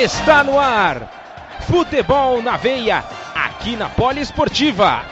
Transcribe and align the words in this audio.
Está 0.00 0.44
no 0.44 0.60
ar. 0.60 1.58
Futebol 1.66 2.40
na 2.40 2.56
veia, 2.56 3.04
aqui 3.34 3.74
na 3.74 3.88
Poliesportiva. 3.88 5.04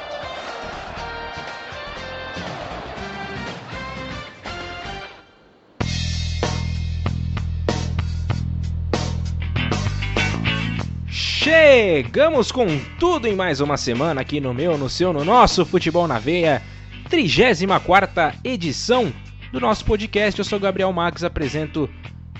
Chegamos 11.09 12.53
com 12.53 12.67
tudo 13.01 13.27
em 13.27 13.35
mais 13.35 13.61
uma 13.61 13.77
semana 13.77 14.21
aqui 14.21 14.41
no 14.41 14.55
meu, 14.55 14.79
no 14.79 14.89
seu, 14.89 15.13
no 15.13 15.25
nosso 15.25 15.67
Futebol 15.67 16.07
na 16.07 16.21
Veia, 16.21 16.63
34 17.11 18.39
edição 18.45 19.13
do 19.51 19.59
nosso 19.59 19.85
podcast. 19.85 20.39
Eu 20.39 20.45
sou 20.45 20.61
Gabriel 20.61 20.93
Max, 20.93 21.25
apresento 21.25 21.91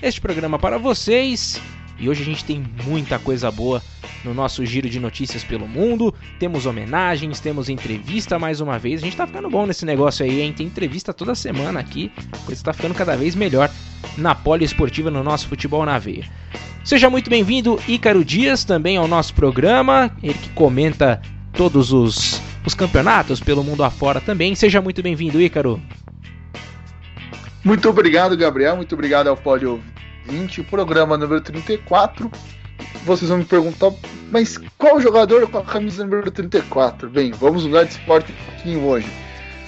este 0.01 0.21
programa 0.21 0.57
para 0.57 0.77
vocês 0.77 1.61
e 1.99 2.09
hoje 2.09 2.21
a 2.21 2.25
gente 2.25 2.45
tem 2.45 2.63
muita 2.85 3.17
coisa 3.17 3.49
boa 3.49 3.81
no 4.23 4.33
nosso 4.33 4.65
giro 4.65 4.89
de 4.89 4.99
notícias 4.99 5.43
pelo 5.43 5.67
mundo. 5.67 6.13
Temos 6.39 6.65
homenagens, 6.65 7.39
temos 7.39 7.69
entrevista 7.69 8.37
mais 8.37 8.61
uma 8.61 8.77
vez. 8.77 9.01
A 9.01 9.05
gente 9.05 9.17
tá 9.17 9.25
ficando 9.25 9.49
bom 9.49 9.65
nesse 9.65 9.85
negócio 9.85 10.25
aí, 10.25 10.41
hein? 10.41 10.53
Tem 10.53 10.67
entrevista 10.67 11.13
toda 11.13 11.33
semana 11.33 11.79
aqui. 11.79 12.11
A 12.31 12.37
coisa 12.45 12.63
tá 12.63 12.73
ficando 12.73 12.93
cada 12.93 13.15
vez 13.15 13.35
melhor 13.35 13.69
na 14.17 14.35
poliesportiva 14.35 15.09
no 15.09 15.23
nosso 15.23 15.47
futebol 15.47 15.85
na 15.85 15.97
veia. 15.97 16.25
Seja 16.83 17.09
muito 17.09 17.29
bem-vindo, 17.29 17.79
Ícaro 17.87 18.23
Dias, 18.23 18.63
também 18.63 18.95
ao 18.97 19.07
nosso 19.07 19.33
programa. 19.33 20.11
Ele 20.21 20.35
que 20.35 20.49
comenta 20.49 21.21
todos 21.53 21.91
os, 21.91 22.41
os 22.65 22.73
campeonatos 22.73 23.39
pelo 23.39 23.63
mundo 23.63 23.83
afora 23.83 24.21
também. 24.21 24.55
Seja 24.55 24.81
muito 24.81 25.01
bem-vindo, 25.01 25.41
Ícaro. 25.41 25.81
Muito 27.63 27.89
obrigado, 27.89 28.37
Gabriel. 28.37 28.77
Muito 28.77 28.93
obrigado 28.93 29.27
ao 29.27 29.35
Pódio 29.35 29.81
20, 30.27 30.63
programa 30.63 31.17
número 31.17 31.41
34. 31.41 32.29
Vocês 33.05 33.29
vão 33.29 33.39
me 33.39 33.45
perguntar, 33.45 33.91
mas 34.29 34.59
qual 34.77 34.99
jogador 34.99 35.49
com 35.49 35.57
a 35.57 35.63
camisa 35.63 36.03
número 36.03 36.29
34? 36.29 37.09
Bem, 37.09 37.31
vamos 37.31 37.65
mudar 37.65 37.83
de 37.83 37.93
esporte 37.93 38.31
um 38.31 38.51
pouquinho 38.51 38.85
hoje. 38.85 39.07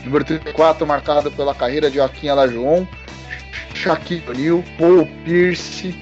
Número 0.03 0.23
34 0.25 0.85
marcado 0.85 1.31
pela 1.31 1.55
carreira 1.55 1.89
de 1.89 1.95
Joaquim 1.95 2.27
Alajoon, 2.27 2.85
Shaquille 3.73 4.23
O'Neal, 4.29 4.63
Paul 4.77 5.07
Pierce, 5.23 5.95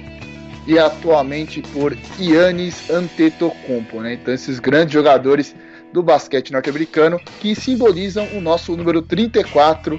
e 0.66 0.78
atualmente 0.78 1.62
por 1.72 1.96
Yannis 2.18 2.90
Antetokounmpo, 2.90 4.00
né? 4.00 4.14
Então 4.14 4.34
esses 4.34 4.58
grandes 4.58 4.92
jogadores 4.92 5.54
do 5.92 6.02
basquete 6.02 6.52
norte-americano 6.52 7.18
que 7.40 7.54
simbolizam 7.54 8.28
o 8.34 8.40
nosso 8.40 8.76
número 8.76 9.00
34 9.00 9.98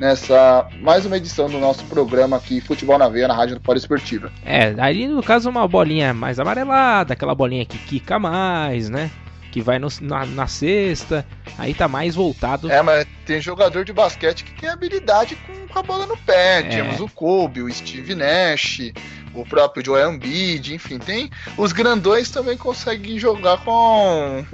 nessa 0.00 0.66
mais 0.80 1.04
uma 1.04 1.18
edição 1.18 1.48
do 1.48 1.58
nosso 1.58 1.84
programa 1.84 2.38
aqui 2.38 2.60
Futebol 2.60 2.98
na 2.98 3.08
Veia 3.08 3.28
na 3.28 3.34
Rádio 3.34 3.60
do 3.60 3.76
Esportiva. 3.76 4.32
É, 4.44 4.74
aí 4.78 5.06
no 5.06 5.22
caso 5.22 5.50
uma 5.50 5.68
bolinha 5.68 6.14
mais 6.14 6.40
amarelada, 6.40 7.12
aquela 7.12 7.34
bolinha 7.34 7.66
que 7.66 7.76
quica 7.76 8.18
mais, 8.18 8.88
né? 8.88 9.10
Que 9.52 9.60
vai 9.60 9.78
no, 9.78 9.88
na, 10.00 10.24
na 10.24 10.46
cesta, 10.46 11.26
aí 11.58 11.74
tá 11.74 11.86
mais 11.86 12.14
voltado. 12.14 12.70
É, 12.70 12.80
mas 12.80 13.06
tem 13.26 13.40
jogador 13.40 13.84
de 13.84 13.92
basquete 13.92 14.44
que 14.44 14.58
tem 14.58 14.70
habilidade 14.70 15.36
com, 15.36 15.68
com 15.68 15.78
a 15.78 15.82
bola 15.82 16.06
no 16.06 16.16
pé. 16.16 16.60
É. 16.60 16.62
Temos 16.62 17.00
o 17.00 17.08
Kobe, 17.08 17.60
o 17.60 17.70
Steve 17.70 18.14
Nash, 18.14 18.92
o 19.34 19.44
próprio 19.44 19.84
Joel 19.84 20.14
Embiid, 20.14 20.74
enfim, 20.74 20.98
tem 20.98 21.30
os 21.58 21.72
grandões 21.72 22.30
também 22.30 22.56
conseguem 22.56 23.18
jogar 23.18 23.58
com 23.64 24.46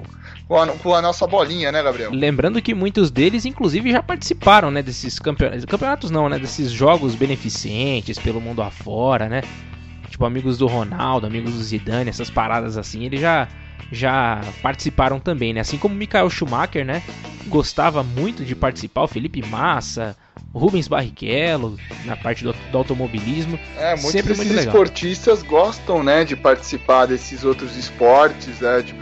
com 0.48 0.56
a, 0.56 0.66
com 0.68 0.94
a, 0.94 1.02
nossa 1.02 1.26
bolinha, 1.26 1.72
né, 1.72 1.82
Gabriel? 1.82 2.10
Lembrando 2.12 2.62
que 2.62 2.74
muitos 2.74 3.10
deles, 3.10 3.44
inclusive, 3.44 3.90
já 3.90 4.02
participaram, 4.02 4.70
né, 4.70 4.82
desses 4.82 5.18
campeonatos, 5.18 5.64
campeonatos 5.64 6.10
não, 6.10 6.28
né, 6.28 6.38
desses 6.38 6.70
jogos 6.70 7.14
beneficentes 7.14 8.18
pelo 8.18 8.40
mundo 8.40 8.62
afora, 8.62 9.28
né? 9.28 9.42
Tipo, 10.08 10.24
amigos 10.24 10.56
do 10.56 10.66
Ronaldo, 10.66 11.26
amigos 11.26 11.52
do 11.52 11.62
Zidane, 11.62 12.10
essas 12.10 12.30
paradas 12.30 12.76
assim, 12.76 13.04
eles 13.04 13.20
já 13.20 13.48
já 13.92 14.40
participaram 14.62 15.20
também, 15.20 15.52
né? 15.52 15.60
Assim 15.60 15.78
como 15.78 15.94
o 15.94 15.98
Michael 15.98 16.28
Schumacher, 16.30 16.84
né? 16.84 17.02
Gostava 17.46 18.02
muito 18.02 18.44
de 18.44 18.54
participar, 18.56 19.02
o 19.02 19.08
Felipe 19.08 19.44
Massa, 19.46 20.16
Rubens 20.52 20.88
Barrichello, 20.88 21.78
na 22.04 22.16
parte 22.16 22.42
do, 22.42 22.52
do 22.52 22.78
automobilismo. 22.78 23.58
É, 23.76 23.90
muitos 23.90 24.10
Sempre 24.10 24.34
desses 24.34 24.46
muito 24.46 24.66
esportistas 24.66 25.42
gostam, 25.42 26.02
né, 26.02 26.24
de 26.24 26.34
participar 26.34 27.06
desses 27.06 27.44
outros 27.44 27.76
esportes, 27.76 28.60
né, 28.60 28.82
de, 28.82 28.92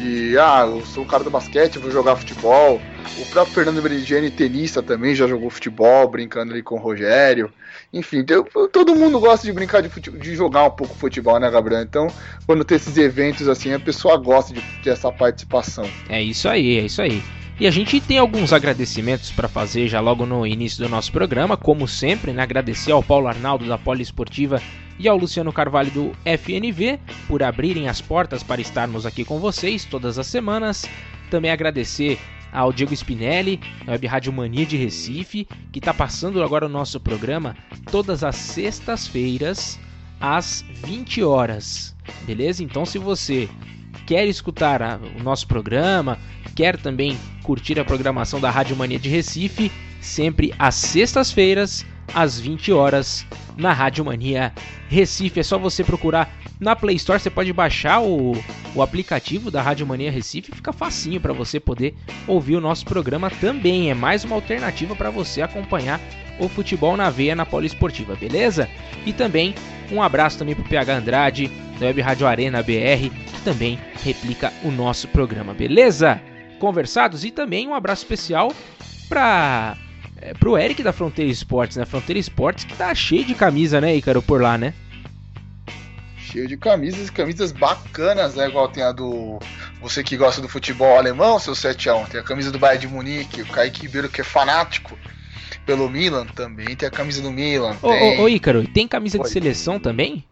de, 0.00 0.38
ah, 0.38 0.66
eu 0.66 0.84
sou 0.86 1.04
o 1.04 1.06
cara 1.06 1.22
do 1.22 1.30
basquete, 1.30 1.78
vou 1.78 1.90
jogar 1.90 2.16
futebol. 2.16 2.80
O 3.18 3.26
próprio 3.26 3.54
Fernando 3.54 3.82
Meridiani, 3.82 4.30
tenista, 4.30 4.82
também 4.82 5.14
já 5.14 5.26
jogou 5.26 5.50
futebol, 5.50 6.08
brincando 6.08 6.52
ali 6.52 6.62
com 6.62 6.76
o 6.76 6.78
Rogério. 6.78 7.52
Enfim, 7.92 8.24
eu, 8.28 8.44
todo 8.68 8.94
mundo 8.94 9.20
gosta 9.20 9.46
de 9.46 9.52
brincar 9.52 9.82
de, 9.82 9.88
futebol, 9.88 10.18
de 10.18 10.34
jogar 10.34 10.64
um 10.64 10.70
pouco 10.70 10.94
futebol, 10.94 11.38
né, 11.38 11.50
Gabriel? 11.50 11.82
Então, 11.82 12.06
quando 12.46 12.64
tem 12.64 12.76
esses 12.76 12.96
eventos 12.96 13.48
assim, 13.48 13.72
a 13.72 13.80
pessoa 13.80 14.16
gosta 14.16 14.54
de 14.54 14.62
ter 14.82 14.90
essa 14.90 15.10
participação. 15.12 15.88
É 16.08 16.22
isso 16.22 16.48
aí, 16.48 16.78
é 16.78 16.82
isso 16.82 17.02
aí. 17.02 17.22
E 17.58 17.66
a 17.66 17.70
gente 17.70 18.00
tem 18.00 18.16
alguns 18.16 18.54
agradecimentos 18.54 19.30
para 19.30 19.46
fazer 19.46 19.86
já 19.86 20.00
logo 20.00 20.24
no 20.24 20.46
início 20.46 20.82
do 20.82 20.88
nosso 20.88 21.12
programa, 21.12 21.58
como 21.58 21.86
sempre, 21.86 22.32
né? 22.32 22.42
Agradecer 22.42 22.90
ao 22.90 23.02
Paulo 23.02 23.28
Arnaldo 23.28 23.66
da 23.66 23.76
Poliesportiva 23.76 24.62
e 25.00 25.08
ao 25.08 25.16
Luciano 25.16 25.50
Carvalho 25.50 25.90
do 25.90 26.12
FNV 26.26 27.00
por 27.26 27.42
abrirem 27.42 27.88
as 27.88 28.02
portas 28.02 28.42
para 28.42 28.60
estarmos 28.60 29.06
aqui 29.06 29.24
com 29.24 29.38
vocês 29.40 29.86
todas 29.86 30.18
as 30.18 30.26
semanas. 30.26 30.84
Também 31.30 31.50
agradecer 31.50 32.18
ao 32.52 32.70
Diego 32.70 32.92
Spinelli, 32.92 33.58
da 33.86 33.92
Web 33.92 34.06
Rádio 34.06 34.32
Mania 34.32 34.66
de 34.66 34.76
Recife, 34.76 35.48
que 35.72 35.78
está 35.78 35.94
passando 35.94 36.42
agora 36.42 36.66
o 36.66 36.68
nosso 36.68 37.00
programa 37.00 37.56
todas 37.90 38.22
as 38.22 38.36
sextas-feiras 38.36 39.80
às 40.20 40.62
20 40.84 41.22
horas. 41.22 41.96
Beleza? 42.26 42.62
Então 42.62 42.84
se 42.84 42.98
você 42.98 43.48
quer 44.06 44.26
escutar 44.26 44.82
o 45.18 45.22
nosso 45.22 45.46
programa, 45.46 46.18
quer 46.54 46.76
também 46.76 47.16
curtir 47.42 47.80
a 47.80 47.84
programação 47.86 48.38
da 48.38 48.50
Rádio 48.50 48.76
Mania 48.76 48.98
de 48.98 49.08
Recife, 49.08 49.72
sempre 49.98 50.52
às 50.58 50.74
sextas-feiras, 50.74 51.86
às 52.14 52.38
20 52.38 52.72
horas, 52.72 53.26
na 53.56 53.72
Rádio 53.72 54.04
Mania 54.04 54.52
Recife. 54.88 55.40
É 55.40 55.42
só 55.42 55.58
você 55.58 55.84
procurar 55.84 56.34
na 56.58 56.74
Play 56.74 56.96
Store, 56.96 57.20
você 57.20 57.30
pode 57.30 57.52
baixar 57.52 58.00
o, 58.00 58.32
o 58.74 58.82
aplicativo 58.82 59.50
da 59.50 59.62
Rádio 59.62 59.86
Mania 59.86 60.10
Recife, 60.10 60.52
fica 60.54 60.72
facinho 60.72 61.20
para 61.20 61.32
você 61.32 61.60
poder 61.60 61.94
ouvir 62.26 62.56
o 62.56 62.60
nosso 62.60 62.84
programa 62.84 63.30
também. 63.30 63.90
É 63.90 63.94
mais 63.94 64.24
uma 64.24 64.34
alternativa 64.34 64.94
para 64.96 65.10
você 65.10 65.42
acompanhar 65.42 66.00
o 66.38 66.48
futebol 66.48 66.96
na 66.96 67.10
veia 67.10 67.34
na 67.34 67.44
Poliesportiva, 67.44 68.16
beleza? 68.16 68.68
E 69.04 69.12
também 69.12 69.54
um 69.92 70.02
abraço 70.02 70.38
também 70.38 70.54
pro 70.54 70.64
PH 70.64 70.96
Andrade, 70.96 71.50
da 71.78 71.86
Web 71.86 72.00
Rádio 72.00 72.26
Arena 72.26 72.62
BR, 72.62 73.10
que 73.10 73.40
também 73.44 73.78
replica 74.02 74.52
o 74.62 74.70
nosso 74.70 75.08
programa, 75.08 75.52
beleza? 75.52 76.20
Conversados 76.58 77.24
e 77.24 77.30
também 77.30 77.66
um 77.66 77.74
abraço 77.74 78.02
especial 78.02 78.52
para 79.08 79.76
é, 80.20 80.34
pro 80.34 80.58
Eric 80.58 80.82
da 80.82 80.92
Fronteira 80.92 81.30
Esportes, 81.30 81.76
né? 81.76 81.86
Fronteira 81.86 82.18
Esportes 82.18 82.64
que 82.64 82.76
tá 82.76 82.94
cheio 82.94 83.24
de 83.24 83.34
camisa, 83.34 83.80
né, 83.80 83.96
Ícaro, 83.96 84.20
por 84.20 84.40
lá, 84.40 84.58
né? 84.58 84.74
Cheio 86.18 86.46
de 86.46 86.56
camisas, 86.56 87.10
camisas 87.10 87.50
bacanas, 87.50 88.34
né? 88.36 88.48
Igual 88.48 88.68
tem 88.68 88.84
a 88.84 88.92
do. 88.92 89.40
Você 89.80 90.04
que 90.04 90.16
gosta 90.16 90.40
do 90.40 90.48
futebol 90.48 90.96
alemão, 90.96 91.38
seu 91.40 91.54
7x1. 91.54 92.08
Tem 92.08 92.20
a 92.20 92.22
camisa 92.22 92.52
do 92.52 92.58
Bayern 92.58 92.86
de 92.86 92.92
Munique, 92.92 93.42
o 93.42 93.46
Kaique 93.46 93.82
Ribeiro 93.82 94.08
que 94.08 94.20
é 94.20 94.24
fanático 94.24 94.96
pelo 95.66 95.88
Milan 95.88 96.26
também. 96.26 96.76
Tem 96.76 96.86
a 96.86 96.90
camisa 96.90 97.20
do 97.20 97.32
Milan. 97.32 97.76
Ô, 97.82 97.88
tem... 97.88 98.20
ô, 98.20 98.22
ô 98.22 98.28
Ícaro, 98.28 98.66
tem 98.68 98.86
camisa 98.86 99.18
de 99.18 99.28
seleção 99.28 99.80
também? 99.80 100.24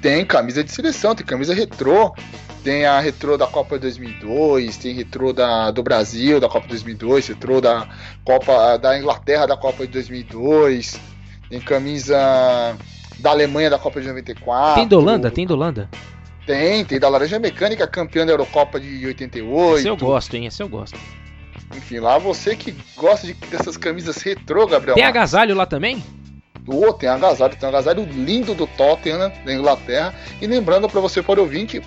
Tem 0.00 0.24
camisa 0.24 0.64
de 0.64 0.72
seleção, 0.72 1.14
tem 1.14 1.26
camisa 1.26 1.54
retrô. 1.54 2.12
Tem 2.62 2.84
a 2.84 3.00
retrô 3.00 3.38
da 3.38 3.46
Copa 3.46 3.78
2002, 3.78 4.76
tem 4.76 4.94
retrô 4.94 5.32
da, 5.32 5.70
do 5.70 5.82
Brasil 5.82 6.38
da 6.38 6.48
Copa 6.48 6.68
2002, 6.68 7.28
retrô 7.28 7.60
da 7.60 7.88
Copa 8.24 8.76
da 8.76 8.98
Inglaterra 8.98 9.46
da 9.46 9.56
Copa 9.56 9.86
de 9.86 9.92
2002, 9.92 11.00
tem 11.48 11.60
camisa 11.60 12.76
da 13.18 13.30
Alemanha 13.30 13.70
da 13.70 13.78
Copa 13.78 14.00
de 14.00 14.08
94. 14.08 14.74
Tem 14.74 14.88
da 14.88 14.96
Holanda? 14.96 15.30
Tem 15.30 15.46
da 15.46 15.54
Holanda? 15.54 15.88
Tem, 16.46 16.84
tem 16.84 16.98
da 16.98 17.08
Laranja 17.08 17.38
Mecânica, 17.38 17.86
campeã 17.86 18.26
da 18.26 18.32
Eurocopa 18.32 18.78
de 18.78 19.06
88. 19.06 19.78
Esse 19.78 19.88
eu 19.88 19.96
gosto, 19.96 20.34
hein? 20.36 20.46
Esse 20.46 20.62
eu 20.62 20.68
gosto. 20.68 20.98
Enfim, 21.76 22.00
lá 22.00 22.18
você 22.18 22.56
que 22.56 22.74
gosta 22.96 23.26
de, 23.26 23.34
dessas 23.34 23.76
camisas 23.76 24.16
retrô, 24.16 24.66
Gabriel. 24.66 24.96
Tem 24.96 25.04
agasalho 25.04 25.54
lá 25.54 25.64
também? 25.64 26.02
Oh, 26.66 26.92
tem 26.92 27.08
agasalho, 27.08 27.56
tem 27.56 27.68
agasalho 27.68 28.04
lindo 28.04 28.54
do 28.54 28.66
Tottenham 28.66 29.32
da 29.44 29.54
Inglaterra. 29.54 30.14
E 30.40 30.46
lembrando 30.46 30.88
para 30.88 31.00
você, 31.00 31.22
para 31.22 31.40
ouvinte, 31.40 31.80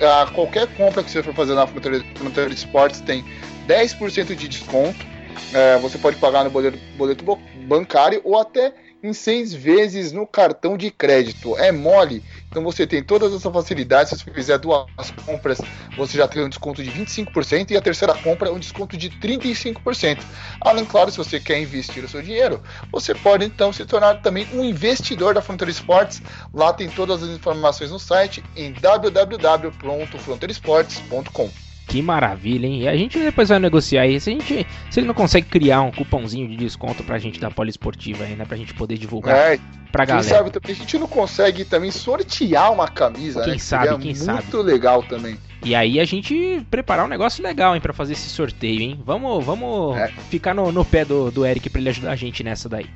a 0.00 0.26
qualquer 0.26 0.66
compra 0.74 1.02
que 1.02 1.10
você 1.10 1.22
for 1.22 1.34
fazer 1.34 1.54
na 1.54 1.66
Fronteira, 1.66 2.04
Fronteira 2.14 2.52
Esportes 2.52 3.00
tem 3.00 3.24
10% 3.66 4.34
de 4.34 4.48
desconto. 4.48 5.06
É, 5.52 5.78
você 5.78 5.98
pode 5.98 6.16
pagar 6.16 6.44
no 6.44 6.50
boleto, 6.50 6.78
boleto 6.96 7.24
bancário 7.66 8.20
ou 8.24 8.38
até 8.38 8.72
em 9.02 9.12
seis 9.12 9.52
vezes 9.52 10.12
no 10.12 10.26
cartão 10.26 10.76
de 10.76 10.90
crédito. 10.90 11.56
É 11.56 11.72
mole 11.72 12.22
Então 12.50 12.62
você 12.64 12.86
tem 12.86 13.02
todas 13.02 13.32
essas 13.32 13.52
facilidades. 13.52 14.10
Se 14.10 14.16
você 14.24 14.30
fizer 14.32 14.58
duas 14.58 14.86
compras, 15.24 15.60
você 15.96 16.18
já 16.18 16.26
tem 16.26 16.42
um 16.42 16.48
desconto 16.48 16.82
de 16.82 16.90
25% 16.90 17.70
e 17.70 17.76
a 17.76 17.80
terceira 17.80 18.12
compra 18.14 18.52
um 18.52 18.58
desconto 18.58 18.96
de 18.96 19.08
35%. 19.08 20.18
Além, 20.60 20.84
claro, 20.84 21.12
se 21.12 21.16
você 21.16 21.38
quer 21.38 21.60
investir 21.60 22.02
o 22.04 22.08
seu 22.08 22.20
dinheiro, 22.20 22.60
você 22.90 23.14
pode 23.14 23.44
então 23.44 23.72
se 23.72 23.84
tornar 23.84 24.20
também 24.20 24.48
um 24.52 24.64
investidor 24.64 25.32
da 25.32 25.40
Frontier 25.40 25.70
Sports. 25.70 26.20
Lá 26.52 26.72
tem 26.72 26.90
todas 26.90 27.22
as 27.22 27.30
informações 27.30 27.92
no 27.92 28.00
site 28.00 28.42
em 28.56 28.72
www.fronteiresports.com. 28.72 31.69
Que 31.90 32.00
maravilha, 32.00 32.68
hein? 32.68 32.82
E 32.82 32.88
a 32.88 32.96
gente 32.96 33.18
depois 33.18 33.48
vai 33.48 33.58
negociar 33.58 34.02
aí. 34.02 34.20
Se, 34.20 34.30
a 34.30 34.32
gente, 34.32 34.64
se 34.88 35.00
ele 35.00 35.08
não 35.08 35.14
consegue 35.14 35.48
criar 35.48 35.82
um 35.82 35.90
cupomzinho 35.90 36.46
de 36.46 36.56
desconto 36.56 37.02
pra 37.02 37.18
gente 37.18 37.40
da 37.40 37.50
poliesportiva 37.50 38.22
aí, 38.22 38.36
né? 38.36 38.44
Pra 38.44 38.56
gente 38.56 38.72
poder 38.72 38.96
divulgar 38.96 39.36
é, 39.36 39.58
pra 39.90 40.04
galera. 40.04 40.24
Quem 40.24 40.36
sabe 40.36 40.50
também 40.50 40.70
a 40.70 40.78
gente 40.78 40.98
não 41.00 41.08
consegue 41.08 41.64
também 41.64 41.90
sortear 41.90 42.72
uma 42.72 42.86
camisa, 42.86 43.42
quem 43.42 43.54
né? 43.54 43.58
Sabe, 43.58 43.88
quem 43.98 44.12
muito 44.12 44.18
sabe. 44.18 44.38
Muito 44.38 44.62
legal 44.62 45.02
também. 45.02 45.36
E 45.64 45.74
aí 45.74 45.98
a 45.98 46.04
gente 46.04 46.64
preparar 46.70 47.06
um 47.06 47.08
negócio 47.08 47.42
legal, 47.42 47.74
hein, 47.74 47.80
pra 47.80 47.92
fazer 47.92 48.12
esse 48.12 48.28
sorteio, 48.28 48.80
hein? 48.80 49.02
Vamos, 49.04 49.44
vamos 49.44 49.96
é. 49.96 50.12
ficar 50.30 50.54
no, 50.54 50.70
no 50.70 50.84
pé 50.84 51.04
do, 51.04 51.32
do 51.32 51.44
Eric 51.44 51.68
pra 51.70 51.80
ele 51.80 51.90
ajudar 51.90 52.12
a 52.12 52.16
gente 52.16 52.44
nessa 52.44 52.68
daí. 52.68 52.86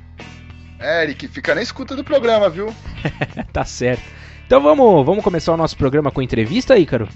É, 0.79 1.03
Eric, 1.03 1.27
fica 1.27 1.53
na 1.53 1.61
escuta 1.61 1.97
do 1.97 2.03
programa, 2.03 2.49
viu? 2.49 2.73
tá 3.51 3.65
certo. 3.65 4.03
Então 4.45 4.61
vamos, 4.61 5.05
vamos 5.05 5.21
começar 5.21 5.53
o 5.53 5.57
nosso 5.57 5.75
programa 5.75 6.11
com 6.11 6.21
entrevista, 6.21 6.77
Ícaro? 6.77 7.09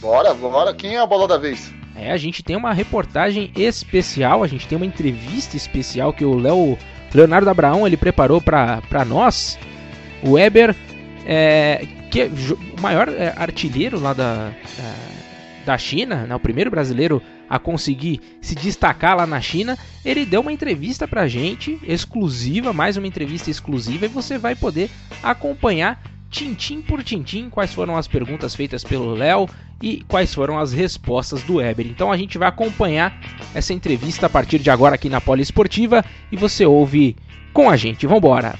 Bora, 0.00 0.32
bora. 0.34 0.74
Quem 0.74 0.96
é 0.96 1.00
a 1.00 1.06
bola 1.06 1.26
da 1.26 1.38
vez? 1.38 1.72
É, 1.94 2.12
a 2.12 2.16
gente 2.16 2.42
tem 2.42 2.56
uma 2.56 2.72
reportagem 2.72 3.50
especial, 3.56 4.44
a 4.44 4.46
gente 4.46 4.68
tem 4.68 4.76
uma 4.76 4.86
entrevista 4.86 5.56
especial 5.56 6.12
que 6.12 6.24
o 6.24 6.36
Léo 6.36 6.78
Leonardo 7.12 7.50
Abraão 7.50 7.86
ele 7.86 7.96
preparou 7.96 8.40
para 8.40 9.04
nós. 9.04 9.58
O 10.22 10.32
Weber, 10.32 10.74
é, 11.26 11.86
que 12.10 12.22
é 12.22 12.26
o 12.26 12.80
maior 12.80 13.08
é, 13.08 13.34
artilheiro 13.36 13.98
lá 13.98 14.12
da, 14.12 14.52
da 15.64 15.76
China, 15.76 16.26
né, 16.26 16.34
o 16.34 16.40
primeiro 16.40 16.70
brasileiro 16.70 17.20
a 17.48 17.58
conseguir 17.58 18.20
se 18.40 18.54
destacar 18.54 19.16
lá 19.16 19.26
na 19.26 19.40
China, 19.40 19.76
ele 20.04 20.24
deu 20.24 20.40
uma 20.40 20.52
entrevista 20.52 21.08
pra 21.08 21.26
gente, 21.26 21.78
exclusiva, 21.82 22.72
mais 22.72 22.96
uma 22.96 23.06
entrevista 23.06 23.50
exclusiva, 23.50 24.04
e 24.04 24.08
você 24.08 24.38
vai 24.38 24.54
poder 24.54 24.90
acompanhar 25.22 26.02
tintim 26.30 26.82
por 26.82 27.02
tintim 27.02 27.48
quais 27.48 27.72
foram 27.72 27.96
as 27.96 28.06
perguntas 28.06 28.54
feitas 28.54 28.84
pelo 28.84 29.14
Léo 29.14 29.48
e 29.82 30.02
quais 30.08 30.34
foram 30.34 30.58
as 30.58 30.72
respostas 30.72 31.42
do 31.42 31.56
Weber. 31.56 31.86
Então 31.86 32.10
a 32.10 32.16
gente 32.16 32.38
vai 32.38 32.48
acompanhar 32.48 33.18
essa 33.54 33.72
entrevista 33.72 34.26
a 34.26 34.30
partir 34.30 34.58
de 34.58 34.70
agora 34.70 34.94
aqui 34.94 35.08
na 35.08 35.20
Poliesportiva 35.20 36.04
e 36.30 36.36
você 36.36 36.66
ouve 36.66 37.16
com 37.52 37.70
a 37.70 37.76
gente. 37.76 38.06
Vamos 38.06 38.18
embora. 38.18 38.58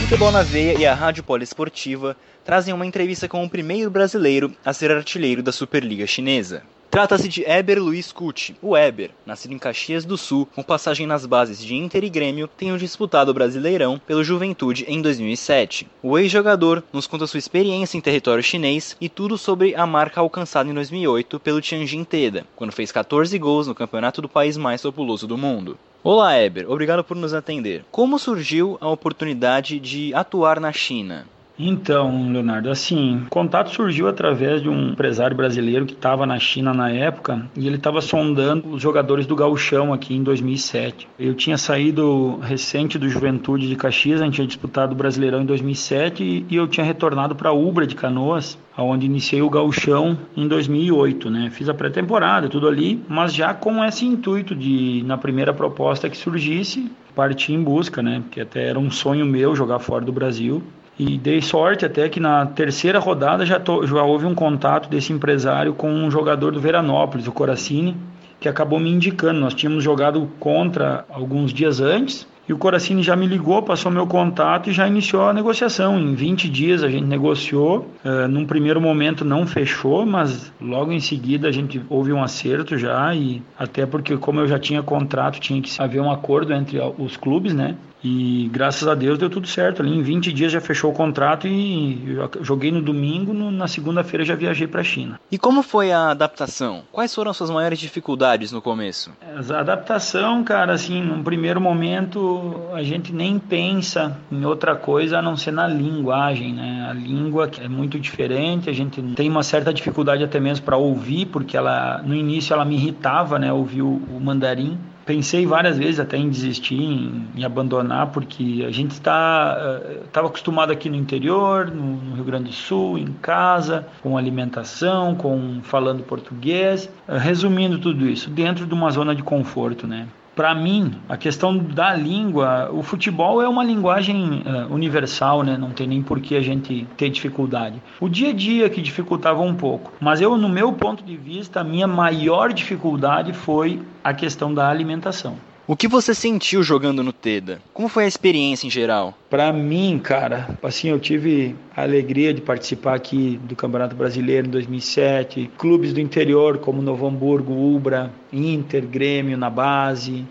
Futebol 0.00 0.30
na 0.30 0.42
Veia 0.42 0.78
e 0.78 0.84
a 0.84 0.94
Rádio 0.94 1.24
Poliesportiva 1.24 2.16
trazem 2.44 2.74
uma 2.74 2.84
entrevista 2.84 3.26
com 3.26 3.42
o 3.42 3.48
primeiro 3.48 3.90
brasileiro 3.90 4.52
a 4.64 4.72
ser 4.72 4.90
artilheiro 4.90 5.42
da 5.42 5.52
Superliga 5.52 6.06
Chinesa. 6.06 6.62
Trata-se 6.92 7.26
de 7.26 7.42
Eber 7.48 7.82
Luiz 7.82 8.12
Cucci. 8.12 8.54
O 8.60 8.76
Eber, 8.76 9.12
nascido 9.24 9.54
em 9.54 9.58
Caxias 9.58 10.04
do 10.04 10.18
Sul, 10.18 10.46
com 10.54 10.62
passagem 10.62 11.06
nas 11.06 11.24
bases 11.24 11.58
de 11.58 11.74
Inter 11.74 12.04
e 12.04 12.10
Grêmio, 12.10 12.46
tem 12.46 12.76
disputado 12.76 13.30
o 13.30 13.34
Brasileirão 13.34 13.98
pelo 14.06 14.22
Juventude 14.22 14.84
em 14.86 15.00
2007. 15.00 15.88
O 16.02 16.18
ex-jogador 16.18 16.84
nos 16.92 17.06
conta 17.06 17.26
sua 17.26 17.38
experiência 17.38 17.96
em 17.96 18.02
território 18.02 18.42
chinês 18.42 18.94
e 19.00 19.08
tudo 19.08 19.38
sobre 19.38 19.74
a 19.74 19.86
marca 19.86 20.20
alcançada 20.20 20.68
em 20.68 20.74
2008 20.74 21.40
pelo 21.40 21.62
Tianjin 21.62 22.04
Teda, 22.04 22.44
quando 22.54 22.72
fez 22.72 22.92
14 22.92 23.38
gols 23.38 23.66
no 23.66 23.74
campeonato 23.74 24.20
do 24.20 24.28
país 24.28 24.58
mais 24.58 24.82
populoso 24.82 25.26
do 25.26 25.38
mundo. 25.38 25.78
Olá, 26.04 26.38
Eber. 26.38 26.70
Obrigado 26.70 27.02
por 27.02 27.16
nos 27.16 27.32
atender. 27.32 27.86
Como 27.90 28.18
surgiu 28.18 28.76
a 28.82 28.90
oportunidade 28.90 29.80
de 29.80 30.12
atuar 30.12 30.60
na 30.60 30.74
China? 30.74 31.26
Então, 31.64 32.32
Leonardo, 32.32 32.68
assim, 32.68 33.22
o 33.24 33.28
contato 33.28 33.70
surgiu 33.70 34.08
através 34.08 34.60
de 34.60 34.68
um 34.68 34.88
empresário 34.88 35.36
brasileiro 35.36 35.86
que 35.86 35.92
estava 35.92 36.26
na 36.26 36.36
China 36.36 36.74
na 36.74 36.90
época 36.90 37.48
e 37.56 37.68
ele 37.68 37.76
estava 37.76 38.00
sondando 38.00 38.70
os 38.70 38.82
jogadores 38.82 39.26
do 39.26 39.36
gauchão 39.36 39.92
aqui 39.92 40.12
em 40.12 40.24
2007. 40.24 41.06
Eu 41.16 41.34
tinha 41.34 41.56
saído 41.56 42.40
recente 42.42 42.98
do 42.98 43.08
Juventude 43.08 43.68
de 43.68 43.76
Caxias, 43.76 44.20
a 44.20 44.24
gente 44.24 44.34
tinha 44.34 44.46
disputado 44.46 44.92
o 44.92 44.96
Brasileirão 44.96 45.40
em 45.40 45.46
2007 45.46 46.46
e 46.50 46.56
eu 46.56 46.66
tinha 46.66 46.84
retornado 46.84 47.36
para 47.36 47.50
a 47.50 47.52
Ubra 47.52 47.86
de 47.86 47.94
Canoas, 47.94 48.58
onde 48.76 49.06
iniciei 49.06 49.40
o 49.40 49.48
gauchão 49.48 50.18
em 50.36 50.48
2008, 50.48 51.30
né? 51.30 51.48
Fiz 51.52 51.68
a 51.68 51.74
pré-temporada, 51.74 52.48
tudo 52.48 52.66
ali, 52.66 53.00
mas 53.08 53.32
já 53.32 53.54
com 53.54 53.84
esse 53.84 54.04
intuito 54.04 54.52
de, 54.52 55.04
na 55.06 55.16
primeira 55.16 55.54
proposta 55.54 56.10
que 56.10 56.16
surgisse, 56.16 56.90
partir 57.14 57.52
em 57.52 57.62
busca, 57.62 58.02
né? 58.02 58.20
Porque 58.20 58.40
até 58.40 58.66
era 58.66 58.80
um 58.80 58.90
sonho 58.90 59.24
meu 59.24 59.54
jogar 59.54 59.78
fora 59.78 60.04
do 60.04 60.10
Brasil 60.10 60.60
e 60.98 61.16
dei 61.18 61.40
sorte 61.40 61.84
até 61.84 62.08
que 62.08 62.20
na 62.20 62.46
terceira 62.46 62.98
rodada 62.98 63.46
já, 63.46 63.60
já 63.84 64.02
houve 64.02 64.26
um 64.26 64.34
contato 64.34 64.88
desse 64.88 65.12
empresário 65.12 65.74
com 65.74 65.90
um 65.90 66.10
jogador 66.10 66.52
do 66.52 66.60
Veranópolis, 66.60 67.26
o 67.26 67.32
Coracini, 67.32 67.96
que 68.38 68.48
acabou 68.48 68.78
me 68.78 68.90
indicando. 68.90 69.40
Nós 69.40 69.54
tínhamos 69.54 69.82
jogado 69.82 70.28
contra 70.38 71.04
alguns 71.08 71.52
dias 71.52 71.80
antes 71.80 72.26
e 72.48 72.52
o 72.52 72.58
Coracini 72.58 73.04
já 73.04 73.14
me 73.14 73.26
ligou, 73.26 73.62
passou 73.62 73.90
meu 73.90 74.04
contato 74.04 74.68
e 74.68 74.72
já 74.72 74.86
iniciou 74.88 75.28
a 75.28 75.32
negociação. 75.32 75.98
Em 75.98 76.12
20 76.14 76.48
dias 76.48 76.82
a 76.82 76.88
gente 76.88 77.06
negociou. 77.06 77.88
Uh, 78.04 78.26
num 78.28 78.44
primeiro 78.44 78.80
momento 78.80 79.24
não 79.24 79.46
fechou, 79.46 80.04
mas 80.04 80.52
logo 80.60 80.90
em 80.90 80.98
seguida 80.98 81.46
a 81.46 81.52
gente 81.52 81.80
houve 81.88 82.12
um 82.12 82.20
acerto 82.20 82.76
já. 82.76 83.14
E 83.14 83.42
até 83.56 83.86
porque, 83.86 84.16
como 84.16 84.40
eu 84.40 84.48
já 84.48 84.58
tinha 84.58 84.82
contrato, 84.82 85.38
tinha 85.38 85.62
que 85.62 85.70
haver 85.80 86.02
um 86.02 86.10
acordo 86.10 86.52
entre 86.52 86.80
os 86.98 87.16
clubes, 87.16 87.54
né? 87.54 87.76
E 88.02 88.48
graças 88.52 88.86
a 88.88 88.94
Deus 88.94 89.18
deu 89.18 89.30
tudo 89.30 89.46
certo. 89.46 89.82
Ali 89.82 89.94
em 89.96 90.02
20 90.02 90.32
dias 90.32 90.52
já 90.52 90.60
fechou 90.60 90.90
o 90.90 90.94
contrato 90.94 91.46
e 91.46 92.16
joguei 92.40 92.72
no 92.72 92.82
domingo, 92.82 93.32
no, 93.32 93.50
na 93.50 93.68
segunda-feira 93.68 94.24
já 94.24 94.34
viajei 94.34 94.66
para 94.66 94.80
a 94.80 94.84
China. 94.84 95.20
E 95.30 95.38
como 95.38 95.62
foi 95.62 95.92
a 95.92 96.10
adaptação? 96.10 96.82
Quais 96.90 97.14
foram 97.14 97.30
as 97.30 97.36
suas 97.36 97.50
maiores 97.50 97.78
dificuldades 97.78 98.50
no 98.50 98.60
começo? 98.60 99.12
A 99.50 99.60
adaptação, 99.60 100.42
cara, 100.42 100.72
assim, 100.72 101.02
num 101.02 101.22
primeiro 101.22 101.60
momento 101.60 102.60
a 102.72 102.82
gente 102.82 103.12
nem 103.12 103.38
pensa 103.38 104.16
em 104.30 104.44
outra 104.44 104.74
coisa 104.74 105.18
a 105.18 105.22
não 105.22 105.36
ser 105.36 105.52
na 105.52 105.66
linguagem, 105.68 106.52
né? 106.52 106.88
A 106.90 106.92
língua 106.92 107.50
é 107.60 107.68
muito 107.68 107.98
diferente, 107.98 108.68
a 108.68 108.72
gente 108.72 109.00
tem 109.14 109.28
uma 109.28 109.42
certa 109.42 109.72
dificuldade 109.72 110.24
até 110.24 110.40
mesmo 110.40 110.64
para 110.64 110.76
ouvir, 110.76 111.26
porque 111.26 111.56
ela 111.56 112.02
no 112.04 112.14
início 112.14 112.52
ela 112.52 112.64
me 112.64 112.74
irritava, 112.74 113.38
né? 113.38 113.52
Ouvir 113.52 113.82
o, 113.82 114.00
o 114.10 114.20
mandarim 114.20 114.78
pensei 115.04 115.46
várias 115.46 115.78
vezes 115.78 116.00
até 116.00 116.16
em 116.16 116.28
desistir, 116.28 116.80
em, 116.80 117.28
em 117.36 117.44
abandonar, 117.44 118.08
porque 118.08 118.64
a 118.66 118.70
gente 118.70 118.92
está 118.92 119.80
estava 120.04 120.26
uh, 120.26 120.30
acostumado 120.30 120.72
aqui 120.72 120.88
no 120.88 120.96
interior, 120.96 121.70
no, 121.70 121.96
no, 121.96 122.14
Rio 122.14 122.24
Grande 122.24 122.50
do 122.50 122.52
Sul, 122.52 122.98
em 122.98 123.12
casa, 123.20 123.86
com 124.02 124.16
alimentação, 124.16 125.14
com 125.14 125.60
falando 125.62 126.02
português, 126.02 126.90
uh, 127.08 127.16
resumindo 127.16 127.78
tudo 127.78 128.08
isso 128.08 128.30
dentro 128.30 128.66
de 128.66 128.74
uma 128.74 128.90
zona 128.90 129.14
de 129.14 129.22
conforto, 129.22 129.86
né? 129.86 130.06
Para 130.34 130.54
mim, 130.54 130.94
a 131.08 131.16
questão 131.16 131.56
da 131.56 131.94
língua, 131.94 132.70
o 132.72 132.82
futebol 132.82 133.42
é 133.42 133.48
uma 133.48 133.62
linguagem 133.62 134.42
uh, 134.46 134.72
universal, 134.72 135.42
né? 135.42 135.56
Não 135.56 135.70
tem 135.70 135.86
nem 135.86 136.02
por 136.02 136.20
que 136.20 136.34
a 136.34 136.40
gente 136.40 136.86
ter 136.96 137.10
dificuldade. 137.10 137.76
O 138.00 138.08
dia 138.08 138.30
a 138.30 138.32
dia 138.32 138.70
que 138.70 138.80
dificultava 138.80 139.42
um 139.42 139.54
pouco, 139.54 139.92
mas 140.00 140.20
eu, 140.20 140.36
no 140.36 140.48
meu 140.48 140.72
ponto 140.72 141.04
de 141.04 141.16
vista, 141.16 141.60
a 141.60 141.64
minha 141.64 141.86
maior 141.86 142.52
dificuldade 142.52 143.32
foi 143.32 143.82
a 144.02 144.14
questão 144.14 144.52
da 144.52 144.68
alimentação. 144.68 145.36
O 145.64 145.76
que 145.76 145.86
você 145.86 146.12
sentiu 146.12 146.60
jogando 146.60 147.04
no 147.04 147.12
Teda? 147.12 147.62
Como 147.72 147.88
foi 147.88 148.04
a 148.04 148.08
experiência 148.08 148.66
em 148.66 148.70
geral? 148.70 149.16
Para 149.30 149.52
mim, 149.52 150.00
cara, 150.02 150.58
assim, 150.60 150.88
eu 150.88 150.98
tive 150.98 151.54
a 151.76 151.82
alegria 151.82 152.34
de 152.34 152.40
participar 152.40 152.94
aqui 152.94 153.38
do 153.44 153.54
Campeonato 153.54 153.94
Brasileiro 153.94 154.48
em 154.48 154.50
2007, 154.50 155.52
clubes 155.56 155.92
do 155.92 156.00
interior 156.00 156.58
como 156.58 156.82
Novo 156.82 157.06
Hamburgo, 157.06 157.52
Ubra, 157.52 158.12
Inter, 158.32 158.84
Grêmio 158.84 159.38
na 159.38 159.48
base, 159.48 160.26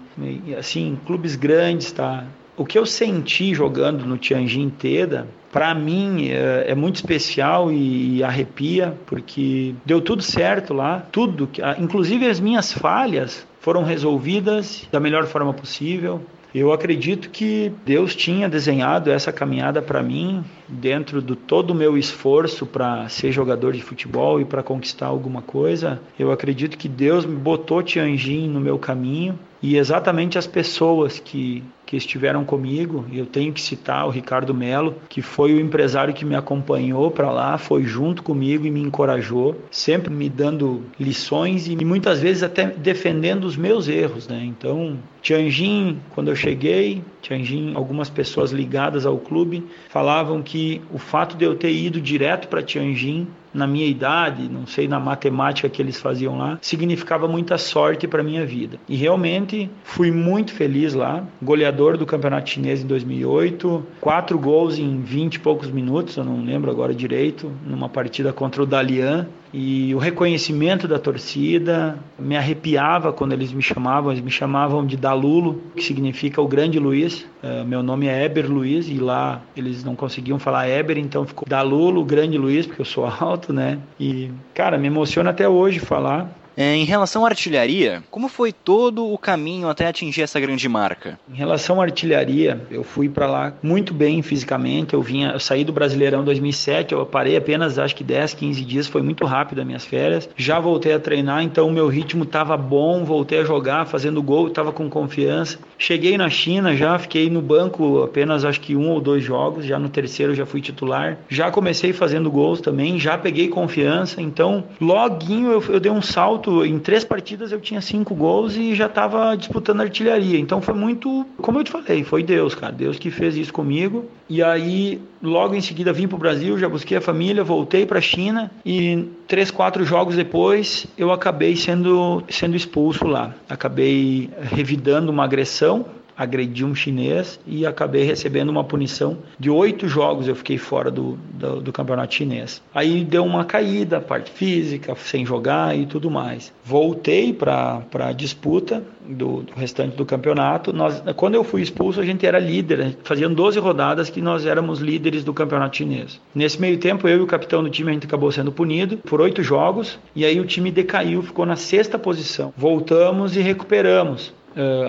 assim, 0.59 0.99
clubes 1.05 1.37
grandes, 1.37 1.93
tá? 1.93 2.25
O 2.61 2.63
que 2.63 2.77
eu 2.77 2.85
senti 2.85 3.55
jogando 3.55 4.05
no 4.05 4.19
Tianjin 4.19 4.69
Teda, 4.69 5.27
para 5.51 5.73
mim 5.73 6.27
é, 6.29 6.65
é, 6.67 6.75
muito 6.75 6.97
especial 6.97 7.71
e 7.71 8.23
arrepia, 8.23 8.95
porque 9.07 9.73
deu 9.83 9.99
tudo 9.99 10.21
certo 10.21 10.71
lá, 10.71 10.99
tudo, 11.11 11.49
inclusive 11.79 12.27
as 12.27 12.39
minhas 12.39 12.71
falhas 12.71 13.47
foram 13.61 13.83
resolvidas 13.83 14.87
da 14.91 14.99
melhor 14.99 15.25
forma 15.25 15.51
possível. 15.51 16.21
Eu 16.53 16.71
acredito 16.71 17.31
que 17.31 17.71
Deus 17.83 18.15
tinha 18.15 18.47
desenhado 18.47 19.09
essa 19.09 19.31
caminhada 19.31 19.81
para 19.81 20.03
mim 20.03 20.43
dentro 20.69 21.19
do 21.19 21.35
todo 21.35 21.71
o 21.71 21.75
meu 21.75 21.97
esforço 21.97 22.67
para 22.67 23.09
ser 23.09 23.31
jogador 23.31 23.73
de 23.73 23.81
futebol 23.81 24.39
e 24.39 24.45
para 24.45 24.61
conquistar 24.61 25.07
alguma 25.07 25.41
coisa. 25.41 25.99
Eu 26.19 26.31
acredito 26.31 26.77
que 26.77 26.87
Deus 26.87 27.25
me 27.25 27.37
botou 27.37 27.81
Tianjin 27.81 28.47
no 28.49 28.59
meu 28.59 28.77
caminho 28.77 29.39
E 29.61 29.77
exatamente 29.77 30.37
as 30.37 30.47
pessoas 30.47 31.19
que 31.19 31.63
que 31.91 31.97
estiveram 31.97 32.45
comigo. 32.45 33.05
Eu 33.11 33.25
tenho 33.25 33.51
que 33.51 33.59
citar 33.59 34.07
o 34.07 34.09
Ricardo 34.09 34.53
Melo, 34.53 34.95
que 35.09 35.21
foi 35.21 35.53
o 35.53 35.59
empresário 35.59 36.13
que 36.13 36.23
me 36.23 36.35
acompanhou 36.35 37.11
para 37.11 37.29
lá, 37.29 37.57
foi 37.57 37.83
junto 37.83 38.23
comigo 38.23 38.65
e 38.65 38.71
me 38.71 38.79
encorajou, 38.79 39.61
sempre 39.69 40.09
me 40.09 40.29
dando 40.29 40.85
lições 40.97 41.67
e 41.67 41.75
muitas 41.83 42.21
vezes 42.21 42.43
até 42.43 42.65
defendendo 42.65 43.43
os 43.43 43.57
meus 43.57 43.89
erros, 43.89 44.25
né? 44.25 44.41
Então, 44.41 44.97
Tianjin, 45.21 45.99
quando 46.11 46.29
eu 46.29 46.35
cheguei, 46.35 47.03
Tianjin, 47.21 47.73
algumas 47.75 48.09
pessoas 48.09 48.51
ligadas 48.53 49.05
ao 49.05 49.17
clube 49.17 49.61
falavam 49.89 50.41
que 50.41 50.81
o 50.93 50.97
fato 50.97 51.35
de 51.35 51.43
eu 51.43 51.55
ter 51.55 51.73
ido 51.73 51.99
direto 51.99 52.47
para 52.47 52.63
Tianjin 52.63 53.27
na 53.53 53.67
minha 53.67 53.85
idade, 53.85 54.49
não 54.49 54.65
sei 54.65 54.87
na 54.87 54.99
matemática 54.99 55.69
que 55.69 55.81
eles 55.81 55.99
faziam 55.99 56.37
lá, 56.37 56.57
significava 56.61 57.27
muita 57.27 57.57
sorte 57.57 58.07
para 58.07 58.23
minha 58.23 58.45
vida. 58.45 58.79
E 58.87 58.95
realmente 58.95 59.69
fui 59.83 60.11
muito 60.11 60.51
feliz 60.53 60.93
lá, 60.93 61.23
goleador 61.41 61.97
do 61.97 62.05
campeonato 62.05 62.49
chinês 62.49 62.83
em 62.83 62.87
2008, 62.87 63.85
quatro 63.99 64.37
gols 64.37 64.77
em 64.77 65.01
20 65.01 65.35
e 65.35 65.39
poucos 65.39 65.69
minutos, 65.69 66.17
eu 66.17 66.23
não 66.23 66.43
lembro 66.43 66.71
agora 66.71 66.93
direito, 66.93 67.51
numa 67.65 67.89
partida 67.89 68.31
contra 68.33 68.63
o 68.63 68.65
Dalian, 68.65 69.27
e 69.53 69.93
o 69.93 69.97
reconhecimento 69.97 70.87
da 70.87 70.97
torcida 70.97 71.99
me 72.17 72.37
arrepiava 72.37 73.11
quando 73.11 73.33
eles 73.33 73.51
me 73.51 73.61
chamavam, 73.61 74.11
eles 74.11 74.23
me 74.23 74.31
chamavam 74.31 74.85
de 74.85 74.95
Dalulo, 74.95 75.61
que 75.75 75.83
significa 75.83 76.41
o 76.41 76.47
grande 76.47 76.79
Luiz. 76.79 77.25
Uh, 77.43 77.65
meu 77.65 77.83
nome 77.83 78.07
é 78.07 78.23
Eber 78.23 78.49
Luiz 78.49 78.87
e 78.87 78.93
lá 78.93 79.41
eles 79.55 79.83
não 79.83 79.95
conseguiam 79.95 80.39
falar 80.39 80.69
Eber, 80.69 80.97
então 80.97 81.25
ficou 81.25 81.45
Dalulo, 81.47 82.05
grande 82.05 82.37
Luiz, 82.37 82.65
porque 82.65 82.81
eu 82.81 82.85
sou 82.85 83.05
alto, 83.19 83.51
né? 83.51 83.79
E 83.99 84.31
cara, 84.53 84.77
me 84.77 84.87
emociona 84.87 85.31
até 85.31 85.49
hoje 85.49 85.79
falar 85.79 86.40
em 86.63 86.83
relação 86.83 87.25
à 87.25 87.29
artilharia, 87.29 88.03
como 88.09 88.27
foi 88.27 88.51
todo 88.51 89.11
o 89.11 89.17
caminho 89.17 89.69
até 89.69 89.87
atingir 89.87 90.21
essa 90.21 90.39
grande 90.39 90.67
marca? 90.67 91.19
Em 91.31 91.35
relação 91.35 91.79
à 91.79 91.83
artilharia, 91.83 92.61
eu 92.69 92.83
fui 92.83 93.09
para 93.09 93.27
lá 93.27 93.53
muito 93.63 93.93
bem 93.93 94.21
fisicamente. 94.21 94.93
Eu 94.93 95.01
vinha, 95.01 95.31
eu 95.31 95.39
saí 95.39 95.63
do 95.63 95.71
Brasileirão 95.71 96.23
2007, 96.23 96.93
eu 96.93 97.05
parei 97.05 97.37
apenas 97.37 97.79
acho 97.79 97.95
que 97.95 98.03
10, 98.03 98.33
15 98.33 98.65
dias, 98.65 98.87
foi 98.87 99.01
muito 99.01 99.25
rápido 99.25 99.59
as 99.61 99.67
minhas 99.67 99.85
férias. 99.85 100.29
Já 100.35 100.59
voltei 100.59 100.93
a 100.93 100.99
treinar, 100.99 101.43
então 101.43 101.67
o 101.67 101.71
meu 101.71 101.87
ritmo 101.87 102.23
estava 102.23 102.55
bom, 102.57 103.03
voltei 103.03 103.39
a 103.39 103.43
jogar, 103.43 103.85
fazendo 103.85 104.21
gol, 104.21 104.47
estava 104.47 104.71
com 104.71 104.89
confiança. 104.89 105.57
Cheguei 105.77 106.17
na 106.17 106.29
China 106.29 106.75
já, 106.75 106.97
fiquei 106.99 107.29
no 107.29 107.41
banco 107.41 108.03
apenas 108.03 108.45
acho 108.45 108.61
que 108.61 108.75
um 108.75 108.89
ou 108.89 109.01
dois 109.01 109.23
jogos, 109.23 109.65
já 109.65 109.79
no 109.79 109.89
terceiro 109.89 110.35
já 110.35 110.45
fui 110.45 110.61
titular. 110.61 111.17
Já 111.29 111.49
comecei 111.49 111.93
fazendo 111.93 112.29
gols 112.29 112.61
também, 112.61 112.99
já 112.99 113.17
peguei 113.17 113.47
confiança, 113.47 114.21
então 114.21 114.63
loguinho 114.79 115.51
eu, 115.51 115.63
eu 115.69 115.79
dei 115.79 115.91
um 115.91 116.01
salto 116.01 116.50
em 116.65 116.77
três 116.79 117.03
partidas 117.03 117.51
eu 117.51 117.59
tinha 117.59 117.81
cinco 117.81 118.13
gols 118.13 118.55
e 118.55 118.75
já 118.75 118.85
estava 118.85 119.35
disputando 119.35 119.81
artilharia. 119.81 120.39
Então 120.39 120.61
foi 120.61 120.73
muito, 120.73 121.25
como 121.37 121.59
eu 121.59 121.63
te 121.63 121.71
falei, 121.71 122.03
foi 122.03 122.23
Deus, 122.23 122.53
cara. 122.53 122.71
Deus 122.71 122.97
que 122.99 123.09
fez 123.09 123.35
isso 123.35 123.53
comigo. 123.53 124.05
E 124.29 124.41
aí, 124.41 125.01
logo 125.21 125.55
em 125.55 125.61
seguida, 125.61 125.91
vim 125.91 126.07
para 126.07 126.15
o 126.15 126.19
Brasil, 126.19 126.57
já 126.57 126.69
busquei 126.69 126.97
a 126.97 127.01
família, 127.01 127.43
voltei 127.43 127.85
para 127.85 127.99
a 127.99 128.01
China 128.01 128.51
e 128.65 129.05
três, 129.27 129.51
quatro 129.51 129.83
jogos 129.83 130.15
depois 130.15 130.87
eu 130.97 131.11
acabei 131.11 131.55
sendo, 131.55 132.23
sendo 132.29 132.55
expulso 132.55 133.05
lá. 133.05 133.33
Acabei 133.49 134.29
revidando 134.41 135.11
uma 135.11 135.23
agressão 135.23 135.85
agredi 136.21 136.63
um 136.63 136.75
chinês 136.75 137.39
e 137.47 137.65
acabei 137.65 138.03
recebendo 138.03 138.49
uma 138.49 138.63
punição 138.63 139.17
de 139.39 139.49
oito 139.49 139.87
jogos. 139.87 140.27
Eu 140.27 140.35
fiquei 140.35 140.57
fora 140.57 140.91
do, 140.91 141.17
do, 141.33 141.61
do, 141.61 141.73
campeonato 141.73 142.13
chinês. 142.13 142.61
Aí 142.73 143.03
deu 143.03 143.25
uma 143.25 143.43
caída, 143.43 143.99
parte 143.99 144.29
física, 144.29 144.95
sem 144.95 145.25
jogar 145.25 145.75
e 145.75 145.87
tudo 145.87 146.11
mais. 146.11 146.53
Voltei 146.63 147.33
para 147.33 147.81
a 147.93 148.11
disputa 148.11 148.83
do, 149.07 149.41
do, 149.41 149.53
restante 149.55 149.95
do 149.95 150.05
campeonato. 150.05 150.71
Nós, 150.71 151.01
quando 151.15 151.35
eu 151.35 151.43
fui 151.43 151.61
expulso, 151.61 151.99
a 151.99 152.05
gente 152.05 152.25
era 152.25 152.37
líder. 152.37 152.97
Faziam 153.03 153.33
12 153.33 153.59
rodadas 153.59 154.09
que 154.09 154.21
nós 154.21 154.45
éramos 154.45 154.79
líderes 154.79 155.23
do 155.23 155.33
campeonato 155.33 155.77
chinês. 155.77 156.21
Nesse 156.35 156.61
meio 156.61 156.77
tempo, 156.77 157.07
eu 157.07 157.17
e 157.17 157.21
o 157.21 157.27
capitão 157.27 157.63
do 157.63 157.69
time, 157.69 157.89
a 157.89 157.93
gente 157.93 158.05
acabou 158.05 158.31
sendo 158.31 158.51
punido 158.51 158.97
por 158.97 159.21
oito 159.21 159.41
jogos. 159.41 159.99
E 160.15 160.23
aí 160.23 160.39
o 160.39 160.45
time 160.45 160.69
decaiu, 160.69 161.23
ficou 161.23 161.47
na 161.47 161.55
sexta 161.55 161.97
posição. 161.97 162.53
Voltamos 162.55 163.35
e 163.35 163.41
recuperamos 163.41 164.33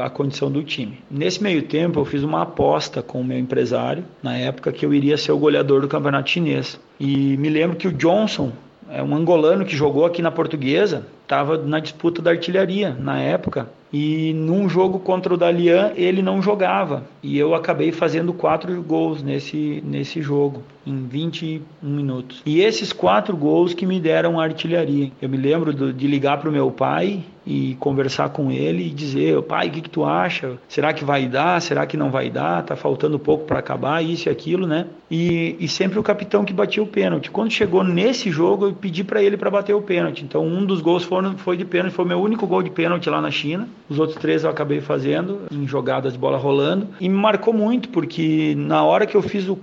a 0.03 0.11
condição 0.11 0.51
do 0.51 0.63
time. 0.63 0.99
Nesse 1.11 1.43
meio 1.43 1.63
tempo, 1.63 2.01
eu 2.01 2.05
fiz 2.05 2.23
uma 2.23 2.43
aposta 2.43 3.03
com 3.03 3.21
o 3.21 3.25
meu 3.25 3.39
empresário, 3.39 4.05
na 4.23 4.37
época 4.37 4.73
que 4.73 4.85
eu 4.85 4.93
iria 4.93 5.17
ser 5.17 5.33
o 5.33 5.39
goleador 5.39 5.81
do 5.81 5.89
campeonato 5.89 6.31
chinês. 6.31 6.81
E 6.99 7.37
me 7.37 7.49
lembro 7.49 7.77
que 7.77 7.89
o 7.89 7.93
Johnson, 7.93 8.53
é 8.91 9.03
um 9.03 9.15
angolano 9.15 9.65
que 9.65 9.77
jogou 9.77 10.05
aqui 10.05 10.21
na 10.21 10.31
Portuguesa, 10.31 11.07
estava 11.33 11.57
na 11.57 11.81
disputa 11.81 12.21
da 12.21 12.31
artilharia 12.31 12.95
na 12.99 13.19
época. 13.19 13.67
E 13.93 14.33
num 14.33 14.69
jogo 14.69 14.99
contra 14.99 15.35
o 15.35 15.37
Dalian, 15.37 15.93
ele 15.95 16.23
não 16.23 16.41
jogava. 16.41 17.05
E 17.23 17.39
eu 17.39 17.55
acabei 17.55 17.93
fazendo 17.93 18.33
quatro 18.33 18.83
gols 18.83 19.23
nesse, 19.23 19.83
nesse 19.87 20.23
jogo, 20.23 20.63
em 20.87 21.07
21 21.07 21.63
minutos. 21.83 22.43
E 22.47 22.63
esses 22.63 22.93
quatro 22.93 23.37
gols 23.37 23.75
que 23.75 23.85
me 23.85 24.01
deram 24.01 24.41
artilharia. 24.41 25.13
Eu 25.21 25.29
me 25.29 25.37
lembro 25.37 25.75
do, 25.75 25.93
de 25.93 26.07
ligar 26.07 26.39
para 26.39 26.49
o 26.49 26.53
meu 26.53 26.71
pai 26.71 27.23
e 27.47 27.77
conversar 27.79 28.31
com 28.31 28.51
ele 28.51 28.87
e 28.87 28.91
dizer: 28.91 29.41
pai, 29.43 29.69
o 29.69 29.71
que, 29.71 29.83
que 29.83 29.91
tu 29.91 30.05
acha? 30.05 30.57
Será 30.69 30.93
que 30.95 31.05
vai 31.05 31.27
dar? 31.27 31.61
Será 31.61 31.85
que 31.87 31.97
não 31.97 32.11
vai 32.11 32.31
dar? 32.31 32.65
Tá 32.65 32.77
faltando 32.77 33.19
pouco 33.19 33.45
para 33.45 33.59
acabar, 33.59 34.03
isso 34.03 34.29
e 34.29 34.31
aquilo, 34.31 34.67
né? 34.67 34.87
E, 35.11 35.57
e 35.61 35.69
sempre 35.69 35.99
o 35.99 36.03
capitão 36.03 36.45
que 36.45 36.53
batia 36.53 36.83
o 36.83 36.87
pênalti. 36.87 37.31
Quando 37.31 37.51
chegou 37.51 37.85
nesse 37.85 38.31
jogo, 38.31 38.67
eu 38.67 38.73
pedi 38.73 39.05
para 39.05 39.23
ele 39.23 39.37
para 39.37 39.51
bater 39.51 39.75
o 39.75 39.83
pênalti. 39.83 40.25
Então, 40.25 40.47
um 40.47 40.65
dos 40.65 40.81
gols 40.81 41.05
foi 41.39 41.57
de 41.57 41.65
pênalti, 41.65 41.95
foi 41.95 42.05
meu 42.05 42.21
único 42.21 42.47
gol 42.47 42.63
de 42.63 42.71
pênalti 42.71 43.09
lá 43.09 43.21
na 43.21 43.31
China. 43.31 43.69
Os 43.89 43.99
outros 43.99 44.19
três 44.19 44.45
eu 44.45 44.51
acabei 44.51 44.81
fazendo 44.81 45.41
em 45.51 45.67
jogadas 45.67 46.13
de 46.13 46.19
bola 46.19 46.39
rolando. 46.39 46.89
E 47.01 47.09
me 47.09 47.17
marcou 47.17 47.53
muito, 47.53 47.89
porque 47.89 48.55
na 48.57 48.83
hora 48.83 49.07
que 49.07 49.17
eu 49.17 49.23
fiz 49.23 49.49
o. 49.49 49.59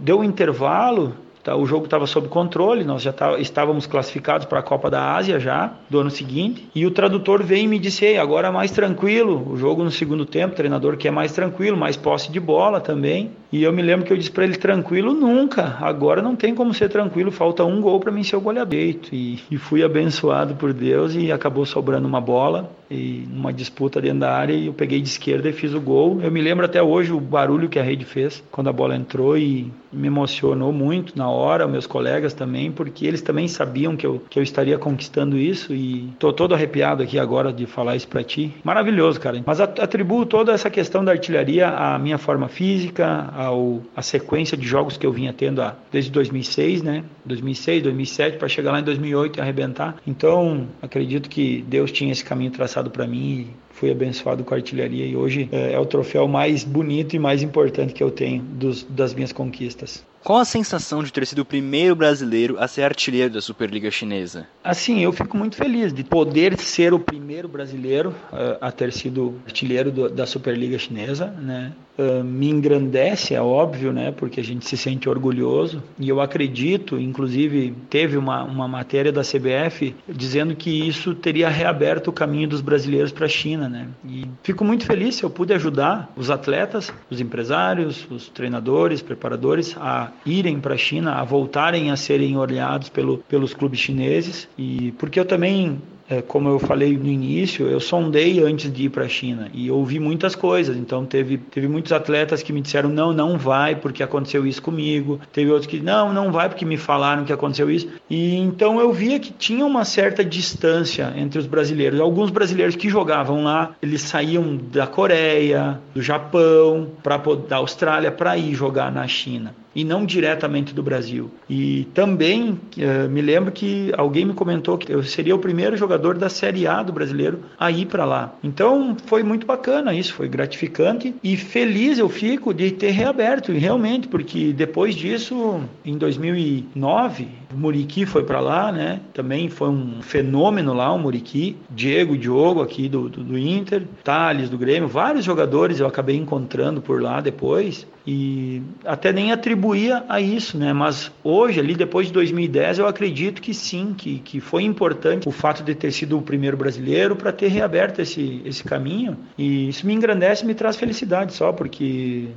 Deu 0.00 0.20
o 0.20 0.24
intervalo, 0.24 1.14
Tá, 1.42 1.56
o 1.56 1.66
jogo 1.66 1.86
estava 1.86 2.06
sob 2.06 2.28
controle, 2.28 2.84
nós 2.84 3.02
já 3.02 3.12
tá, 3.12 3.36
estávamos 3.38 3.84
classificados 3.84 4.46
para 4.46 4.60
a 4.60 4.62
Copa 4.62 4.88
da 4.88 5.16
Ásia 5.16 5.40
já 5.40 5.72
do 5.90 5.98
ano 5.98 6.10
seguinte. 6.10 6.68
E 6.72 6.86
o 6.86 6.90
tradutor 6.90 7.42
veio 7.42 7.64
e 7.64 7.68
me 7.68 7.80
disse: 7.80 8.04
Ei, 8.04 8.16
agora 8.16 8.48
é 8.48 8.50
mais 8.50 8.70
tranquilo. 8.70 9.50
O 9.50 9.56
jogo 9.56 9.82
no 9.82 9.90
segundo 9.90 10.24
tempo, 10.24 10.52
o 10.52 10.56
treinador 10.56 10.96
quer 10.96 11.10
mais 11.10 11.32
tranquilo, 11.32 11.76
mais 11.76 11.96
posse 11.96 12.30
de 12.30 12.38
bola 12.38 12.80
também. 12.80 13.32
E 13.50 13.64
eu 13.64 13.72
me 13.72 13.82
lembro 13.82 14.06
que 14.06 14.12
eu 14.12 14.16
disse 14.16 14.30
para 14.30 14.44
ele: 14.44 14.56
tranquilo 14.56 15.12
nunca. 15.14 15.76
Agora 15.80 16.22
não 16.22 16.36
tem 16.36 16.54
como 16.54 16.72
ser 16.72 16.88
tranquilo, 16.88 17.32
falta 17.32 17.64
um 17.64 17.80
gol 17.80 17.98
para 17.98 18.12
mim 18.12 18.22
ser 18.22 18.36
o 18.36 18.40
goleador. 18.40 18.72
E, 18.72 19.40
e 19.50 19.56
fui 19.56 19.82
abençoado 19.82 20.54
por 20.54 20.72
Deus 20.72 21.14
e 21.16 21.32
acabou 21.32 21.66
sobrando 21.66 22.06
uma 22.06 22.20
bola 22.20 22.70
e 22.92 23.26
numa 23.28 23.52
disputa 23.52 24.00
dentro 24.00 24.20
da 24.20 24.32
área 24.32 24.52
e 24.52 24.66
eu 24.66 24.72
peguei 24.72 25.00
de 25.00 25.08
esquerda 25.08 25.48
e 25.48 25.52
fiz 25.52 25.74
o 25.74 25.80
gol. 25.80 26.20
Eu 26.22 26.30
me 26.30 26.40
lembro 26.40 26.64
até 26.64 26.82
hoje 26.82 27.12
o 27.12 27.20
barulho 27.20 27.68
que 27.68 27.78
a 27.78 27.82
rede 27.82 28.04
fez 28.04 28.42
quando 28.50 28.68
a 28.68 28.72
bola 28.72 28.94
entrou 28.94 29.36
e 29.36 29.72
me 29.92 30.06
emocionou 30.06 30.72
muito 30.72 31.16
na 31.16 31.28
hora, 31.28 31.68
meus 31.68 31.86
colegas 31.86 32.32
também, 32.32 32.72
porque 32.72 33.06
eles 33.06 33.20
também 33.20 33.46
sabiam 33.46 33.96
que 33.96 34.06
eu, 34.06 34.22
que 34.30 34.38
eu 34.38 34.42
estaria 34.42 34.78
conquistando 34.78 35.36
isso 35.36 35.74
e 35.74 36.10
tô 36.18 36.32
todo 36.32 36.54
arrepiado 36.54 37.02
aqui 37.02 37.18
agora 37.18 37.52
de 37.52 37.66
falar 37.66 37.94
isso 37.96 38.08
para 38.08 38.24
ti. 38.24 38.52
Maravilhoso, 38.64 39.20
cara. 39.20 39.42
Mas 39.44 39.60
atribuo 39.60 40.24
toda 40.24 40.52
essa 40.52 40.70
questão 40.70 41.04
da 41.04 41.12
artilharia 41.12 41.68
à 41.68 41.98
minha 41.98 42.18
forma 42.18 42.48
física, 42.48 43.30
ao 43.34 43.82
a 43.94 44.02
sequência 44.02 44.56
de 44.56 44.66
jogos 44.66 44.96
que 44.96 45.06
eu 45.06 45.12
vinha 45.12 45.32
tendo 45.32 45.60
a, 45.60 45.76
desde 45.90 46.10
2006, 46.10 46.82
né? 46.82 47.04
2006, 47.24 47.82
2007 47.82 48.38
para 48.38 48.48
chegar 48.48 48.72
lá 48.72 48.80
em 48.80 48.84
2008 48.84 49.38
e 49.38 49.40
arrebentar. 49.40 49.96
Então, 50.06 50.68
acredito 50.80 51.28
que 51.28 51.64
Deus 51.68 51.92
tinha 51.92 52.12
esse 52.12 52.24
caminho 52.24 52.50
traçado 52.50 52.81
para 52.90 53.06
mim 53.06 53.54
fui 53.82 53.90
abençoado 53.90 54.44
com 54.44 54.54
a 54.54 54.58
artilharia 54.58 55.04
e 55.04 55.16
hoje 55.16 55.48
é, 55.50 55.72
é, 55.72 55.78
o 55.80 55.84
troféu 55.84 56.28
mais 56.28 56.62
bonito 56.62 57.16
e 57.16 57.18
mais 57.18 57.42
importante 57.42 57.92
que 57.92 58.00
eu 58.00 58.12
tenho 58.12 58.40
dos, 58.40 58.84
das 58.84 59.12
minhas 59.12 59.32
conquistas. 59.32 60.04
Qual 60.22 60.38
a 60.38 60.44
sensação 60.44 61.02
de 61.02 61.12
ter 61.12 61.26
sido 61.26 61.40
o 61.40 61.44
primeiro 61.44 61.96
brasileiro 61.96 62.56
a 62.60 62.68
ser 62.68 62.82
artilheiro 62.82 63.34
da 63.34 63.40
Superliga 63.40 63.90
Chinesa? 63.90 64.46
Assim, 64.62 65.00
eu 65.00 65.12
fico 65.12 65.36
muito 65.36 65.56
feliz 65.56 65.92
de 65.92 66.04
poder 66.04 66.56
ser 66.58 66.94
o 66.94 67.00
primeiro 67.00 67.48
brasileiro 67.48 68.10
uh, 68.32 68.56
a 68.60 68.70
ter 68.70 68.92
sido 68.92 69.34
artilheiro 69.44 69.90
do, 69.90 70.08
da 70.08 70.24
Superliga 70.24 70.78
Chinesa, 70.78 71.26
né? 71.26 71.72
Uh, 71.98 72.22
me 72.22 72.48
engrandece, 72.48 73.34
é 73.34 73.42
óbvio, 73.42 73.92
né? 73.92 74.12
Porque 74.12 74.38
a 74.38 74.44
gente 74.44 74.66
se 74.66 74.76
sente 74.76 75.08
orgulhoso 75.08 75.82
e 75.98 76.08
eu 76.08 76.20
acredito, 76.20 76.98
inclusive 77.00 77.74
teve 77.90 78.16
uma, 78.16 78.44
uma 78.44 78.68
matéria 78.68 79.10
da 79.10 79.22
CBF 79.22 79.94
dizendo 80.08 80.54
que 80.54 80.70
isso 80.88 81.16
teria 81.16 81.48
reaberto 81.48 82.10
o 82.10 82.12
caminho 82.12 82.48
dos 82.48 82.60
brasileiros 82.60 83.10
para 83.10 83.26
a 83.26 83.28
China, 83.28 83.68
né? 83.72 83.88
E 84.06 84.26
fico 84.42 84.64
muito 84.64 84.84
feliz 84.84 85.16
se 85.16 85.24
eu 85.24 85.30
pude 85.30 85.52
ajudar 85.52 86.12
os 86.14 86.30
atletas, 86.30 86.92
os 87.10 87.20
empresários, 87.20 88.06
os 88.10 88.28
treinadores, 88.28 89.02
preparadores 89.02 89.76
a 89.78 90.12
irem 90.24 90.60
para 90.60 90.74
a 90.74 90.78
China, 90.78 91.14
a 91.14 91.24
voltarem 91.24 91.90
a 91.90 91.96
serem 91.96 92.36
olhados 92.36 92.88
pelo, 92.88 93.18
pelos 93.18 93.54
clubes 93.54 93.80
chineses 93.80 94.48
e 94.56 94.92
porque 94.92 95.18
eu 95.18 95.24
também 95.24 95.80
como 96.20 96.48
eu 96.48 96.58
falei 96.58 96.96
no 96.96 97.06
início, 97.06 97.66
eu 97.66 97.80
sondei 97.80 98.42
antes 98.42 98.70
de 98.72 98.84
ir 98.84 98.88
para 98.90 99.04
a 99.04 99.08
China 99.08 99.48
e 99.54 99.70
ouvi 99.70 99.98
muitas 99.98 100.34
coisas. 100.34 100.76
Então 100.76 101.06
teve, 101.06 101.38
teve 101.38 101.68
muitos 101.68 101.92
atletas 101.92 102.42
que 102.42 102.52
me 102.52 102.60
disseram 102.60 102.90
não, 102.90 103.12
não 103.12 103.38
vai 103.38 103.76
porque 103.76 104.02
aconteceu 104.02 104.46
isso 104.46 104.60
comigo. 104.60 105.20
Teve 105.32 105.50
outros 105.50 105.66
que 105.66 105.80
não, 105.80 106.12
não 106.12 106.32
vai 106.32 106.48
porque 106.48 106.64
me 106.64 106.76
falaram 106.76 107.24
que 107.24 107.32
aconteceu 107.32 107.70
isso. 107.70 107.88
E 108.10 108.36
então 108.36 108.80
eu 108.80 108.92
via 108.92 109.18
que 109.18 109.32
tinha 109.32 109.64
uma 109.64 109.84
certa 109.84 110.24
distância 110.24 111.12
entre 111.16 111.38
os 111.38 111.46
brasileiros. 111.46 112.00
Alguns 112.00 112.30
brasileiros 112.30 112.76
que 112.76 112.88
jogavam 112.88 113.44
lá, 113.44 113.74
eles 113.80 114.02
saíam 114.02 114.56
da 114.56 114.86
Coreia, 114.86 115.80
do 115.94 116.02
Japão, 116.02 116.90
para 117.02 117.22
da 117.48 117.56
Austrália 117.56 118.10
para 118.10 118.36
ir 118.36 118.54
jogar 118.54 118.90
na 118.90 119.06
China 119.06 119.61
e 119.74 119.84
não 119.84 120.04
diretamente 120.04 120.74
do 120.74 120.82
Brasil. 120.82 121.30
E 121.48 121.86
também 121.94 122.50
uh, 122.50 123.08
me 123.10 123.20
lembro 123.20 123.52
que 123.52 123.92
alguém 123.96 124.24
me 124.24 124.34
comentou 124.34 124.78
que 124.78 124.92
eu 124.92 125.02
seria 125.02 125.34
o 125.34 125.38
primeiro 125.38 125.76
jogador 125.76 126.16
da 126.16 126.28
Série 126.28 126.66
A 126.66 126.82
do 126.82 126.92
brasileiro 126.92 127.40
a 127.58 127.70
ir 127.70 127.86
para 127.86 128.04
lá. 128.04 128.34
Então 128.42 128.96
foi 129.06 129.22
muito 129.22 129.46
bacana 129.46 129.94
isso, 129.94 130.14
foi 130.14 130.28
gratificante 130.28 131.14
e 131.22 131.36
feliz 131.36 131.98
eu 131.98 132.08
fico 132.08 132.52
de 132.52 132.70
ter 132.70 132.90
reaberto, 132.90 133.52
realmente, 133.52 134.08
porque 134.08 134.52
depois 134.52 134.94
disso, 134.94 135.60
em 135.84 135.96
2009, 135.96 137.28
o 137.52 137.56
Muriqui 137.56 138.06
foi 138.06 138.24
para 138.24 138.40
lá, 138.40 138.72
né? 138.72 139.00
Também 139.12 139.48
foi 139.48 139.68
um 139.68 140.00
fenômeno 140.00 140.72
lá, 140.72 140.92
o 140.92 140.98
Muriqui. 140.98 141.56
Diego, 141.70 142.16
Diogo 142.16 142.62
aqui 142.62 142.88
do, 142.88 143.08
do, 143.08 143.22
do 143.22 143.38
Inter, 143.38 143.82
Thales 144.02 144.48
do 144.48 144.58
Grêmio, 144.58 144.88
vários 144.88 145.24
jogadores 145.24 145.80
eu 145.80 145.86
acabei 145.86 146.16
encontrando 146.16 146.80
por 146.80 147.00
lá 147.00 147.20
depois 147.20 147.86
e 148.06 148.62
até 148.84 149.12
nem 149.12 149.32
atribuía 149.32 150.04
a 150.08 150.20
isso, 150.20 150.58
né? 150.58 150.72
Mas 150.72 151.10
hoje, 151.22 151.60
ali 151.60 151.74
depois 151.74 152.08
de 152.08 152.12
2010, 152.12 152.80
eu 152.80 152.86
acredito 152.86 153.40
que 153.40 153.54
sim, 153.54 153.94
que, 153.96 154.18
que 154.18 154.40
foi 154.40 154.64
importante 154.64 155.28
o 155.28 155.32
fato 155.32 155.62
de 155.62 155.74
ter 155.74 155.92
sido 155.92 156.18
o 156.18 156.22
primeiro 156.22 156.56
brasileiro 156.56 157.14
para 157.14 157.32
ter 157.32 157.48
reaberto 157.48 158.02
esse, 158.02 158.42
esse 158.44 158.64
caminho. 158.64 159.16
E 159.38 159.68
isso 159.68 159.86
me 159.86 159.94
engrandece 159.94 160.44
e 160.44 160.46
me 160.46 160.54
traz 160.54 160.76
felicidade 160.76 161.32
só, 161.32 161.52
porque 161.52 162.28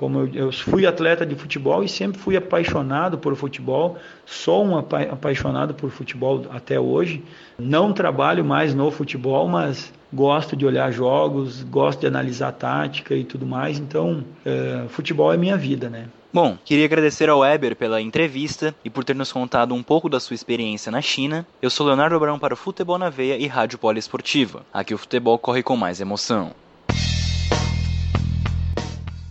como 0.00 0.20
eu, 0.20 0.46
eu, 0.46 0.52
fui 0.52 0.86
atleta 0.86 1.26
de 1.26 1.34
futebol 1.34 1.84
e 1.84 1.88
sempre 1.88 2.18
fui 2.18 2.34
apaixonado 2.34 3.18
por 3.18 3.36
futebol, 3.36 3.98
sou 4.24 4.64
um 4.64 4.78
apa 4.78 5.02
apaixonado 5.02 5.74
por 5.74 5.90
futebol 5.90 6.46
até 6.50 6.80
hoje. 6.80 7.22
Não 7.58 7.92
trabalho 7.92 8.42
mais 8.42 8.74
no 8.74 8.90
futebol, 8.90 9.46
mas 9.46 9.92
gosto 10.10 10.56
de 10.56 10.64
olhar 10.64 10.90
jogos, 10.90 11.62
gosto 11.64 12.00
de 12.00 12.06
analisar 12.06 12.50
tática 12.52 13.14
e 13.14 13.24
tudo 13.24 13.44
mais. 13.44 13.78
Então, 13.78 14.24
é, 14.42 14.86
futebol 14.88 15.30
é 15.30 15.36
minha 15.36 15.58
vida, 15.58 15.90
né? 15.90 16.06
Bom, 16.32 16.56
queria 16.64 16.86
agradecer 16.86 17.28
ao 17.28 17.40
Weber 17.40 17.76
pela 17.76 18.00
entrevista 18.00 18.74
e 18.82 18.88
por 18.88 19.04
ter 19.04 19.14
nos 19.14 19.30
contado 19.30 19.74
um 19.74 19.82
pouco 19.82 20.08
da 20.08 20.18
sua 20.18 20.34
experiência 20.34 20.90
na 20.90 21.02
China. 21.02 21.46
Eu 21.60 21.68
sou 21.68 21.86
Leonardo 21.86 22.16
Abrão 22.16 22.38
para 22.38 22.54
o 22.54 22.56
Futebol 22.56 22.96
na 22.96 23.10
Veia 23.10 23.36
e 23.36 23.46
Rádio 23.46 23.78
Poliesportiva. 23.78 24.64
Aqui 24.72 24.94
o 24.94 24.98
futebol 24.98 25.38
corre 25.38 25.62
com 25.62 25.76
mais 25.76 26.00
emoção. 26.00 26.52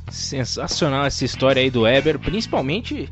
Sensacional 0.09 1.05
essa 1.05 1.25
história 1.25 1.61
aí 1.61 1.69
do 1.69 1.81
Weber, 1.81 2.19
principalmente 2.19 3.09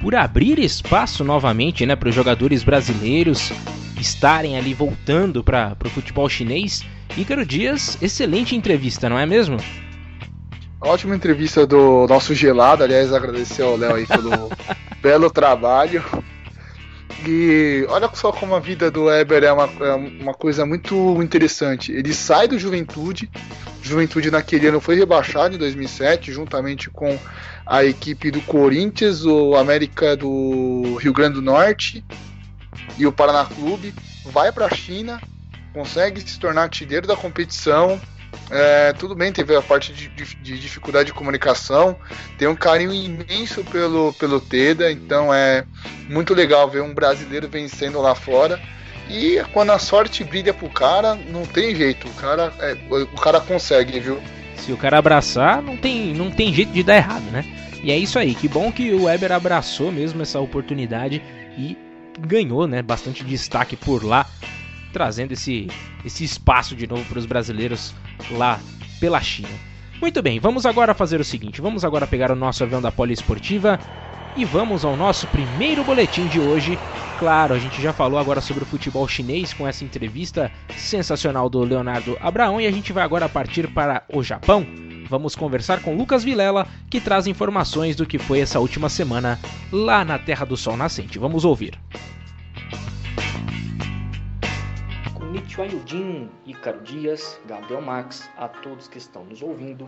por 0.00 0.14
abrir 0.14 0.58
espaço 0.58 1.24
novamente 1.24 1.84
né, 1.84 1.96
para 1.96 2.08
os 2.08 2.14
jogadores 2.14 2.62
brasileiros 2.62 3.52
estarem 4.00 4.56
ali 4.56 4.74
voltando 4.74 5.42
para 5.42 5.76
o 5.84 5.90
futebol 5.90 6.28
chinês. 6.28 6.84
Ícaro 7.16 7.44
Dias, 7.44 7.98
excelente 8.00 8.54
entrevista, 8.54 9.08
não 9.08 9.18
é 9.18 9.26
mesmo? 9.26 9.56
Ótima 10.80 11.16
entrevista 11.16 11.66
do 11.66 12.06
nosso 12.06 12.34
gelado, 12.34 12.84
aliás, 12.84 13.12
agradecer 13.12 13.62
ao 13.62 13.76
Léo 13.76 13.96
aí 13.96 14.06
pelo 14.06 14.50
belo 15.02 15.30
trabalho. 15.30 16.04
E 17.26 17.84
olha 17.88 18.08
só 18.14 18.30
como 18.30 18.54
a 18.54 18.60
vida 18.60 18.88
do 18.90 19.04
Weber 19.04 19.42
é 19.42 19.52
uma, 19.52 19.68
é 19.80 19.94
uma 19.94 20.34
coisa 20.34 20.64
muito 20.64 21.20
interessante. 21.20 21.90
Ele 21.90 22.14
sai 22.14 22.46
do 22.46 22.58
Juventude, 22.58 23.28
Juventude 23.82 24.30
naquele 24.30 24.66
ano 24.66 24.80
foi 24.80 24.96
rebaixado 24.96 25.54
em 25.54 25.58
2007, 25.58 26.32
juntamente 26.32 26.90
com 26.90 27.18
a 27.64 27.84
equipe 27.84 28.30
do 28.30 28.40
Corinthians, 28.42 29.24
o 29.24 29.54
América 29.54 30.16
do 30.16 30.96
Rio 30.96 31.12
Grande 31.12 31.34
do 31.34 31.42
Norte 31.42 32.04
e 32.96 33.06
o 33.06 33.12
Paraná 33.12 33.44
Clube. 33.44 33.94
Vai 34.24 34.52
para 34.52 34.66
a 34.66 34.74
China, 34.74 35.20
consegue 35.72 36.20
se 36.20 36.38
tornar 36.38 36.62
artilheiro 36.62 37.06
da 37.06 37.16
competição. 37.16 38.00
É, 38.50 38.92
tudo 38.94 39.14
bem, 39.14 39.32
teve 39.32 39.54
a 39.54 39.62
parte 39.62 39.92
de, 39.92 40.08
de, 40.08 40.24
de, 40.36 40.58
dificuldade 40.58 41.06
de 41.06 41.12
comunicação, 41.12 41.96
tem 42.38 42.48
um 42.48 42.56
carinho 42.56 42.92
imenso 42.92 43.62
pelo, 43.64 44.12
pelo 44.14 44.40
Teda, 44.40 44.90
então 44.90 45.32
é 45.32 45.64
muito 46.08 46.34
legal 46.34 46.68
ver 46.68 46.82
um 46.82 46.94
brasileiro 46.94 47.48
vencendo 47.48 48.00
lá 48.00 48.14
fora. 48.14 48.60
E 49.08 49.42
quando 49.52 49.70
a 49.70 49.78
sorte 49.78 50.22
brilha 50.22 50.52
pro 50.52 50.68
cara, 50.68 51.14
não 51.14 51.44
tem 51.46 51.74
jeito. 51.74 52.06
O 52.08 52.14
cara, 52.14 52.52
é, 52.60 52.76
o 52.90 53.20
cara 53.20 53.40
consegue, 53.40 53.98
viu? 54.00 54.20
Se 54.56 54.72
o 54.72 54.76
cara 54.76 54.98
abraçar, 54.98 55.62
não 55.62 55.76
tem, 55.76 56.12
não 56.12 56.30
tem 56.30 56.52
jeito 56.52 56.72
de 56.72 56.82
dar 56.82 56.96
errado, 56.96 57.24
né? 57.30 57.44
E 57.82 57.90
é 57.90 57.96
isso 57.96 58.18
aí. 58.18 58.34
Que 58.34 58.48
bom 58.48 58.70
que 58.70 58.92
o 58.92 59.04
Weber 59.04 59.32
abraçou 59.32 59.90
mesmo 59.90 60.20
essa 60.20 60.40
oportunidade 60.40 61.22
e 61.56 61.76
ganhou, 62.20 62.66
né? 62.66 62.82
Bastante 62.82 63.24
destaque 63.24 63.76
por 63.76 64.04
lá, 64.04 64.26
trazendo 64.92 65.32
esse, 65.32 65.68
esse 66.04 66.24
espaço 66.24 66.76
de 66.76 66.86
novo 66.86 67.04
para 67.04 67.18
os 67.18 67.26
brasileiros 67.26 67.94
lá 68.32 68.60
pela 69.00 69.20
China. 69.20 69.48
Muito 70.00 70.22
bem, 70.22 70.38
vamos 70.38 70.66
agora 70.66 70.94
fazer 70.94 71.20
o 71.20 71.24
seguinte: 71.24 71.60
vamos 71.60 71.84
agora 71.84 72.06
pegar 72.06 72.30
o 72.30 72.36
nosso 72.36 72.62
avião 72.62 72.82
da 72.82 72.92
Poliesportiva 72.92 73.78
e 74.36 74.44
vamos 74.44 74.84
ao 74.84 74.96
nosso 74.96 75.26
primeiro 75.28 75.84
boletim 75.84 76.26
de 76.26 76.40
hoje. 76.40 76.78
Claro, 77.18 77.54
a 77.54 77.58
gente 77.58 77.82
já 77.82 77.92
falou 77.92 78.18
agora 78.18 78.40
sobre 78.40 78.62
o 78.62 78.66
futebol 78.66 79.06
chinês 79.08 79.52
com 79.52 79.66
essa 79.66 79.84
entrevista 79.84 80.52
sensacional 80.76 81.48
do 81.48 81.60
Leonardo 81.60 82.16
Abraão 82.20 82.60
e 82.60 82.66
a 82.66 82.70
gente 82.70 82.92
vai 82.92 83.02
agora 83.02 83.28
partir 83.28 83.68
para 83.68 84.04
o 84.12 84.22
Japão. 84.22 84.66
Vamos 85.08 85.34
conversar 85.34 85.82
com 85.82 85.96
Lucas 85.96 86.22
Vilela, 86.22 86.66
que 86.90 87.00
traz 87.00 87.26
informações 87.26 87.96
do 87.96 88.06
que 88.06 88.18
foi 88.18 88.40
essa 88.40 88.60
última 88.60 88.88
semana 88.88 89.38
lá 89.72 90.04
na 90.04 90.18
Terra 90.18 90.44
do 90.44 90.56
Sol 90.56 90.76
Nascente. 90.76 91.18
Vamos 91.18 91.44
ouvir. 91.44 91.78
Konnichiwa 95.14 95.66
Yudin, 95.66 96.28
Ícaro 96.46 96.82
Dias, 96.82 97.40
Gabriel 97.46 97.82
Max, 97.82 98.30
a 98.36 98.48
todos 98.48 98.86
que 98.86 98.98
estão 98.98 99.24
nos 99.24 99.42
ouvindo. 99.42 99.86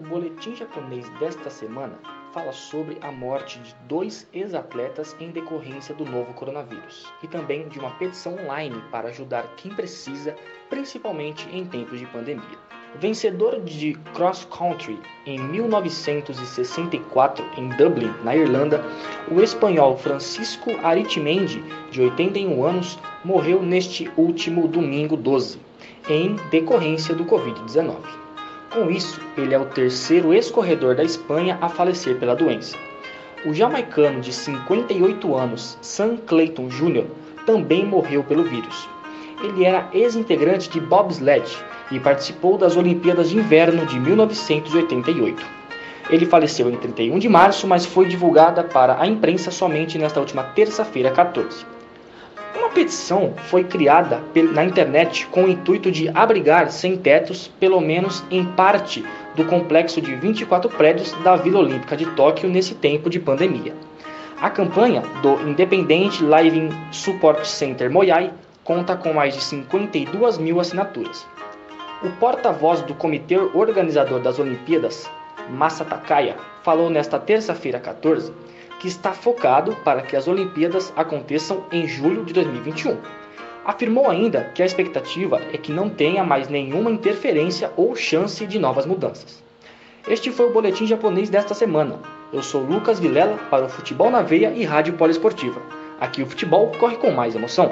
O 0.00 0.04
boletim 0.04 0.54
japonês 0.54 1.08
desta 1.18 1.50
semana 1.50 1.98
fala 2.38 2.52
sobre 2.52 2.98
a 3.00 3.10
morte 3.10 3.58
de 3.58 3.74
dois 3.88 4.28
ex-atletas 4.32 5.16
em 5.18 5.32
decorrência 5.32 5.92
do 5.92 6.04
novo 6.04 6.32
coronavírus 6.34 7.12
e 7.20 7.26
também 7.26 7.66
de 7.66 7.80
uma 7.80 7.90
petição 7.90 8.36
online 8.44 8.80
para 8.92 9.08
ajudar 9.08 9.56
quem 9.56 9.74
precisa, 9.74 10.36
principalmente 10.70 11.48
em 11.50 11.64
tempos 11.64 11.98
de 11.98 12.06
pandemia. 12.06 12.56
Vencedor 13.00 13.60
de 13.62 13.94
cross 14.14 14.46
country 14.56 15.00
em 15.26 15.40
1964 15.40 17.44
em 17.56 17.70
Dublin, 17.70 18.14
na 18.22 18.36
Irlanda, 18.36 18.84
o 19.28 19.42
espanhol 19.42 19.98
Francisco 19.98 20.70
Aritmendi, 20.84 21.60
de 21.90 22.02
81 22.02 22.64
anos, 22.64 23.00
morreu 23.24 23.60
neste 23.60 24.08
último 24.16 24.68
domingo 24.68 25.16
12, 25.16 25.58
em 26.08 26.36
decorrência 26.50 27.16
do 27.16 27.24
Covid-19. 27.24 28.27
Com 28.70 28.90
isso, 28.90 29.18
ele 29.36 29.54
é 29.54 29.58
o 29.58 29.64
terceiro 29.64 30.34
ex-corredor 30.34 30.94
da 30.94 31.02
Espanha 31.02 31.56
a 31.60 31.70
falecer 31.70 32.16
pela 32.16 32.36
doença. 32.36 32.76
O 33.46 33.54
jamaicano 33.54 34.20
de 34.20 34.30
58 34.30 35.34
anos, 35.34 35.78
Sam 35.80 36.18
Clayton 36.26 36.68
Jr., 36.68 37.06
também 37.46 37.86
morreu 37.86 38.22
pelo 38.22 38.44
vírus. 38.44 38.86
Ele 39.42 39.64
era 39.64 39.88
ex-integrante 39.92 40.68
de 40.68 40.80
bobsled 40.80 41.48
e 41.90 41.98
participou 41.98 42.58
das 42.58 42.76
Olimpíadas 42.76 43.30
de 43.30 43.38
Inverno 43.38 43.86
de 43.86 43.98
1988. 43.98 45.42
Ele 46.10 46.26
faleceu 46.26 46.70
em 46.70 46.76
31 46.76 47.18
de 47.18 47.28
março, 47.28 47.66
mas 47.66 47.86
foi 47.86 48.06
divulgada 48.06 48.62
para 48.64 49.00
a 49.00 49.06
imprensa 49.06 49.50
somente 49.50 49.96
nesta 49.96 50.20
última 50.20 50.42
terça-feira, 50.42 51.10
14. 51.10 51.64
Uma 52.58 52.70
petição 52.70 53.34
foi 53.46 53.62
criada 53.62 54.20
na 54.52 54.64
internet 54.64 55.28
com 55.28 55.44
o 55.44 55.48
intuito 55.48 55.92
de 55.92 56.08
abrigar 56.08 56.72
sem-tetos, 56.72 57.46
pelo 57.60 57.80
menos 57.80 58.24
em 58.32 58.44
parte, 58.44 59.04
do 59.36 59.44
complexo 59.44 60.00
de 60.00 60.16
24 60.16 60.68
prédios 60.70 61.12
da 61.22 61.36
Vila 61.36 61.60
Olímpica 61.60 61.96
de 61.96 62.04
Tóquio 62.16 62.48
nesse 62.48 62.74
tempo 62.74 63.08
de 63.08 63.20
pandemia. 63.20 63.72
A 64.40 64.50
campanha 64.50 65.02
do 65.22 65.40
Independent 65.48 66.20
Living 66.20 66.70
Support 66.90 67.44
Center 67.44 67.88
Moyai 67.88 68.32
conta 68.64 68.96
com 68.96 69.12
mais 69.12 69.34
de 69.34 69.40
52 69.40 70.36
mil 70.38 70.58
assinaturas. 70.58 71.24
O 72.02 72.10
porta-voz 72.18 72.82
do 72.82 72.92
comitê 72.92 73.38
organizador 73.38 74.18
das 74.18 74.40
Olimpíadas, 74.40 75.08
Masa 75.48 75.84
Takaya, 75.84 76.34
falou 76.64 76.90
nesta 76.90 77.20
terça-feira 77.20 77.78
14 77.78 78.32
que 78.78 78.88
está 78.88 79.12
focado 79.12 79.76
para 79.84 80.02
que 80.02 80.16
as 80.16 80.28
Olimpíadas 80.28 80.92
aconteçam 80.96 81.64
em 81.72 81.86
julho 81.86 82.24
de 82.24 82.32
2021. 82.32 82.96
Afirmou 83.64 84.08
ainda 84.08 84.44
que 84.54 84.62
a 84.62 84.66
expectativa 84.66 85.40
é 85.52 85.58
que 85.58 85.72
não 85.72 85.90
tenha 85.90 86.24
mais 86.24 86.48
nenhuma 86.48 86.90
interferência 86.90 87.70
ou 87.76 87.94
chance 87.94 88.46
de 88.46 88.58
novas 88.58 88.86
mudanças. 88.86 89.42
Este 90.08 90.30
foi 90.30 90.46
o 90.46 90.52
boletim 90.52 90.86
japonês 90.86 91.28
desta 91.28 91.52
semana. 91.52 92.00
Eu 92.32 92.42
sou 92.42 92.62
Lucas 92.62 92.98
Vilela 92.98 93.36
para 93.50 93.66
o 93.66 93.68
Futebol 93.68 94.10
na 94.10 94.22
Veia 94.22 94.52
e 94.56 94.64
Rádio 94.64 94.94
Poliesportiva. 94.94 95.60
Aqui 96.00 96.22
o 96.22 96.26
futebol 96.26 96.72
corre 96.78 96.96
com 96.96 97.10
mais 97.10 97.34
emoção. 97.34 97.70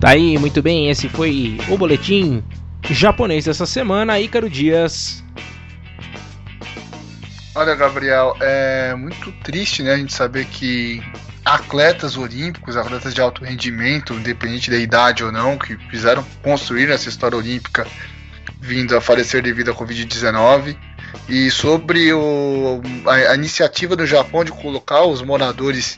Tá 0.00 0.10
aí, 0.10 0.38
muito 0.38 0.62
bem, 0.62 0.88
esse 0.88 1.08
foi 1.08 1.58
o 1.68 1.76
boletim 1.76 2.42
japonês 2.88 3.44
dessa 3.44 3.66
semana. 3.66 4.20
Ícaro 4.20 4.48
Dias. 4.48 5.24
Olha, 7.58 7.74
Gabriel, 7.74 8.36
é 8.38 8.94
muito 8.94 9.32
triste, 9.42 9.82
né, 9.82 9.94
a 9.94 9.96
gente 9.96 10.12
saber 10.12 10.44
que 10.44 11.02
atletas 11.42 12.14
olímpicos, 12.18 12.76
atletas 12.76 13.14
de 13.14 13.20
alto 13.22 13.42
rendimento, 13.42 14.12
independente 14.12 14.70
da 14.70 14.76
idade 14.76 15.24
ou 15.24 15.32
não, 15.32 15.56
que 15.56 15.74
fizeram 15.88 16.22
construir 16.42 16.90
essa 16.90 17.08
história 17.08 17.38
olímpica, 17.38 17.86
vindo 18.60 18.94
a 18.94 19.00
falecer 19.00 19.42
devido 19.42 19.70
à 19.70 19.74
Covid-19. 19.74 20.76
E 21.30 21.50
sobre 21.50 22.12
o, 22.12 22.82
a, 23.06 23.14
a, 23.14 23.34
iniciativa 23.34 23.96
do 23.96 24.04
Japão 24.04 24.44
de 24.44 24.52
colocar 24.52 25.06
os 25.06 25.22
moradores 25.22 25.96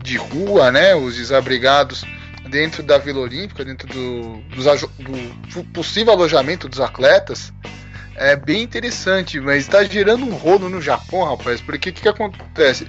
de 0.00 0.16
rua, 0.16 0.70
né, 0.70 0.94
os 0.94 1.16
desabrigados, 1.16 2.04
dentro 2.48 2.84
da 2.84 2.98
Vila 2.98 3.18
Olímpica, 3.18 3.64
dentro 3.64 3.88
do, 3.88 4.40
do 5.52 5.64
possível 5.72 6.12
alojamento 6.12 6.68
dos 6.68 6.78
atletas, 6.78 7.52
é 8.20 8.36
bem 8.36 8.62
interessante, 8.62 9.40
mas 9.40 9.62
está 9.62 9.82
gerando 9.82 10.26
um 10.26 10.34
rolo 10.34 10.68
no 10.68 10.80
Japão, 10.80 11.24
rapaz, 11.24 11.62
porque 11.62 11.88
o 11.88 11.92
que, 11.92 12.02
que 12.02 12.08
acontece? 12.08 12.86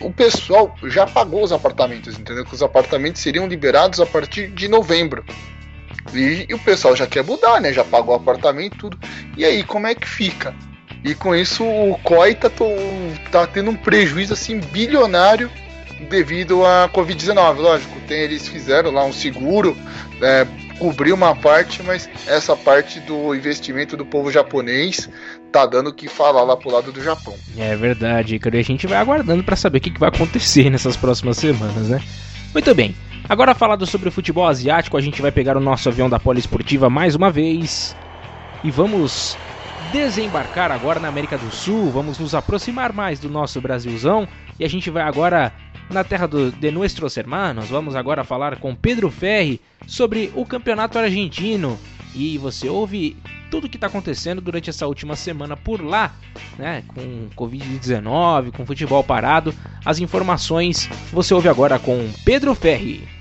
O 0.00 0.12
pessoal 0.12 0.74
já 0.84 1.06
pagou 1.06 1.44
os 1.44 1.52
apartamentos, 1.52 2.18
entendeu? 2.18 2.44
Que 2.44 2.54
os 2.54 2.62
apartamentos 2.62 3.22
seriam 3.22 3.46
liberados 3.46 4.00
a 4.00 4.06
partir 4.06 4.48
de 4.48 4.66
novembro. 4.66 5.24
E, 6.12 6.46
e, 6.48 6.54
o 6.54 6.58
pessoal 6.58 6.96
já 6.96 7.06
quer 7.06 7.22
mudar, 7.22 7.60
né? 7.60 7.72
Já 7.72 7.84
pagou 7.84 8.14
o 8.14 8.16
apartamento 8.16 8.74
e 8.74 8.78
tudo. 8.78 8.98
E 9.36 9.44
aí, 9.44 9.62
como 9.62 9.86
é 9.86 9.94
que 9.94 10.08
fica? 10.08 10.52
E 11.04 11.14
com 11.14 11.34
isso 11.36 11.64
o 11.64 11.96
COI 12.02 12.34
tá, 12.34 12.50
tá 13.30 13.46
tendo 13.46 13.70
um 13.70 13.76
prejuízo 13.76 14.32
assim 14.32 14.58
bilionário 14.58 15.50
devido 16.08 16.64
à 16.64 16.88
Covid-19. 16.92 17.56
Lógico, 17.58 18.00
tem, 18.08 18.22
eles 18.22 18.48
fizeram 18.48 18.90
lá 18.90 19.04
um 19.04 19.12
seguro, 19.12 19.76
é, 20.20 20.46
cobriu 20.78 21.14
uma 21.14 21.34
parte, 21.34 21.82
mas 21.82 22.08
essa 22.26 22.56
parte 22.56 23.00
do 23.00 23.34
investimento 23.34 23.96
do 23.96 24.06
povo 24.06 24.30
japonês 24.30 25.08
tá 25.52 25.66
dando 25.66 25.90
o 25.90 25.94
que 25.94 26.08
falar 26.08 26.42
lá 26.42 26.56
pro 26.56 26.70
lado 26.70 26.92
do 26.92 27.02
Japão. 27.02 27.34
É 27.56 27.74
verdade, 27.76 28.38
cara. 28.38 28.56
E 28.56 28.60
a 28.60 28.64
gente 28.64 28.86
vai 28.86 28.98
aguardando 28.98 29.42
para 29.42 29.56
saber 29.56 29.78
o 29.78 29.80
que, 29.80 29.90
que 29.90 30.00
vai 30.00 30.08
acontecer 30.08 30.68
nessas 30.70 30.96
próximas 30.96 31.36
semanas, 31.36 31.88
né? 31.88 32.00
Muito 32.52 32.74
bem. 32.74 32.94
Agora 33.28 33.54
falado 33.54 33.86
sobre 33.86 34.08
o 34.08 34.12
futebol 34.12 34.46
asiático, 34.46 34.96
a 34.96 35.00
gente 35.00 35.20
vai 35.20 35.30
pegar 35.30 35.56
o 35.56 35.60
nosso 35.60 35.88
avião 35.88 36.08
da 36.08 36.18
Poliesportiva 36.18 36.88
mais 36.88 37.14
uma 37.14 37.30
vez 37.30 37.94
e 38.64 38.70
vamos 38.70 39.36
desembarcar 39.92 40.70
agora 40.70 41.00
na 41.00 41.08
América 41.08 41.36
do 41.36 41.50
Sul, 41.50 41.90
vamos 41.90 42.18
nos 42.18 42.34
aproximar 42.34 42.92
mais 42.92 43.18
do 43.18 43.28
nosso 43.28 43.60
Brasilzão 43.60 44.26
e 44.58 44.64
a 44.64 44.68
gente 44.68 44.90
vai 44.90 45.02
agora 45.02 45.52
na 45.90 46.04
terra 46.04 46.26
do, 46.26 46.50
de 46.52 46.70
nuestros 46.70 47.16
hermanos. 47.16 47.68
Vamos 47.68 47.94
agora 47.94 48.24
falar 48.24 48.56
com 48.56 48.74
Pedro 48.74 49.10
Ferri 49.10 49.60
sobre 49.86 50.32
o 50.34 50.44
campeonato 50.44 50.98
argentino 50.98 51.78
e 52.14 52.38
você 52.38 52.68
ouve 52.68 53.16
tudo 53.50 53.66
o 53.66 53.70
que 53.70 53.76
está 53.76 53.86
acontecendo 53.86 54.40
durante 54.40 54.70
essa 54.70 54.86
última 54.86 55.16
semana 55.16 55.56
por 55.56 55.82
lá, 55.82 56.14
né? 56.58 56.82
Com 56.88 57.28
Covid-19, 57.34 58.52
com 58.52 58.66
futebol 58.66 59.02
parado. 59.02 59.54
As 59.84 59.98
informações 59.98 60.88
você 61.12 61.32
ouve 61.32 61.48
agora 61.48 61.78
com 61.78 62.10
Pedro 62.24 62.54
Ferri. 62.54 63.17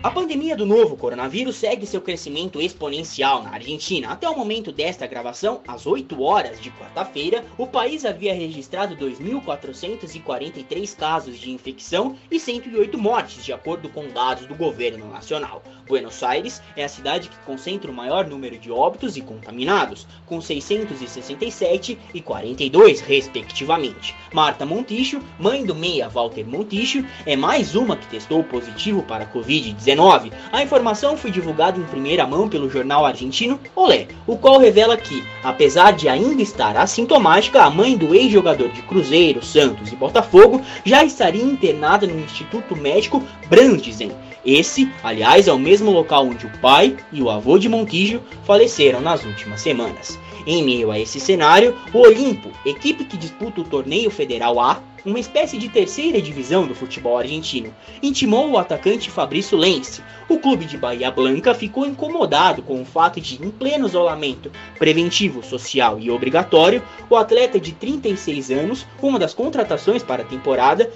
A 0.00 0.12
pandemia 0.12 0.54
do 0.54 0.64
novo 0.64 0.96
coronavírus 0.96 1.56
segue 1.56 1.84
seu 1.84 2.00
crescimento 2.00 2.60
exponencial 2.60 3.42
na 3.42 3.50
Argentina. 3.50 4.10
Até 4.10 4.28
o 4.28 4.38
momento 4.38 4.70
desta 4.70 5.08
gravação, 5.08 5.60
às 5.66 5.88
8 5.88 6.22
horas 6.22 6.60
de 6.60 6.70
quarta-feira, 6.70 7.44
o 7.58 7.66
país 7.66 8.04
havia 8.04 8.32
registrado 8.32 8.96
2.443 8.96 10.96
casos 10.96 11.36
de 11.36 11.50
infecção 11.50 12.14
e 12.30 12.38
108 12.38 12.96
mortes, 12.96 13.44
de 13.44 13.52
acordo 13.52 13.88
com 13.88 14.08
dados 14.08 14.46
do 14.46 14.54
governo 14.54 15.10
nacional. 15.10 15.64
Buenos 15.88 16.22
Aires 16.22 16.62
é 16.76 16.84
a 16.84 16.88
cidade 16.88 17.28
que 17.28 17.38
concentra 17.46 17.90
o 17.90 17.94
maior 17.94 18.26
número 18.26 18.58
de 18.58 18.70
óbitos 18.70 19.16
e 19.16 19.22
contaminados, 19.22 20.06
com 20.26 20.40
667 20.40 21.98
e 22.12 22.20
42, 22.20 23.00
respectivamente. 23.00 24.14
Marta 24.32 24.66
Montijo, 24.66 25.20
mãe 25.38 25.64
do 25.64 25.74
meia 25.74 26.08
Walter 26.08 26.46
Montijo, 26.46 27.04
é 27.24 27.34
mais 27.34 27.74
uma 27.74 27.96
que 27.96 28.06
testou 28.06 28.44
positivo 28.44 29.02
para 29.02 29.24
a 29.24 29.32
Covid-19 29.32 30.32
a 30.52 30.62
informação 30.62 31.16
foi 31.16 31.30
divulgada 31.30 31.78
em 31.78 31.84
primeira 31.84 32.26
mão 32.26 32.48
pelo 32.48 32.70
jornal 32.70 33.04
argentino 33.04 33.60
Olé, 33.74 34.08
o 34.26 34.36
qual 34.36 34.58
revela 34.58 34.96
que, 34.96 35.22
apesar 35.42 35.92
de 35.92 36.08
ainda 36.08 36.42
estar 36.42 36.76
assintomática, 36.76 37.62
a 37.62 37.70
mãe 37.70 37.96
do 37.96 38.14
ex-jogador 38.14 38.68
de 38.70 38.82
Cruzeiro, 38.82 39.44
Santos 39.44 39.92
e 39.92 39.96
Botafogo 39.96 40.62
já 40.84 41.04
estaria 41.04 41.42
internada 41.42 42.06
no 42.06 42.18
Instituto 42.20 42.76
Médico 42.76 43.22
Brandisen. 43.48 44.12
Esse, 44.44 44.90
aliás, 45.02 45.48
é 45.48 45.52
o 45.52 45.58
mesmo 45.58 45.90
local 45.90 46.26
onde 46.26 46.46
o 46.46 46.58
pai 46.60 46.96
e 47.12 47.20
o 47.20 47.30
avô 47.30 47.58
de 47.58 47.68
Montijo 47.68 48.22
faleceram 48.44 49.00
nas 49.00 49.24
últimas 49.24 49.60
semanas. 49.60 50.18
Em 50.46 50.62
meio 50.62 50.90
a 50.90 50.98
esse 50.98 51.20
cenário, 51.20 51.76
o 51.92 51.98
Olimpo, 51.98 52.50
equipe 52.64 53.04
que 53.04 53.16
disputa 53.16 53.60
o 53.60 53.64
torneio 53.64 54.10
federal 54.10 54.58
A, 54.58 54.80
uma 55.04 55.18
espécie 55.18 55.58
de 55.58 55.68
terceira 55.68 56.20
divisão 56.20 56.66
do 56.66 56.74
futebol 56.74 57.18
argentino, 57.18 57.74
intimou 58.02 58.50
o 58.50 58.58
atacante 58.58 59.10
Fabrício 59.10 59.56
Lense. 59.56 60.02
O 60.28 60.38
clube 60.38 60.64
de 60.64 60.76
Bahia 60.76 61.10
Blanca 61.10 61.54
ficou 61.54 61.86
incomodado 61.86 62.62
com 62.62 62.80
o 62.80 62.84
fato 62.84 63.20
de, 63.20 63.42
em 63.42 63.50
pleno 63.50 63.86
isolamento 63.86 64.50
preventivo, 64.78 65.42
social 65.42 65.98
e 65.98 66.10
obrigatório, 66.10 66.82
o 67.08 67.16
atleta 67.16 67.58
de 67.58 67.72
36 67.72 68.50
anos, 68.50 68.86
uma 69.00 69.18
das 69.18 69.34
contratações 69.34 70.02
para 70.02 70.22
a 70.22 70.26
temporada, 70.26 70.90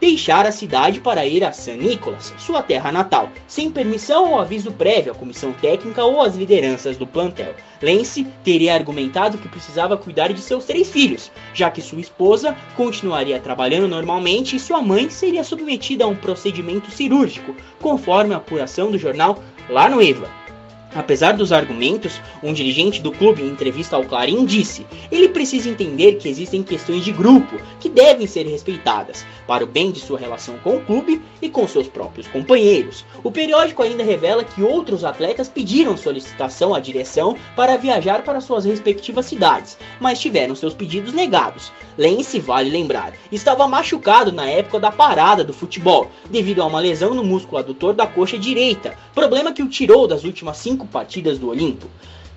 deixar 0.00 0.46
a 0.46 0.52
cidade 0.52 1.00
para 1.00 1.26
ir 1.26 1.44
a 1.44 1.52
San 1.52 1.76
Nicolas, 1.76 2.32
sua 2.38 2.62
terra 2.62 2.92
natal, 2.92 3.30
sem 3.46 3.70
permissão 3.70 4.32
ou 4.32 4.38
aviso 4.38 4.72
prévio 4.72 5.12
à 5.12 5.14
comissão 5.14 5.52
técnica 5.52 6.04
ou 6.04 6.20
às 6.20 6.36
lideranças 6.36 6.96
do 6.96 7.06
plantel. 7.06 7.54
Lance 7.82 8.26
teria 8.44 8.74
argumentado 8.74 9.38
que 9.38 9.48
precisava 9.48 9.96
cuidar 9.96 10.32
de 10.32 10.40
seus 10.40 10.64
três 10.64 10.90
filhos, 10.90 11.30
já 11.52 11.70
que 11.70 11.82
sua 11.82 12.00
esposa 12.00 12.56
continuaria 12.76 13.40
trabalhando 13.40 13.88
normalmente 13.88 14.56
e 14.56 14.60
sua 14.60 14.80
mãe 14.80 15.10
seria 15.10 15.44
submetida 15.44 16.04
a 16.04 16.08
um 16.08 16.16
procedimento 16.16 16.90
cirúrgico, 16.90 17.54
conforme 17.80 18.34
a 18.34 18.38
apuração 18.38 18.90
do 18.90 18.98
jornal 18.98 19.42
La 19.68 19.88
Nueva. 19.88 20.47
Apesar 20.94 21.36
dos 21.36 21.52
argumentos, 21.52 22.20
um 22.42 22.52
dirigente 22.52 23.02
do 23.02 23.12
clube 23.12 23.42
em 23.42 23.48
entrevista 23.48 23.94
ao 23.94 24.04
Clarim 24.04 24.46
disse: 24.46 24.86
ele 25.12 25.28
precisa 25.28 25.68
entender 25.68 26.14
que 26.14 26.28
existem 26.28 26.62
questões 26.62 27.04
de 27.04 27.12
grupo 27.12 27.56
que 27.78 27.90
devem 27.90 28.26
ser 28.26 28.46
respeitadas, 28.46 29.24
para 29.46 29.62
o 29.62 29.66
bem 29.66 29.90
de 29.90 30.00
sua 30.00 30.18
relação 30.18 30.58
com 30.58 30.76
o 30.76 30.80
clube 30.80 31.22
e 31.42 31.48
com 31.48 31.68
seus 31.68 31.88
próprios 31.88 32.26
companheiros. 32.26 33.04
O 33.22 33.30
periódico 33.30 33.82
ainda 33.82 34.02
revela 34.02 34.42
que 34.42 34.62
outros 34.62 35.04
atletas 35.04 35.48
pediram 35.48 35.96
solicitação 35.96 36.74
à 36.74 36.80
direção 36.80 37.36
para 37.54 37.76
viajar 37.76 38.22
para 38.22 38.40
suas 38.40 38.64
respectivas 38.64 39.26
cidades, 39.26 39.76
mas 40.00 40.18
tiveram 40.18 40.54
seus 40.54 40.74
pedidos 40.74 41.12
negados. 41.12 41.70
Lance, 41.98 42.38
vale 42.38 42.70
lembrar, 42.70 43.12
estava 43.30 43.68
machucado 43.68 44.32
na 44.32 44.48
época 44.48 44.80
da 44.80 44.90
parada 44.90 45.44
do 45.44 45.52
futebol, 45.52 46.10
devido 46.30 46.62
a 46.62 46.66
uma 46.66 46.80
lesão 46.80 47.12
no 47.12 47.24
músculo 47.24 47.58
adutor 47.58 47.92
da 47.92 48.06
coxa 48.06 48.38
direita, 48.38 48.96
problema 49.14 49.52
que 49.52 49.62
o 49.62 49.68
tirou 49.68 50.06
das 50.06 50.24
últimas 50.24 50.56
cinco 50.58 50.86
partidas 50.88 51.38
do 51.38 51.48
Olimpo. 51.48 51.86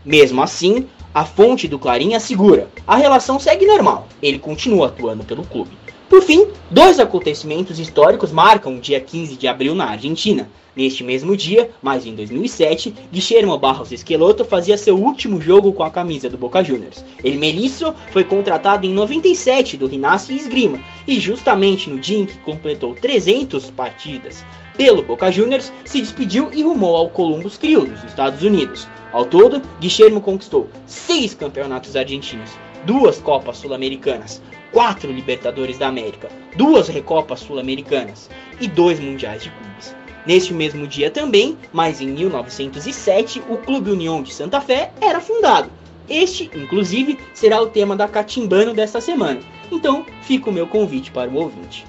Mesmo 0.03 0.41
assim, 0.41 0.87
a 1.13 1.25
fonte 1.25 1.67
do 1.67 1.79
Clarim 1.79 2.13
assegura: 2.13 2.69
a 2.87 2.95
relação 2.95 3.39
segue 3.39 3.65
normal, 3.65 4.07
ele 4.21 4.39
continua 4.39 4.87
atuando 4.87 5.23
pelo 5.23 5.43
clube. 5.43 5.71
Por 6.09 6.21
fim, 6.21 6.47
dois 6.69 6.99
acontecimentos 6.99 7.79
históricos 7.79 8.31
marcam 8.31 8.75
o 8.75 8.81
dia 8.81 8.99
15 8.99 9.37
de 9.37 9.47
abril 9.47 9.73
na 9.73 9.85
Argentina. 9.85 10.49
Neste 10.75 11.03
mesmo 11.03 11.35
dia, 11.35 11.69
mas 11.81 12.05
em 12.05 12.15
2007, 12.15 12.93
Guillermo 13.11 13.57
Barros 13.57 13.91
Esqueloto 13.91 14.43
fazia 14.43 14.77
seu 14.77 14.97
último 14.97 15.39
jogo 15.41 15.73
com 15.73 15.83
a 15.83 15.89
camisa 15.89 16.29
do 16.29 16.37
Boca 16.37 16.63
Juniors. 16.63 17.03
El 17.23 17.37
Melisso 17.37 17.93
foi 18.11 18.23
contratado 18.23 18.85
em 18.85 18.93
97 18.93 19.77
do 19.77 19.87
Rinassi 19.87 20.33
Esgrima 20.33 20.79
e 21.07 21.19
justamente 21.19 21.89
no 21.89 21.99
dia 21.99 22.19
em 22.19 22.25
que 22.25 22.37
completou 22.39 22.93
300 22.93 23.69
partidas 23.71 24.45
pelo 24.77 25.03
Boca 25.03 25.31
Juniors, 25.31 25.71
se 25.85 26.01
despediu 26.01 26.49
e 26.53 26.63
rumou 26.63 26.95
ao 26.95 27.09
Columbus 27.09 27.57
Crew, 27.57 27.87
nos 27.87 28.03
Estados 28.03 28.41
Unidos. 28.41 28.87
Ao 29.11 29.25
todo, 29.25 29.61
Guilherme 29.79 30.21
conquistou 30.21 30.69
seis 30.85 31.33
campeonatos 31.33 31.95
argentinos, 31.95 32.51
duas 32.85 33.19
Copas 33.19 33.57
Sul-Americanas, 33.57 34.41
quatro 34.71 35.11
Libertadores 35.11 35.77
da 35.77 35.87
América, 35.87 36.29
duas 36.55 36.87
Recopas 36.87 37.41
Sul-Americanas 37.41 38.29
e 38.59 38.67
dois 38.67 38.99
Mundiais 38.99 39.43
de 39.43 39.49
Clubes. 39.49 39.95
Neste 40.25 40.53
mesmo 40.53 40.87
dia 40.87 41.09
também, 41.09 41.57
mas 41.73 41.99
em 41.99 42.07
1907, 42.07 43.41
o 43.49 43.57
Clube 43.57 43.91
União 43.91 44.21
de 44.21 44.33
Santa 44.33 44.61
Fé 44.61 44.91
era 45.01 45.19
fundado. 45.19 45.69
Este, 46.07 46.49
inclusive, 46.55 47.17
será 47.33 47.61
o 47.61 47.67
tema 47.67 47.95
da 47.95 48.07
Catimbano 48.07 48.73
desta 48.73 49.01
semana. 49.01 49.39
Então, 49.71 50.05
fica 50.21 50.49
o 50.49 50.53
meu 50.53 50.67
convite 50.67 51.09
para 51.09 51.29
o 51.29 51.35
ouvinte. 51.35 51.85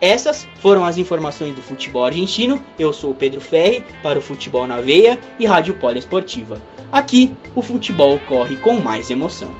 Essas 0.00 0.48
foram 0.60 0.84
as 0.84 0.96
informações 0.96 1.54
do 1.54 1.60
futebol 1.60 2.06
argentino. 2.06 2.62
Eu 2.78 2.92
sou 2.92 3.10
o 3.10 3.14
Pedro 3.14 3.40
Ferri 3.40 3.84
para 4.02 4.18
o 4.18 4.22
Futebol 4.22 4.66
na 4.66 4.80
Veia 4.80 5.18
e 5.38 5.44
Rádio 5.44 5.74
Poliesportiva. 5.74 6.62
Aqui, 6.90 7.34
o 7.54 7.60
futebol 7.60 8.18
corre 8.20 8.56
com 8.56 8.80
mais 8.80 9.10
emoção. 9.10 9.50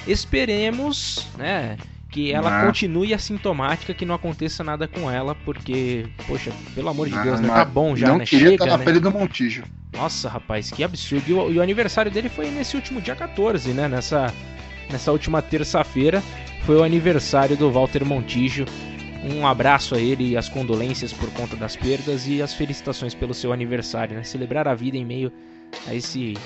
Esperemos, 0.07 1.26
né? 1.37 1.76
Que 2.12 2.31
ela 2.31 2.61
ah. 2.61 2.66
continue 2.66 3.14
assintomática, 3.14 3.94
que 3.94 4.05
não 4.05 4.14
aconteça 4.14 4.62
nada 4.62 4.87
com 4.87 5.11
ela, 5.11 5.35
porque, 5.35 6.07
poxa, 6.27 6.53
pelo 6.75 6.90
amor 6.90 7.09
de 7.09 7.18
Deus, 7.18 7.40
né? 7.40 7.48
Tá 7.48 7.64
bom 7.64 7.96
já, 7.96 8.09
não 8.09 8.18
né? 8.18 8.27
Queria 8.27 8.51
Chega, 8.51 8.64
estar 8.64 8.66
na 8.66 8.79
né? 8.79 8.85
pele 8.85 9.01
do 9.01 9.11
Montijo. 9.11 9.64
Nossa, 9.94 10.29
rapaz, 10.29 10.70
que 10.70 10.85
absurdo. 10.85 11.25
E 11.27 11.33
o, 11.33 11.51
e 11.51 11.59
o, 11.59 11.62
aniversário 11.62 12.12
dele 12.12 12.29
foi 12.29 12.51
nesse 12.51 12.77
último 12.77 13.01
dia 13.01 13.16
14, 13.16 13.72
né? 13.72 13.88
Nessa, 13.88 14.33
nessa 14.90 15.11
última 15.11 15.40
terça-feira 15.40 16.22
foi 16.66 16.77
o 16.77 16.85
aniversário 16.85 17.57
do 17.57 17.70
Walter 17.72 18.05
Montijo. 18.05 18.66
Um 19.25 19.46
abraço 19.46 19.94
a 19.94 19.98
ele 19.98 20.31
e 20.31 20.37
as 20.37 20.51
condolências 20.51 21.14
por 21.14 21.31
conta 21.31 21.57
das 21.57 21.77
perdas 21.77 22.27
e 22.29 22.42
as 22.42 22.53
felicitações 22.53 23.14
pelo 23.14 23.33
seu 23.33 23.55
aniversário, 23.55 24.16
né? 24.16 24.22
Celebrar 24.22 24.68
a 24.68 24.75
vida 24.75 24.98
em 24.98 25.05
meio 25.05 25.33
a 25.88 25.94
esse, 25.94 26.37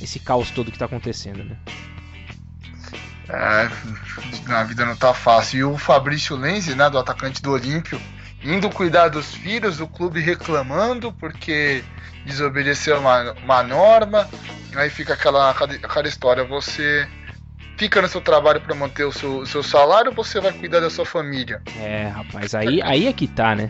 esse 0.00 0.20
caos 0.20 0.52
todo 0.52 0.70
que 0.70 0.78
tá 0.78 0.84
acontecendo, 0.84 1.42
né? 1.42 1.56
É, 3.28 3.68
a 4.52 4.64
vida 4.64 4.84
não 4.84 4.96
tá 4.96 5.12
fácil. 5.12 5.58
E 5.58 5.64
o 5.64 5.76
Fabrício 5.76 6.36
Lenzi, 6.36 6.74
né, 6.74 6.88
do 6.88 6.98
atacante 6.98 7.42
do 7.42 7.52
Olímpio, 7.52 8.00
indo 8.42 8.70
cuidar 8.70 9.08
dos 9.08 9.34
filhos, 9.34 9.80
o 9.80 9.86
clube 9.86 10.20
reclamando 10.20 11.12
porque 11.12 11.82
desobedeceu 12.24 12.98
uma, 12.98 13.32
uma 13.32 13.62
norma. 13.62 14.28
Aí 14.74 14.90
fica 14.90 15.14
aquela, 15.14 15.50
aquela 15.50 16.08
história: 16.08 16.44
você 16.44 17.08
fica 17.76 18.00
no 18.00 18.08
seu 18.08 18.20
trabalho 18.20 18.60
para 18.60 18.74
manter 18.74 19.04
o 19.04 19.12
seu, 19.12 19.38
o 19.38 19.46
seu 19.46 19.62
salário 19.62 20.10
ou 20.10 20.24
você 20.24 20.40
vai 20.40 20.52
cuidar 20.52 20.80
da 20.80 20.90
sua 20.90 21.04
família? 21.04 21.60
É, 21.78 22.08
rapaz, 22.08 22.54
aí, 22.54 22.80
aí 22.82 23.06
é 23.06 23.12
que 23.12 23.26
tá, 23.26 23.54
né? 23.54 23.68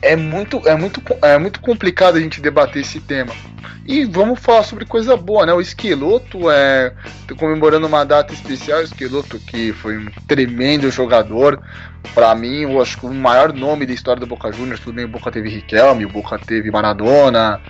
É 0.00 0.14
muito, 0.14 0.66
é, 0.68 0.76
muito, 0.76 1.02
é 1.22 1.38
muito 1.38 1.60
complicado 1.60 2.16
a 2.16 2.20
gente 2.20 2.40
debater 2.40 2.82
esse 2.82 3.00
tema. 3.00 3.32
E 3.84 4.04
vamos 4.04 4.38
falar 4.38 4.64
sobre 4.64 4.84
coisa 4.84 5.16
boa, 5.16 5.46
né? 5.46 5.52
O 5.52 5.60
Esqueloto 5.60 6.50
é 6.50 6.92
comemorando 7.38 7.86
uma 7.86 8.04
data 8.04 8.34
especial. 8.34 8.80
O 8.80 8.84
Esqueloto, 8.84 9.38
que 9.38 9.72
foi 9.72 9.96
um 9.96 10.06
tremendo 10.26 10.90
jogador. 10.90 11.58
Para 12.14 12.34
mim, 12.34 12.62
eu 12.62 12.82
acho 12.82 12.98
que 12.98 13.06
o 13.06 13.14
maior 13.14 13.52
nome 13.52 13.86
da 13.86 13.94
história 13.94 14.20
do 14.20 14.26
Boca 14.26 14.52
Juniors. 14.52 14.80
Tudo 14.80 14.94
bem, 14.94 15.06
o 15.06 15.08
Boca 15.08 15.32
teve 15.32 15.48
Riquelme, 15.48 16.04
o 16.04 16.10
Boca 16.10 16.38
teve 16.38 16.70
Maradona, 16.70 17.60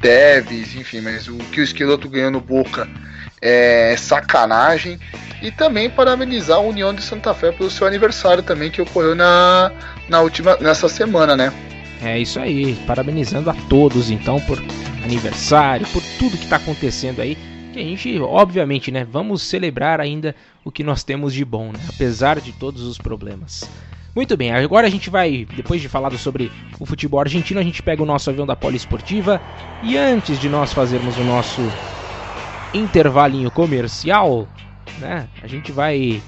Tevez, 0.00 0.76
enfim. 0.76 1.00
Mas 1.00 1.26
o 1.26 1.36
que 1.36 1.60
o 1.60 1.64
Esqueloto 1.64 2.08
ganhou 2.08 2.30
no 2.30 2.40
Boca 2.40 2.88
é 3.44 3.94
sacanagem. 3.98 4.98
E 5.42 5.50
também 5.50 5.90
parabenizar 5.90 6.56
a 6.56 6.60
União 6.60 6.94
de 6.94 7.02
Santa 7.02 7.34
Fé 7.34 7.52
pelo 7.52 7.70
seu 7.70 7.86
aniversário 7.86 8.42
também, 8.42 8.70
que 8.70 8.80
ocorreu 8.80 9.14
na, 9.14 9.70
na 10.08 10.22
última, 10.22 10.56
nessa 10.56 10.88
semana, 10.88 11.36
né? 11.36 11.52
É 12.02 12.18
isso 12.18 12.40
aí, 12.40 12.74
parabenizando 12.86 13.50
a 13.50 13.54
todos 13.68 14.10
então 14.10 14.40
por 14.40 14.58
aniversário, 15.04 15.86
por 15.88 16.02
tudo 16.18 16.38
que 16.38 16.44
está 16.44 16.56
acontecendo 16.56 17.20
aí. 17.20 17.36
Que 17.74 17.80
a 17.80 17.82
gente, 17.82 18.18
obviamente, 18.20 18.90
né, 18.90 19.04
vamos 19.04 19.42
celebrar 19.42 20.00
ainda 20.00 20.34
o 20.64 20.70
que 20.70 20.82
nós 20.82 21.04
temos 21.04 21.34
de 21.34 21.44
bom, 21.44 21.72
né, 21.72 21.80
apesar 21.88 22.40
de 22.40 22.52
todos 22.52 22.82
os 22.82 22.96
problemas. 22.96 23.68
Muito 24.14 24.36
bem, 24.36 24.52
agora 24.52 24.86
a 24.86 24.90
gente 24.90 25.10
vai, 25.10 25.46
depois 25.56 25.82
de 25.82 25.88
falar 25.88 26.16
sobre 26.16 26.50
o 26.78 26.86
futebol 26.86 27.20
argentino, 27.20 27.58
a 27.58 27.64
gente 27.64 27.82
pega 27.82 28.02
o 28.02 28.06
nosso 28.06 28.30
avião 28.30 28.46
da 28.46 28.54
Poliesportiva 28.54 29.40
e 29.82 29.98
antes 29.98 30.38
de 30.38 30.48
nós 30.48 30.72
fazermos 30.72 31.18
o 31.18 31.24
nosso 31.24 31.60
intervalinho 32.74 33.50
comercial, 33.50 34.48
né, 34.98 35.28
a 35.40 35.46
gente 35.46 35.70
vai 35.70 36.20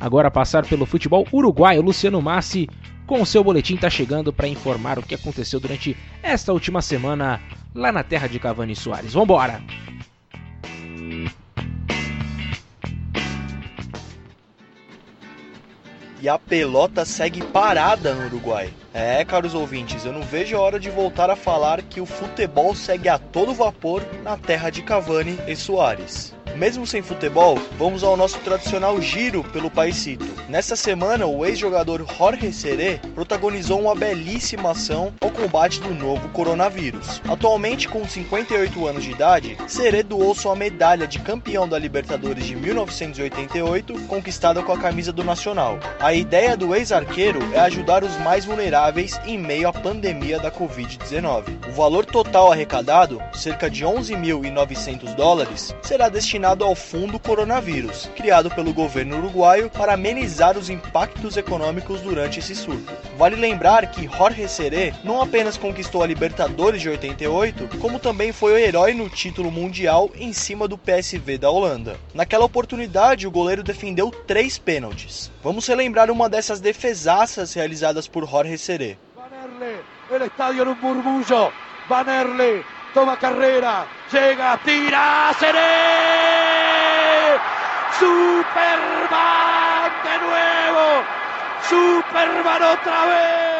agora 0.00 0.30
passar 0.30 0.66
pelo 0.66 0.84
futebol 0.84 1.26
uruguaio. 1.32 1.80
Luciano 1.80 2.20
Massi 2.20 2.68
com 3.06 3.24
seu 3.24 3.44
boletim 3.44 3.74
está 3.74 3.88
chegando 3.88 4.32
para 4.32 4.48
informar 4.48 4.98
o 4.98 5.02
que 5.02 5.14
aconteceu 5.14 5.60
durante 5.60 5.96
esta 6.22 6.52
última 6.52 6.82
semana 6.82 7.40
lá 7.74 7.92
na 7.92 8.02
terra 8.02 8.26
de 8.26 8.38
Cavani 8.38 8.74
Soares. 8.74 9.12
Vambora! 9.12 9.62
E 16.20 16.28
a 16.28 16.38
pelota 16.38 17.04
segue 17.04 17.42
parada 17.42 18.14
no 18.14 18.26
Uruguai. 18.26 18.72
É, 18.94 19.24
caros 19.24 19.54
ouvintes, 19.54 20.04
eu 20.04 20.12
não 20.12 20.22
vejo 20.22 20.56
a 20.56 20.60
hora 20.60 20.78
de 20.78 20.90
voltar 20.90 21.30
a 21.30 21.36
falar 21.36 21.80
que 21.82 22.00
o 22.00 22.06
futebol 22.06 22.74
segue 22.74 23.08
a 23.08 23.18
todo 23.18 23.54
vapor 23.54 24.02
na 24.22 24.36
terra 24.36 24.68
de 24.68 24.82
Cavani 24.82 25.38
e 25.46 25.56
Soares. 25.56 26.34
Mesmo 26.56 26.86
sem 26.86 27.00
futebol, 27.00 27.58
vamos 27.78 28.04
ao 28.04 28.16
nosso 28.16 28.38
tradicional 28.40 29.00
giro 29.00 29.42
pelo 29.42 29.70
Paisito. 29.70 30.26
Nesta 30.48 30.76
semana, 30.76 31.26
o 31.26 31.46
ex-jogador 31.46 32.06
Jorge 32.18 32.52
Seré 32.52 33.00
protagonizou 33.14 33.80
uma 33.80 33.94
belíssima 33.94 34.72
ação 34.72 35.12
ao 35.20 35.30
combate 35.30 35.80
do 35.80 35.94
novo 35.94 36.28
coronavírus. 36.28 37.22
Atualmente 37.26 37.88
com 37.88 38.06
58 38.06 38.86
anos 38.86 39.02
de 39.02 39.12
idade, 39.12 39.56
Seré 39.66 40.02
doou 40.02 40.34
sua 40.34 40.54
medalha 40.54 41.06
de 41.06 41.18
campeão 41.20 41.66
da 41.66 41.78
Libertadores 41.78 42.44
de 42.44 42.54
1988, 42.54 43.94
conquistada 44.06 44.62
com 44.62 44.72
a 44.72 44.78
camisa 44.78 45.10
do 45.12 45.24
Nacional. 45.24 45.78
A 45.98 46.12
ideia 46.12 46.56
do 46.56 46.74
ex-arqueiro 46.74 47.40
é 47.54 47.60
ajudar 47.60 48.04
os 48.04 48.16
mais 48.18 48.44
vulneráveis 48.44 49.18
em 49.24 49.38
meio 49.38 49.68
à 49.68 49.72
pandemia 49.72 50.38
da 50.38 50.50
Covid-19. 50.50 51.44
O 51.68 51.72
valor 51.72 52.04
total 52.04 52.52
arrecadado, 52.52 53.22
cerca 53.32 53.70
de 53.70 53.84
11.900 53.84 55.14
dólares, 55.14 55.74
será 55.82 56.10
destinado 56.10 56.41
destinado 56.42 56.64
ao 56.64 56.74
Fundo 56.74 57.20
Coronavírus, 57.20 58.10
criado 58.16 58.50
pelo 58.50 58.74
governo 58.74 59.16
uruguaio 59.18 59.70
para 59.70 59.94
amenizar 59.94 60.58
os 60.58 60.68
impactos 60.68 61.36
econômicos 61.36 62.00
durante 62.00 62.40
esse 62.40 62.56
surto. 62.56 62.92
Vale 63.16 63.36
lembrar 63.36 63.86
que 63.92 64.08
Jorge 64.08 64.48
Seré 64.48 64.92
não 65.04 65.22
apenas 65.22 65.56
conquistou 65.56 66.02
a 66.02 66.06
Libertadores 66.06 66.82
de 66.82 66.88
88, 66.88 67.78
como 67.78 68.00
também 68.00 68.32
foi 68.32 68.54
o 68.54 68.56
herói 68.56 68.92
no 68.92 69.08
título 69.08 69.52
mundial 69.52 70.10
em 70.16 70.32
cima 70.32 70.66
do 70.66 70.76
PSV 70.76 71.38
da 71.38 71.48
Holanda. 71.48 71.96
Naquela 72.12 72.44
oportunidade, 72.44 73.24
o 73.24 73.30
goleiro 73.30 73.62
defendeu 73.62 74.10
três 74.10 74.58
pênaltis. 74.58 75.30
Vamos 75.44 75.68
relembrar 75.68 76.10
uma 76.10 76.28
dessas 76.28 76.60
defesaças 76.60 77.54
realizadas 77.54 78.08
por 78.08 78.28
Jorge 78.28 78.58
Seré. 78.58 78.96
El 80.10 80.22
estadio 80.22 80.64
no 80.64 80.74
murmullo. 80.74 81.52
Vanerle 81.88 82.64
toma 82.92 83.16
carrera, 83.16 83.86
llega, 84.10 84.58
tira, 84.64 85.32
Seré. 85.38 86.21
Superman 88.02 89.92
de 90.02 90.18
nuevo, 90.26 91.04
Superman 91.68 92.62
otra 92.64 93.06
vez. 93.06 93.51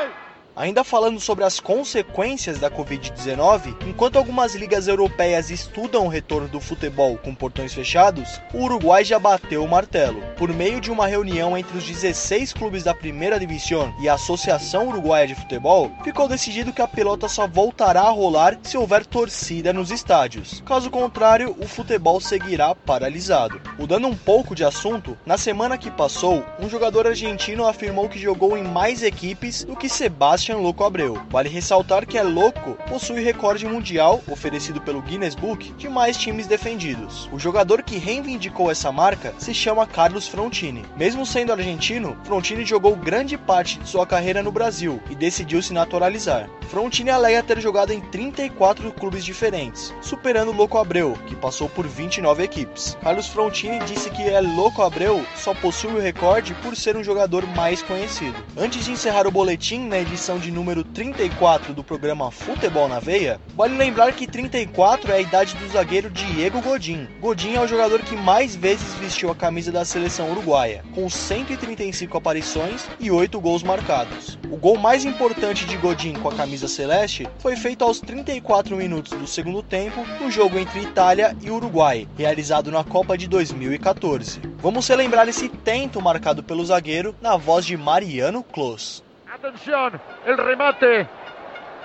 Ainda 0.54 0.84
falando 0.84 1.18
sobre 1.18 1.44
as 1.44 1.58
consequências 1.58 2.58
da 2.58 2.70
Covid-19, 2.70 3.74
enquanto 3.88 4.18
algumas 4.18 4.54
ligas 4.54 4.86
europeias 4.86 5.50
estudam 5.50 6.04
o 6.04 6.10
retorno 6.10 6.46
do 6.46 6.60
futebol 6.60 7.16
com 7.16 7.34
portões 7.34 7.72
fechados, 7.72 8.38
o 8.52 8.64
Uruguai 8.64 9.02
já 9.02 9.18
bateu 9.18 9.64
o 9.64 9.68
martelo. 9.68 10.20
Por 10.36 10.52
meio 10.52 10.78
de 10.78 10.90
uma 10.90 11.06
reunião 11.06 11.56
entre 11.56 11.78
os 11.78 11.84
16 11.84 12.52
clubes 12.52 12.82
da 12.82 12.92
Primeira 12.92 13.40
Divisão 13.40 13.94
e 13.98 14.10
a 14.10 14.14
Associação 14.14 14.88
Uruguaia 14.88 15.26
de 15.26 15.34
Futebol, 15.34 15.90
ficou 16.04 16.28
decidido 16.28 16.72
que 16.72 16.82
a 16.82 16.88
pelota 16.88 17.28
só 17.28 17.48
voltará 17.48 18.02
a 18.02 18.10
rolar 18.10 18.58
se 18.62 18.76
houver 18.76 19.06
torcida 19.06 19.72
nos 19.72 19.90
estádios. 19.90 20.62
Caso 20.66 20.90
contrário, 20.90 21.56
o 21.60 21.66
futebol 21.66 22.20
seguirá 22.20 22.74
paralisado. 22.74 23.58
Mudando 23.78 24.06
um 24.06 24.16
pouco 24.16 24.54
de 24.54 24.64
assunto, 24.64 25.16
na 25.24 25.38
semana 25.38 25.78
que 25.78 25.90
passou, 25.90 26.44
um 26.60 26.68
jogador 26.68 27.06
argentino 27.06 27.66
afirmou 27.66 28.06
que 28.06 28.18
jogou 28.18 28.58
em 28.58 28.62
mais 28.62 29.02
equipes 29.02 29.64
do 29.64 29.74
que 29.74 29.88
Sebastião 29.88 30.41
Sebastian 30.42 30.56
Louco 30.56 30.82
Abreu. 30.82 31.22
Vale 31.30 31.48
ressaltar 31.48 32.04
que 32.04 32.18
é 32.18 32.22
Louco 32.22 32.76
possui 32.88 33.22
recorde 33.22 33.64
mundial, 33.64 34.20
oferecido 34.28 34.80
pelo 34.80 35.00
Guinness 35.00 35.36
Book, 35.36 35.72
de 35.74 35.88
mais 35.88 36.16
times 36.16 36.48
defendidos. 36.48 37.30
O 37.32 37.38
jogador 37.38 37.82
que 37.82 37.96
reivindicou 37.96 38.68
essa 38.68 38.90
marca 38.90 39.32
se 39.38 39.54
chama 39.54 39.86
Carlos 39.86 40.26
Frontini. 40.26 40.84
Mesmo 40.96 41.24
sendo 41.24 41.52
argentino, 41.52 42.16
Frontini 42.24 42.64
jogou 42.64 42.96
grande 42.96 43.38
parte 43.38 43.78
de 43.78 43.88
sua 43.88 44.04
carreira 44.04 44.42
no 44.42 44.50
Brasil 44.50 45.00
e 45.08 45.14
decidiu 45.14 45.62
se 45.62 45.72
naturalizar. 45.72 46.50
Frontini 46.68 47.10
alega 47.10 47.42
ter 47.42 47.60
jogado 47.60 47.92
em 47.92 48.00
34 48.00 48.90
clubes 48.92 49.24
diferentes, 49.24 49.94
superando 50.00 50.52
Louco 50.52 50.78
Abreu, 50.78 51.16
que 51.26 51.36
passou 51.36 51.68
por 51.68 51.86
29 51.86 52.42
equipes. 52.42 52.96
Carlos 53.02 53.28
Frontini 53.28 53.78
disse 53.80 54.10
que 54.10 54.22
é 54.22 54.40
Louco 54.40 54.82
Abreu 54.82 55.24
só 55.36 55.54
possui 55.54 55.92
o 55.92 56.00
recorde 56.00 56.54
por 56.54 56.74
ser 56.74 56.96
um 56.96 57.04
jogador 57.04 57.46
mais 57.48 57.82
conhecido. 57.82 58.42
Antes 58.56 58.86
de 58.86 58.92
encerrar 58.92 59.26
o 59.26 59.30
boletim 59.30 59.86
na 59.86 59.98
edição 59.98 60.31
edição 60.32 60.38
de 60.38 60.50
número 60.50 60.84
34 60.84 61.74
do 61.74 61.84
programa 61.84 62.30
Futebol 62.30 62.88
na 62.88 62.98
Veia, 62.98 63.40
vale 63.54 63.76
lembrar 63.76 64.12
que 64.12 64.26
34 64.26 65.10
é 65.10 65.16
a 65.16 65.20
idade 65.20 65.54
do 65.56 65.68
zagueiro 65.68 66.10
Diego 66.10 66.60
Godin. 66.60 67.06
Godin 67.20 67.54
é 67.54 67.60
o 67.60 67.66
jogador 67.66 68.00
que 68.00 68.16
mais 68.16 68.54
vezes 68.56 68.94
vestiu 68.94 69.30
a 69.30 69.34
camisa 69.34 69.70
da 69.70 69.84
seleção 69.84 70.30
uruguaia, 70.30 70.84
com 70.94 71.08
135 71.08 72.16
aparições 72.16 72.88
e 72.98 73.10
8 73.10 73.40
gols 73.40 73.62
marcados. 73.62 74.38
O 74.50 74.56
gol 74.56 74.78
mais 74.78 75.04
importante 75.04 75.66
de 75.66 75.76
Godin 75.76 76.14
com 76.14 76.28
a 76.28 76.34
camisa 76.34 76.68
celeste 76.68 77.28
foi 77.38 77.56
feito 77.56 77.84
aos 77.84 78.00
34 78.00 78.76
minutos 78.76 79.12
do 79.12 79.26
segundo 79.26 79.62
tempo 79.62 80.04
no 80.20 80.30
jogo 80.30 80.58
entre 80.58 80.80
Itália 80.80 81.36
e 81.42 81.50
Uruguai, 81.50 82.08
realizado 82.16 82.70
na 82.70 82.84
Copa 82.84 83.18
de 83.18 83.28
2014. 83.28 84.40
Vamos 84.58 84.88
relembrar 84.88 85.28
esse 85.28 85.48
tento 85.48 86.00
marcado 86.00 86.42
pelo 86.42 86.64
zagueiro 86.64 87.14
na 87.20 87.36
voz 87.36 87.66
de 87.66 87.76
Mariano 87.76 88.42
Clos. 88.42 89.02
Atención, 89.42 90.00
el 90.24 90.38
remate 90.38 91.04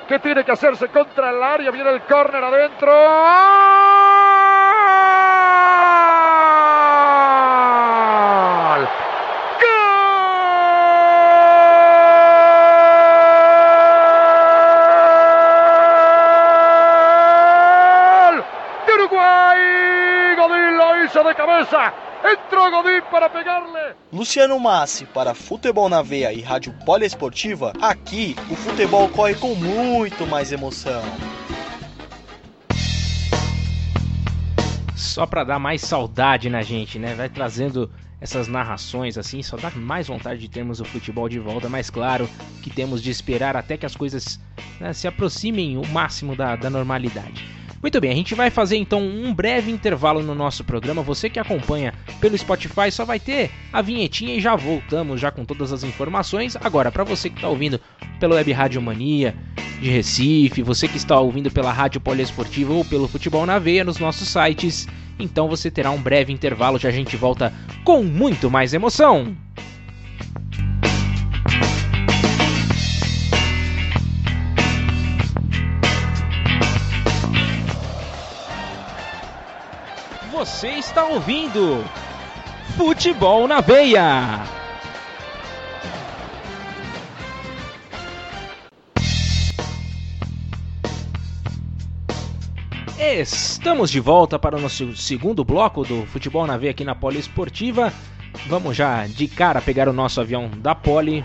que 0.07 0.19
tiene 0.19 0.45
que 0.45 0.51
hacerse 0.51 0.89
contra 0.89 1.31
el 1.31 1.41
área, 1.41 1.71
viene 1.71 1.89
el 1.89 2.03
córner 2.03 2.43
adentro. 2.43 2.91
¡Gol! 8.75 8.87
¡Gol! 18.35 18.45
¡De 18.85 18.93
Uruguay! 18.93 20.35
Godín 20.37 20.77
lo 20.77 21.03
hizo 21.03 21.23
de 21.23 21.33
cabeza. 21.33 21.91
Entró 22.23 22.69
Godín 22.71 23.01
para 23.11 23.29
pegarle. 23.29 23.95
Luciano 24.11 24.59
Massi 24.59 25.05
para 25.05 25.33
Futebol 25.33 25.87
na 25.87 26.01
Veia 26.01 26.33
e 26.33 26.41
Rádio 26.41 26.73
Poliesportiva, 26.85 27.73
aqui 27.81 28.35
o 28.49 28.55
futebol 28.55 29.07
corre 29.09 29.35
com 29.35 29.53
muito 29.55 30.25
mais 30.25 30.51
emoção. 30.51 31.01
Só 34.95 35.25
pra 35.25 35.43
dar 35.43 35.59
mais 35.59 35.81
saudade 35.81 36.49
na 36.49 36.61
gente, 36.61 36.99
né? 36.99 37.13
Vai 37.13 37.29
trazendo 37.29 37.89
essas 38.19 38.47
narrações 38.47 39.17
assim, 39.17 39.43
só 39.43 39.57
dá 39.57 39.69
mais 39.71 40.07
vontade 40.07 40.39
de 40.39 40.49
termos 40.49 40.79
o 40.79 40.85
futebol 40.85 41.29
de 41.29 41.39
volta, 41.39 41.69
mas 41.69 41.89
claro 41.89 42.27
que 42.63 42.69
temos 42.69 43.01
de 43.01 43.11
esperar 43.11 43.55
até 43.55 43.77
que 43.77 43.85
as 43.85 43.95
coisas 43.95 44.39
né, 44.79 44.91
se 44.93 45.07
aproximem 45.07 45.77
o 45.77 45.85
máximo 45.87 46.35
da, 46.35 46.55
da 46.55 46.69
normalidade. 46.69 47.56
Muito 47.81 48.01
bem, 48.01 48.11
a 48.11 48.15
gente 48.15 48.33
vai 48.33 48.49
fazer 48.49 48.77
então 48.77 48.99
um 48.99 49.33
breve 49.33 49.71
intervalo 49.71 50.23
no 50.23 50.33
nosso 50.33 50.63
programa. 50.63 51.03
Você 51.03 51.29
que 51.29 51.39
acompanha 51.39 51.93
pelo 52.19 52.37
Spotify 52.37 52.91
só 52.91 53.05
vai 53.05 53.19
ter 53.19 53.51
a 53.71 53.81
vinhetinha 53.81 54.35
e 54.35 54.41
já 54.41 54.55
voltamos 54.55 55.21
já 55.21 55.29
com 55.29 55.45
todas 55.45 55.71
as 55.71 55.83
informações. 55.83 56.55
Agora, 56.55 56.91
para 56.91 57.03
você 57.03 57.29
que 57.29 57.35
está 57.35 57.47
ouvindo 57.47 57.79
pelo 58.19 58.33
Web 58.33 58.51
Rádio 58.51 58.81
Mania 58.81 59.35
de 59.79 59.91
Recife, 59.91 60.63
você 60.63 60.87
que 60.87 60.97
está 60.97 61.19
ouvindo 61.19 61.51
pela 61.51 61.71
Rádio 61.71 62.01
Poliesportiva 62.01 62.73
ou 62.73 62.83
pelo 62.83 63.07
Futebol 63.07 63.45
na 63.45 63.59
Veia 63.59 63.83
nos 63.83 63.99
nossos 63.99 64.27
sites, 64.27 64.87
então 65.19 65.47
você 65.47 65.69
terá 65.69 65.91
um 65.91 66.01
breve 66.01 66.33
intervalo 66.33 66.79
já 66.79 66.89
a 66.89 66.91
gente 66.91 67.15
volta 67.15 67.53
com 67.83 68.03
muito 68.03 68.49
mais 68.49 68.73
emoção. 68.73 69.37
Você 80.57 80.69
está 80.69 81.05
ouvindo 81.05 81.85
Futebol 82.75 83.47
na 83.47 83.61
Veia. 83.61 84.41
Estamos 92.97 93.91
de 93.91 93.99
volta 93.99 94.39
para 94.39 94.57
o 94.57 94.59
nosso 94.59 94.95
segundo 94.95 95.45
bloco 95.45 95.83
do 95.83 96.07
Futebol 96.07 96.47
na 96.47 96.57
Veia 96.57 96.71
aqui 96.71 96.83
na 96.83 96.95
Poliesportiva. 96.95 97.93
Vamos 98.47 98.75
já 98.75 99.05
de 99.05 99.27
cara 99.27 99.61
pegar 99.61 99.87
o 99.87 99.93
nosso 99.93 100.19
avião 100.19 100.49
da 100.57 100.73
Poli. 100.73 101.23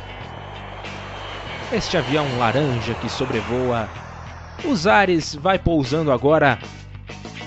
Este 1.73 1.97
avião 1.97 2.27
laranja 2.39 2.93
que 2.97 3.09
sobrevoa 3.09 3.89
os 4.63 4.87
ares 4.87 5.35
vai 5.35 5.59
pousando 5.59 6.13
agora 6.13 6.59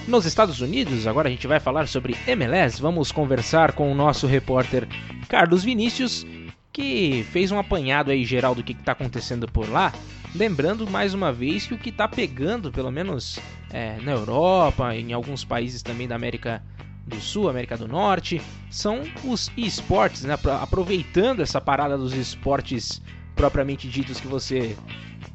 nos 0.07 0.25
Estados 0.25 0.61
Unidos. 0.61 1.07
Agora 1.07 1.27
a 1.27 1.31
gente 1.31 1.47
vai 1.47 1.59
falar 1.59 1.87
sobre 1.87 2.15
MLS. 2.27 2.81
Vamos 2.81 3.11
conversar 3.11 3.73
com 3.73 3.91
o 3.91 3.95
nosso 3.95 4.27
repórter 4.27 4.87
Carlos 5.27 5.63
Vinícius, 5.63 6.25
que 6.71 7.25
fez 7.31 7.51
um 7.51 7.59
apanhado 7.59 8.11
aí 8.11 8.23
geral 8.23 8.53
do 8.53 8.63
que 8.63 8.73
está 8.73 8.91
acontecendo 8.91 9.47
por 9.47 9.69
lá. 9.69 9.91
Lembrando 10.35 10.89
mais 10.89 11.13
uma 11.13 11.31
vez 11.31 11.65
que 11.65 11.73
o 11.73 11.77
que 11.77 11.89
está 11.89 12.07
pegando, 12.07 12.71
pelo 12.71 12.91
menos 12.91 13.39
é, 13.71 13.97
na 14.01 14.11
Europa, 14.11 14.95
em 14.95 15.13
alguns 15.13 15.43
países 15.45 15.81
também 15.81 16.07
da 16.07 16.15
América 16.15 16.61
do 17.07 17.21
Sul, 17.21 17.49
América 17.49 17.77
do 17.77 17.87
Norte, 17.87 18.41
são 18.69 19.03
os 19.23 19.51
esportes, 19.55 20.23
né? 20.23 20.37
Aproveitando 20.61 21.41
essa 21.41 21.61
parada 21.61 21.97
dos 21.97 22.13
esportes 22.13 23.01
propriamente 23.35 23.87
ditos 23.87 24.19
que 24.19 24.27
você 24.27 24.75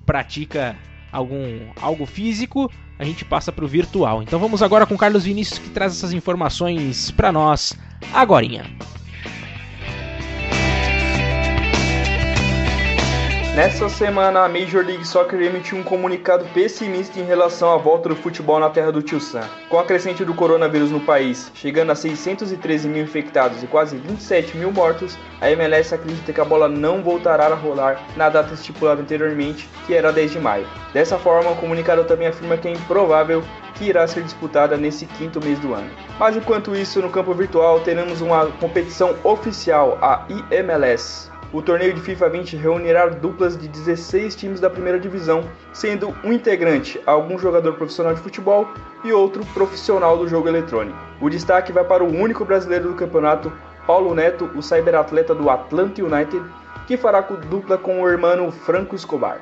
pratica 0.05 0.77
algum 1.13 1.71
algo 1.81 2.07
físico, 2.07 2.71
a 3.01 3.05
gente 3.05 3.25
passa 3.25 3.51
para 3.51 3.65
o 3.65 3.69
virtual. 3.69 4.23
Então 4.23 4.39
vamos 4.39 4.63
agora 4.63 4.85
com 4.85 4.97
Carlos 4.97 5.25
Vinícius 5.25 5.59
que 5.59 5.71
traz 5.71 5.95
essas 5.95 6.13
informações 6.13 7.11
para 7.11 7.33
nós 7.33 7.73
agorinha. 8.13 8.67
Nessa 13.55 13.89
semana, 13.89 14.45
a 14.45 14.49
Major 14.49 14.85
League 14.85 15.05
Soccer 15.05 15.43
emitiu 15.43 15.77
um 15.77 15.83
comunicado 15.83 16.45
pessimista 16.55 17.19
em 17.19 17.25
relação 17.25 17.73
à 17.73 17.77
volta 17.77 18.09
do 18.09 18.15
futebol 18.15 18.61
na 18.61 18.71
terra 18.71 18.93
do 18.93 19.03
Tio 19.03 19.21
Sam. 19.21 19.43
Com 19.69 19.77
a 19.77 19.85
crescente 19.85 20.25
do 20.25 20.33
coronavírus 20.33 20.93
no 20.93 21.01
país, 21.01 21.51
chegando 21.53 21.91
a 21.91 21.97
613 21.97 22.89
mil 22.89 23.03
infectados 23.03 23.61
e 23.61 23.67
quase 23.67 23.97
27 23.97 24.57
mil 24.57 24.71
mortos, 24.71 25.19
a 25.41 25.51
MLS 25.51 25.93
acredita 25.93 26.33
que 26.33 26.41
a 26.41 26.45
bola 26.45 26.69
não 26.69 27.03
voltará 27.03 27.47
a 27.47 27.55
rolar 27.55 28.01
na 28.17 28.29
data 28.29 28.55
estipulada 28.55 29.03
anteriormente, 29.03 29.69
que 29.85 29.95
era 29.95 30.13
10 30.13 30.31
de 30.31 30.39
maio. 30.39 30.67
Dessa 30.93 31.19
forma, 31.19 31.51
o 31.51 31.57
comunicado 31.57 32.05
também 32.05 32.29
afirma 32.29 32.57
que 32.57 32.69
é 32.69 32.73
improvável 32.73 33.43
que 33.75 33.87
irá 33.87 34.07
ser 34.07 34.23
disputada 34.23 34.77
nesse 34.77 35.07
quinto 35.07 35.43
mês 35.45 35.59
do 35.59 35.75
ano. 35.75 35.91
Mas 36.21 36.37
enquanto 36.37 36.77
isso, 36.77 37.03
no 37.03 37.11
campo 37.11 37.35
virtual, 37.35 37.81
teremos 37.81 38.21
uma 38.21 38.47
competição 38.47 39.17
oficial, 39.25 39.99
a 40.01 40.25
IMLS, 40.29 41.30
o 41.53 41.61
torneio 41.61 41.93
de 41.93 42.01
FIFA 42.01 42.29
20 42.29 42.57
reunirá 42.57 43.07
duplas 43.09 43.59
de 43.59 43.67
16 43.67 44.37
times 44.37 44.61
da 44.61 44.71
primeira 44.71 45.01
divisão, 45.01 45.43
sendo 45.73 46.15
um 46.23 46.33
integrante 46.33 47.01
algum 47.05 47.39
jogador 47.39 47.75
profissional 47.75 48.15
de 48.15 48.21
futebol 48.21 48.69
e 49.03 49.13
outro 49.13 49.45
profissional 49.47 50.17
do 50.17 50.29
jogo 50.29 50.49
eletrônico. 50.49 50.97
O 51.21 51.29
destaque 51.29 51.73
vai 51.73 51.85
para 51.85 52.05
o 52.05 52.13
único 52.13 52.45
brasileiro 52.45 52.89
do 52.89 52.95
campeonato, 52.95 53.53
Paulo 53.87 54.15
Neto, 54.15 54.49
o 54.55 54.63
cyberatleta 54.63 55.35
do 55.35 55.51
Atlanta 55.51 56.03
United, 56.03 56.43
que 56.87 56.97
fará 56.97 57.21
dupla 57.21 57.77
com 57.77 58.01
o 58.01 58.09
irmão 58.09 58.53
Franco 58.53 58.95
Escobar. 58.95 59.41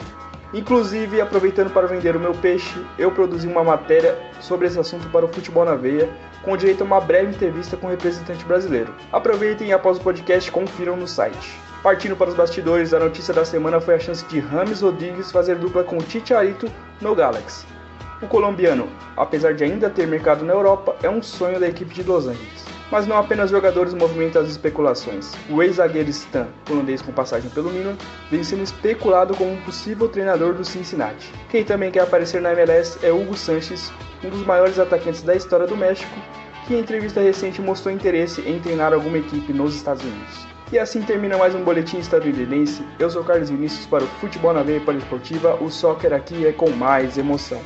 Inclusive, 0.55 1.21
aproveitando 1.21 1.71
para 1.71 1.87
vender 1.87 2.16
o 2.16 2.21
meu 2.21 2.33
peixe, 2.33 2.83
eu 2.99 3.11
produzi 3.11 3.47
uma 3.47 3.62
matéria 3.62 4.18
sobre 4.40 4.66
esse 4.66 4.79
assunto 4.79 5.07
para 5.11 5.27
o 5.27 5.29
Futebol 5.29 5.64
na 5.64 5.75
Veia, 5.75 6.09
com 6.42 6.57
direito 6.57 6.81
a 6.83 6.87
uma 6.87 7.01
breve 7.01 7.35
entrevista 7.35 7.77
com 7.77 7.87
o 7.87 7.90
representante 7.90 8.44
brasileiro. 8.47 8.94
Aproveitem 9.12 9.68
e 9.68 9.73
após 9.75 9.99
o 9.99 10.01
podcast 10.01 10.51
confiram 10.51 10.97
no 10.97 11.07
site. 11.07 11.67
Partindo 11.82 12.16
para 12.16 12.28
os 12.28 12.34
bastidores, 12.34 12.92
a 12.92 12.98
notícia 12.98 13.32
da 13.32 13.44
semana 13.44 13.80
foi 13.80 13.94
a 13.94 13.98
chance 14.00 14.24
de 14.26 14.40
Rames 14.40 14.80
Rodrigues 14.80 15.30
fazer 15.30 15.56
dupla 15.56 15.84
com 15.84 16.00
Chicharito 16.00 16.70
no 17.00 17.14
Galaxy. 17.14 17.64
O 18.20 18.26
colombiano, 18.26 18.88
apesar 19.16 19.54
de 19.54 19.62
ainda 19.62 19.88
ter 19.88 20.04
mercado 20.04 20.44
na 20.44 20.52
Europa, 20.52 20.96
é 21.04 21.08
um 21.08 21.22
sonho 21.22 21.60
da 21.60 21.68
equipe 21.68 21.94
de 21.94 22.02
Los 22.02 22.26
Angeles. 22.26 22.66
Mas 22.90 23.06
não 23.06 23.16
apenas 23.16 23.50
jogadores 23.50 23.94
movimentam 23.94 24.42
as 24.42 24.48
especulações. 24.48 25.32
O 25.48 25.62
ex-zagueiro 25.62 26.10
Stan, 26.10 26.48
holandês 26.68 27.00
com 27.00 27.12
passagem 27.12 27.48
pelo 27.50 27.70
Milan, 27.70 27.96
vem 28.28 28.42
sendo 28.42 28.64
especulado 28.64 29.36
como 29.36 29.52
um 29.52 29.60
possível 29.62 30.08
treinador 30.08 30.54
do 30.54 30.64
Cincinnati. 30.64 31.32
Quem 31.48 31.62
também 31.62 31.92
quer 31.92 32.00
aparecer 32.00 32.40
na 32.40 32.52
MLS 32.52 32.98
é 33.04 33.12
Hugo 33.12 33.36
Sanches, 33.36 33.92
um 34.24 34.30
dos 34.30 34.44
maiores 34.44 34.80
atacantes 34.80 35.22
da 35.22 35.36
história 35.36 35.66
do 35.66 35.76
México, 35.76 36.18
que 36.66 36.74
em 36.74 36.80
entrevista 36.80 37.20
recente 37.20 37.62
mostrou 37.62 37.94
interesse 37.94 38.40
em 38.40 38.58
treinar 38.58 38.92
alguma 38.92 39.18
equipe 39.18 39.52
nos 39.52 39.76
Estados 39.76 40.02
Unidos. 40.02 40.58
E 40.70 40.78
assim 40.78 41.00
termina 41.00 41.38
mais 41.38 41.54
um 41.54 41.64
boletim 41.64 41.96
estadunidense. 41.96 42.83
Eu 42.98 43.09
sou 43.09 43.24
Carlos 43.24 43.48
Vinícius 43.48 43.87
para 43.87 44.04
o 44.04 44.07
Futebol 44.07 44.52
na 44.52 44.62
Veia 44.62 44.78
Poliesportiva. 44.78 45.54
O 45.62 45.70
soccer 45.70 46.12
aqui 46.12 46.46
é 46.46 46.52
com 46.52 46.68
mais 46.68 47.16
emoção. 47.16 47.59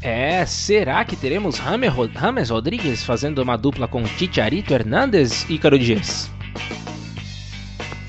É, 0.00 0.46
será 0.46 1.04
que 1.04 1.16
teremos 1.16 1.56
James 1.56 2.48
Rodrigues 2.48 3.02
fazendo 3.02 3.42
uma 3.42 3.58
dupla 3.58 3.88
com 3.88 4.06
Chicharito 4.06 4.72
Hernandes 4.72 5.44
e 5.50 5.58
Caro 5.58 5.76
Dias? 5.76 6.30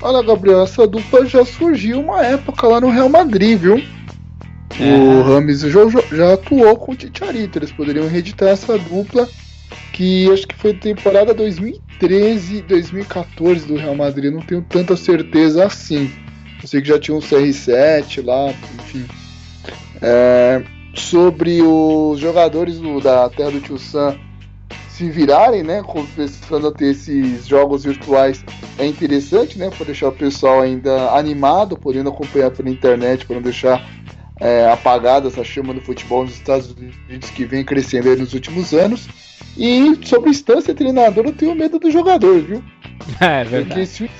Olha, 0.00 0.24
Gabriel, 0.24 0.62
essa 0.62 0.86
dupla 0.86 1.26
já 1.26 1.44
surgiu 1.44 2.02
uma 2.02 2.24
época 2.24 2.68
lá 2.68 2.80
no 2.80 2.88
Real 2.88 3.08
Madrid, 3.08 3.58
viu? 3.58 3.82
É. 4.78 4.94
O 4.96 5.22
Rames 5.22 5.60
já, 5.62 5.80
já 6.12 6.34
atuou 6.34 6.76
com 6.76 6.92
o 6.92 6.96
Chicharito. 6.98 7.58
Eles 7.58 7.72
poderiam 7.72 8.06
reeditar 8.06 8.50
essa 8.50 8.78
dupla 8.78 9.28
que 10.00 10.32
acho 10.32 10.48
que 10.48 10.54
foi 10.54 10.72
temporada 10.72 11.34
2013 11.34 11.90
2013, 12.00 12.62
2014 12.62 13.66
do 13.66 13.76
Real 13.76 13.94
Madrid, 13.94 14.32
não 14.32 14.40
tenho 14.40 14.62
tanta 14.62 14.96
certeza 14.96 15.66
assim. 15.66 16.10
Eu 16.62 16.66
sei 16.66 16.80
que 16.80 16.88
já 16.88 16.98
tinha 16.98 17.14
um 17.14 17.20
CR7 17.20 18.24
lá, 18.24 18.54
enfim. 18.78 19.04
É, 20.00 20.62
sobre 20.94 21.60
os 21.60 22.18
jogadores 22.18 22.78
do, 22.78 23.00
da 23.00 23.28
Terra 23.28 23.50
do 23.50 23.60
Tio 23.60 23.78
Sam 23.78 24.18
se 24.88 25.10
virarem, 25.10 25.62
né? 25.62 25.82
Começando 25.82 26.68
a 26.68 26.72
ter 26.72 26.92
esses 26.92 27.46
jogos 27.46 27.84
virtuais 27.84 28.42
é 28.78 28.86
interessante, 28.86 29.58
né? 29.58 29.68
Para 29.68 29.86
deixar 29.86 30.08
o 30.08 30.12
pessoal 30.12 30.62
ainda 30.62 31.10
animado, 31.10 31.76
podendo 31.76 32.08
acompanhar 32.08 32.50
pela 32.50 32.70
internet, 32.70 33.26
para 33.26 33.36
não 33.36 33.42
deixar 33.42 33.86
é, 34.40 34.70
apagada 34.70 35.28
essa 35.28 35.44
chama 35.44 35.74
do 35.74 35.80
futebol 35.80 36.24
nos 36.24 36.34
Estados 36.34 36.72
Unidos 36.72 37.30
que 37.30 37.44
vem 37.44 37.64
crescendo 37.64 38.16
nos 38.16 38.32
últimos 38.32 38.72
anos. 38.72 39.08
E 39.56 39.98
sobre 40.06 40.30
instância 40.30 40.74
treinador, 40.74 41.26
eu 41.26 41.32
tenho 41.32 41.54
medo 41.54 41.78
do 41.78 41.90
jogador, 41.90 42.40
viu? 42.40 42.64
É 43.18 43.44
verdade. 43.44 43.68
Porque 43.68 43.86
se 43.86 44.10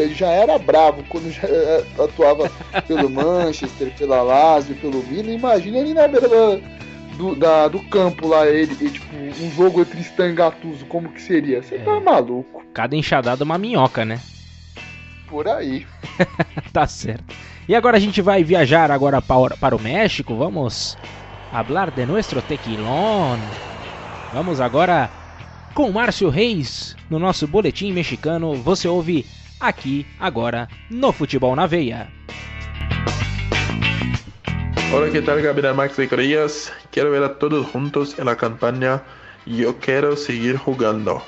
ele 0.00 0.14
já 0.14 0.28
era 0.28 0.56
bravo 0.56 1.02
quando 1.08 1.30
já 1.30 1.46
é, 1.46 1.84
atuava 1.98 2.50
pelo 2.86 3.10
Manchester, 3.10 3.92
pela 3.98 4.22
Lazio, 4.22 4.76
pelo 4.76 5.02
Milan. 5.02 5.32
Imagina 5.32 5.78
ele 5.78 5.92
na 5.92 6.06
beira 6.06 6.60
do, 7.16 7.34
da, 7.34 7.68
do 7.68 7.80
campo 7.88 8.28
lá, 8.28 8.46
ele, 8.46 8.76
e, 8.80 8.90
tipo, 8.90 9.14
um 9.16 9.50
jogo 9.50 9.80
entre 9.80 10.00
Stan 10.00 10.28
e 10.28 10.34
Gattuso, 10.34 10.86
como 10.86 11.08
que 11.08 11.20
seria? 11.20 11.62
Você 11.62 11.76
é. 11.76 11.78
tá 11.78 12.00
maluco. 12.00 12.64
Cada 12.72 12.96
enxadada 12.96 13.44
uma 13.44 13.58
minhoca, 13.58 14.04
né? 14.04 14.20
Por 15.28 15.48
aí. 15.48 15.86
tá 16.72 16.86
certo. 16.86 17.34
E 17.68 17.76
agora 17.76 17.96
a 17.96 18.00
gente 18.00 18.20
vai 18.20 18.42
viajar 18.42 18.90
agora 18.90 19.22
para, 19.22 19.56
para 19.56 19.76
o 19.76 19.80
México. 19.80 20.34
Vamos 20.34 20.98
falar 21.52 21.92
de 21.92 22.04
nosso 22.04 22.42
tequilón. 22.42 23.38
Vamos 24.32 24.60
agora 24.60 25.08
com 25.72 25.92
Márcio 25.92 26.28
Reis 26.28 26.96
no 27.08 27.20
nosso 27.20 27.46
boletim 27.46 27.92
mexicano. 27.92 28.54
Você 28.54 28.88
ouve 28.88 29.24
aqui 29.60 30.04
agora 30.18 30.68
no 30.90 31.12
Futebol 31.12 31.54
na 31.54 31.66
Veia. 31.66 32.08
Hola, 34.92 35.08
¿qué 35.10 35.22
tal? 35.22 35.40
Gabriel 35.40 35.74
Max 35.74 35.96
de 35.96 36.08
Corellas. 36.08 36.72
Quiero 36.90 37.12
ver 37.12 37.22
a 37.22 37.38
todos 37.38 37.64
juntos 37.68 38.18
en 38.18 38.26
la 38.26 38.36
campaña 38.36 39.02
Yo 39.46 39.78
Quiero 39.78 40.16
Seguir 40.16 40.56
Jugando. 40.56 41.22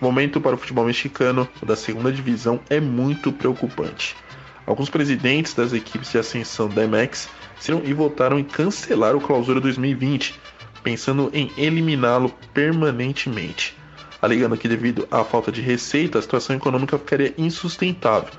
O 0.00 0.04
momento 0.04 0.40
para 0.40 0.54
o 0.54 0.58
futebol 0.58 0.86
mexicano 0.86 1.48
da 1.66 1.74
segunda 1.74 2.12
divisão 2.12 2.60
é 2.70 2.80
muito 2.80 3.32
preocupante. 3.32 4.14
Alguns 4.70 4.88
presidentes 4.88 5.52
das 5.52 5.72
equipes 5.72 6.12
de 6.12 6.18
ascensão 6.18 6.68
da 6.68 6.86
MX 6.86 7.28
serão 7.58 7.82
e 7.84 7.92
votaram 7.92 8.38
em 8.38 8.44
cancelar 8.44 9.16
o 9.16 9.20
Clausura 9.20 9.60
2020, 9.60 10.40
pensando 10.82 11.28
em 11.34 11.50
eliminá-lo 11.58 12.32
permanentemente, 12.54 13.76
alegando 14.22 14.56
que 14.56 14.68
devido 14.68 15.06
à 15.10 15.24
falta 15.24 15.50
de 15.50 15.60
receita 15.60 16.18
a 16.18 16.22
situação 16.22 16.54
econômica 16.54 16.96
ficaria 16.96 17.34
insustentável 17.36 18.30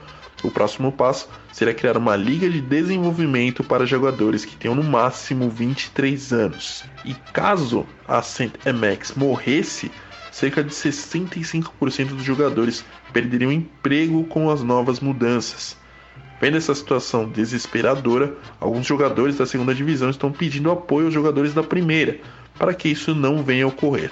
o 0.44 0.50
próximo 0.50 0.92
passo 0.92 1.30
seria 1.52 1.74
criar 1.74 1.98
uma 1.98 2.16
liga 2.16 2.50
de 2.50 2.62
desenvolvimento 2.62 3.64
para 3.64 3.86
jogadores 3.86 4.44
que 4.44 4.56
tenham 4.56 4.76
no 4.76 4.84
máximo 4.84 5.50
23 5.50 6.34
anos. 6.34 6.84
E 7.06 7.14
caso 7.14 7.86
a 8.08 8.22
Saint 8.22 8.54
MX 8.66 9.14
morresse, 9.16 9.92
cerca 10.32 10.64
de 10.64 10.72
65% 10.72 12.08
dos 12.08 12.24
jogadores 12.24 12.84
perderiam 13.14 13.52
emprego 13.52 14.24
com 14.24 14.50
as 14.50 14.64
novas 14.64 15.00
mudanças. 15.00 15.78
Vendo 16.42 16.58
essa 16.58 16.74
situação 16.74 17.30
desesperadora, 17.30 18.36
alguns 18.60 18.88
jogadores 18.88 19.38
da 19.38 19.46
segunda 19.46 19.76
divisão 19.76 20.10
estão 20.10 20.32
pedindo 20.32 20.72
apoio 20.72 21.06
aos 21.06 21.14
jogadores 21.14 21.54
da 21.54 21.62
primeira, 21.62 22.20
para 22.58 22.74
que 22.74 22.90
isso 22.90 23.14
não 23.14 23.44
venha 23.44 23.64
a 23.64 23.68
ocorrer. 23.68 24.10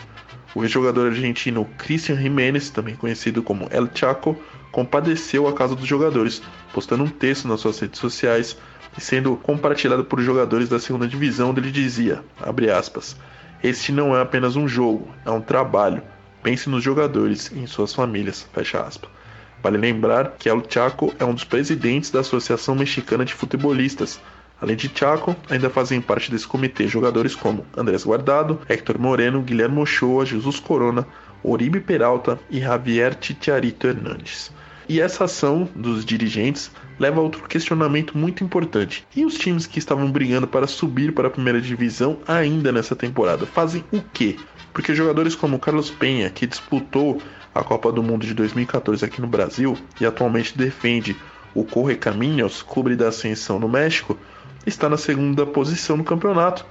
O 0.53 0.63
ex-jogador 0.63 1.07
argentino 1.07 1.67
Christian 1.79 2.17
Jiménez, 2.17 2.69
também 2.69 2.95
conhecido 2.95 3.41
como 3.41 3.67
El 3.71 3.89
Chaco, 3.95 4.37
compadeceu 4.71 5.47
a 5.47 5.53
casa 5.53 5.75
dos 5.75 5.87
jogadores, 5.87 6.39
postando 6.71 7.03
um 7.03 7.09
texto 7.09 7.47
nas 7.47 7.61
suas 7.61 7.79
redes 7.79 7.99
sociais 7.99 8.55
e 8.95 9.01
sendo 9.01 9.35
compartilhado 9.35 10.05
por 10.05 10.21
jogadores 10.21 10.69
da 10.69 10.79
segunda 10.79 11.07
divisão, 11.07 11.49
onde 11.49 11.61
ele 11.61 11.71
dizia, 11.71 12.23
aspas, 12.77 13.17
este 13.63 13.91
não 13.91 14.15
é 14.15 14.21
apenas 14.21 14.55
um 14.55 14.67
jogo, 14.67 15.07
é 15.25 15.31
um 15.31 15.41
trabalho. 15.41 16.03
Pense 16.43 16.69
nos 16.69 16.83
jogadores 16.83 17.51
e 17.51 17.57
em 17.57 17.65
suas 17.65 17.91
famílias, 17.91 18.47
fecha 18.53 18.81
aspas. 18.81 19.09
Vale 19.61 19.77
lembrar 19.77 20.35
que 20.37 20.49
El 20.49 20.63
Chaco 20.67 21.13
é 21.19 21.25
um 21.25 21.33
dos 21.33 21.43
presidentes 21.43 22.11
da 22.11 22.21
Associação 22.21 22.75
Mexicana 22.75 23.25
de 23.25 23.33
Futebolistas, 23.33 24.19
Além 24.61 24.75
de 24.75 24.91
Chaco, 24.93 25.35
ainda 25.49 25.69
fazem 25.69 26.01
parte 26.01 26.29
desse 26.29 26.45
comitê 26.45 26.85
jogadores 26.85 27.33
como 27.33 27.65
Andrés 27.77 28.03
Guardado, 28.03 28.59
Héctor 28.67 28.99
Moreno, 28.99 29.41
Guilherme 29.41 29.79
Ochoa, 29.79 30.25
Jesus 30.25 30.59
Corona, 30.59 31.07
Oribe 31.41 31.79
Peralta 31.79 32.37
e 32.49 32.59
Javier 32.59 33.15
Titiarito 33.15 33.87
Hernandes. 33.87 34.51
E 34.89 34.99
essa 34.99 35.25
ação 35.25 35.69
dos 35.73 36.03
dirigentes 36.03 36.71
leva 36.99 37.21
a 37.21 37.23
outro 37.23 37.47
questionamento 37.47 38.17
muito 38.17 38.43
importante. 38.43 39.05
E 39.15 39.23
os 39.23 39.35
times 39.35 39.65
que 39.65 39.79
estavam 39.79 40.11
brigando 40.11 40.47
para 40.47 40.67
subir 40.67 41.13
para 41.13 41.27
a 41.27 41.31
primeira 41.31 41.61
divisão 41.61 42.17
ainda 42.27 42.71
nessa 42.71 42.95
temporada 42.95 43.45
fazem 43.45 43.83
o 43.93 44.01
quê? 44.01 44.35
Porque 44.73 44.93
jogadores 44.93 45.35
como 45.35 45.59
Carlos 45.59 45.89
Penha, 45.89 46.29
que 46.29 46.45
disputou 46.45 47.21
a 47.59 47.63
Copa 47.63 47.91
do 47.91 48.01
Mundo 48.01 48.25
de 48.25 48.33
2014 48.33 49.03
aqui 49.03 49.19
no 49.19 49.27
Brasil 49.27 49.77
e 49.99 50.05
atualmente 50.05 50.57
defende 50.57 51.15
o 51.53 51.63
Correcaminos, 51.63 52.61
clube 52.61 52.95
da 52.95 53.09
ascensão 53.09 53.59
no 53.59 53.67
México, 53.67 54.17
está 54.65 54.87
na 54.87 54.97
segunda 54.97 55.45
posição 55.45 55.97
no 55.97 56.03
campeonato. 56.03 56.65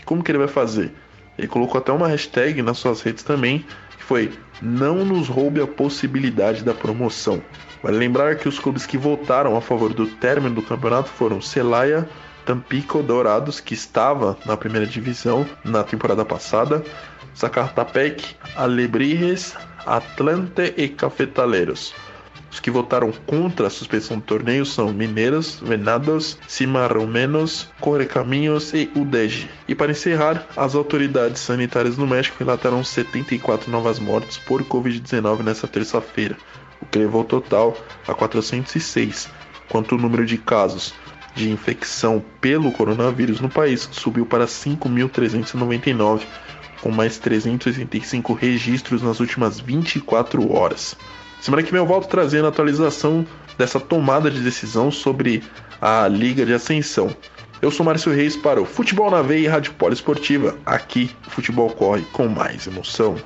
E 0.00 0.04
como 0.04 0.22
que 0.22 0.30
ele 0.30 0.38
vai 0.38 0.48
fazer? 0.48 0.92
Ele 1.38 1.48
colocou 1.48 1.78
até 1.78 1.92
uma 1.92 2.08
hashtag 2.08 2.60
nas 2.62 2.78
suas 2.78 3.02
redes 3.02 3.22
também, 3.22 3.64
que 3.96 4.04
foi 4.04 4.32
Não 4.60 5.04
nos 5.04 5.28
roube 5.28 5.60
a 5.60 5.66
possibilidade 5.66 6.64
da 6.64 6.74
promoção. 6.74 7.42
Vale 7.82 7.98
lembrar 7.98 8.36
que 8.36 8.48
os 8.48 8.58
clubes 8.58 8.86
que 8.86 8.96
votaram 8.96 9.56
a 9.56 9.60
favor 9.60 9.92
do 9.92 10.06
término 10.06 10.54
do 10.54 10.62
campeonato 10.62 11.08
foram 11.08 11.40
Celaya, 11.40 12.08
Tampico 12.44 13.02
Dourados, 13.02 13.60
que 13.60 13.74
estava 13.74 14.36
na 14.46 14.56
primeira 14.56 14.86
divisão 14.86 15.46
na 15.64 15.82
temporada 15.82 16.24
passada, 16.24 16.82
Zacatepec, 17.36 18.36
Alebrijes, 18.56 19.56
Atlante 19.86 20.74
e 20.76 20.88
Cafetaleiros. 20.88 21.94
Os 22.52 22.60
que 22.60 22.70
votaram 22.70 23.10
contra 23.26 23.66
a 23.66 23.70
suspensão 23.70 24.18
do 24.18 24.24
torneio 24.24 24.66
são 24.66 24.92
Mineiros, 24.92 25.58
Venados, 25.62 26.38
Cimarromenos, 26.46 27.70
Correcaminhos 27.80 28.74
e 28.74 28.90
UDEG. 28.94 29.48
E 29.66 29.74
para 29.74 29.92
encerrar, 29.92 30.46
as 30.54 30.74
autoridades 30.74 31.40
sanitárias 31.40 31.96
no 31.96 32.06
México 32.06 32.36
relataram 32.38 32.84
74 32.84 33.70
novas 33.70 33.98
mortes 33.98 34.36
por 34.36 34.62
Covid-19 34.64 35.42
nesta 35.42 35.66
terça-feira, 35.66 36.36
o 36.80 36.84
que 36.84 36.98
levou 36.98 37.22
o 37.22 37.24
total 37.24 37.74
a 38.06 38.12
406, 38.12 39.30
quanto 39.70 39.94
o 39.94 39.98
número 39.98 40.26
de 40.26 40.36
casos 40.36 40.92
de 41.34 41.50
infecção 41.50 42.22
pelo 42.40 42.70
coronavírus 42.72 43.40
no 43.40 43.48
país 43.48 43.88
subiu 43.92 44.26
para 44.26 44.44
5.399, 44.44 46.20
com 46.82 46.90
mais 46.90 47.16
385 47.16 48.34
registros 48.34 49.00
nas 49.00 49.20
últimas 49.20 49.58
24 49.58 50.52
horas. 50.52 50.96
Semana 51.40 51.62
que 51.62 51.70
vem 51.70 51.80
eu 51.80 51.86
volto 51.86 52.08
trazendo 52.08 52.46
a 52.46 52.48
atualização 52.48 53.24
dessa 53.56 53.80
tomada 53.80 54.30
de 54.30 54.40
decisão 54.40 54.90
sobre 54.90 55.42
a 55.80 56.06
Liga 56.08 56.44
de 56.44 56.52
Ascensão. 56.52 57.16
Eu 57.62 57.70
sou 57.70 57.86
Márcio 57.86 58.12
Reis 58.12 58.36
para 58.36 58.60
o 58.60 58.64
Futebol 58.66 59.10
na 59.10 59.22
Veia 59.22 59.44
e 59.44 59.46
Rádio 59.46 59.72
Poliesportiva. 59.74 60.58
Aqui 60.66 61.10
o 61.26 61.30
futebol 61.30 61.70
corre 61.70 62.02
com 62.12 62.26
mais 62.26 62.66
emoção. 62.66 63.16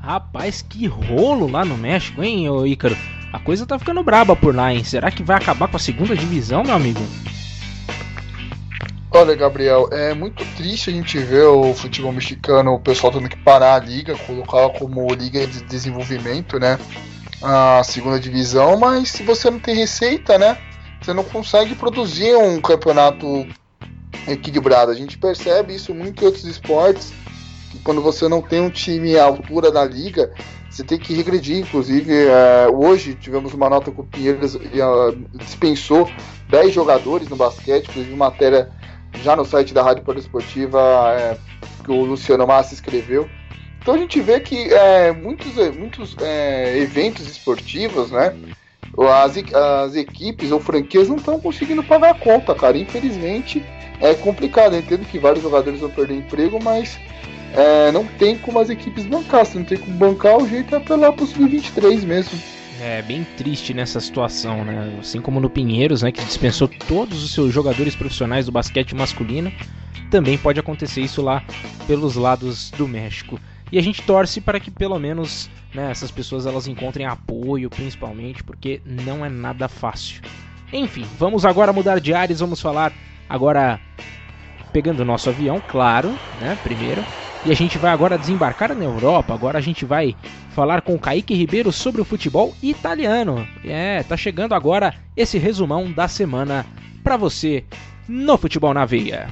Rapaz, 0.00 0.62
que 0.62 0.88
rolo 0.88 1.48
lá 1.48 1.64
no 1.64 1.78
México, 1.78 2.22
hein, 2.22 2.46
Ícaro? 2.66 2.96
A 3.32 3.38
coisa 3.38 3.64
tá 3.64 3.78
ficando 3.78 4.02
braba 4.02 4.34
por 4.34 4.54
lá, 4.54 4.74
hein? 4.74 4.82
Será 4.82 5.12
que 5.12 5.22
vai 5.22 5.36
acabar 5.36 5.68
com 5.68 5.76
a 5.76 5.80
segunda 5.80 6.16
divisão, 6.16 6.64
meu 6.64 6.74
amigo? 6.74 7.00
Olha, 9.14 9.34
Gabriel, 9.34 9.90
é 9.92 10.14
muito 10.14 10.42
triste 10.56 10.88
a 10.88 10.92
gente 10.92 11.18
ver 11.18 11.44
o 11.44 11.74
futebol 11.74 12.10
mexicano, 12.10 12.72
o 12.72 12.80
pessoal 12.80 13.12
tendo 13.12 13.28
que 13.28 13.36
parar 13.36 13.74
a 13.74 13.78
liga, 13.78 14.16
colocar 14.16 14.70
como 14.70 15.06
liga 15.12 15.46
de 15.46 15.62
desenvolvimento, 15.64 16.58
né? 16.58 16.78
A 17.42 17.82
segunda 17.84 18.18
divisão, 18.18 18.78
mas 18.78 19.10
se 19.10 19.22
você 19.22 19.50
não 19.50 19.58
tem 19.58 19.74
receita, 19.74 20.38
né? 20.38 20.56
Você 20.98 21.12
não 21.12 21.24
consegue 21.24 21.74
produzir 21.74 22.34
um 22.36 22.58
campeonato 22.58 23.46
equilibrado. 24.26 24.90
A 24.90 24.94
gente 24.94 25.18
percebe 25.18 25.74
isso 25.74 25.94
muito 25.94 26.22
em 26.22 26.26
outros 26.26 26.44
esportes, 26.46 27.12
que 27.70 27.78
quando 27.80 28.00
você 28.00 28.26
não 28.28 28.40
tem 28.40 28.62
um 28.62 28.70
time 28.70 29.18
à 29.18 29.24
altura 29.24 29.70
da 29.70 29.84
liga, 29.84 30.32
você 30.70 30.82
tem 30.82 30.98
que 30.98 31.12
regredir. 31.12 31.58
Inclusive, 31.58 32.14
é, 32.14 32.66
hoje 32.72 33.14
tivemos 33.14 33.52
uma 33.52 33.68
nota 33.68 33.90
que 33.90 34.00
o 34.00 34.04
Pinheiros 34.04 34.56
dispensou 35.34 36.10
10 36.48 36.72
jogadores 36.72 37.28
no 37.28 37.36
basquete, 37.36 37.90
inclusive 37.90 38.16
matéria 38.16 38.72
já 39.22 39.36
no 39.36 39.44
site 39.44 39.74
da 39.74 39.82
Rádio 39.82 40.04
Poliesportiva, 40.04 40.80
é, 41.18 41.36
que 41.84 41.90
o 41.90 42.04
Luciano 42.04 42.46
Massa 42.46 42.74
escreveu. 42.74 43.28
Então 43.80 43.94
a 43.94 43.98
gente 43.98 44.20
vê 44.20 44.38
que 44.38 44.72
é, 44.72 45.12
muitos, 45.12 45.54
muitos 45.76 46.16
é, 46.20 46.78
eventos 46.78 47.28
esportivos, 47.28 48.10
né? 48.10 48.34
As, 48.96 49.36
as 49.54 49.96
equipes 49.96 50.52
ou 50.52 50.60
franquias 50.60 51.08
não 51.08 51.16
estão 51.16 51.40
conseguindo 51.40 51.82
pagar 51.82 52.10
a 52.10 52.14
conta, 52.14 52.54
cara. 52.54 52.78
Infelizmente 52.78 53.64
é 54.00 54.14
complicado. 54.14 54.74
Eu 54.74 54.80
entendo 54.80 55.04
que 55.06 55.18
vários 55.18 55.42
jogadores 55.42 55.80
vão 55.80 55.90
perder 55.90 56.14
emprego, 56.14 56.62
mas 56.62 56.98
é, 57.54 57.90
não 57.90 58.04
tem 58.04 58.36
como 58.38 58.58
as 58.60 58.70
equipes 58.70 59.04
bancar. 59.06 59.46
Se 59.46 59.58
não 59.58 59.64
tem 59.64 59.78
como 59.78 59.96
bancar, 59.96 60.36
o 60.36 60.48
jeito 60.48 60.74
é 60.74 60.78
apelar 60.78 61.12
pro 61.12 61.26
sub-23 61.26 62.02
mesmo. 62.04 62.38
É 62.84 63.00
bem 63.00 63.22
triste 63.22 63.72
nessa 63.72 64.00
situação, 64.00 64.64
né? 64.64 64.98
Assim 64.98 65.20
como 65.20 65.38
no 65.38 65.48
Pinheiros, 65.48 66.02
né, 66.02 66.10
que 66.10 66.24
dispensou 66.24 66.66
todos 66.66 67.22
os 67.22 67.30
seus 67.30 67.54
jogadores 67.54 67.94
profissionais 67.94 68.46
do 68.46 68.50
basquete 68.50 68.92
masculino, 68.92 69.52
também 70.10 70.36
pode 70.36 70.58
acontecer 70.58 71.00
isso 71.00 71.22
lá 71.22 71.44
pelos 71.86 72.16
lados 72.16 72.72
do 72.72 72.88
México. 72.88 73.38
E 73.70 73.78
a 73.78 73.80
gente 73.80 74.02
torce 74.02 74.40
para 74.40 74.58
que 74.58 74.68
pelo 74.68 74.98
menos 74.98 75.48
né, 75.72 75.92
essas 75.92 76.10
pessoas 76.10 76.44
elas 76.44 76.66
encontrem 76.66 77.06
apoio, 77.06 77.70
principalmente, 77.70 78.42
porque 78.42 78.82
não 78.84 79.24
é 79.24 79.28
nada 79.28 79.68
fácil. 79.68 80.20
Enfim, 80.72 81.06
vamos 81.16 81.46
agora 81.46 81.72
mudar 81.72 82.00
de 82.00 82.12
áreas, 82.12 82.40
vamos 82.40 82.60
falar 82.60 82.92
agora 83.28 83.78
pegando 84.72 85.00
o 85.00 85.04
nosso 85.04 85.28
avião, 85.28 85.62
claro, 85.68 86.18
né, 86.40 86.58
primeiro. 86.64 87.04
E 87.44 87.50
a 87.50 87.54
gente 87.54 87.76
vai 87.76 87.90
agora 87.90 88.16
desembarcar 88.16 88.72
na 88.74 88.84
Europa. 88.84 89.34
Agora 89.34 89.58
a 89.58 89.60
gente 89.60 89.84
vai 89.84 90.14
falar 90.50 90.80
com 90.80 90.94
o 90.94 90.98
Kaique 90.98 91.34
Ribeiro 91.34 91.72
sobre 91.72 92.00
o 92.00 92.04
futebol 92.04 92.54
italiano. 92.62 93.46
É, 93.64 94.02
tá 94.04 94.16
chegando 94.16 94.54
agora 94.54 94.94
esse 95.16 95.38
resumão 95.38 95.90
da 95.90 96.06
semana 96.06 96.64
para 97.02 97.16
você 97.16 97.64
no 98.08 98.38
Futebol 98.38 98.72
na 98.72 98.84
Veia. 98.84 99.28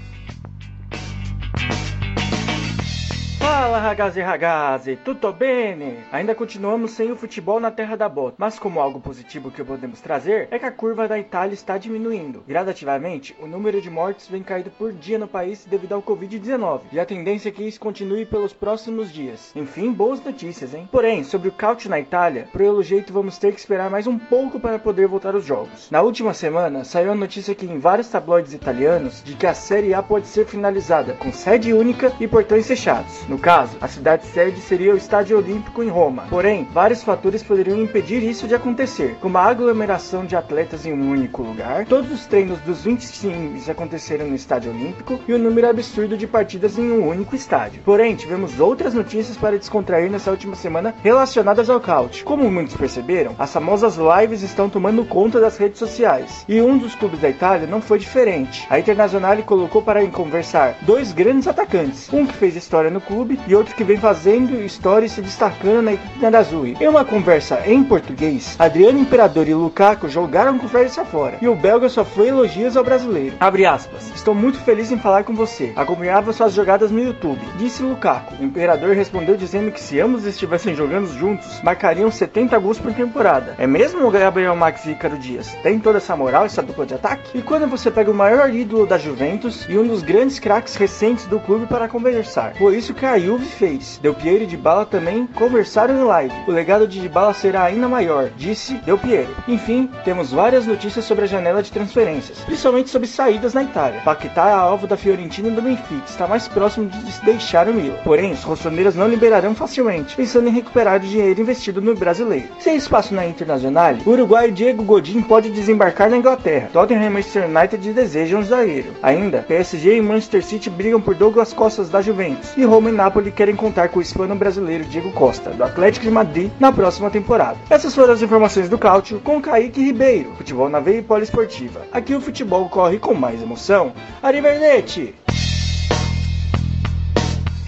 Fala 3.61 3.79
ragazzi 3.79 4.23
ragazzi, 4.23 4.97
tutto 4.97 5.31
bene? 5.35 5.99
Ainda 6.11 6.35
continuamos 6.35 6.93
sem 6.93 7.13
o 7.13 7.17
futebol 7.17 7.61
na 7.61 7.71
terra 7.71 7.95
da 7.95 8.09
bota, 8.09 8.37
mas 8.39 8.59
como 8.59 8.81
algo 8.81 9.01
positivo 9.01 9.51
que 9.51 9.63
podemos 9.63 10.01
trazer 10.01 10.49
é 10.51 10.59
que 10.59 10.65
a 10.65 10.73
curva 10.73 11.07
da 11.07 11.19
Itália 11.19 11.53
está 11.53 11.77
diminuindo. 11.77 12.43
Gradativamente, 12.49 13.37
o 13.39 13.47
número 13.47 13.83
de 13.83 13.91
mortes 13.91 14.29
vem 14.29 14.43
caindo 14.43 14.71
por 14.71 14.95
dia 14.95 15.19
no 15.19 15.29
país 15.29 15.67
devido 15.67 15.93
ao 15.93 16.01
Covid-19, 16.01 16.81
e 16.91 16.99
a 16.99 17.05
tendência 17.05 17.51
é 17.51 17.53
que 17.53 17.63
isso 17.63 17.79
continue 17.79 18.25
pelos 18.25 18.55
próximos 18.55 19.13
dias. 19.13 19.53
Enfim, 19.55 19.93
boas 19.93 20.25
notícias, 20.25 20.73
hein? 20.73 20.89
Porém, 20.91 21.23
sobre 21.23 21.51
o 21.51 21.53
caute 21.53 21.87
na 21.87 22.01
Itália, 22.01 22.49
pelo 22.55 22.83
jeito 22.83 23.13
vamos 23.13 23.37
ter 23.37 23.53
que 23.53 23.61
esperar 23.61 23.91
mais 23.91 24.07
um 24.07 24.19
pouco 24.19 24.59
para 24.59 24.79
poder 24.79 25.07
voltar 25.07 25.35
aos 25.35 25.45
jogos. 25.45 25.91
Na 25.91 26.01
última 26.01 26.33
semana, 26.33 26.83
saiu 26.83 27.13
a 27.13 27.15
notícia 27.15 27.55
que 27.55 27.67
em 27.67 27.79
vários 27.79 28.09
tabloides 28.09 28.55
italianos 28.55 29.23
de 29.23 29.35
que 29.35 29.47
a 29.47 29.53
Série 29.53 29.93
A 29.93 30.03
pode 30.03 30.29
ser 30.29 30.47
finalizada 30.47 31.13
com 31.13 31.31
sede 31.31 31.75
única 31.75 32.11
e 32.19 32.27
portões 32.27 32.67
fechados. 32.67 33.29
No 33.29 33.39
caso, 33.39 33.50
a 33.51 33.89
cidade 33.89 34.27
sede 34.27 34.61
seria 34.61 34.95
o 34.95 34.97
Estádio 34.97 35.37
Olímpico 35.37 35.83
em 35.83 35.89
Roma. 35.89 36.23
Porém, 36.31 36.69
vários 36.73 37.03
fatores 37.03 37.43
poderiam 37.43 37.83
impedir 37.83 38.23
isso 38.23 38.47
de 38.47 38.55
acontecer, 38.55 39.17
como 39.21 39.37
a 39.37 39.45
aglomeração 39.45 40.25
de 40.25 40.37
atletas 40.37 40.87
em 40.87 40.93
um 40.93 41.11
único 41.11 41.43
lugar, 41.43 41.85
todos 41.85 42.13
os 42.13 42.27
treinos 42.27 42.61
dos 42.61 42.85
20 42.85 43.11
times 43.11 43.69
aconteceram 43.69 44.29
no 44.29 44.37
Estádio 44.37 44.71
Olímpico 44.71 45.19
e 45.27 45.33
o 45.33 45.39
número 45.39 45.69
absurdo 45.69 46.17
de 46.17 46.29
partidas 46.29 46.79
em 46.79 46.93
um 46.93 47.09
único 47.09 47.35
estádio. 47.35 47.83
Porém, 47.85 48.15
tivemos 48.15 48.61
outras 48.61 48.95
notícias 48.95 49.37
para 49.37 49.59
descontrair 49.59 50.09
nessa 50.09 50.31
última 50.31 50.55
semana 50.55 50.95
relacionadas 51.03 51.69
ao 51.69 51.81
caute. 51.81 52.23
Como 52.23 52.49
muitos 52.49 52.77
perceberam, 52.77 53.35
as 53.37 53.53
famosas 53.53 53.97
lives 53.97 54.43
estão 54.43 54.71
tomando 54.71 55.05
conta 55.05 55.41
das 55.41 55.59
redes 55.59 55.81
sociais. 55.81 56.45
E 56.49 56.61
um 56.61 56.79
dos 56.79 56.95
clubes 56.95 57.19
da 57.19 57.29
Itália 57.29 57.67
não 57.67 57.83
foi 57.83 57.99
diferente. 57.99 58.65
A 58.71 58.79
Internazionale 58.79 59.43
colocou 59.43 59.83
para 59.83 60.07
conversar 60.07 60.77
dois 60.83 61.13
grandes 61.13 61.49
atacantes, 61.49 62.09
um 62.13 62.25
que 62.25 62.35
fez 62.35 62.55
história 62.55 62.91
no 62.91 63.01
clube 63.01 63.39
e 63.47 63.55
outro 63.55 63.74
que 63.74 63.84
vem 63.84 63.97
fazendo 63.97 64.61
história 64.62 65.07
e 65.07 65.09
se 65.09 65.20
destacando 65.20 65.82
na 65.82 65.93
equipe 65.93 66.18
Nerazzurri. 66.18 66.76
Em 66.80 66.88
uma 66.88 67.05
conversa 67.05 67.61
em 67.66 67.82
português, 67.82 68.57
Adriano 68.59 68.99
Imperador 68.99 69.49
e 69.49 69.55
Lukaku 69.55 70.09
jogaram 70.09 70.59
conversa 70.59 71.05
fora, 71.05 71.38
e 71.41 71.49
o 71.49 71.55
belga 71.55 71.88
só 71.88 72.05
foi 72.05 72.28
elogios 72.28 72.76
ao 72.76 72.84
brasileiro. 72.84 73.36
Abre 73.41 73.66
aspas. 73.66 74.11
Estou 74.14 74.34
muito 74.34 74.59
feliz 74.61 74.91
em 74.91 74.99
falar 74.99 75.24
com 75.24 75.34
você. 75.34 75.72
Acompanhava 75.76 76.32
suas 76.32 76.55
jogadas 76.55 76.91
no 76.91 77.03
YouTube, 77.03 77.41
disse 77.59 77.82
Lukaku. 77.82 78.34
O 78.41 78.45
Imperador 78.45 78.95
respondeu 78.95 79.36
dizendo 79.36 79.70
que 79.70 79.80
se 79.80 80.01
ambos 80.01 80.24
estivessem 80.24 80.74
jogando 80.74 81.07
juntos, 81.07 81.61
marcariam 81.62 82.11
70 82.11 82.59
gols 82.59 82.78
por 82.78 82.93
temporada. 82.93 83.55
É 83.59 83.66
mesmo 83.66 84.07
o 84.07 84.11
Gabriel 84.11 84.57
Max 84.57 84.86
e 84.86 84.93
Ícaro 84.93 85.18
Dias? 85.18 85.55
Tem 85.62 85.78
toda 85.78 85.99
essa 85.99 86.16
moral, 86.16 86.45
essa 86.45 86.62
dupla 86.62 86.86
de 86.86 86.95
ataque? 86.95 87.38
E 87.38 87.43
quando 87.43 87.66
você 87.66 87.91
pega 87.91 88.11
o 88.11 88.14
maior 88.14 88.53
ídolo 88.55 88.86
da 88.86 88.99
Juventus 88.99 89.66
e 89.68 89.76
um 89.76 89.86
dos 89.86 90.03
grandes 90.03 90.38
craques 90.38 90.76
recentes 90.76 91.26
do 91.26 91.41
clube 91.41 91.66
para 91.66 91.88
conversar? 91.88 92.55
Foi 92.57 92.76
isso 92.76 92.95
a 93.07 93.18
Juve 93.31 93.47
fez. 93.47 94.01
Del 94.03 94.12
Piero 94.12 94.43
e 94.43 94.47
Dybala 94.47 94.85
também 94.85 95.24
conversaram 95.24 95.97
em 95.97 96.03
live. 96.03 96.35
O 96.49 96.51
legado 96.51 96.85
de 96.85 97.01
Dybala 97.01 97.33
será 97.33 97.62
ainda 97.62 97.89
maior, 97.89 98.28
disse 98.37 98.74
Del 98.78 98.99
Piero. 98.99 99.28
Enfim, 99.47 99.89
temos 100.05 100.33
várias 100.33 100.66
notícias 100.66 101.05
sobre 101.05 101.22
a 101.22 101.28
janela 101.28 101.62
de 101.62 101.70
transferências, 101.70 102.41
principalmente 102.41 102.91
sobre 102.91 103.07
saídas 103.07 103.55
na 103.55 103.62
Itália. 103.62 104.01
Paquetá 104.01 104.49
é 104.49 104.53
alvo 104.53 104.89
da 104.89 104.97
Fiorentina 104.97 105.47
e 105.47 105.53
do 105.53 105.62
Benfica, 105.62 106.03
está 106.09 106.26
mais 106.26 106.49
próximo 106.49 106.89
de 106.89 107.12
se 107.12 107.24
deixar 107.24 107.68
o 107.68 107.72
Milan. 107.72 107.99
Porém, 108.03 108.33
os 108.33 108.43
rossoneiros 108.43 108.97
não 108.97 109.07
liberarão 109.07 109.55
facilmente, 109.55 110.16
pensando 110.16 110.49
em 110.49 110.53
recuperar 110.53 110.97
o 110.97 111.07
dinheiro 111.07 111.41
investido 111.41 111.81
no 111.81 111.95
brasileiro. 111.95 112.49
Sem 112.59 112.74
espaço 112.74 113.14
na 113.14 113.24
Internacional, 113.24 113.95
o 114.05 114.11
uruguaio 114.11 114.51
Diego 114.51 114.83
Godin 114.83 115.22
pode 115.22 115.51
desembarcar 115.51 116.11
na 116.11 116.16
Inglaterra. 116.16 116.68
Tottenham 116.72 117.05
e 117.05 117.11
Manchester 117.11 117.49
United 117.49 117.93
desejam 117.93 118.41
um 118.41 118.45
zagueiro. 118.45 118.91
Ainda, 119.01 119.45
PSG 119.47 119.99
e 119.99 120.03
Manchester 120.03 120.45
City 120.45 120.68
brigam 120.68 121.01
por 121.01 121.14
Douglas 121.14 121.53
Costas 121.53 121.89
da 121.89 122.03
Juventus, 122.03 122.57
e 122.57 122.64
Roma 122.64 122.91
e 122.91 122.93
Napoli 122.93 123.20
querem 123.29 123.57
contar 123.57 123.89
com 123.89 123.99
o 123.99 124.03
hispano-brasileiro 124.03 124.85
Diego 124.85 125.11
Costa, 125.11 125.51
do 125.51 125.64
Atlético 125.64 126.05
de 126.05 126.12
Madrid, 126.12 126.53
na 126.61 126.71
próxima 126.71 127.11
temporada. 127.11 127.59
Essas 127.68 127.93
foram 127.93 128.12
as 128.12 128.23
informações 128.23 128.68
do 128.68 128.79
Cáutio 128.79 129.18
com 129.18 129.43
Kaique 129.43 129.83
Ribeiro, 129.83 130.33
futebol 130.37 130.68
na 130.68 130.79
veia 130.79 130.99
e 130.99 131.03
poliesportiva. 131.03 131.81
Aqui 131.91 132.14
o 132.14 132.21
futebol 132.21 132.68
corre 132.68 133.01
com 133.01 133.14
mais 133.14 133.43
emoção. 133.43 133.93
Arrivederci! 134.23 135.12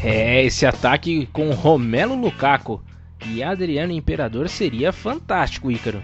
É, 0.05 0.44
esse 0.44 0.64
ataque 0.64 1.26
com 1.32 1.50
Romelo 1.50 2.14
Lukaku 2.14 2.80
e 3.26 3.42
Adriano 3.42 3.92
Imperador 3.92 4.48
seria 4.48 4.92
fantástico, 4.92 5.70
Ícaro. 5.70 6.03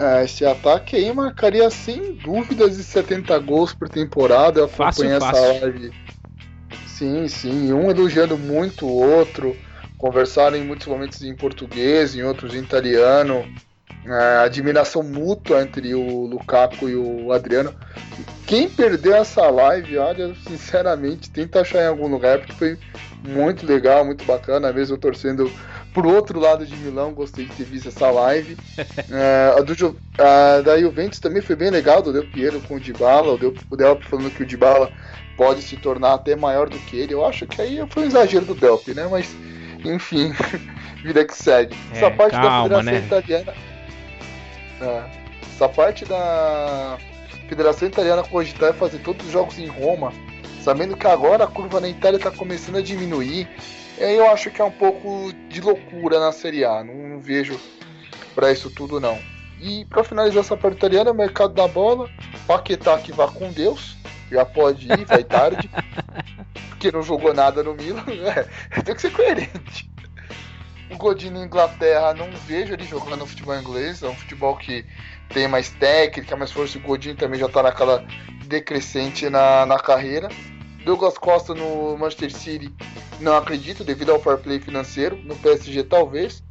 É, 0.00 0.24
esse 0.24 0.46
ataque 0.46 0.96
aí 0.96 1.12
marcaria 1.12 1.68
sem 1.68 2.14
dúvidas 2.14 2.78
de 2.78 2.82
70 2.82 3.38
gols 3.40 3.74
por 3.74 3.86
temporada. 3.86 4.60
Eu 4.60 4.68
Fácil, 4.68 5.04
acompanhei 5.04 5.16
essa 5.16 5.26
fácil. 5.26 5.60
live. 5.60 5.92
Sim, 7.00 7.28
sim. 7.28 7.72
Um 7.72 7.90
elogiando 7.90 8.36
muito 8.36 8.84
o 8.84 8.92
outro. 8.92 9.56
Conversaram 9.96 10.58
em 10.58 10.64
muitos 10.64 10.86
momentos 10.86 11.22
em 11.22 11.34
português, 11.34 12.14
em 12.14 12.22
outros 12.22 12.54
em 12.54 12.58
italiano. 12.58 13.42
É, 14.04 14.44
admiração 14.44 15.02
mútua 15.02 15.62
entre 15.62 15.94
o 15.94 16.26
Lukaku 16.26 16.90
e 16.90 16.96
o 16.96 17.32
Adriano. 17.32 17.74
Quem 18.46 18.68
perdeu 18.68 19.14
essa 19.14 19.48
live, 19.48 19.96
olha, 19.96 20.34
sinceramente, 20.46 21.30
tenta 21.30 21.62
achar 21.62 21.82
em 21.82 21.86
algum 21.86 22.06
lugar, 22.06 22.40
porque 22.40 22.52
foi 22.52 22.78
muito 23.26 23.64
legal, 23.64 24.04
muito 24.04 24.24
bacana, 24.26 24.70
mesmo 24.70 24.96
eu 24.96 25.00
torcendo 25.00 25.50
pro 25.94 26.08
outro 26.08 26.38
lado 26.38 26.66
de 26.66 26.76
Milão, 26.76 27.14
gostei 27.14 27.46
de 27.46 27.52
ter 27.52 27.64
visto 27.64 27.88
essa 27.88 28.10
live. 28.10 28.58
É, 29.10 29.54
a, 29.58 29.62
do, 29.62 29.96
a 30.18 30.60
da 30.60 30.78
Juventus 30.78 31.18
também 31.18 31.40
foi 31.40 31.56
bem 31.56 31.70
legal, 31.70 32.02
do 32.02 32.12
Del 32.12 32.30
Piero 32.30 32.60
com 32.60 32.76
o 32.76 32.80
Dybala, 32.80 33.32
o 33.32 33.38
Del, 33.38 33.54
o 33.70 33.76
Delp 33.76 34.02
falando 34.04 34.30
que 34.30 34.42
o 34.42 34.46
Dybala 34.46 34.92
pode 35.40 35.62
se 35.62 35.74
tornar 35.74 36.12
até 36.12 36.36
maior 36.36 36.68
do 36.68 36.78
que 36.80 36.98
ele. 36.98 37.14
Eu 37.14 37.24
acho 37.24 37.46
que 37.46 37.62
aí 37.62 37.82
foi 37.88 38.02
um 38.02 38.06
exagero 38.06 38.44
do 38.44 38.54
Delp, 38.54 38.88
né? 38.88 39.08
Mas, 39.10 39.34
enfim, 39.82 40.34
vida 41.02 41.24
que 41.24 41.34
segue. 41.34 41.74
É, 41.94 41.96
Essa 41.96 42.10
parte 42.10 42.32
calma, 42.32 42.68
da 42.68 42.82
né? 42.82 43.00
Federação 43.00 43.18
Italiana. 43.18 43.54
É, 44.82 45.02
essa 45.54 45.66
parte 45.66 46.04
da 46.04 46.98
Federação 47.48 47.88
Italiana 47.88 48.22
cogitar 48.22 48.74
fazer 48.74 48.98
todos 48.98 49.24
os 49.24 49.32
jogos 49.32 49.58
em 49.58 49.66
Roma, 49.66 50.12
sabendo 50.62 50.94
que 50.94 51.06
agora 51.06 51.44
a 51.44 51.46
curva 51.46 51.80
na 51.80 51.88
Itália 51.88 52.18
está 52.18 52.30
começando 52.30 52.76
a 52.76 52.82
diminuir, 52.82 53.48
aí 53.98 54.16
eu 54.16 54.30
acho 54.30 54.50
que 54.50 54.60
é 54.60 54.64
um 54.64 54.70
pouco 54.70 55.32
de 55.48 55.62
loucura 55.62 56.20
na 56.20 56.32
Série 56.32 56.66
A. 56.66 56.84
Não, 56.84 56.94
não 56.94 57.18
vejo 57.18 57.58
para 58.34 58.52
isso 58.52 58.68
tudo 58.68 59.00
não. 59.00 59.18
E 59.58 59.86
para 59.86 60.04
finalizar 60.04 60.40
essa 60.40 60.56
parte 60.56 60.76
italiana, 60.76 61.14
mercado 61.14 61.54
da 61.54 61.66
bola, 61.66 62.10
Paquetá 62.46 62.98
que 62.98 63.10
vá 63.10 63.26
com 63.26 63.50
Deus, 63.50 63.96
já 64.30 64.44
pode 64.44 64.86
ir, 64.86 65.04
vai 65.04 65.24
tarde, 65.24 65.70
porque 66.68 66.92
não 66.92 67.02
jogou 67.02 67.34
nada 67.34 67.62
no 67.62 67.74
Milan, 67.74 68.04
é, 68.70 68.82
tem 68.82 68.94
que 68.94 69.02
ser 69.02 69.10
coerente. 69.10 69.90
O 70.90 70.96
Godin 70.96 71.30
na 71.30 71.44
Inglaterra, 71.44 72.14
não 72.14 72.30
vejo 72.46 72.72
ele 72.72 72.84
jogando 72.84 73.26
futebol 73.26 73.56
inglês, 73.56 74.02
é 74.02 74.08
um 74.08 74.14
futebol 74.14 74.56
que 74.56 74.84
tem 75.28 75.46
mais 75.46 75.70
técnica, 75.70 76.36
mais 76.36 76.50
força. 76.50 76.78
O 76.78 76.80
Godin 76.80 77.14
também 77.14 77.38
já 77.38 77.48
tá 77.48 77.62
naquela 77.62 78.04
decrescente 78.46 79.30
na, 79.30 79.64
na 79.66 79.78
carreira. 79.78 80.28
Douglas 80.84 81.16
Costa 81.16 81.54
no 81.54 81.96
Manchester 81.96 82.32
City, 82.32 82.74
não 83.20 83.36
acredito, 83.36 83.84
devido 83.84 84.10
ao 84.10 84.20
fair 84.20 84.38
play 84.38 84.58
financeiro. 84.58 85.16
No 85.24 85.36
PSG, 85.36 85.84
talvez. 85.84 86.42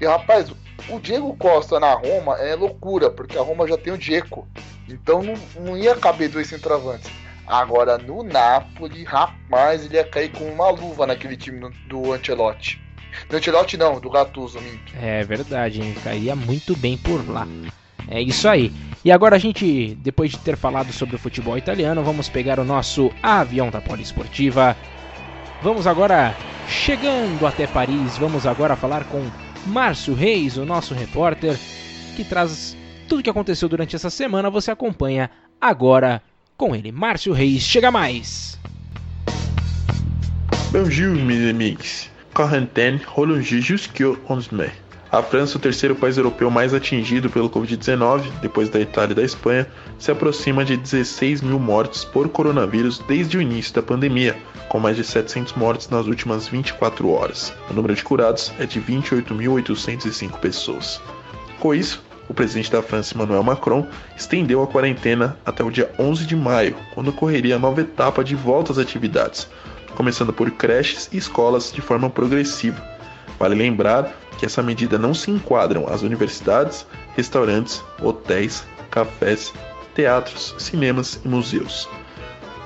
E 0.00 0.06
rapaz, 0.06 0.50
o 0.88 1.00
Diego 1.00 1.36
Costa 1.36 1.80
na 1.80 1.92
Roma 1.94 2.36
é 2.36 2.54
loucura, 2.54 3.10
porque 3.10 3.36
a 3.36 3.42
Roma 3.42 3.66
já 3.66 3.76
tem 3.76 3.92
o 3.92 3.98
Diego. 3.98 4.46
Então 4.90 5.22
não, 5.22 5.34
não 5.56 5.76
ia 5.76 5.94
caber 5.96 6.28
dois 6.28 6.48
centroavantes. 6.48 7.10
Agora 7.46 7.98
no 7.98 8.22
Napoli, 8.22 9.04
rapaz, 9.04 9.84
ele 9.84 9.96
ia 9.96 10.04
cair 10.04 10.30
com 10.30 10.44
uma 10.44 10.70
luva 10.70 11.06
naquele 11.06 11.36
time 11.36 11.60
do, 11.60 11.70
do 11.88 12.12
Ancelotti. 12.12 12.80
Do 13.28 13.36
Ancelotti 13.36 13.76
não, 13.76 13.98
do 13.98 14.08
Gattuso, 14.08 14.60
minto. 14.60 14.92
É 15.00 15.24
verdade, 15.24 15.82
hein? 15.82 15.94
Caía 16.02 16.36
muito 16.36 16.76
bem 16.76 16.96
por 16.96 17.28
lá. 17.28 17.46
É 18.08 18.20
isso 18.20 18.48
aí. 18.48 18.72
E 19.04 19.10
agora 19.10 19.36
a 19.36 19.38
gente, 19.38 19.94
depois 19.96 20.30
de 20.30 20.38
ter 20.38 20.56
falado 20.56 20.92
sobre 20.92 21.16
o 21.16 21.18
futebol 21.18 21.56
italiano, 21.56 22.02
vamos 22.02 22.28
pegar 22.28 22.58
o 22.58 22.64
nosso 22.64 23.10
avião 23.22 23.70
da 23.70 23.80
Poliesportiva. 23.80 24.76
Vamos 25.62 25.86
agora 25.86 26.34
chegando 26.68 27.46
até 27.46 27.66
Paris, 27.66 28.16
vamos 28.16 28.46
agora 28.46 28.76
falar 28.76 29.04
com 29.04 29.28
Márcio 29.66 30.14
Reis, 30.14 30.56
o 30.56 30.64
nosso 30.64 30.94
repórter, 30.94 31.58
que 32.16 32.24
traz 32.24 32.76
tudo 33.10 33.24
que 33.24 33.28
aconteceu 33.28 33.68
durante 33.68 33.96
essa 33.96 34.08
semana. 34.08 34.48
Você 34.48 34.70
acompanha 34.70 35.28
agora 35.60 36.22
com 36.56 36.76
ele. 36.76 36.92
Márcio 36.92 37.32
Reis, 37.32 37.62
chega 37.64 37.90
mais! 37.90 38.56
Bonjour, 40.70 41.16
meus 41.16 41.50
amigos. 41.50 42.08
Quarantaine 42.32 43.00
rolonge 43.04 43.60
jusqu'au 43.60 44.16
11 44.28 44.54
mai. 44.54 44.72
A 45.10 45.20
França, 45.20 45.58
o 45.58 45.60
terceiro 45.60 45.96
país 45.96 46.16
europeu 46.16 46.48
mais 46.52 46.72
atingido 46.72 47.28
pelo 47.28 47.50
Covid-19, 47.50 48.30
depois 48.40 48.68
da 48.68 48.78
Itália 48.78 49.10
e 49.10 49.16
da 49.16 49.24
Espanha, 49.24 49.66
se 49.98 50.12
aproxima 50.12 50.64
de 50.64 50.76
16 50.76 51.40
mil 51.42 51.58
mortes 51.58 52.04
por 52.04 52.28
coronavírus 52.28 53.00
desde 53.08 53.36
o 53.36 53.42
início 53.42 53.74
da 53.74 53.82
pandemia, 53.82 54.38
com 54.68 54.78
mais 54.78 54.96
de 54.96 55.02
700 55.02 55.54
mortes 55.54 55.88
nas 55.88 56.06
últimas 56.06 56.46
24 56.46 57.10
horas. 57.10 57.52
O 57.68 57.74
número 57.74 57.92
de 57.92 58.04
curados 58.04 58.52
é 58.60 58.66
de 58.66 58.80
28.805 58.80 60.38
pessoas. 60.38 61.00
Com 61.58 61.74
isso, 61.74 62.00
o 62.30 62.34
presidente 62.34 62.70
da 62.70 62.80
França, 62.80 63.12
Emmanuel 63.12 63.42
Macron, 63.42 63.88
estendeu 64.16 64.62
a 64.62 64.66
quarentena 64.68 65.36
até 65.44 65.64
o 65.64 65.70
dia 65.70 65.90
11 65.98 66.24
de 66.24 66.36
maio, 66.36 66.76
quando 66.94 67.08
ocorreria 67.08 67.56
a 67.56 67.58
nova 67.58 67.80
etapa 67.80 68.22
de 68.22 68.36
volta 68.36 68.70
às 68.70 68.78
atividades, 68.78 69.48
começando 69.96 70.32
por 70.32 70.48
creches 70.52 71.08
e 71.12 71.16
escolas 71.16 71.72
de 71.72 71.80
forma 71.80 72.08
progressiva. 72.08 72.80
Vale 73.36 73.56
lembrar 73.56 74.14
que 74.38 74.46
essa 74.46 74.62
medida 74.62 74.96
não 74.96 75.12
se 75.12 75.28
enquadram 75.28 75.88
as 75.88 76.02
universidades, 76.02 76.86
restaurantes, 77.16 77.82
hotéis, 78.00 78.64
cafés, 78.92 79.52
teatros, 79.96 80.54
cinemas 80.56 81.20
e 81.24 81.28
museus. 81.28 81.88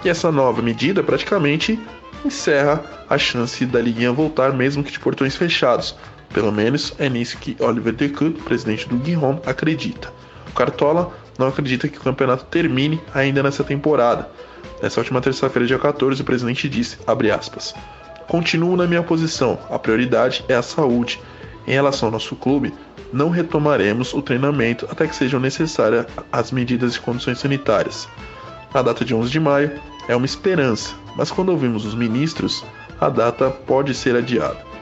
E 0.04 0.10
essa 0.10 0.30
nova 0.30 0.60
medida 0.60 1.02
praticamente 1.02 1.80
encerra 2.22 2.84
a 3.08 3.16
chance 3.16 3.64
da 3.64 3.80
liguinha 3.80 4.12
voltar 4.12 4.52
mesmo 4.52 4.84
que 4.84 4.92
de 4.92 5.00
portões 5.00 5.34
fechados. 5.34 5.96
Pelo 6.34 6.50
menos 6.50 6.92
é 6.98 7.08
nisso 7.08 7.38
que 7.38 7.56
Oliver 7.60 7.94
Decoud, 7.94 8.42
presidente 8.42 8.88
do 8.88 8.96
Guiron, 8.96 9.40
acredita. 9.46 10.12
O 10.48 10.52
Cartola 10.52 11.16
não 11.38 11.46
acredita 11.46 11.88
que 11.88 11.96
o 11.96 12.00
campeonato 12.00 12.44
termine 12.46 13.00
ainda 13.14 13.40
nessa 13.40 13.62
temporada. 13.62 14.28
Nessa 14.82 15.00
última 15.00 15.20
terça-feira, 15.20 15.66
dia 15.66 15.78
14, 15.78 16.20
o 16.20 16.24
presidente 16.24 16.68
disse, 16.68 16.98
aspas, 17.32 17.72
Continuo 18.26 18.76
na 18.76 18.84
minha 18.84 19.02
posição, 19.02 19.56
a 19.70 19.78
prioridade 19.78 20.44
é 20.48 20.54
a 20.54 20.62
saúde. 20.62 21.20
Em 21.68 21.72
relação 21.72 22.08
ao 22.08 22.12
nosso 22.12 22.34
clube, 22.34 22.74
não 23.12 23.30
retomaremos 23.30 24.12
o 24.12 24.20
treinamento 24.20 24.88
até 24.90 25.06
que 25.06 25.14
sejam 25.14 25.38
necessárias 25.38 26.04
as 26.32 26.50
medidas 26.50 26.94
de 26.94 27.00
condições 27.00 27.38
sanitárias. 27.38 28.08
A 28.74 28.82
data 28.82 29.04
de 29.04 29.14
11 29.14 29.30
de 29.30 29.38
maio 29.38 29.80
é 30.08 30.16
uma 30.16 30.26
esperança, 30.26 30.96
mas 31.14 31.30
quando 31.30 31.50
ouvimos 31.50 31.86
os 31.86 31.94
ministros, 31.94 32.64
a 33.00 33.08
data 33.08 33.50
pode 33.50 33.94
ser 33.94 34.16
adiada. 34.16 34.73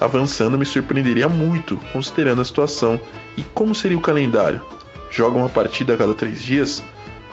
Avançando, 0.00 0.56
me 0.56 0.64
surpreenderia 0.64 1.28
muito, 1.28 1.76
considerando 1.92 2.40
a 2.40 2.44
situação 2.44 2.98
e 3.36 3.42
como 3.42 3.74
seria 3.74 3.98
o 3.98 4.00
calendário. 4.00 4.60
Joga 5.10 5.36
uma 5.36 5.48
partida 5.48 5.94
a 5.94 5.96
cada 5.96 6.14
três 6.14 6.42
dias? 6.42 6.82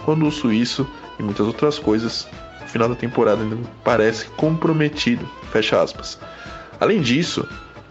Quando 0.03 0.26
ouço 0.26 0.51
isso 0.51 0.86
e 1.18 1.24
muitas 1.24 1.47
outras 1.47 1.80
coisas, 1.80 2.28
o 2.61 2.68
final 2.68 2.89
da 2.89 2.95
temporada 2.95 3.41
ainda 3.41 3.57
parece 3.84 4.26
comprometido. 4.32 5.26
Fecha 5.51 5.82
aspas. 5.82 6.20
Além 6.80 7.01
disso, 7.01 7.47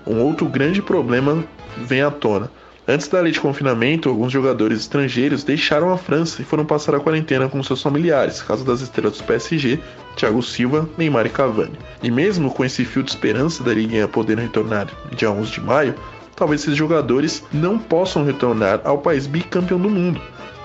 um 0.07 0.21
outro 0.21 0.47
grande 0.47 0.83
problema 0.83 1.43
vem 1.79 2.03
à 2.03 2.11
tona. 2.11 2.51
Antes 2.89 3.09
da 3.09 3.21
lei 3.21 3.33
de 3.33 3.41
confinamento, 3.41 4.09
alguns 4.09 4.31
jogadores 4.31 4.79
estrangeiros 4.79 5.43
deixaram 5.43 5.93
a 5.93 5.99
França 5.99 6.41
e 6.41 6.45
foram 6.45 6.65
passar 6.65 6.95
a 6.95 7.01
quarentena 7.01 7.49
com 7.49 7.61
seus 7.61 7.83
familiares, 7.83 8.41
caso 8.41 8.65
das 8.65 8.81
estrelas 8.81 9.19
do 9.19 9.25
PSG, 9.25 9.81
Thiago 10.15 10.41
Silva, 10.41 10.89
Neymar 10.97 11.27
e 11.27 11.31
Cavani. 11.31 11.77
E 12.01 12.13
mesmo 12.13 12.49
com 12.49 12.65
esse 12.65 12.85
fio 12.85 13.03
de 13.03 13.11
esperança 13.11 13.65
da 13.65 13.75
Liga 13.75 14.07
poder 14.07 14.39
retornar 14.39 14.87
dia 15.11 15.33
11 15.33 15.51
de 15.51 15.61
maio, 15.61 15.97
talvez 16.37 16.61
esses 16.61 16.77
jogadores 16.77 17.43
não 17.53 17.77
possam 17.77 18.25
retornar 18.25 18.81
ao 18.85 18.99
país 18.99 19.27
bicampeão 19.27 19.81
do 19.81 19.91
mundo. 19.91 20.21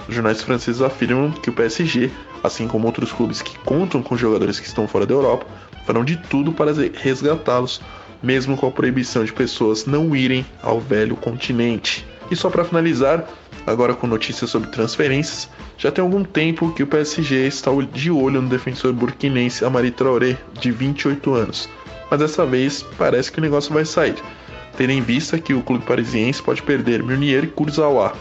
Os 0.07 0.13
jornais 0.13 0.43
franceses 0.43 0.80
afirmam 0.80 1.32
que 1.32 1.49
o 1.49 1.53
PSG, 1.53 2.11
assim 2.43 2.67
como 2.67 2.86
outros 2.86 3.11
clubes 3.11 3.41
que 3.41 3.57
contam 3.59 4.03
com 4.03 4.15
jogadores 4.15 4.59
que 4.59 4.67
estão 4.67 4.88
fora 4.88 5.07
da 5.07 5.13
Europa, 5.15 5.47
farão 5.88 6.05
de 6.05 6.17
tudo 6.17 6.51
para 6.51 6.72
resgatá-los, 6.72 7.82
mesmo 8.22 8.55
com 8.55 8.67
a 8.67 8.72
proibição 8.72 9.26
de 9.26 9.34
pessoas 9.34 9.88
não 9.88 10.15
irem 10.15 10.45
ao 10.61 10.80
velho 10.80 11.15
continente. 11.15 12.11
E 12.32 12.36
só 12.36 12.49
para 12.49 12.63
finalizar, 12.63 13.27
agora 13.67 13.93
com 13.93 14.07
notícias 14.07 14.49
sobre 14.49 14.69
transferências, 14.69 15.49
já 15.77 15.91
tem 15.91 16.01
algum 16.01 16.23
tempo 16.23 16.71
que 16.73 16.82
o 16.82 16.88
PSG 16.88 17.45
está 17.45 17.69
de 17.91 18.09
olho 18.09 18.41
no 18.41 18.47
defensor 18.47 18.93
burkinense 18.93 19.65
Amari 19.65 19.91
Traoré, 19.91 20.38
de 20.53 20.71
28 20.71 21.34
anos. 21.34 21.67
Mas 22.09 22.19
dessa 22.21 22.45
vez 22.45 22.84
parece 22.97 23.29
que 23.29 23.39
o 23.39 23.41
negócio 23.41 23.73
vai 23.73 23.84
sair, 23.84 24.15
tendo 24.77 24.91
em 24.91 25.01
vista 25.01 25.38
que 25.38 25.53
o 25.53 25.61
clube 25.61 25.86
parisiense 25.86 26.41
pode 26.41 26.63
perder 26.63 27.03
Meunier 27.03 27.43
e 27.43 27.47
Kurzawa. 27.47 28.13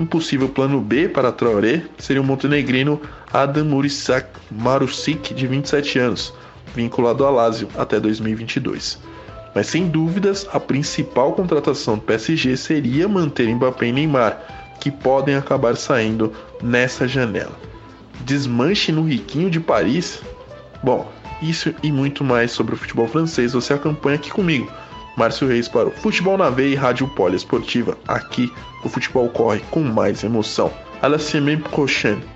Um 0.00 0.04
possível 0.04 0.48
plano 0.48 0.80
B 0.80 1.08
para 1.08 1.30
Traoré 1.30 1.84
seria 1.96 2.20
o 2.20 2.24
montenegrino 2.24 3.00
Adam 3.32 3.80
Marusic, 4.50 5.32
de 5.32 5.46
27 5.46 6.00
anos, 6.00 6.34
vinculado 6.74 7.24
ao 7.24 7.32
Lazio 7.32 7.68
até 7.76 8.00
2022. 8.00 9.13
Mas 9.54 9.68
sem 9.68 9.88
dúvidas, 9.88 10.48
a 10.52 10.58
principal 10.58 11.32
contratação 11.32 11.94
do 11.94 12.02
PSG 12.02 12.56
seria 12.56 13.08
manter 13.08 13.54
Mbappé 13.54 13.86
e 13.86 13.92
Neymar, 13.92 14.74
que 14.80 14.90
podem 14.90 15.36
acabar 15.36 15.76
saindo 15.76 16.32
nessa 16.62 17.06
janela. 17.06 17.56
Desmanche 18.20 18.90
no 18.90 19.04
riquinho 19.04 19.48
de 19.48 19.60
Paris? 19.60 20.20
Bom, 20.82 21.10
isso 21.40 21.74
e 21.82 21.92
muito 21.92 22.24
mais 22.24 22.50
sobre 22.50 22.74
o 22.74 22.78
futebol 22.78 23.06
francês 23.06 23.52
você 23.52 23.74
acompanha 23.74 24.16
aqui 24.16 24.30
comigo. 24.30 24.70
Márcio 25.16 25.46
Reis 25.46 25.68
para 25.68 25.88
o 25.88 25.92
Futebol 25.92 26.36
na 26.36 26.50
Veia 26.50 26.72
e 26.72 26.74
Rádio 26.74 27.06
Poliesportiva. 27.08 27.96
Aqui 28.08 28.52
o 28.82 28.88
futebol 28.88 29.28
corre 29.28 29.60
com 29.70 29.80
mais 29.80 30.24
emoção. 30.24 30.72
À 31.00 31.06
la 31.06 31.18
semaine 31.18 31.62
prochaine. 31.62 32.33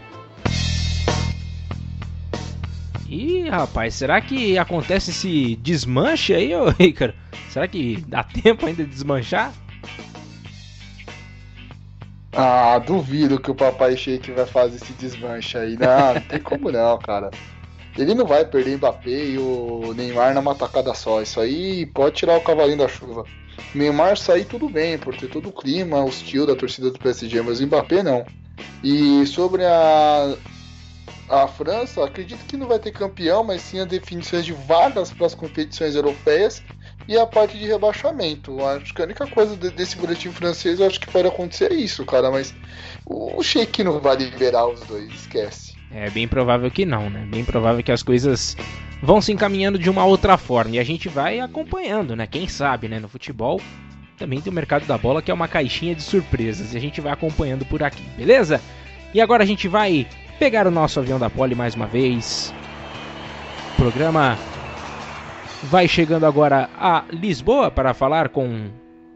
Ih, 3.09 3.49
rapaz, 3.49 3.95
será 3.95 4.21
que 4.21 4.59
acontece 4.59 5.11
esse 5.11 5.57
desmanche 5.57 6.35
aí, 6.35 6.55
ô 6.55 6.69
Ricardo? 6.79 7.15
Será 7.49 7.67
que 7.67 7.97
dá 8.07 8.23
tempo 8.23 8.67
ainda 8.67 8.85
de 8.85 8.91
desmanchar? 8.91 9.53
Ah, 12.33 12.79
duvido 12.79 13.41
que 13.41 13.51
o 13.51 13.55
Papai 13.55 13.97
Sheik 13.97 14.31
vai 14.33 14.45
fazer 14.45 14.77
esse 14.77 14.93
desmanche 14.93 15.57
aí. 15.57 15.77
Não, 15.79 16.15
não 16.15 16.21
tem 16.21 16.39
como 16.39 16.71
não, 16.71 16.99
cara. 16.99 17.31
Ele 17.97 18.15
não 18.15 18.27
vai 18.27 18.45
perder 18.45 18.77
Mbappé 18.77 19.11
e 19.11 19.39
o 19.39 19.93
Neymar 19.97 20.35
numa 20.35 20.55
tacada 20.55 20.93
só. 20.95 21.23
Isso 21.23 21.41
aí 21.41 21.87
pode 21.87 22.17
tirar 22.17 22.37
o 22.37 22.43
cavalinho 22.43 22.79
da 22.79 22.89
chuva. 22.89 23.25
Neymar 23.75 24.17
sair 24.19 24.45
tudo 24.45 24.69
bem, 24.69 24.99
por 24.99 25.17
ter 25.17 25.29
todo 25.29 25.49
o 25.49 25.53
clima 25.53 26.05
hostil 26.05 26.47
da 26.47 26.55
torcida 26.55 26.91
do 26.91 26.99
PSG, 26.99 27.41
mas 27.41 27.59
o 27.59 27.67
Mbappé 27.67 28.03
não. 28.03 28.25
E 28.85 29.27
sobre 29.27 29.65
a 29.65 30.37
a 31.29 31.47
França, 31.47 32.05
acredito 32.05 32.45
que 32.47 32.57
não 32.57 32.67
vai 32.67 32.79
ter 32.79 32.91
campeão, 32.91 33.45
mas 33.45 33.61
sim 33.61 33.81
a 33.81 33.85
definições 33.85 34.45
de 34.45 34.53
vagas 34.53 35.13
para 35.13 35.27
as 35.27 35.35
competições 35.35 35.95
europeias 35.95 36.63
e 37.07 37.17
a 37.17 37.27
parte 37.27 37.59
de 37.59 37.67
rebaixamento. 37.67 38.65
Acho 38.65 38.95
que 38.95 39.03
a 39.03 39.05
única 39.05 39.27
coisa 39.27 39.57
desse 39.57 39.97
boletim 39.97 40.31
francês, 40.31 40.81
eu 40.81 40.87
acho 40.87 41.01
que 41.01 41.11
pode 41.11 41.29
acontecer 41.29 41.73
é 41.73 41.75
isso, 41.75 42.05
cara, 42.05 42.31
mas 42.31 42.55
o 43.07 43.43
Sheik 43.43 43.85
não 43.85 44.01
vai 44.01 44.17
liberar 44.17 44.67
os 44.67 44.81
dois, 44.81 45.13
esquece. 45.13 45.77
É 45.91 46.11
bem 46.11 46.29
provável 46.29 46.71
que 46.71 46.85
não, 46.85 47.09
né? 47.09 47.27
Bem 47.31 47.45
provável 47.45 47.83
que 47.83 47.93
as 47.93 48.03
coisas 48.03 48.57
vão 49.03 49.21
se 49.21 49.33
encaminhando 49.33 49.79
de 49.79 49.89
uma 49.89 50.05
outra 50.05 50.37
forma 50.37 50.77
e 50.77 50.79
a 50.79 50.85
gente 50.85 51.09
vai 51.09 51.41
acompanhando, 51.41 52.15
né? 52.15 52.27
Quem 52.27 52.47
sabe, 52.47 52.89
né? 52.89 52.99
No 52.99 53.09
futebol 53.09 53.61
também 54.19 54.41
tem 54.41 54.53
o 54.53 54.55
mercado 54.55 54.85
da 54.85 54.99
bola 54.99 55.23
que 55.23 55.31
é 55.31 55.35
uma 55.35 55.49
caixinha 55.49 55.95
de 55.95 56.03
surpresas 56.03 56.75
e 56.75 56.77
a 56.77 56.81
gente 56.81 57.01
vai 57.01 57.13
acompanhando 57.13 57.65
por 57.65 57.83
aqui, 57.83 58.03
beleza? 58.17 58.61
E 59.15 59.21
agora 59.21 59.43
a 59.43 59.47
gente 59.47 59.67
vai 59.69 60.07
pegar 60.39 60.67
o 60.67 60.71
nosso 60.71 61.01
avião 61.01 61.19
da 61.19 61.29
Poli 61.29 61.55
mais 61.55 61.75
uma 61.75 61.87
vez. 61.87 62.55
O 63.73 63.77
programa 63.77 64.39
vai 65.65 65.89
chegando 65.89 66.25
agora 66.25 66.71
a 66.79 67.05
Lisboa 67.11 67.71
para 67.71 67.93
falar 67.93 68.29
com 68.29 68.71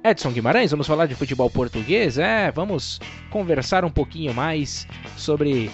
Edson 0.05 0.33
Guimarães. 0.33 0.73
Vamos 0.73 0.87
falar 0.87 1.07
de 1.07 1.15
futebol 1.15 1.49
português, 1.49 2.19
é, 2.19 2.51
vamos 2.51 3.01
conversar 3.31 3.85
um 3.85 3.91
pouquinho 3.91 4.35
mais 4.35 4.87
sobre 5.17 5.71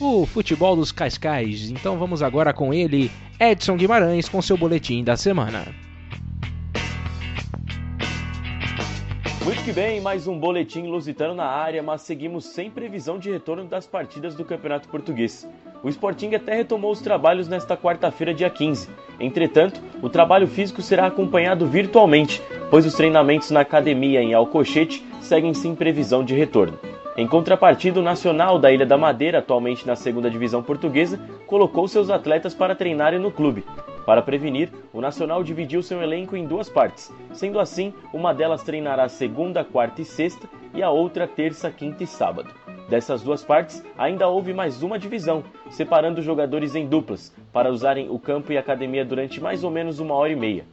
o 0.00 0.24
futebol 0.26 0.74
dos 0.74 0.92
Cascais. 0.92 1.70
Então 1.70 1.98
vamos 1.98 2.22
agora 2.22 2.52
com 2.52 2.72
ele, 2.72 3.10
Edson 3.38 3.76
Guimarães, 3.76 4.28
com 4.28 4.40
seu 4.40 4.56
boletim 4.56 5.04
da 5.04 5.16
semana. 5.16 5.85
Muito 9.46 9.62
que 9.62 9.72
bem, 9.72 10.00
mais 10.00 10.26
um 10.26 10.36
boletim 10.36 10.88
lusitano 10.88 11.32
na 11.32 11.46
área, 11.46 11.80
mas 11.80 12.02
seguimos 12.02 12.46
sem 12.46 12.68
previsão 12.68 13.16
de 13.16 13.30
retorno 13.30 13.64
das 13.64 13.86
partidas 13.86 14.34
do 14.34 14.44
Campeonato 14.44 14.88
Português. 14.88 15.48
O 15.84 15.88
Sporting 15.88 16.34
até 16.34 16.56
retomou 16.56 16.90
os 16.90 17.00
trabalhos 17.00 17.46
nesta 17.46 17.76
quarta-feira, 17.76 18.34
dia 18.34 18.50
15. 18.50 18.88
Entretanto, 19.20 19.80
o 20.02 20.08
trabalho 20.08 20.48
físico 20.48 20.82
será 20.82 21.06
acompanhado 21.06 21.64
virtualmente, 21.64 22.42
pois 22.72 22.84
os 22.84 22.94
treinamentos 22.94 23.52
na 23.52 23.60
academia 23.60 24.20
em 24.20 24.34
Alcochete 24.34 25.06
seguem 25.20 25.54
sem 25.54 25.76
previsão 25.76 26.24
de 26.24 26.34
retorno. 26.34 26.76
Em 27.16 27.24
contrapartida, 27.24 28.00
o 28.00 28.02
Nacional 28.02 28.58
da 28.58 28.72
Ilha 28.72 28.84
da 28.84 28.98
Madeira, 28.98 29.38
atualmente 29.38 29.86
na 29.86 29.94
segunda 29.94 30.28
divisão 30.28 30.60
portuguesa, 30.60 31.20
colocou 31.46 31.86
seus 31.86 32.10
atletas 32.10 32.52
para 32.52 32.74
treinarem 32.74 33.20
no 33.20 33.30
clube. 33.30 33.64
Para 34.06 34.22
prevenir, 34.22 34.70
o 34.92 35.00
Nacional 35.00 35.42
dividiu 35.42 35.82
seu 35.82 36.00
elenco 36.00 36.36
em 36.36 36.46
duas 36.46 36.68
partes. 36.68 37.12
Sendo 37.32 37.58
assim, 37.58 37.92
uma 38.14 38.32
delas 38.32 38.62
treinará 38.62 39.08
segunda, 39.08 39.64
quarta 39.64 40.00
e 40.00 40.04
sexta 40.04 40.48
e 40.72 40.80
a 40.80 40.88
outra 40.90 41.26
terça, 41.26 41.72
quinta 41.72 42.04
e 42.04 42.06
sábado. 42.06 42.48
Dessas 42.88 43.20
duas 43.20 43.42
partes, 43.42 43.84
ainda 43.98 44.28
houve 44.28 44.54
mais 44.54 44.80
uma 44.80 44.96
divisão, 44.96 45.42
separando 45.70 46.20
os 46.20 46.24
jogadores 46.24 46.76
em 46.76 46.86
duplas, 46.86 47.34
para 47.52 47.68
usarem 47.68 48.08
o 48.08 48.16
campo 48.16 48.52
e 48.52 48.56
a 48.56 48.60
academia 48.60 49.04
durante 49.04 49.40
mais 49.40 49.64
ou 49.64 49.72
menos 49.72 49.98
uma 49.98 50.14
hora 50.14 50.32
e 50.32 50.36
meia. 50.36 50.64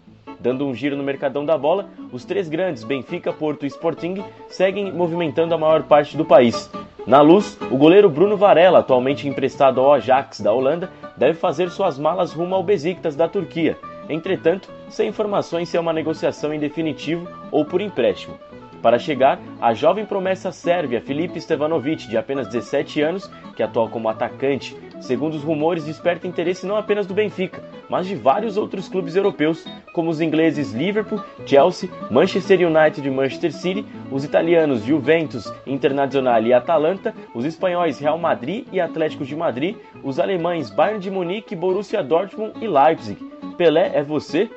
Dando 0.44 0.68
um 0.68 0.76
giro 0.76 0.98
no 0.98 1.04
mercadão 1.04 1.46
da 1.46 1.58
bola, 1.58 1.88
os 2.12 2.26
três 2.26 2.50
grandes, 2.50 2.84
Benfica, 2.84 3.32
Porto 3.32 3.64
e 3.64 3.68
Sporting, 3.68 4.22
seguem 4.50 4.91
movimentando 4.91 5.56
a 5.56 5.58
maior 5.58 5.84
parte 5.84 6.18
do 6.18 6.26
país. 6.26 6.70
Na 7.08 7.22
luz, 7.22 7.58
o 7.72 7.78
goleiro 7.78 8.10
Bruno 8.10 8.36
Varela, 8.36 8.80
atualmente 8.80 9.26
emprestado 9.26 9.80
ao 9.80 9.94
Ajax 9.94 10.41
da 10.41 10.52
Holanda, 10.52 10.91
deve 11.16 11.36
fazer 11.36 11.72
suas 11.72 11.98
malas 11.98 12.34
rumo 12.34 12.56
ao 12.56 12.62
Besiktas 12.62 13.16
da 13.16 13.26
Turquia. 13.26 13.78
Entretanto, 14.10 14.68
sem 14.89 15.08
informações 15.08 15.70
se 15.70 15.78
é 15.78 15.80
uma 15.80 15.94
negociação 15.94 16.54
em 16.54 16.60
definitivo 16.60 17.26
ou 17.50 17.64
por 17.64 17.80
empréstimo. 17.80 18.38
Para 18.82 19.00
chegar, 19.00 19.39
a 19.62 19.74
jovem 19.74 20.06
promessa 20.06 20.52
sérvia 20.52 21.00
Filipe 21.00 21.39
Stevanovic, 21.39 22.06
de 22.06 22.18
apenas 22.18 22.50
17 22.50 23.02
anos, 23.02 23.32
que 23.56 23.64
atua 23.64 23.88
como 23.88 24.10
atacante, 24.10 24.76
segundo 25.04 25.36
os 25.36 25.43
rumores, 25.43 25.86
desperta 25.86 26.28
interesse 26.28 26.66
não 26.66 26.76
apenas 26.76 27.06
do 27.06 27.14
Benfica, 27.14 27.64
mas 27.89 28.08
de 28.08 28.16
vários 28.16 28.58
outros 28.58 28.88
clubes 28.88 29.16
europeus, 29.16 29.66
como 29.93 30.10
os 30.10 30.22
ingleses 30.22 30.72
Liverpool, 30.74 31.24
Chelsea, 31.45 31.89
Manchester 32.10 32.68
United 32.68 33.08
e 33.08 33.12
Manchester 33.12 33.54
City, 33.54 33.86
os 34.12 34.24
italianos 34.24 34.84
Juventus, 34.84 35.51
Internazionale 35.68 36.49
e 36.49 36.54
Atalanta, 36.54 37.14
os 37.34 37.45
espanhóis 37.45 37.99
Real 37.99 38.18
Madrid 38.18 38.66
e 38.72 38.80
Atlético 38.80 39.26
de 39.26 39.36
Madrid, 39.36 39.76
os 40.04 40.20
alemães 40.20 40.70
Bayern 40.70 40.99
de 40.99 41.12
Munique, 41.12 41.56
Borussia 41.56 42.01
Dortmund 42.01 42.54
e 42.62 42.68
Leipzig. 42.68 43.18
Pelé 43.58 43.91
é 43.93 44.01
você? 44.01 44.49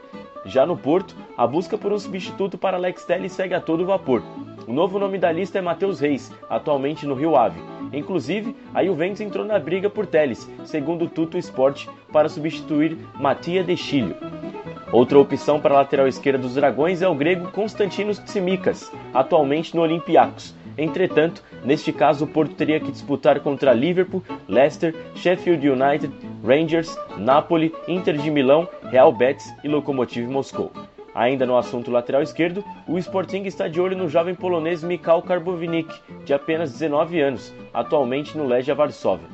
Já 0.47 0.65
no 0.65 0.77
Porto, 0.77 1.17
a 1.37 1.47
busca 1.47 1.77
por 1.77 1.93
um 1.93 1.99
substituto 1.99 2.57
para 2.57 2.77
Alex 2.77 3.05
Telles 3.05 3.33
segue 3.33 3.55
a 3.55 3.61
todo 3.61 3.85
vapor. 3.85 4.23
O 4.67 4.73
novo 4.73 4.99
nome 4.99 5.19
da 5.19 5.31
lista 5.31 5.59
é 5.59 5.61
Matheus 5.61 6.01
Reis, 6.01 6.33
atualmente 6.49 7.07
no 7.07 7.15
Rio 7.15 7.37
Ave. 7.37 7.61
Inclusive, 7.93 8.55
a 8.73 8.85
Juventus 8.85 9.21
entrou 9.21 9.45
na 9.45 9.59
briga 9.59 9.91
por 9.91 10.07
Teles, 10.07 10.49
segundo 10.65 11.05
o 11.05 11.09
Tuto 11.09 11.37
Sport, 11.39 11.87
para 12.13 12.29
substituir 12.29 12.97
Matia 13.15 13.63
de 13.63 13.77
Chilho. 13.77 14.17
Outra 14.93 15.19
opção 15.19 15.61
para 15.61 15.75
a 15.75 15.79
lateral 15.79 16.07
esquerda 16.07 16.39
dos 16.39 16.55
Dragões 16.55 17.03
é 17.03 17.09
o 17.09 17.15
grego 17.15 17.51
Konstantinos 17.51 18.19
Tsimikas, 18.19 18.93
atualmente 19.13 19.75
no 19.75 19.83
Olympiacos. 19.83 20.55
Entretanto, 20.79 21.43
neste 21.65 21.93
caso 21.93 22.25
o 22.25 22.29
Porto 22.29 22.55
teria 22.55 22.79
que 22.79 22.93
disputar 22.93 23.41
contra 23.41 23.73
Liverpool, 23.73 24.23
Leicester, 24.47 24.95
Sheffield 25.15 25.69
United, 25.69 26.13
Rangers, 26.45 26.97
Napoli, 27.17 27.75
Inter 27.89 28.17
de 28.17 28.31
Milão, 28.31 28.69
Real 28.91 29.13
Betis 29.13 29.53
e 29.65 29.69
Lokomotiv 29.69 30.29
Moscou. 30.29 30.71
Ainda 31.13 31.45
no 31.45 31.57
assunto 31.57 31.91
lateral 31.91 32.23
esquerdo, 32.23 32.65
o 32.87 32.99
Sporting 32.99 33.43
está 33.45 33.67
de 33.67 33.81
olho 33.81 33.97
no 33.97 34.09
jovem 34.09 34.35
polonês 34.35 34.85
Mikhail 34.85 35.23
Karbownik, 35.23 35.93
de 36.25 36.33
apenas 36.33 36.73
19 36.73 37.21
anos, 37.21 37.55
atualmente 37.75 38.37
no 38.37 38.47
Legia 38.47 38.75
Varsóvia. 38.75 39.29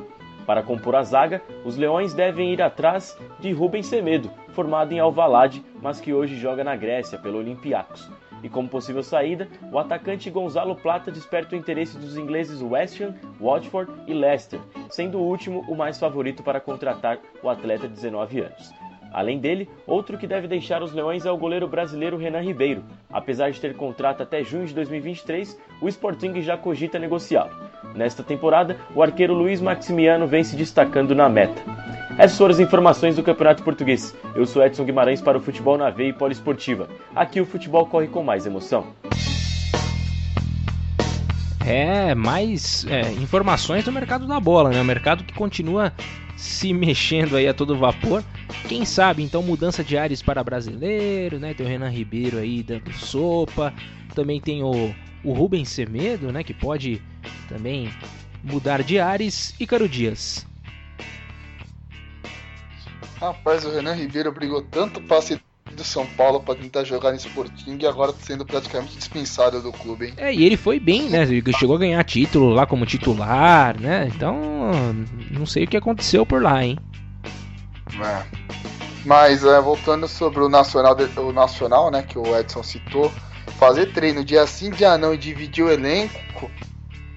Para 0.47 0.63
compor 0.63 0.97
a 0.97 1.03
zaga, 1.03 1.43
os 1.65 1.77
Leões 1.77 2.15
devem 2.15 2.53
ir 2.53 2.63
atrás 2.63 3.19
de 3.41 3.53
Rubens 3.53 3.87
Semedo, 3.87 4.31
formado 4.53 4.93
em 4.93 5.01
Alvalade, 5.01 5.63
mas 5.83 6.01
que 6.01 6.15
hoje 6.15 6.37
joga 6.37 6.65
na 6.65 6.75
Grécia 6.75 7.19
pelo 7.19 7.39
Olympiacos. 7.39 8.11
E 8.43 8.49
como 8.49 8.69
possível 8.69 9.03
saída, 9.03 9.49
o 9.71 9.79
atacante 9.79 10.31
Gonzalo 10.31 10.75
Plata 10.75 11.13
desperta 11.13 11.55
o 11.55 11.59
interesse 11.59 11.99
dos 11.99 12.17
ingleses 12.17 12.63
West 12.63 13.01
Ham, 13.01 13.15
Watford 13.41 13.93
e 14.07 14.15
Leicester, 14.15 14.61
sendo 14.89 15.19
o 15.19 15.23
último 15.23 15.65
o 15.69 15.77
mais 15.77 15.99
favorito 15.99 16.43
para 16.43 16.61
contratar 16.61 17.19
o 17.43 17.49
atleta 17.49 17.87
de 17.87 17.95
19 17.95 18.41
anos. 18.41 18.82
Além 19.13 19.39
dele, 19.39 19.69
outro 19.87 20.17
que 20.17 20.27
deve 20.27 20.49
deixar 20.49 20.83
os 20.83 20.93
Leões 20.93 21.27
é 21.27 21.31
o 21.31 21.37
goleiro 21.37 21.69
brasileiro 21.69 22.17
Renan 22.17 22.41
Ribeiro. 22.41 22.83
Apesar 23.13 23.51
de 23.51 23.61
ter 23.61 23.75
contrato 23.75 24.23
até 24.23 24.43
junho 24.43 24.67
de 24.67 24.75
2023, 24.75 25.61
o 25.81 25.89
Sporting 25.89 26.41
já 26.41 26.57
cogita 26.57 26.99
negociá-lo. 26.99 27.51
Nesta 27.95 28.23
temporada, 28.23 28.77
o 28.95 29.03
arqueiro 29.03 29.35
Luiz 29.35 29.61
Maximiano 29.61 30.27
vem 30.27 30.43
se 30.43 30.57
destacando 30.57 31.15
na 31.15 31.29
meta. 31.29 31.63
Essas 32.19 32.37
foram 32.37 32.53
as 32.53 32.61
informações 32.61 33.17
do 33.17 33.23
Campeonato 33.23 33.63
Português. 33.63 34.15
Eu 34.35 34.47
sou 34.47 34.65
Edson 34.65 34.85
Guimarães 34.85 35.21
para 35.21 35.39
o 35.39 35.41
Futebol 35.41 35.79
na 35.79 35.91
Veia 35.91 36.11
e 36.11 36.13
Poliesportiva. 36.13 36.89
Aqui 37.15 37.41
o 37.41 37.47
futebol 37.47 37.87
corre 37.87 38.07
com 38.07 38.23
mais 38.23 38.47
emoção. 38.47 38.87
É, 41.67 42.15
mais 42.15 42.85
é, 42.87 43.13
informações 43.13 43.85
do 43.85 43.93
mercado 43.93 44.27
da 44.27 44.41
bola, 44.41 44.71
né? 44.71 44.81
O 44.81 44.85
mercado 44.85 45.23
que 45.23 45.33
continua 45.33 45.93
se 46.43 46.73
mexendo 46.75 47.37
aí 47.37 47.47
a 47.47 47.55
todo 47.55 47.79
vapor. 47.79 48.25
Quem 48.69 48.85
sabe, 48.85 49.23
então, 49.23 49.43
mudança 49.43 49.85
de 49.85 49.97
ares 49.97 50.21
para 50.21 50.43
brasileiro, 50.43 51.39
né? 51.39 51.55
Tem 51.55 51.65
o 51.65 51.69
Renan 51.69 51.89
Ribeiro 51.89 52.39
aí 52.39 52.65
dando 52.65 52.93
sopa. 52.93 53.73
Também 54.13 54.41
tem 54.41 54.63
o, 54.63 54.93
o 55.23 55.33
Rubens 55.33 55.69
Semedo, 55.69 56.33
né? 56.33 56.43
Que 56.43 56.53
pode 56.53 57.01
também 57.49 57.89
mudar 58.43 58.83
de 58.83 58.99
ares. 58.99 59.55
E 59.61 59.67
Caro 59.67 59.89
Dias. 59.89 60.45
Rapaz, 63.21 63.65
o 63.65 63.71
Renan 63.71 63.95
Ribeiro 63.95 64.33
brigou 64.33 64.63
tanto 64.63 65.01
passe 65.03 65.41
do 65.73 65.85
São 65.85 66.07
Paulo 66.07 66.41
para 66.41 66.55
tentar 66.55 66.85
jogar 66.85 67.11
no 67.11 67.17
Sporting 67.17 67.79
e 67.81 67.87
agora 67.87 68.13
tá 68.13 68.19
sendo 68.23 68.45
praticamente 68.45 68.97
dispensado 68.97 69.61
do 69.61 69.73
clube, 69.73 70.07
hein? 70.07 70.15
É, 70.17 70.33
e 70.33 70.45
ele 70.45 70.57
foi 70.57 70.79
bem, 70.79 71.09
né? 71.09 71.23
Ele 71.23 71.53
chegou 71.53 71.77
a 71.77 71.79
ganhar 71.79 72.03
título 72.05 72.51
lá 72.51 72.67
como 72.67 72.87
titular, 72.87 73.79
né? 73.81 74.11
Então, 74.15 74.71
não 75.31 75.47
sei 75.47 75.65
o 75.65 75.69
que 75.69 75.77
aconteceu 75.77 76.25
por 76.25 76.43
lá, 76.43 76.65
hein? 76.65 76.79
É. 78.01 78.25
Mas 79.05 79.45
é, 79.45 79.61
voltando 79.61 80.07
sobre 80.07 80.41
o 80.41 80.49
Nacional, 80.49 80.97
o 81.17 81.33
Nacional, 81.33 81.91
né, 81.91 82.03
que 82.03 82.19
o 82.19 82.39
Edson 82.39 82.63
citou, 82.63 83.11
fazer 83.59 83.93
treino 83.93 84.25
dia 84.25 84.47
sim, 84.47 84.71
dia 84.71 84.97
não 84.97 85.13
e 85.13 85.19
dividir 85.19 85.65
o 85.65 85.71
elenco 85.71 86.51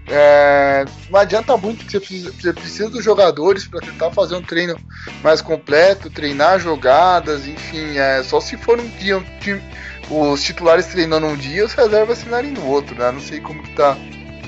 é, 0.07 0.85
não 1.09 1.19
adianta 1.19 1.57
muito 1.57 1.85
que 1.85 1.91
você 1.91 1.99
precisa, 1.99 2.31
você 2.31 2.53
precisa 2.53 2.89
dos 2.89 3.03
jogadores 3.03 3.67
para 3.67 3.81
tentar 3.81 4.11
fazer 4.11 4.35
um 4.35 4.41
treino 4.41 4.77
mais 5.23 5.41
completo, 5.41 6.09
treinar 6.09 6.59
jogadas, 6.59 7.47
enfim, 7.47 7.97
é 7.97 8.21
só 8.23 8.39
se 8.39 8.55
for 8.55 8.79
um 8.79 8.87
dia, 8.87 9.17
um 9.17 9.23
time, 9.39 9.61
os 10.09 10.43
titulares 10.43 10.85
treinando 10.87 11.25
um 11.25 11.35
dia, 11.35 11.65
os 11.65 11.73
reservas 11.73 12.19
treinarem 12.19 12.51
no 12.51 12.67
outro, 12.67 12.95
né? 12.95 13.11
Não 13.11 13.19
sei 13.19 13.39
como 13.39 13.63
que 13.63 13.75
tá 13.75 13.97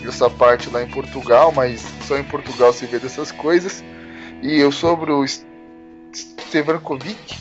essa 0.07 0.29
parte 0.29 0.69
lá 0.69 0.83
em 0.83 0.87
Portugal, 0.87 1.51
mas 1.51 1.83
só 2.07 2.17
em 2.17 2.23
Portugal 2.23 2.71
se 2.71 2.85
vê 2.85 2.99
dessas 2.99 3.31
coisas. 3.31 3.83
E 4.41 4.59
eu 4.59 4.71
sobre 4.71 5.11
o 5.11 5.25
Stevankovic, 6.13 7.35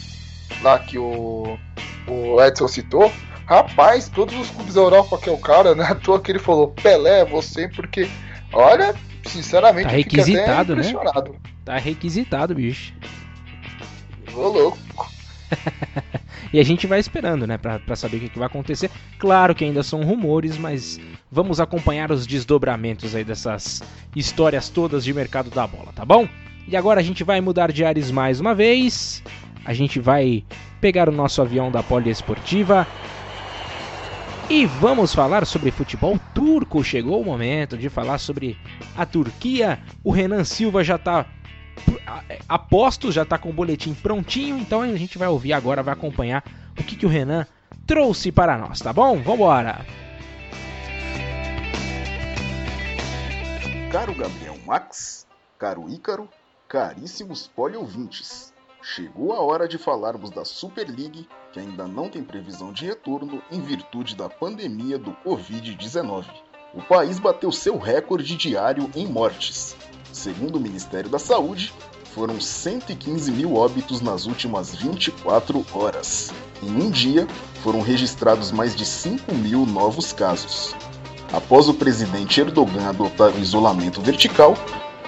lá 0.62 0.78
que 0.78 0.98
o, 0.98 1.58
o 2.08 2.42
Edson 2.42 2.66
citou, 2.66 3.12
Rapaz, 3.47 4.09
todos 4.09 4.34
os 4.34 4.51
clubes 4.51 4.74
da 4.74 4.80
Europa 4.80 5.18
que 5.18 5.28
é 5.28 5.32
o 5.32 5.38
cara, 5.38 5.74
né? 5.74 5.84
À 5.88 5.94
toa 5.94 6.20
que 6.20 6.32
ele 6.32 6.38
falou, 6.38 6.68
Pelé, 6.68 7.24
você, 7.24 7.68
porque, 7.68 8.09
olha, 8.53 8.94
sinceramente, 9.24 9.88
tá 9.88 9.97
requisitado, 9.97 10.74
né? 10.74 10.82
Tá 11.64 11.78
requisitado, 11.78 12.55
bicho. 12.55 12.92
Ô, 14.34 14.49
louco. 14.49 15.11
e 16.53 16.59
a 16.59 16.64
gente 16.64 16.88
vai 16.88 16.99
esperando, 16.99 17.47
né, 17.47 17.57
pra, 17.57 17.78
pra 17.78 17.94
saber 17.94 18.16
o 18.16 18.20
que, 18.20 18.28
que 18.30 18.38
vai 18.38 18.47
acontecer. 18.47 18.90
Claro 19.18 19.55
que 19.55 19.64
ainda 19.64 19.82
são 19.82 20.03
rumores, 20.03 20.59
mas 20.59 20.99
vamos 21.30 21.61
acompanhar 21.61 22.11
os 22.11 22.26
desdobramentos 22.26 23.14
aí 23.14 23.22
dessas 23.22 23.80
histórias 24.14 24.68
todas 24.68 25.05
de 25.05 25.14
mercado 25.14 25.51
da 25.51 25.66
bola, 25.66 25.92
tá 25.94 26.05
bom? 26.05 26.28
E 26.66 26.76
agora 26.76 26.99
a 26.99 27.03
gente 27.03 27.22
vai 27.22 27.40
mudar 27.40 27.70
de 27.70 27.84
ares 27.84 28.11
mais 28.11 28.40
uma 28.40 28.57
vez. 28.57 29.22
A 29.64 29.72
gente 29.72 30.01
vai 30.01 30.44
pegar 30.80 31.09
o 31.09 31.12
nosso 31.12 31.40
avião 31.40 31.70
da 31.70 31.82
Poliesportiva 31.82 32.86
e 34.49 34.64
vamos 34.64 35.14
falar 35.14 35.44
sobre 35.44 35.70
futebol 35.70 36.18
turco. 36.34 36.82
Chegou 36.84 37.20
o 37.20 37.24
momento 37.24 37.76
de 37.76 37.88
falar 37.88 38.18
sobre 38.18 38.59
a 38.97 39.05
Turquia. 39.05 39.80
O 40.05 40.11
Renan 40.11 40.44
Silva 40.44 40.84
já 40.84 40.97
está 40.97 41.26
a 42.49 42.59
postos, 42.59 43.14
já 43.14 43.22
está 43.22 43.38
com 43.38 43.51
o 43.51 43.53
boletim 43.53 43.94
prontinho. 43.94 44.57
Então 44.59 44.82
a 44.82 44.97
gente 44.97 45.18
vai 45.18 45.28
ouvir 45.28 45.53
agora, 45.53 45.82
vai 45.82 45.94
acompanhar 45.94 46.44
o 46.78 46.84
que, 46.84 46.97
que 46.97 47.07
o 47.07 47.09
Renan 47.09 47.47
trouxe 47.86 48.30
para 48.30 48.57
nós, 48.57 48.80
tá 48.80 48.92
bom? 48.92 49.20
Vambora! 49.20 49.84
Caro 53.90 54.14
Gabriel 54.14 54.59
Max, 54.66 55.26
caro 55.59 55.88
Ícaro, 55.88 56.28
caríssimos 56.68 57.49
poliouvintes. 57.49 58.53
Chegou 58.82 59.32
a 59.32 59.40
hora 59.40 59.66
de 59.66 59.78
falarmos 59.78 60.30
da 60.30 60.44
Super 60.44 60.88
League, 60.88 61.28
que 61.57 61.61
ainda 61.61 61.88
não 61.88 62.11
tem 62.11 62.22
previsão 62.22 62.70
de 62.70 62.84
retorno 62.84 63.42
em 63.50 63.62
virtude 63.62 64.14
da 64.14 64.28
pandemia 64.28 64.98
do 64.98 65.16
Covid-19. 65.24 66.26
O 66.74 66.82
país 66.82 67.18
bateu 67.18 67.50
seu 67.50 67.78
recorde 67.78 68.36
diário 68.36 68.90
em 68.94 69.07
mortes. 69.07 69.74
Segundo 70.12 70.57
o 70.57 70.61
Ministério 70.61 71.09
da 71.09 71.18
Saúde, 71.18 71.72
foram 72.14 72.38
115 72.38 73.32
mil 73.32 73.54
óbitos 73.54 74.02
nas 74.02 74.26
últimas 74.26 74.74
24 74.74 75.64
horas. 75.72 76.30
Em 76.62 76.70
um 76.70 76.90
dia, 76.90 77.26
foram 77.62 77.80
registrados 77.80 78.52
mais 78.52 78.76
de 78.76 78.84
5 78.84 79.34
mil 79.34 79.64
novos 79.64 80.12
casos. 80.12 80.74
após 81.32 81.68
o 81.68 81.74
presidente 81.74 82.38
Erdogan 82.38 82.86
adotar 82.86 83.30
o 83.30 83.38
isolamento 83.38 84.02
vertical, 84.02 84.54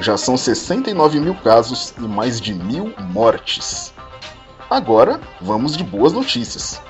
já 0.00 0.16
são 0.16 0.36
69 0.36 1.20
mil 1.20 1.34
casos 1.34 1.92
e 1.98 2.00
mais 2.00 2.40
de 2.40 2.54
mil 2.54 2.94
mortes. 3.12 3.92
Agora, 4.70 5.18
vamos 5.40 5.74
de 5.74 5.82
boas 5.82 6.12
notícias. 6.12 6.82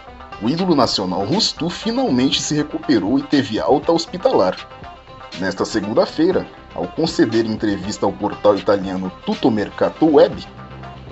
O 0.43 0.49
ídolo 0.49 0.75
nacional 0.75 1.25
Rustu 1.25 1.71
finalmente 1.71 2.43
se 2.43 2.57
recuperou 2.57 3.21
e 3.21 3.23
teve 3.23 3.61
alta 3.61 3.93
hospitalar. 3.93 4.57
Nesta 5.39 5.65
segunda-feira, 5.65 6.45
ao 6.75 6.89
conceder 6.89 7.47
entrevista 7.47 8.05
ao 8.05 8.13
portal 8.13 8.57
italiano 8.57 9.13
Tuttomercato 9.25 10.07
Web, 10.07 10.45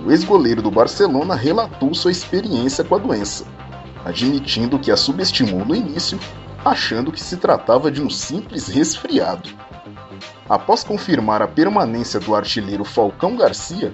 o 0.05 0.11
ex-goleiro 0.11 0.61
do 0.61 0.69
Barcelona 0.69 1.35
relatou 1.35 1.93
sua 1.93 2.11
experiência 2.11 2.83
com 2.83 2.95
a 2.95 2.97
doença, 2.97 3.45
admitindo 4.03 4.77
que 4.77 4.91
a 4.91 4.97
subestimou 4.97 5.63
no 5.63 5.73
início, 5.73 6.19
achando 6.65 7.13
que 7.13 7.23
se 7.23 7.37
tratava 7.37 7.89
de 7.89 8.01
um 8.01 8.09
simples 8.09 8.67
resfriado. 8.67 9.49
Após 10.49 10.83
confirmar 10.83 11.41
a 11.41 11.47
permanência 11.47 12.19
do 12.19 12.35
artilheiro 12.35 12.83
Falcão 12.83 13.35
Garcia, 13.35 13.93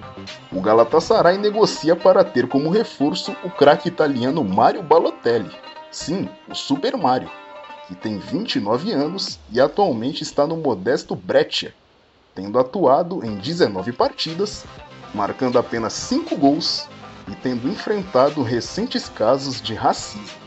o 0.51 0.61
Galatasaray 0.61 1.37
negocia 1.37 1.95
para 1.95 2.23
ter 2.23 2.47
como 2.47 2.69
reforço 2.69 3.35
o 3.43 3.49
craque 3.49 3.87
italiano 3.87 4.43
Mario 4.43 4.83
Balotelli. 4.83 5.51
Sim, 5.91 6.29
o 6.49 6.55
Super 6.55 6.97
Mario, 6.97 7.29
que 7.87 7.95
tem 7.95 8.17
29 8.17 8.91
anos 8.91 9.39
e 9.51 9.59
atualmente 9.59 10.23
está 10.23 10.45
no 10.45 10.57
modesto 10.57 11.15
Breccia, 11.15 11.73
tendo 12.35 12.59
atuado 12.59 13.25
em 13.25 13.35
19 13.35 13.91
partidas, 13.91 14.65
marcando 15.13 15.59
apenas 15.59 15.93
5 15.93 16.35
gols 16.35 16.87
e 17.27 17.35
tendo 17.35 17.67
enfrentado 17.67 18.41
recentes 18.41 19.09
casos 19.09 19.61
de 19.61 19.73
racismo. 19.73 20.41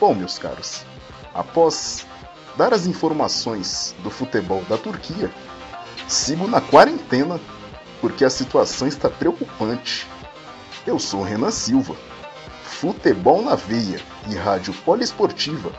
Bom, 0.00 0.14
meus 0.14 0.38
caros, 0.38 0.84
após 1.34 2.06
dar 2.58 2.74
as 2.74 2.86
informações 2.86 3.94
do 4.02 4.10
futebol 4.10 4.64
da 4.68 4.76
Turquia, 4.76 5.30
sigo 6.08 6.48
na 6.48 6.60
quarentena 6.60 7.40
porque 8.00 8.24
a 8.24 8.30
situação 8.30 8.88
está 8.88 9.08
preocupante. 9.08 10.08
Eu 10.84 10.98
sou 10.98 11.22
Renan 11.22 11.52
Silva, 11.52 11.94
futebol 12.64 13.42
na 13.42 13.54
veia 13.54 14.00
e 14.28 14.34
rádio 14.34 14.74
poliesportiva. 14.84 15.70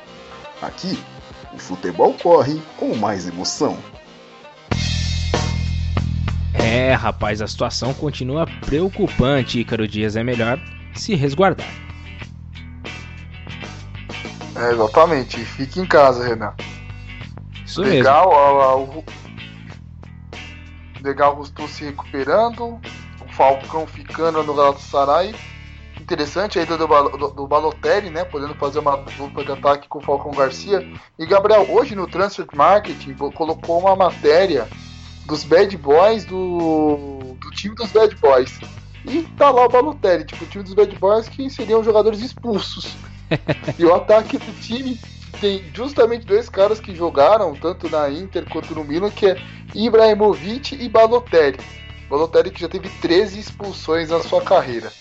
Aqui, 0.61 0.97
o 1.53 1.57
futebol 1.57 2.13
corre 2.13 2.61
com 2.77 2.95
mais 2.95 3.27
emoção. 3.27 3.77
É, 6.53 6.93
rapaz, 6.93 7.41
a 7.41 7.47
situação 7.47 7.93
continua 7.93 8.45
preocupante, 8.65 9.59
Ícaro 9.59 9.85
Dias. 9.85 10.15
É 10.15 10.23
melhor 10.23 10.57
se 10.93 11.13
resguardar. 11.13 11.88
É, 14.59 14.71
exatamente. 14.71 15.37
Fique 15.45 15.79
em 15.79 15.85
casa, 15.85 16.27
Renan. 16.27 16.53
Isso 17.65 17.81
legal, 17.81 18.29
mesmo. 18.29 18.39
a- 18.41 18.63
a- 18.65 18.75
o, 18.77 19.03
legal 21.01 21.33
o 21.33 21.35
Rustu 21.37 21.67
se 21.67 21.85
recuperando, 21.85 22.79
o 23.21 23.33
Falcão 23.33 23.87
ficando 23.87 24.43
no 24.43 24.53
Galatasaray. 24.53 25.35
Interessante 25.99 26.57
a 26.57 26.63
ida 26.63 26.77
do, 26.77 26.87
do, 26.87 27.27
do 27.29 27.47
Balotelli, 27.47 28.09
né? 28.09 28.23
Podendo 28.23 28.55
fazer 28.55 28.79
uma 28.79 28.97
dupla 28.97 29.43
de 29.45 29.51
ataque 29.51 29.87
com 29.87 29.99
o 29.99 30.01
Falcão 30.01 30.31
Garcia. 30.31 30.81
E 31.19 31.25
Gabriel, 31.25 31.67
hoje 31.69 31.93
no 31.93 32.07
Transfer 32.07 32.47
Marketing 32.53 33.13
colocou 33.13 33.79
uma 33.79 33.95
matéria 33.95 34.67
dos 35.25 35.43
Bad 35.43 35.75
Boys 35.77 36.25
do, 36.25 37.19
do 37.39 37.51
time 37.51 37.75
dos 37.75 37.91
Bad 37.91 38.15
Boys. 38.15 38.59
E 39.05 39.21
tá 39.37 39.51
lá 39.51 39.65
o 39.65 39.69
Balotelli, 39.69 40.25
tipo, 40.25 40.43
o 40.43 40.47
time 40.47 40.63
dos 40.63 40.73
Bad 40.73 40.95
Boys 40.97 41.29
que 41.29 41.49
seriam 41.49 41.83
jogadores 41.83 42.21
expulsos. 42.21 42.95
E 43.77 43.85
o 43.85 43.93
ataque 43.93 44.37
do 44.37 44.59
time 44.61 44.99
tem 45.39 45.63
justamente 45.73 46.25
dois 46.25 46.49
caras 46.49 46.79
que 46.79 46.95
jogaram, 46.95 47.55
tanto 47.55 47.89
na 47.89 48.09
Inter 48.09 48.45
quanto 48.49 48.75
no 48.75 48.83
Milan, 48.83 49.09
que 49.09 49.27
é 49.27 49.37
Ibrahimovic 49.73 50.75
e 50.75 50.89
Balotelli. 50.89 51.59
Balotelli 52.09 52.51
que 52.51 52.61
já 52.61 52.67
teve 52.67 52.89
13 53.01 53.39
expulsões 53.39 54.09
na 54.09 54.19
sua 54.21 54.41
carreira. 54.41 54.91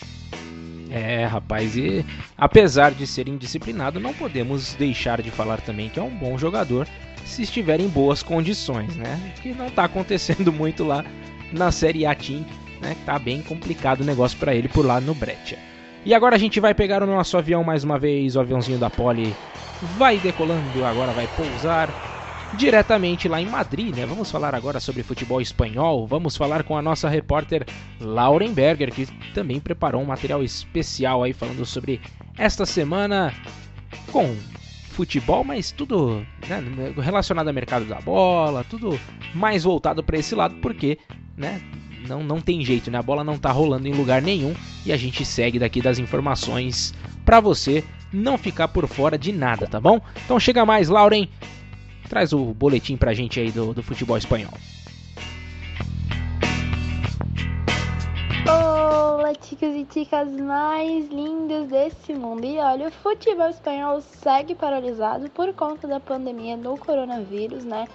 É, 0.91 1.25
rapaz, 1.25 1.77
e 1.77 2.05
apesar 2.37 2.93
de 2.93 3.07
ser 3.07 3.29
indisciplinado, 3.29 4.01
não 4.01 4.15
podemos 4.15 4.75
deixar 4.75 5.21
de 5.21 5.31
falar 5.31 5.61
também 5.61 5.91
que 5.91 5.99
é 5.99 6.03
um 6.03 6.15
bom 6.15 6.39
jogador 6.39 6.87
se 7.25 7.43
estiver 7.43 7.79
em 7.79 7.89
boas 7.89 8.23
condições, 8.23 8.97
né? 8.97 9.35
Que 9.43 9.53
não 9.53 9.71
tá 9.71 9.85
acontecendo 9.85 10.51
muito 10.53 10.85
lá 10.85 11.05
na 11.53 11.71
Série 11.71 12.07
A 12.07 12.15
Team, 12.15 12.45
né? 12.81 12.97
Tá 13.05 13.19
bem 13.19 13.43
complicado 13.43 14.01
o 14.01 14.05
negócio 14.05 14.39
para 14.39 14.55
ele 14.55 14.69
por 14.69 14.85
lá 14.85 15.01
no 15.01 15.15
Breccia. 15.15 15.59
E 16.05 16.15
agora 16.15 16.37
a 16.37 16.39
gente 16.39 16.61
vai 16.61 16.75
pegar 16.75 17.03
o 17.03 17.07
nosso 17.07 17.37
avião 17.37 17.63
mais 17.63 17.85
uma 17.85 17.99
vez, 17.99 18.37
o 18.37 18.41
aviãozinho 18.41 18.79
da 18.79 18.89
Poli 18.89 19.35
vai 19.83 20.19
decolando, 20.19 20.85
agora 20.85 21.13
vai 21.13 21.27
pousar 21.27 21.91
diretamente 22.55 23.29
lá 23.29 23.41
em 23.41 23.47
Madrid, 23.47 23.95
né? 23.95 24.07
Vamos 24.07 24.31
falar 24.31 24.55
agora 24.55 24.81
sobre 24.81 25.03
futebol 25.03 25.41
espanhol. 25.41 26.07
Vamos 26.07 26.37
falar 26.37 26.63
com 26.63 26.77
a 26.77 26.83
nossa 26.83 27.09
repórter 27.09 27.67
Lauren 28.01 28.53
Berger, 28.53 28.93
que 28.93 29.07
também 29.35 29.61
preparou 29.61 30.01
um 30.01 30.07
material 30.07 30.43
especial 30.43 31.23
aí 31.23 31.33
falando 31.33 31.65
sobre 31.67 32.01
esta 32.37 32.65
semana 32.65 33.35
com 34.11 34.35
futebol, 34.91 35.45
mas 35.45 35.71
tudo 35.71 36.27
né, 36.49 36.63
relacionado 36.97 37.49
ao 37.49 37.55
mercado 37.55 37.85
da 37.85 38.01
bola, 38.01 38.65
tudo 38.65 38.99
mais 39.35 39.63
voltado 39.65 40.03
para 40.03 40.19
esse 40.19 40.35
lado, 40.35 40.57
porque, 40.57 40.99
né? 41.37 41.61
Não, 42.09 42.23
não 42.23 42.41
tem 42.41 42.65
jeito, 42.65 42.91
né? 42.91 42.99
A 42.99 43.03
bola 43.03 43.23
não 43.23 43.39
tá 43.39 43.53
rolando 43.53 43.87
em 43.87 43.93
lugar 43.93 44.23
nenhum 44.23 44.55
e 44.87 44.93
a 44.93 44.97
gente 44.97 45.25
segue 45.25 45.59
daqui 45.59 45.83
das 45.83 45.99
informações 45.99 46.95
para 47.25 47.41
você 47.41 47.85
não 48.13 48.39
ficar 48.39 48.69
por 48.69 48.89
fora 48.89 49.19
de 49.19 49.31
nada, 49.33 49.67
tá 49.67 49.79
bom? 49.79 50.01
Então 50.25 50.41
chega 50.41 50.65
mais, 50.65 50.89
Lauren, 50.89 51.29
traz 52.09 52.33
o 52.33 52.55
boletim 52.55 52.97
pra 52.97 53.13
gente 53.13 53.39
aí 53.39 53.51
do, 53.51 53.75
do 53.75 53.83
futebol 53.83 54.17
espanhol. 54.17 54.53
Olá, 58.47 59.35
chicos 59.43 59.75
e 59.75 59.87
chicas 59.93 60.29
mais 60.41 61.07
lindos 61.11 61.69
desse 61.69 62.15
mundo. 62.15 62.47
E 62.47 62.59
olha, 62.59 62.89
o 62.89 62.91
futebol 62.91 63.51
espanhol 63.51 64.01
segue 64.01 64.55
paralisado 64.55 65.29
por 65.31 65.53
conta 65.53 65.87
da 65.87 66.01
pandemia 66.01 66.57
do 66.57 66.75
coronavírus, 66.79 67.63
né? 67.65 67.87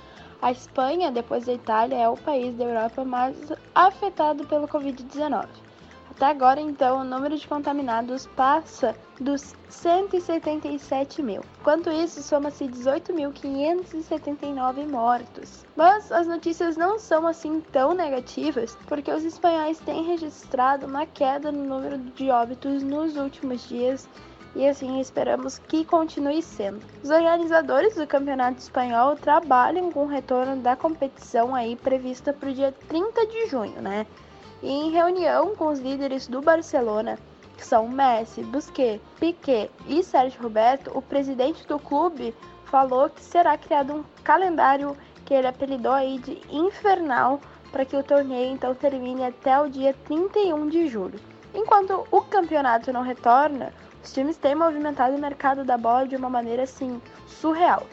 A 0.43 0.51
Espanha, 0.51 1.09
depois 1.09 1.45
da 1.45 1.53
Itália, 1.53 1.95
é 1.95 2.09
o 2.09 2.17
país 2.17 2.53
da 2.57 2.65
Europa 2.65 3.05
mais 3.05 3.33
afetado 3.73 4.45
pelo 4.45 4.67
Covid-19. 4.67 5.47
Até 6.11 6.25
agora, 6.25 6.59
então, 6.59 6.99
o 6.99 7.05
número 7.05 7.37
de 7.37 7.47
contaminados 7.47 8.27
passa 8.35 8.93
dos 9.21 9.55
177 9.69 11.23
mil. 11.23 11.45
Enquanto 11.61 11.89
isso, 11.89 12.21
soma-se 12.21 12.65
18.579 12.65 14.85
mortos. 14.85 15.65
Mas 15.77 16.11
as 16.11 16.27
notícias 16.27 16.75
não 16.75 16.99
são 16.99 17.25
assim 17.25 17.61
tão 17.71 17.93
negativas, 17.93 18.77
porque 18.85 19.13
os 19.13 19.23
espanhóis 19.23 19.79
têm 19.79 20.03
registrado 20.03 20.87
uma 20.87 21.05
queda 21.05 21.53
no 21.53 21.63
número 21.63 21.97
de 21.97 22.29
óbitos 22.29 22.83
nos 22.83 23.15
últimos 23.15 23.69
dias 23.69 24.09
e 24.55 24.67
assim 24.67 24.99
esperamos 24.99 25.57
que 25.57 25.83
continue 25.83 26.41
sendo. 26.41 26.85
Os 27.03 27.09
organizadores 27.09 27.95
do 27.95 28.05
Campeonato 28.05 28.59
Espanhol 28.59 29.15
trabalham 29.15 29.91
com 29.91 30.03
o 30.03 30.07
retorno 30.07 30.57
da 30.57 30.75
competição 30.75 31.55
aí 31.55 31.75
prevista 31.75 32.31
para 32.31 32.49
o 32.49 32.53
dia 32.53 32.73
30 32.87 33.25
de 33.27 33.47
junho, 33.47 33.81
né? 33.81 34.05
E 34.61 34.69
em 34.69 34.91
reunião 34.91 35.55
com 35.55 35.67
os 35.67 35.79
líderes 35.79 36.27
do 36.27 36.41
Barcelona, 36.41 37.17
que 37.57 37.65
são 37.65 37.87
Messi, 37.87 38.43
Busquets, 38.43 39.01
Piquet 39.19 39.69
e 39.87 40.03
Sérgio 40.03 40.41
Roberto, 40.41 40.91
o 40.95 41.01
presidente 41.01 41.65
do 41.67 41.79
clube 41.79 42.33
falou 42.65 43.09
que 43.09 43.21
será 43.21 43.57
criado 43.57 43.93
um 43.93 44.03
calendário 44.23 44.95
que 45.25 45.33
ele 45.33 45.47
apelidou 45.47 45.91
aí 45.91 46.19
de 46.19 46.41
infernal 46.49 47.39
para 47.71 47.85
que 47.85 47.95
o 47.95 48.03
torneio 48.03 48.51
então 48.53 48.75
termine 48.75 49.25
até 49.25 49.59
o 49.59 49.69
dia 49.69 49.93
31 50.05 50.67
de 50.69 50.87
julho. 50.87 51.19
Enquanto 51.53 52.07
o 52.11 52.21
campeonato 52.21 52.91
não 52.91 53.01
retorna, 53.01 53.73
os 54.03 54.11
times 54.11 54.37
têm 54.37 54.53
movimentado 54.53 55.15
o 55.15 55.19
mercado 55.19 55.63
da 55.63 55.77
bola 55.77 56.07
de 56.07 56.15
uma 56.15 56.29
maneira 56.29 56.63
assim 56.63 57.01
surreal. 57.25 57.87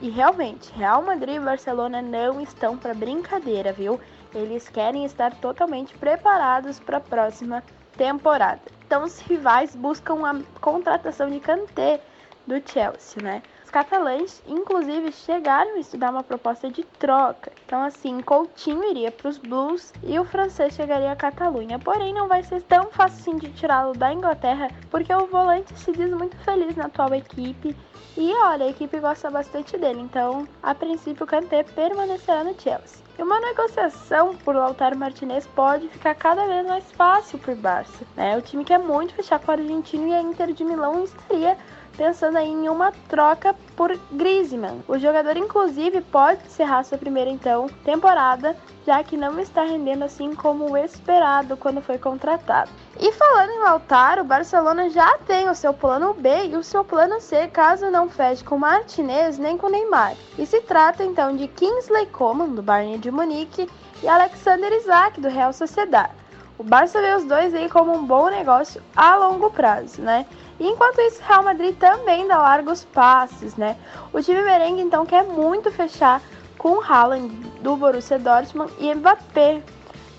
E 0.00 0.10
realmente, 0.10 0.72
Real 0.72 1.00
Madrid 1.02 1.36
e 1.36 1.40
Barcelona 1.40 2.02
não 2.02 2.40
estão 2.40 2.76
para 2.76 2.92
brincadeira, 2.92 3.72
viu? 3.72 4.00
Eles 4.34 4.68
querem 4.68 5.04
estar 5.04 5.32
totalmente 5.36 5.96
preparados 5.96 6.80
para 6.80 6.96
a 6.96 7.00
próxima 7.00 7.62
temporada. 7.96 8.60
Então, 8.84 9.04
os 9.04 9.20
rivais 9.20 9.76
buscam 9.76 10.26
a 10.26 10.60
contratação 10.60 11.30
de 11.30 11.38
Kanté 11.38 12.00
do 12.46 12.60
Chelsea, 12.68 13.22
né? 13.22 13.42
Catalães, 13.74 14.40
inclusive, 14.46 15.10
chegaram 15.10 15.74
a 15.74 15.78
estudar 15.80 16.12
uma 16.12 16.22
proposta 16.22 16.70
de 16.70 16.84
troca. 16.84 17.50
Então, 17.66 17.82
assim, 17.82 18.20
Coutinho 18.20 18.88
iria 18.88 19.10
para 19.10 19.28
os 19.28 19.36
Blues 19.36 19.92
e 20.04 20.16
o 20.16 20.24
francês 20.24 20.74
chegaria 20.74 21.10
à 21.10 21.16
Catalunha. 21.16 21.76
Porém, 21.80 22.14
não 22.14 22.28
vai 22.28 22.44
ser 22.44 22.62
tão 22.62 22.84
fácil 22.92 23.18
assim 23.18 23.36
de 23.36 23.52
tirá-lo 23.54 23.92
da 23.92 24.12
Inglaterra, 24.12 24.70
porque 24.92 25.12
o 25.12 25.26
volante 25.26 25.76
se 25.76 25.90
diz 25.90 26.08
muito 26.12 26.36
feliz 26.44 26.76
na 26.76 26.84
atual 26.84 27.12
equipe. 27.16 27.76
E 28.16 28.32
olha, 28.44 28.66
a 28.66 28.68
equipe 28.68 29.00
gosta 29.00 29.28
bastante 29.28 29.76
dele. 29.76 30.02
Então, 30.02 30.46
a 30.62 30.72
princípio, 30.72 31.24
o 31.24 31.26
Kanté 31.26 31.64
permanecerá 31.64 32.44
no 32.44 32.54
Chelsea. 32.56 33.02
E 33.18 33.22
uma 33.24 33.40
negociação 33.40 34.36
por 34.36 34.54
Lautaro 34.54 34.96
Martinez 34.96 35.48
pode 35.48 35.88
ficar 35.88 36.14
cada 36.14 36.46
vez 36.46 36.64
mais 36.64 36.84
fácil 36.92 37.40
para 37.40 37.52
o 37.52 37.56
Barça. 37.56 38.04
Né? 38.14 38.38
O 38.38 38.42
time 38.42 38.64
quer 38.64 38.78
muito 38.78 39.14
fechar 39.14 39.40
com 39.40 39.50
o 39.50 39.54
argentino 39.54 40.06
e 40.06 40.14
a 40.14 40.22
Inter 40.22 40.52
de 40.52 40.64
Milão 40.64 41.02
estaria 41.02 41.58
pensando 41.96 42.38
em 42.38 42.68
uma 42.68 42.92
troca 43.08 43.54
por 43.76 43.98
Griezmann. 44.12 44.82
O 44.86 44.98
jogador, 44.98 45.36
inclusive, 45.36 46.00
pode 46.00 46.44
encerrar 46.46 46.84
sua 46.84 46.98
primeira 46.98 47.30
então 47.30 47.68
temporada, 47.84 48.56
já 48.86 49.02
que 49.02 49.16
não 49.16 49.38
está 49.40 49.62
rendendo 49.64 50.04
assim 50.04 50.34
como 50.34 50.70
o 50.70 50.76
esperado 50.76 51.56
quando 51.56 51.80
foi 51.80 51.98
contratado. 51.98 52.70
E 52.98 53.12
falando 53.12 53.50
em 53.50 53.60
Lautaro, 53.60 54.22
o 54.22 54.26
Barcelona 54.26 54.90
já 54.90 55.18
tem 55.18 55.48
o 55.48 55.54
seu 55.54 55.72
plano 55.72 56.14
B 56.14 56.48
e 56.48 56.56
o 56.56 56.62
seu 56.62 56.84
plano 56.84 57.20
C 57.20 57.48
caso 57.48 57.90
não 57.90 58.08
feche 58.08 58.44
com 58.44 58.58
Martinez 58.58 59.38
nem 59.38 59.56
com 59.58 59.68
Neymar. 59.68 60.14
E 60.38 60.46
se 60.46 60.60
trata 60.60 61.04
então 61.04 61.34
de 61.34 61.48
Kingsley 61.48 62.06
Coman, 62.06 62.50
do 62.50 62.62
Bayern 62.62 62.98
de 62.98 63.10
Munique, 63.10 63.68
e 64.02 64.08
Alexander 64.08 64.72
Isaac, 64.72 65.20
do 65.20 65.28
Real 65.28 65.52
Sociedad. 65.52 66.10
O 66.58 66.62
Barça 66.62 67.00
vê 67.00 67.14
os 67.14 67.24
dois 67.24 67.52
aí 67.52 67.68
como 67.68 67.92
um 67.92 68.04
bom 68.04 68.28
negócio 68.28 68.80
a 68.94 69.16
longo 69.16 69.50
prazo, 69.50 70.00
né? 70.02 70.24
Enquanto 70.58 71.00
isso, 71.00 71.20
o 71.20 71.26
Real 71.26 71.42
Madrid 71.42 71.76
também 71.76 72.26
dá 72.28 72.38
largos 72.38 72.84
passes, 72.84 73.56
né? 73.56 73.76
O 74.12 74.22
time 74.22 74.42
merengue 74.42 74.82
então 74.82 75.04
quer 75.04 75.24
muito 75.24 75.70
fechar 75.70 76.22
com 76.56 76.80
Haaland 76.80 77.28
do 77.60 77.76
Borussia 77.76 78.18
Dortmund 78.18 78.72
e 78.78 78.94
Mbappé 78.94 79.62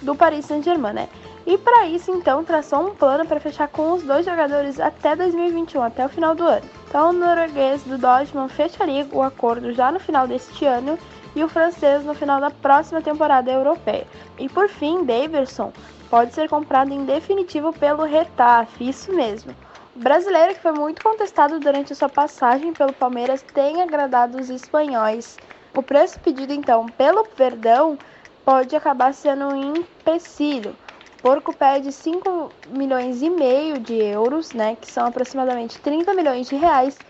do 0.02 0.16
Paris 0.16 0.46
Saint-Germain, 0.46 0.94
né? 0.94 1.10
E 1.46 1.60
para 1.60 1.88
isso, 1.88 2.12
então, 2.12 2.44
traçou 2.44 2.88
um 2.88 2.96
plano 2.96 3.26
para 3.26 3.40
fechar 3.40 3.68
com 3.68 3.94
os 3.94 4.02
dois 4.02 4.26
jogadores 4.26 4.80
até 4.80 5.16
2021, 5.16 5.84
até 5.84 6.04
o 6.04 6.10
final 6.10 6.34
do 6.34 6.44
ano. 6.44 6.66
Então, 6.88 7.10
o 7.10 7.14
norueguês 7.14 7.84
do 7.84 8.00
Dortmund 8.00 8.52
fecharia 8.52 9.08
o 9.12 9.22
acordo 9.22 9.72
já 9.72 9.92
no 9.92 10.00
final 10.00 10.28
deste 10.28 10.66
ano 10.66 10.98
e 11.36 11.44
o 11.44 11.50
francês 11.50 12.04
no 12.04 12.16
final 12.16 12.42
da 12.42 12.50
próxima 12.50 13.00
temporada 13.00 13.52
europeia. 13.52 14.08
E 14.40 14.50
por 14.50 14.68
fim, 14.68 15.04
Davidson 15.04 15.72
pode 16.10 16.34
ser 16.34 16.50
comprado 16.50 16.92
em 16.92 17.06
definitivo 17.06 17.72
pelo 17.74 18.04
Retafe, 18.04 18.90
isso 18.90 19.14
mesmo. 19.14 19.54
Brasileiro, 19.96 20.54
que 20.54 20.62
foi 20.62 20.74
muito 20.74 21.02
contestado 21.02 21.58
durante 21.58 21.96
sua 21.96 22.10
passagem 22.10 22.74
pelo 22.74 22.92
Palmeiras, 22.92 23.42
tem 23.54 23.82
agradado 23.82 24.38
os 24.38 24.50
espanhóis. 24.50 25.40
O 25.74 25.82
preço 25.82 26.20
pedido 26.20 26.52
então 26.52 26.90
pelo 26.90 27.26
Verdão 27.38 27.98
pode 28.44 28.76
acabar 28.76 29.14
sendo 29.14 29.46
um 29.46 29.78
empecilho. 29.78 30.76
O 31.18 31.22
Porco 31.22 31.54
pede 31.54 31.94
5 31.94 32.52
milhões 32.66 33.22
e 33.22 33.30
meio 33.30 33.80
de 33.80 33.96
euros, 33.96 34.52
né, 34.54 34.76
que 34.76 34.86
são 34.86 35.08
aproximadamente 35.08 35.80
30 35.80 36.14
milhões 36.14 36.50
de 36.50 36.58
reais, 36.58 37.02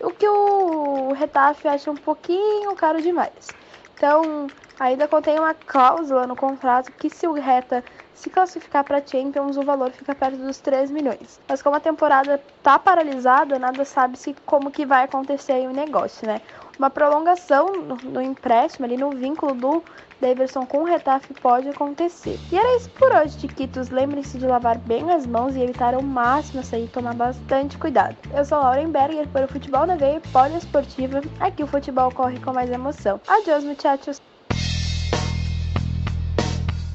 o 0.00 0.10
que 0.10 0.28
o 0.28 1.12
Retafe 1.12 1.68
acha 1.68 1.92
um 1.92 1.96
pouquinho 1.96 2.74
caro 2.74 3.00
demais. 3.00 3.54
Então, 3.96 4.50
ainda 4.80 5.06
contém 5.06 5.38
uma 5.38 5.54
cláusula 5.54 6.26
no 6.26 6.34
contrato 6.34 6.90
que 6.98 7.08
se 7.08 7.24
o 7.26 7.34
Reta 7.34 7.84
se 8.22 8.30
classificar 8.30 8.84
para 8.84 9.04
Champions, 9.04 9.56
o 9.56 9.62
valor 9.62 9.90
fica 9.90 10.14
perto 10.14 10.36
dos 10.36 10.58
3 10.58 10.92
milhões. 10.92 11.40
Mas 11.48 11.60
como 11.60 11.74
a 11.74 11.80
temporada 11.80 12.40
tá 12.62 12.78
paralisada, 12.78 13.58
nada 13.58 13.84
sabe-se 13.84 14.34
como 14.46 14.70
que 14.70 14.86
vai 14.86 15.04
acontecer 15.04 15.52
aí 15.52 15.66
o 15.66 15.72
negócio, 15.72 16.24
né? 16.24 16.40
Uma 16.78 16.88
prolongação 16.88 17.66
no, 17.72 17.96
no 17.96 18.22
empréstimo, 18.22 18.86
ali 18.86 18.96
no 18.96 19.10
vínculo 19.10 19.54
do 19.54 19.82
Davidson 20.20 20.64
com 20.64 20.78
o 20.78 20.84
Retafe 20.84 21.34
pode 21.34 21.68
acontecer. 21.68 22.38
E 22.52 22.56
era 22.56 22.76
isso 22.76 22.88
por 22.90 23.12
hoje, 23.12 23.38
Tiquitos. 23.38 23.90
Lembrem-se 23.90 24.38
de 24.38 24.46
lavar 24.46 24.78
bem 24.78 25.10
as 25.10 25.26
mãos 25.26 25.56
e 25.56 25.60
evitar 25.60 25.92
ao 25.92 26.02
máximo 26.02 26.60
essa 26.60 26.78
e 26.78 26.86
tomar 26.86 27.14
bastante 27.14 27.76
cuidado. 27.76 28.16
Eu 28.32 28.44
sou 28.44 28.58
Lauren 28.58 28.90
Berger 28.90 29.26
para 29.28 29.46
o 29.46 29.48
Futebol 29.48 29.84
na 29.84 29.96
Veia 29.96 30.22
Poliesportiva. 30.32 31.20
Aqui 31.40 31.64
o 31.64 31.66
futebol 31.66 32.12
corre 32.12 32.38
com 32.38 32.52
mais 32.52 32.70
emoção. 32.70 33.20
Adiós, 33.26 33.64
muchachos! 33.64 34.31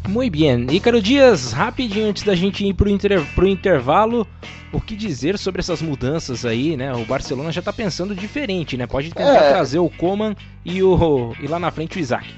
Muito 0.08 0.38
bem. 0.38 0.66
Ícaro 0.72 1.02
Dias, 1.02 1.52
rapidinho 1.52 2.10
antes 2.10 2.24
da 2.24 2.34
gente 2.34 2.66
ir 2.66 2.74
pro, 2.74 2.90
inter, 2.90 3.24
pro 3.36 3.48
intervalo, 3.48 4.26
o 4.72 4.80
que 4.80 4.96
dizer 4.96 5.38
sobre 5.38 5.60
essas 5.60 5.82
mudanças 5.82 6.46
aí, 6.46 6.78
né? 6.78 6.94
O 6.94 7.06
Barcelona 7.06 7.52
já 7.52 7.62
tá 7.62 7.74
pensando 7.74 8.16
diferente, 8.16 8.78
né? 8.78 8.88
Pode 8.88 9.10
tentar 9.10 9.36
é... 9.36 9.50
trazer 9.50 9.80
o 9.80 9.90
Coman 9.90 10.36
e, 10.64 10.82
o, 10.82 11.34
e 11.42 11.48
lá 11.48 11.60
na 11.60 11.72
frente 11.72 11.98
o 11.98 12.00
Isaac. 12.00 12.34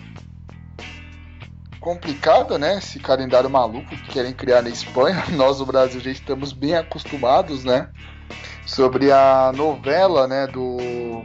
Complicado, 1.80 2.58
né? 2.58 2.78
Esse 2.78 3.00
calendário 3.00 3.50
maluco 3.50 3.88
que 3.90 4.10
querem 4.10 4.34
criar 4.34 4.62
na 4.62 4.70
Espanha. 4.70 5.24
Nós, 5.32 5.60
no 5.60 5.66
Brasil, 5.66 6.02
já 6.02 6.12
estamos 6.12 6.52
bem 6.52 6.76
acostumados, 6.76 7.64
né? 7.64 7.90
Sobre 8.66 9.12
a 9.12 9.52
novela, 9.56 10.28
né? 10.28 10.46
Do, 10.48 11.24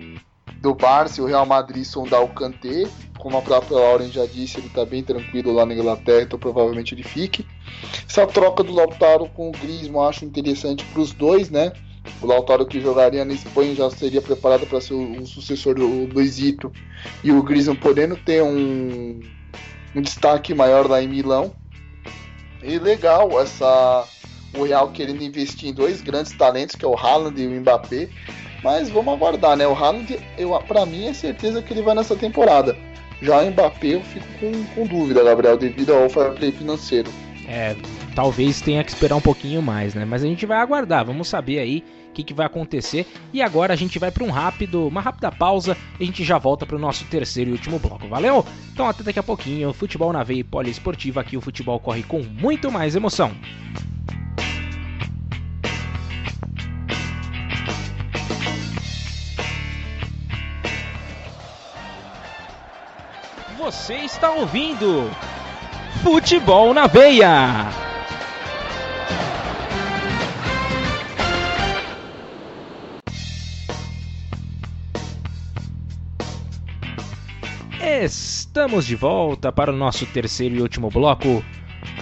do 0.61 0.75
Barça 0.75 1.21
e 1.21 1.25
o 1.25 1.27
Real 1.27 1.47
Madrid 1.47 1.85
sondar 1.85 2.23
o 2.23 2.29
Kanté 2.29 2.89
como 3.25 3.39
a 3.39 3.43
própria 3.43 3.79
Lauren 3.79 4.11
já 4.11 4.27
disse, 4.27 4.59
ele 4.59 4.67
está 4.67 4.85
bem 4.85 5.03
tranquilo 5.03 5.51
lá 5.51 5.65
na 5.65 5.73
Inglaterra, 5.73 6.25
então 6.25 6.39
provavelmente 6.39 6.95
ele 6.95 7.03
fique. 7.03 7.47
Essa 8.07 8.27
troca 8.27 8.63
do 8.63 8.71
Lautaro 8.71 9.31
com 9.31 9.49
o 9.49 9.53
Griezmann 9.53 10.07
acho 10.07 10.27
interessante 10.27 10.85
para 10.85 11.01
os 11.01 11.15
dois, 11.15 11.49
né? 11.49 11.73
O 12.21 12.27
Lautaro 12.27 12.67
que 12.67 12.83
jogaria 12.83 13.25
na 13.25 13.33
Espanha 13.33 13.75
já 13.75 13.89
seria 13.89 14.21
preparado 14.21 14.67
para 14.67 14.79
ser 14.79 14.93
o, 14.93 15.27
sucessor 15.27 15.75
do 15.75 15.87
Luizito 16.13 16.71
e 17.23 17.33
o 17.33 17.43
Griezmann 17.43 17.77
podendo 17.77 18.15
ter 18.15 18.43
um, 18.43 19.21
um 19.97 20.03
destaque 20.03 20.53
maior 20.53 20.87
lá 20.87 21.03
em 21.03 21.09
Milão. 21.09 21.51
E 22.63 22.79
legal 22.79 23.41
essa 23.41 24.07
o 24.55 24.65
Real 24.65 24.91
querendo 24.91 25.23
investir 25.23 25.71
em 25.71 25.73
dois 25.73 26.03
grandes 26.03 26.33
talentos, 26.37 26.77
que 26.77 26.85
é 26.85 26.89
o 26.89 26.95
Haaland 26.95 27.41
e 27.41 27.47
o 27.47 27.61
Mbappé. 27.61 28.11
Mas 28.65 28.89
vamos 28.89 29.13
aguardar, 29.13 29.59
né? 29.59 29.69
O 29.69 29.75
Haaland, 29.75 30.19
eu, 30.39 30.59
pra 30.67 30.87
mim, 30.87 31.07
é 31.07 31.13
certeza 31.13 31.61
que 31.61 31.75
ele 31.75 31.83
vai 31.83 31.95
nessa 31.95 32.17
temporada. 32.17 32.75
Já 33.21 33.43
o 33.43 33.51
Mbappé 33.51 33.89
eu 33.89 34.01
fico 34.01 34.27
com, 34.41 34.65
com 34.75 34.87
dúvida, 34.87 35.23
Gabriel, 35.23 35.59
devido 35.59 35.93
ao 35.93 36.09
fair 36.09 36.33
play 36.33 36.51
financeiro. 36.51 37.11
É, 37.47 37.77
talvez 38.15 38.63
tenha 38.63 38.83
que 38.83 38.91
esperar 38.91 39.17
um 39.17 39.21
pouquinho 39.21 39.61
mais, 39.61 39.95
né? 39.95 40.07
Mas 40.07 40.25
a 40.25 40.27
gente 40.27 40.47
vai 40.47 40.59
aguardar, 40.59 41.05
vamos 41.05 41.29
saber 41.29 41.59
aí 41.59 41.85
o 42.09 42.13
que, 42.15 42.25
que 42.25 42.33
vai 42.33 42.47
acontecer. 42.47 43.07
E 43.35 43.43
agora 43.43 43.75
a 43.75 43.77
gente 43.77 43.99
vai 43.99 44.11
para 44.11 44.25
um 44.25 44.31
rápido, 44.31 44.87
uma 44.87 45.03
rápida 45.03 45.31
pausa 45.31 45.77
e 46.01 46.05
a 46.05 46.07
gente 46.07 46.25
já 46.25 46.39
volta 46.39 46.65
para 46.65 46.77
o 46.77 46.79
nosso 46.79 47.05
terceiro 47.05 47.51
e 47.51 47.53
último 47.53 47.79
bloco. 47.79 48.09
Valeu? 48.09 48.47
Então 48.73 48.89
até 48.89 49.03
daqui 49.03 49.19
a 49.19 49.23
pouquinho. 49.23 49.75
Futebol 49.75 50.11
na 50.11 50.23
veia 50.23 50.43
poliesportiva 50.43 51.21
aqui 51.21 51.37
o 51.37 51.43
futebol 51.43 51.79
corre 51.79 52.03
com 52.03 52.23
muito 52.23 52.73
mais 52.73 52.97
emoção. 52.97 53.31
Você 63.75 63.97
está 63.97 64.31
ouvindo 64.31 65.11
Futebol 66.03 66.73
na 66.73 66.87
Veia. 66.87 67.69
Estamos 78.03 78.87
de 78.87 78.97
volta 78.97 79.53
para 79.53 79.71
o 79.71 79.77
nosso 79.77 80.07
terceiro 80.07 80.55
e 80.55 80.63
último 80.63 80.89
bloco 80.89 81.45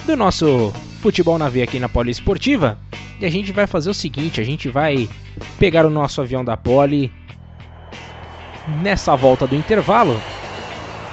do 0.07 0.17
nosso 0.17 0.73
Futebol 1.01 1.37
na 1.37 1.49
Veia 1.49 1.65
aqui 1.65 1.81
na 1.81 1.89
Poliesportiva. 1.89 2.79
E 3.19 3.25
a 3.25 3.31
gente 3.31 3.51
vai 3.51 3.67
fazer 3.67 3.91
o 3.91 3.95
seguinte: 3.95 4.41
a 4.41 4.45
gente 4.45 4.69
vai 4.69 5.09
pegar 5.59 5.85
o 5.85 5.91
nosso 5.91 6.21
avião 6.21 6.45
da 6.45 6.57
Poli 6.57 7.11
nessa 8.83 9.17
volta 9.17 9.49
do 9.49 9.57
intervalo 9.57 10.21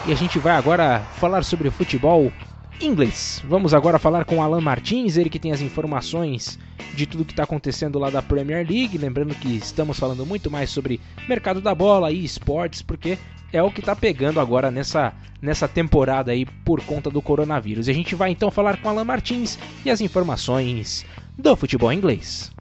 e 0.10 0.12
a 0.12 0.16
gente 0.16 0.40
vai 0.40 0.54
agora 0.54 1.02
falar 1.18 1.44
sobre 1.44 1.70
futebol 1.70 2.34
inglês. 2.82 3.44
Vamos 3.48 3.76
agora 3.76 4.00
falar 4.00 4.26
com 4.26 4.42
Alan 4.42 4.60
Martins, 4.60 5.18
ele 5.18 5.30
que 5.30 5.38
tem 5.38 5.52
as 5.52 5.62
informações 5.62 6.58
de 6.96 7.06
tudo 7.06 7.24
que 7.24 7.32
está 7.32 7.44
acontecendo 7.44 8.00
lá 8.00 8.10
da 8.10 8.20
Premier 8.20 8.68
League. 8.68 8.98
Lembrando 8.98 9.36
que 9.36 9.58
estamos 9.58 10.00
falando 10.00 10.26
muito 10.26 10.50
mais 10.50 10.72
sobre 10.72 11.00
mercado 11.28 11.62
da 11.62 11.76
bola 11.76 12.12
e 12.12 12.26
esportes, 12.26 12.82
porque 12.82 13.20
é 13.54 13.62
o 13.62 13.70
que 13.70 13.82
está 13.82 13.96
pegando 13.96 14.40
agora 14.40 14.72
nessa, 14.72 15.14
nessa 15.40 15.68
temporada 15.68 16.32
aí 16.32 16.44
por 16.44 16.82
conta 16.82 17.12
do 17.12 17.22
coronavírus. 17.22 17.88
E 17.88 17.92
a 17.92 17.94
gente 17.94 18.16
vai 18.16 18.32
então 18.32 18.50
falar 18.50 18.82
com 18.82 18.90
Alan 18.90 19.06
Martins 19.06 19.60
e 19.86 19.92
as 19.92 20.02
informações 20.02 21.06
do 21.38 21.56
futebol 21.56 21.94
inglês. 21.94 22.52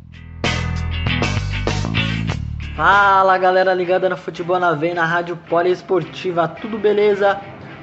Fala 2.78 3.36
galera 3.38 3.74
ligada 3.74 4.08
no 4.08 4.16
Futebol 4.16 4.56
na 4.60 4.72
Veia 4.72 4.94
na 4.94 5.04
Rádio 5.04 5.36
Poliesportiva, 5.48 6.46
tudo 6.46 6.78
beleza? 6.78 7.36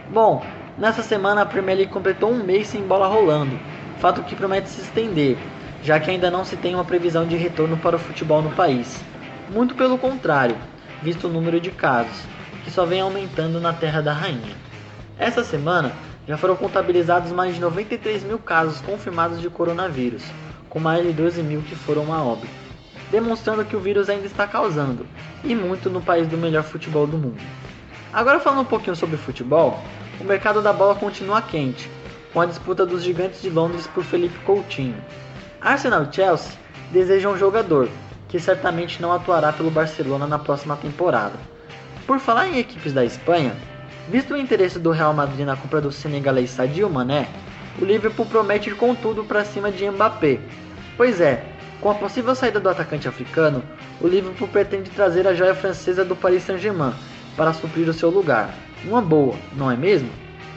Bom, 0.10 0.42
nessa 0.78 1.04
semana 1.04 1.42
a 1.42 1.46
Premier 1.46 1.76
League 1.76 1.92
completou 1.92 2.32
um 2.32 2.42
mês 2.42 2.70
sem 2.70 2.82
bola 2.82 3.06
rolando, 3.06 3.60
fato 4.00 4.24
que 4.24 4.38
promete 4.38 4.70
se 4.70 4.80
estender, 4.80 5.38
já 5.84 6.00
que 6.00 6.10
ainda 6.10 6.32
não 6.32 6.46
se 6.46 6.56
tem 6.56 6.74
uma 6.74 6.86
previsão 6.86 7.28
de 7.28 7.36
retorno 7.36 7.76
para 7.76 7.98
o 7.98 8.00
futebol 8.00 8.42
no 8.42 8.52
país. 8.52 9.04
Muito 9.50 9.76
pelo 9.76 9.98
contrário, 9.98 10.56
visto 11.04 11.28
o 11.28 11.30
número 11.30 11.60
de 11.60 11.72
casos, 11.72 12.24
que 12.64 12.72
só 12.72 12.86
vem 12.86 13.02
aumentando 13.02 13.60
na 13.60 13.74
Terra 13.74 14.02
da 14.02 14.14
Rainha. 14.14 14.56
Essa 15.20 15.44
semana 15.44 15.92
já 16.26 16.38
foram 16.38 16.56
contabilizados 16.56 17.34
mais 17.34 17.56
de 17.56 17.60
93 17.60 18.24
mil 18.24 18.40
casos 18.40 18.80
confirmados 18.80 19.42
de 19.42 19.50
coronavírus, 19.50 20.24
com 20.70 20.80
mais 20.80 21.06
de 21.06 21.12
12 21.12 21.44
mil 21.44 21.62
que 21.64 21.76
foram 21.76 22.14
a 22.14 22.24
óbito 22.24 22.65
demonstrando 23.12 23.66
que 23.66 23.76
o 23.76 23.80
vírus 23.80 24.10
ainda 24.10 24.26
está 24.26 24.48
causando, 24.48 25.06
e 25.44 25.54
muito 25.54 25.90
no 25.90 26.02
país 26.02 26.28
do 26.28 26.38
melhor 26.38 26.64
futebol 26.64 27.06
do 27.06 27.18
mundo. 27.18 27.42
Agora 28.12 28.40
falando 28.40 28.62
um 28.62 28.66
pouquinho 28.66 28.96
sobre 28.96 29.18
futebol, 29.18 29.82
o 30.20 30.24
mercado 30.24 30.62
da 30.62 30.72
bola 30.72 30.96
continua 30.96 31.42
quente, 31.42 31.90
com 32.34 32.42
a 32.42 32.46
disputa 32.46 32.86
dos 32.86 33.04
gigantes 33.04 33.42
de 33.42 33.50
Londres 33.50 33.88
por 33.88 34.04
Felipe 34.04 34.38
Coutinho. 34.40 34.96
Arsenal 35.62 36.04
e 36.04 36.14
Chelsea 36.14 36.52
desejam 36.92 37.34
um 37.34 37.38
jogador, 37.38 37.90
que 38.28 38.40
certamente 38.40 39.02
não 39.02 39.12
atuará 39.12 39.52
pelo 39.54 39.72
Barcelona 39.72 40.28
na 40.28 40.38
próxima 40.40 40.76
temporada. 40.76 41.34
Por 42.06 42.20
falar 42.20 42.48
em 42.48 42.60
equipes 42.60 42.94
da 42.94 43.04
Espanha, 43.04 43.56
visto 44.10 44.34
o 44.34 44.38
interesse 44.38 44.78
do 44.78 44.92
Real 44.92 45.14
Madrid 45.14 45.46
na 45.46 45.56
compra 45.56 45.82
do 45.82 45.92
senegalês 45.92 46.52
Sadio 46.52 46.90
Mané, 46.90 47.28
o 47.82 47.86
Liverpool 47.86 48.26
promete 48.26 48.70
ir 48.70 48.76
com 48.76 48.94
tudo 48.94 49.24
para 49.24 49.44
cima 49.44 49.72
de 49.72 49.90
Mbappé. 49.90 50.40
Pois 50.96 51.20
é, 51.20 51.44
com 51.82 51.92
a 51.92 51.96
possível 51.96 52.34
saída 52.34 52.60
do 52.60 52.70
atacante 52.70 53.08
africano, 53.08 53.64
o 54.02 54.08
Liverpool 54.08 54.48
pretende 54.48 54.90
trazer 54.90 55.28
a 55.28 55.34
joia 55.34 55.54
francesa 55.54 56.04
do 56.04 56.16
Paris 56.16 56.44
Saint-Germain 56.44 56.94
para 57.36 57.54
suprir 57.54 57.88
o 57.88 57.94
seu 57.94 58.10
lugar. 58.10 58.54
Uma 58.84 59.02
boa, 59.02 59.36
não 59.54 59.70
é 59.70 59.76
mesmo? 59.76 60.10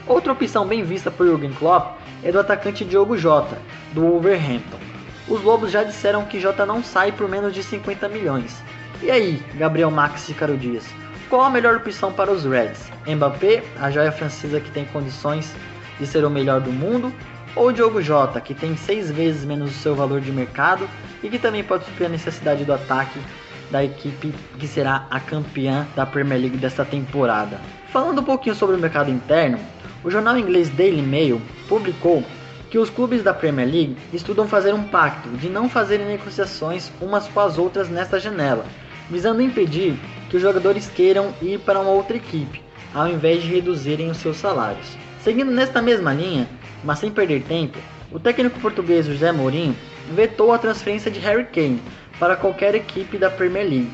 Outra 0.07 0.33
opção 0.33 0.65
bem 0.65 0.83
vista 0.83 1.11
por 1.11 1.27
Jurgen 1.27 1.53
Klopp 1.53 1.99
é 2.23 2.31
do 2.31 2.39
atacante 2.39 2.83
Diogo 2.83 3.17
Jota, 3.17 3.57
do 3.93 4.01
Wolverhampton. 4.01 4.79
Os 5.27 5.43
Lobos 5.43 5.71
já 5.71 5.83
disseram 5.83 6.25
que 6.25 6.39
Jota 6.39 6.65
não 6.65 6.83
sai 6.83 7.11
por 7.11 7.29
menos 7.29 7.53
de 7.53 7.61
50 7.61 8.09
milhões. 8.09 8.63
E 9.01 9.11
aí, 9.11 9.43
Gabriel 9.55 9.91
Max 9.91 10.27
e 10.29 10.33
Caro 10.33 10.57
Dias, 10.57 10.85
qual 11.29 11.43
a 11.43 11.49
melhor 11.49 11.75
opção 11.75 12.11
para 12.11 12.31
os 12.31 12.43
Reds? 12.43 12.89
Mbappé, 13.05 13.63
a 13.79 13.91
joia 13.91 14.11
francesa 14.11 14.59
que 14.59 14.71
tem 14.71 14.85
condições 14.85 15.53
de 15.99 16.07
ser 16.07 16.25
o 16.25 16.29
melhor 16.29 16.59
do 16.59 16.71
mundo, 16.71 17.13
ou 17.55 17.71
Diogo 17.71 18.01
Jota, 18.01 18.41
que 18.41 18.53
tem 18.53 18.75
seis 18.75 19.11
vezes 19.11 19.45
menos 19.45 19.69
o 19.69 19.79
seu 19.79 19.95
valor 19.95 20.21
de 20.21 20.31
mercado 20.31 20.89
e 21.23 21.29
que 21.29 21.39
também 21.39 21.63
pode 21.63 21.85
suprir 21.85 22.07
a 22.07 22.09
necessidade 22.09 22.65
do 22.65 22.73
ataque 22.73 23.19
da 23.71 23.83
equipe 23.83 24.33
que 24.57 24.67
será 24.67 25.05
a 25.09 25.19
campeã 25.19 25.87
da 25.95 26.05
Premier 26.05 26.41
League 26.41 26.57
desta 26.57 26.83
temporada. 26.83 27.59
Falando 27.91 28.21
um 28.21 28.23
pouquinho 28.23 28.55
sobre 28.55 28.75
o 28.75 28.79
mercado 28.79 29.11
interno, 29.11 29.59
o 30.03 30.09
jornal 30.09 30.37
inglês 30.37 30.69
Daily 30.69 31.01
Mail 31.01 31.41
publicou 31.67 32.23
que 32.69 32.77
os 32.77 32.89
clubes 32.89 33.23
da 33.23 33.33
Premier 33.33 33.67
League 33.67 33.97
estudam 34.13 34.47
fazer 34.47 34.73
um 34.73 34.83
pacto 34.83 35.29
de 35.29 35.49
não 35.49 35.69
fazerem 35.69 36.05
negociações 36.05 36.91
umas 37.01 37.27
com 37.27 37.39
as 37.39 37.57
outras 37.57 37.89
nesta 37.89 38.19
janela, 38.19 38.65
visando 39.09 39.41
impedir 39.41 39.95
que 40.29 40.37
os 40.37 40.41
jogadores 40.41 40.87
queiram 40.87 41.33
ir 41.41 41.59
para 41.59 41.79
uma 41.79 41.89
outra 41.89 42.17
equipe, 42.17 42.61
ao 42.93 43.07
invés 43.07 43.41
de 43.41 43.49
reduzirem 43.49 44.09
os 44.09 44.17
seus 44.17 44.37
salários. 44.37 44.87
Seguindo 45.23 45.51
nesta 45.51 45.81
mesma 45.81 46.13
linha, 46.13 46.47
mas 46.83 46.99
sem 46.99 47.11
perder 47.11 47.43
tempo, 47.43 47.77
o 48.11 48.19
técnico 48.19 48.59
português 48.59 49.05
José 49.05 49.31
Mourinho 49.31 49.75
vetou 50.11 50.51
a 50.53 50.57
transferência 50.57 51.11
de 51.11 51.19
Harry 51.19 51.45
Kane 51.45 51.81
para 52.19 52.35
qualquer 52.35 52.75
equipe 52.75 53.17
da 53.17 53.29
Premier 53.29 53.63
League, 53.63 53.91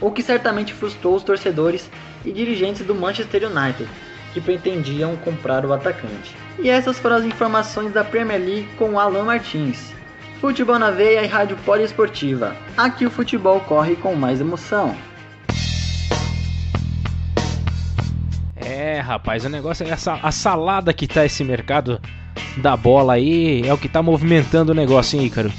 o 0.00 0.10
que 0.10 0.22
certamente 0.22 0.72
frustrou 0.72 1.16
os 1.16 1.22
torcedores 1.22 1.90
e 2.24 2.32
dirigentes 2.32 2.84
do 2.84 2.94
Manchester 2.94 3.50
United, 3.50 3.88
que 4.32 4.40
pretendiam 4.40 5.16
comprar 5.16 5.64
o 5.64 5.72
atacante. 5.72 6.34
E 6.58 6.68
essas 6.68 6.98
foram 6.98 7.16
as 7.16 7.24
informações 7.24 7.92
da 7.92 8.04
Premier 8.04 8.40
League 8.40 8.68
com 8.76 8.98
Alan 8.98 9.24
Martins. 9.24 9.92
Futebol 10.40 10.78
na 10.78 10.90
veia 10.90 11.24
e 11.24 11.26
rádio 11.26 11.56
poliesportiva. 11.64 12.56
Aqui 12.76 13.04
o 13.04 13.10
futebol 13.10 13.60
corre 13.60 13.96
com 13.96 14.14
mais 14.14 14.40
emoção. 14.40 14.96
É, 18.56 19.00
rapaz, 19.00 19.44
o 19.44 19.48
negócio 19.48 19.84
é 19.86 19.90
essa 19.90 20.14
a 20.22 20.30
salada 20.30 20.92
que 20.92 21.08
tá 21.08 21.24
esse 21.24 21.42
mercado 21.42 22.00
da 22.56 22.76
bola 22.76 23.14
aí, 23.14 23.62
é 23.66 23.72
o 23.72 23.78
que 23.78 23.88
tá 23.88 24.02
movimentando 24.02 24.72
o 24.72 24.74
negócio, 24.74 25.18
hein, 25.18 25.26
Ícaro? 25.26 25.52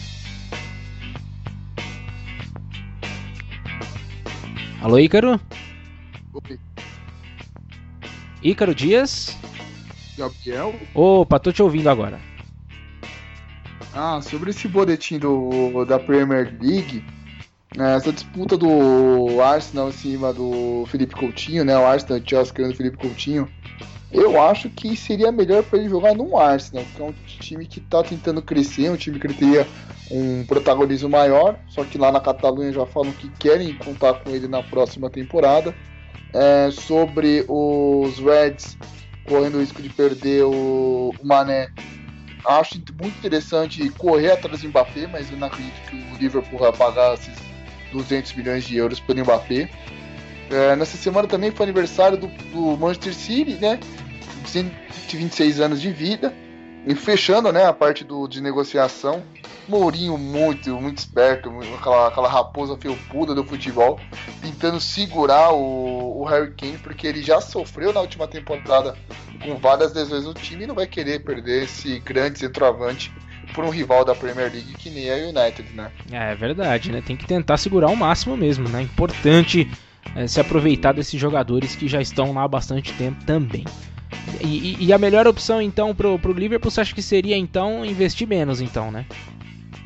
Alô, 4.82 4.98
Ícaro? 4.98 5.40
Oi. 6.34 6.60
Ícaro 8.42 8.74
Dias? 8.74 9.38
Gabriel? 10.18 10.76
Opa, 10.94 11.40
tô 11.40 11.52
te 11.52 11.62
ouvindo 11.62 11.90
agora. 11.90 12.20
Ah, 13.94 14.22
sobre 14.22 14.52
esse 14.52 14.68
boletim 14.68 15.18
do, 15.18 15.84
da 15.86 16.00
Premier 16.00 16.56
League, 16.62 17.04
né, 17.76 17.96
essa 17.96 18.14
disputa 18.14 18.58
do 18.58 19.42
Arsenal 19.42 19.90
em 19.90 19.94
cima 19.94 20.34
do 20.34 20.86
Felipe 20.88 21.16
Coutinho, 21.16 21.66
né? 21.66 21.78
O 21.78 21.86
Arsenal 21.86 22.18
e 22.18 22.30
Chelsea 22.30 22.54
querendo 22.54 22.74
o 22.74 22.78
Felipe 22.78 22.98
Coutinho. 22.98 23.50
Eu 24.12 24.42
acho 24.42 24.70
que 24.70 24.96
seria 24.96 25.32
melhor 25.32 25.64
para 25.64 25.78
ele 25.78 25.90
jogar 25.90 26.16
no 26.16 26.36
Arsenal, 26.38 26.84
que 26.96 27.02
é 27.02 27.06
um 27.06 27.14
time 27.40 27.66
que 27.66 27.80
está 27.80 28.02
tentando 28.02 28.42
crescer, 28.42 28.90
um 28.90 28.98
time 28.98 29.20
que 29.20 29.28
teria 29.28 29.68
um 30.10 30.44
protagonismo 30.46 31.10
maior, 31.10 31.60
só 31.68 31.84
que 31.84 31.98
lá 31.98 32.12
na 32.12 32.20
Catalunha 32.20 32.74
já 32.74 32.86
falam 32.88 33.12
que 33.12 33.30
querem 33.30 33.74
contar 33.76 34.16
com 34.16 34.32
ele 34.32 34.48
na 34.48 34.64
próxima 34.64 35.10
temporada. 35.10 35.76
É, 36.34 36.70
sobre 36.72 37.44
os 37.48 38.20
Reds 38.20 38.78
correndo 39.28 39.56
o 39.56 39.60
risco 39.60 39.82
de 39.82 39.90
perder 39.90 40.44
o, 40.44 41.14
o 41.20 41.28
Mané, 41.28 41.70
acho 42.46 42.82
muito 43.00 43.18
interessante 43.18 43.90
correr 43.92 44.32
atrás 44.32 44.62
do 44.62 44.70
Mbappé, 44.70 45.08
mas 45.08 45.32
eu 45.32 45.38
não 45.38 45.48
acredito 45.48 45.80
que 45.90 45.96
o 45.96 46.18
Liverpool 46.18 46.60
vai 46.60 46.72
pagar 46.72 47.14
esses 47.14 47.36
200 47.92 48.34
milhões 48.34 48.64
de 48.66 48.78
euros 48.78 49.00
pelo 49.00 49.22
Mbappé. 49.22 49.70
É, 50.50 50.76
nessa 50.76 50.98
semana 50.98 51.28
também 51.28 51.52
foi 51.52 51.66
aniversário 51.66 52.18
do, 52.18 52.28
do, 52.28 52.78
Manchester 52.78 53.14
City, 53.14 53.54
né? 53.62 53.80
126 54.46 55.60
anos 55.60 55.82
de 55.82 55.92
vida. 55.92 56.34
E 56.88 56.96
fechando 56.96 57.52
né, 57.52 57.66
a 57.66 57.74
parte 57.74 58.04
do, 58.04 58.28
de 58.28 58.42
negociação, 58.42 59.22
Mourinho 59.68 60.18
muito, 60.18 60.70
muito 60.82 60.98
esperto, 60.98 61.52
aquela, 61.78 62.08
aquela 62.08 62.28
raposa 62.28 62.76
felpuda 62.78 63.36
do 63.36 63.44
futebol, 63.44 64.00
tentando 64.42 64.80
segurar 64.80 65.52
o, 65.52 66.22
o 66.22 66.24
Harry 66.24 66.52
Kane, 66.54 66.80
porque 66.80 67.06
ele 67.06 67.22
já 67.22 67.40
sofreu 67.40 67.94
na 67.94 68.02
última 68.02 68.28
temporada 68.28 68.96
com 69.44 69.56
várias 69.58 69.94
lesões 69.94 70.26
no 70.26 70.34
time 70.34 70.64
e 70.64 70.68
não 70.68 70.74
vai 70.74 70.88
querer 70.88 71.20
perder 71.20 71.66
esse 71.66 72.00
grande 72.00 72.40
centroavante 72.40 73.14
por 73.54 73.64
um 73.64 73.70
rival 73.70 74.04
da 74.04 74.16
Premier 74.16 74.52
League 74.52 74.74
que 74.74 74.90
nem 74.90 75.12
a 75.12 75.16
United, 75.16 75.70
né? 75.74 75.92
É, 76.12 76.32
é 76.32 76.36
verdade, 76.36 76.92
né? 76.92 77.04
Tem 77.06 77.16
que 77.16 77.28
tentar 77.28 77.58
segurar 77.58 77.90
o 77.90 77.96
máximo 77.96 78.36
mesmo, 78.36 78.68
né? 78.70 78.82
Importante 78.82 79.70
é, 80.16 80.28
se 80.28 80.40
aproveitar 80.40 80.94
desses 80.94 81.20
jogadores 81.20 81.76
que 81.76 81.88
já 81.88 82.02
estão 82.02 82.34
lá 82.34 82.44
há 82.44 82.48
bastante 82.48 82.94
tempo 82.94 83.24
também. 83.26 83.66
E, 84.42 84.76
e, 84.80 84.86
e 84.86 84.94
a 84.94 84.98
melhor 84.98 85.28
opção 85.28 85.62
então 85.62 85.94
pro, 85.94 86.18
pro 86.18 86.34
Liverpool 86.34 86.72
você 86.72 86.82
acha 86.82 86.96
que 86.96 87.02
seria 87.02 87.38
então 87.38 87.86
investir 87.86 88.28
menos 88.28 88.62
então, 88.62 88.92
né? 88.92 89.06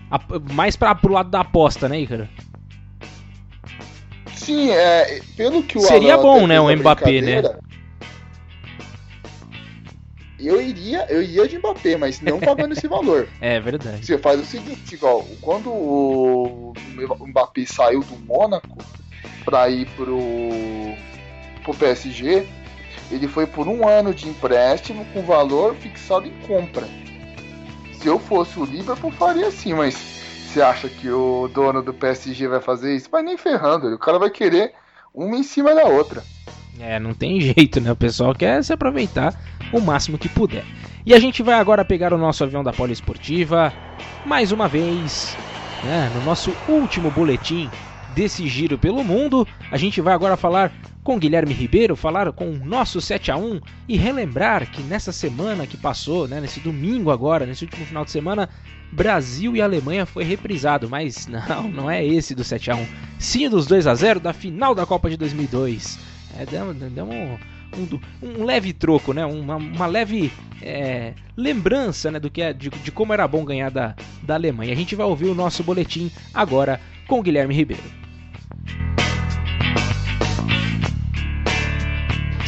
A, 0.09 0.19
mais 0.53 0.75
para 0.75 0.95
pro 0.95 1.13
lado 1.13 1.29
da 1.29 1.41
aposta, 1.41 1.89
né, 1.89 1.99
Ícaro? 1.99 2.27
Sim, 4.35 4.69
é, 4.71 5.21
pelo 5.37 5.63
que 5.63 5.77
o 5.77 5.81
Seria 5.81 6.15
Alan 6.15 6.23
bom, 6.23 6.47
né, 6.47 6.59
o 6.59 6.75
Mbappé, 6.75 7.21
né? 7.21 7.41
eu 10.39 10.61
iria, 10.61 11.05
eu 11.09 11.21
iria 11.21 11.47
de 11.47 11.57
Mbappé, 11.57 11.95
mas 11.95 12.19
não 12.21 12.39
pagando 12.39 12.73
esse 12.73 12.87
valor. 12.87 13.27
É 13.39 13.59
verdade. 13.59 14.05
Você 14.05 14.17
faz 14.17 14.39
o 14.39 14.45
seguinte, 14.45 14.95
igual, 14.95 15.25
quando 15.41 15.69
o 15.69 16.73
Mbappé 17.27 17.65
saiu 17.65 18.01
do 18.01 18.15
Mônaco 18.17 18.77
para 19.43 19.69
ir 19.69 19.87
pro, 19.95 20.19
pro 21.63 21.73
PSG, 21.73 22.45
ele 23.11 23.27
foi 23.27 23.45
por 23.45 23.67
um 23.67 23.87
ano 23.87 24.13
de 24.13 24.27
empréstimo 24.27 25.05
com 25.13 25.21
valor 25.23 25.75
fixado 25.75 26.27
em 26.27 26.33
compra. 26.47 26.87
Se 27.93 28.07
eu 28.07 28.19
fosse 28.19 28.59
o 28.59 28.65
Liverpool, 28.65 29.11
faria 29.11 29.47
assim, 29.47 29.73
mas 29.73 29.95
você 29.95 30.61
acha 30.61 30.89
que 30.89 31.09
o 31.09 31.47
dono 31.47 31.81
do 31.81 31.93
PSG 31.93 32.47
vai 32.47 32.61
fazer 32.61 32.95
isso? 32.95 33.09
Vai 33.09 33.23
nem 33.23 33.37
ferrando, 33.37 33.87
o 33.93 33.99
cara 33.99 34.19
vai 34.19 34.29
querer 34.29 34.73
uma 35.13 35.37
em 35.37 35.43
cima 35.43 35.73
da 35.73 35.85
outra. 35.85 36.23
É, 36.79 36.99
não 36.99 37.13
tem 37.13 37.39
jeito, 37.41 37.79
né? 37.79 37.91
O 37.91 37.95
pessoal 37.95 38.33
quer 38.33 38.63
se 38.63 38.73
aproveitar 38.73 39.33
o 39.71 39.79
máximo 39.79 40.17
que 40.17 40.29
puder. 40.29 40.65
E 41.05 41.13
a 41.13 41.19
gente 41.19 41.43
vai 41.43 41.55
agora 41.55 41.83
pegar 41.83 42.13
o 42.13 42.17
nosso 42.17 42.43
avião 42.43 42.63
da 42.63 42.71
Poliesportiva, 42.71 43.73
mais 44.25 44.51
uma 44.51 44.67
vez, 44.67 45.37
né, 45.83 46.09
no 46.15 46.23
nosso 46.23 46.53
último 46.67 47.11
boletim 47.11 47.69
desse 48.15 48.47
giro 48.47 48.77
pelo 48.77 49.03
mundo. 49.03 49.47
A 49.71 49.77
gente 49.77 50.01
vai 50.01 50.13
agora 50.13 50.37
falar 50.37 50.71
com 51.03 51.19
Guilherme 51.19 51.53
Ribeiro, 51.53 51.95
falar 51.95 52.31
com 52.31 52.49
o 52.49 52.65
nosso 52.65 53.01
7 53.01 53.31
a 53.31 53.37
1 53.37 53.59
e 53.87 53.97
relembrar 53.97 54.71
que 54.71 54.81
nessa 54.81 55.11
semana 55.11 55.67
que 55.67 55.75
passou, 55.75 56.27
né, 56.27 56.39
nesse 56.39 56.59
domingo 56.59 57.11
agora, 57.11 57.45
nesse 57.45 57.65
último 57.65 57.85
final 57.85 58.05
de 58.05 58.11
semana, 58.11 58.49
Brasil 58.91 59.55
e 59.55 59.61
Alemanha 59.61 60.05
foi 60.05 60.23
reprisado, 60.23 60.89
mas 60.89 61.27
não, 61.27 61.67
não 61.67 61.91
é 61.91 62.05
esse 62.05 62.33
do 62.33 62.43
7 62.43 62.71
a 62.71 62.75
1 62.75 62.87
sim 63.19 63.49
dos 63.49 63.65
2 63.65 63.87
a 63.87 63.95
0 63.95 64.19
da 64.19 64.33
final 64.33 64.73
da 64.73 64.85
Copa 64.85 65.09
de 65.09 65.17
2002. 65.17 65.99
É, 66.35 67.03
um, 67.03 67.37
um, 68.21 68.43
leve 68.43 68.73
troco, 68.73 69.13
né? 69.13 69.25
uma, 69.25 69.55
uma 69.55 69.85
leve 69.85 70.31
é, 70.61 71.13
lembrança 71.35 72.11
né? 72.11 72.19
do 72.19 72.29
que 72.29 72.41
é, 72.41 72.53
de, 72.53 72.69
de, 72.69 72.91
como 72.91 73.13
era 73.13 73.27
bom 73.27 73.43
ganhar 73.45 73.69
da, 73.69 73.95
da 74.21 74.35
Alemanha. 74.35 74.73
A 74.73 74.75
gente 74.75 74.95
vai 74.95 75.05
ouvir 75.05 75.27
o 75.27 75.35
nosso 75.35 75.63
boletim 75.63 76.11
agora 76.33 76.79
com 77.07 77.21
Guilherme 77.21 77.53
Ribeiro. 77.53 78.02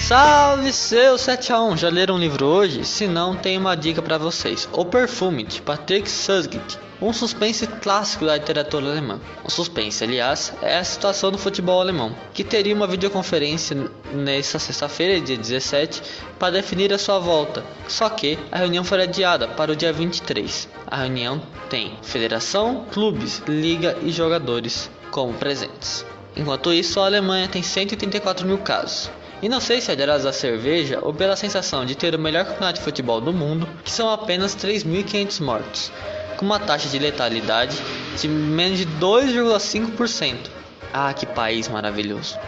Salve 0.07 0.71
seu 0.71 1.15
7x1! 1.15 1.77
Já 1.77 1.89
leram 1.89 2.13
um 2.13 2.19
livro 2.19 2.45
hoje? 2.45 2.85
Se 2.85 3.07
não, 3.07 3.35
tem 3.35 3.57
uma 3.57 3.73
dica 3.73 4.03
para 4.03 4.19
vocês. 4.19 4.69
O 4.71 4.85
Perfume, 4.85 5.43
de 5.43 5.63
Patrick 5.63 6.07
Susskind. 6.07 6.77
Um 7.01 7.11
suspense 7.11 7.65
clássico 7.65 8.23
da 8.23 8.35
literatura 8.35 8.85
alemã. 8.85 9.19
O 9.43 9.49
suspense, 9.49 10.03
aliás, 10.03 10.53
é 10.61 10.77
a 10.77 10.83
situação 10.83 11.31
do 11.31 11.39
futebol 11.39 11.81
alemão, 11.81 12.15
que 12.35 12.43
teria 12.43 12.75
uma 12.75 12.85
videoconferência 12.85 13.89
nesta 14.13 14.59
sexta-feira, 14.59 15.19
dia 15.19 15.37
17, 15.37 16.03
para 16.37 16.53
definir 16.53 16.93
a 16.93 16.99
sua 16.99 17.17
volta. 17.17 17.65
Só 17.87 18.07
que 18.07 18.37
a 18.51 18.59
reunião 18.59 18.83
foi 18.83 19.01
adiada 19.01 19.47
para 19.47 19.71
o 19.71 19.75
dia 19.75 19.91
23. 19.91 20.69
A 20.85 20.97
reunião 20.97 21.41
tem 21.67 21.97
federação, 22.03 22.85
clubes, 22.91 23.41
liga 23.47 23.97
e 24.03 24.11
jogadores 24.11 24.87
como 25.09 25.33
presentes. 25.33 26.05
Enquanto 26.35 26.71
isso, 26.71 26.99
a 26.99 27.07
Alemanha 27.07 27.47
tem 27.47 27.63
184 27.63 28.45
mil 28.45 28.59
casos. 28.59 29.09
E 29.45 29.47
não 29.47 29.61
sei 29.61 29.79
se 29.79 29.91
é 29.91 29.95
graças 29.95 30.25
à 30.25 30.33
cerveja 30.33 30.97
ou 31.03 31.13
pela 31.13 31.35
sensação 31.35 31.85
de 31.85 31.93
ter 31.93 32.15
o 32.15 32.17
melhor 32.17 32.45
campeonato 32.45 32.79
de 32.79 32.83
futebol 32.83 33.21
do 33.21 33.31
mundo, 33.31 33.69
que 33.83 33.91
são 33.91 34.09
apenas 34.09 34.55
3.500 34.55 35.39
mortos, 35.39 35.91
com 36.35 36.47
uma 36.47 36.59
taxa 36.59 36.89
de 36.89 36.97
letalidade 36.97 37.77
de 38.19 38.27
menos 38.27 38.79
de 38.79 38.87
2,5%. 38.87 40.49
Ah, 40.91 41.13
que 41.13 41.27
país 41.27 41.67
maravilhoso! 41.67 42.39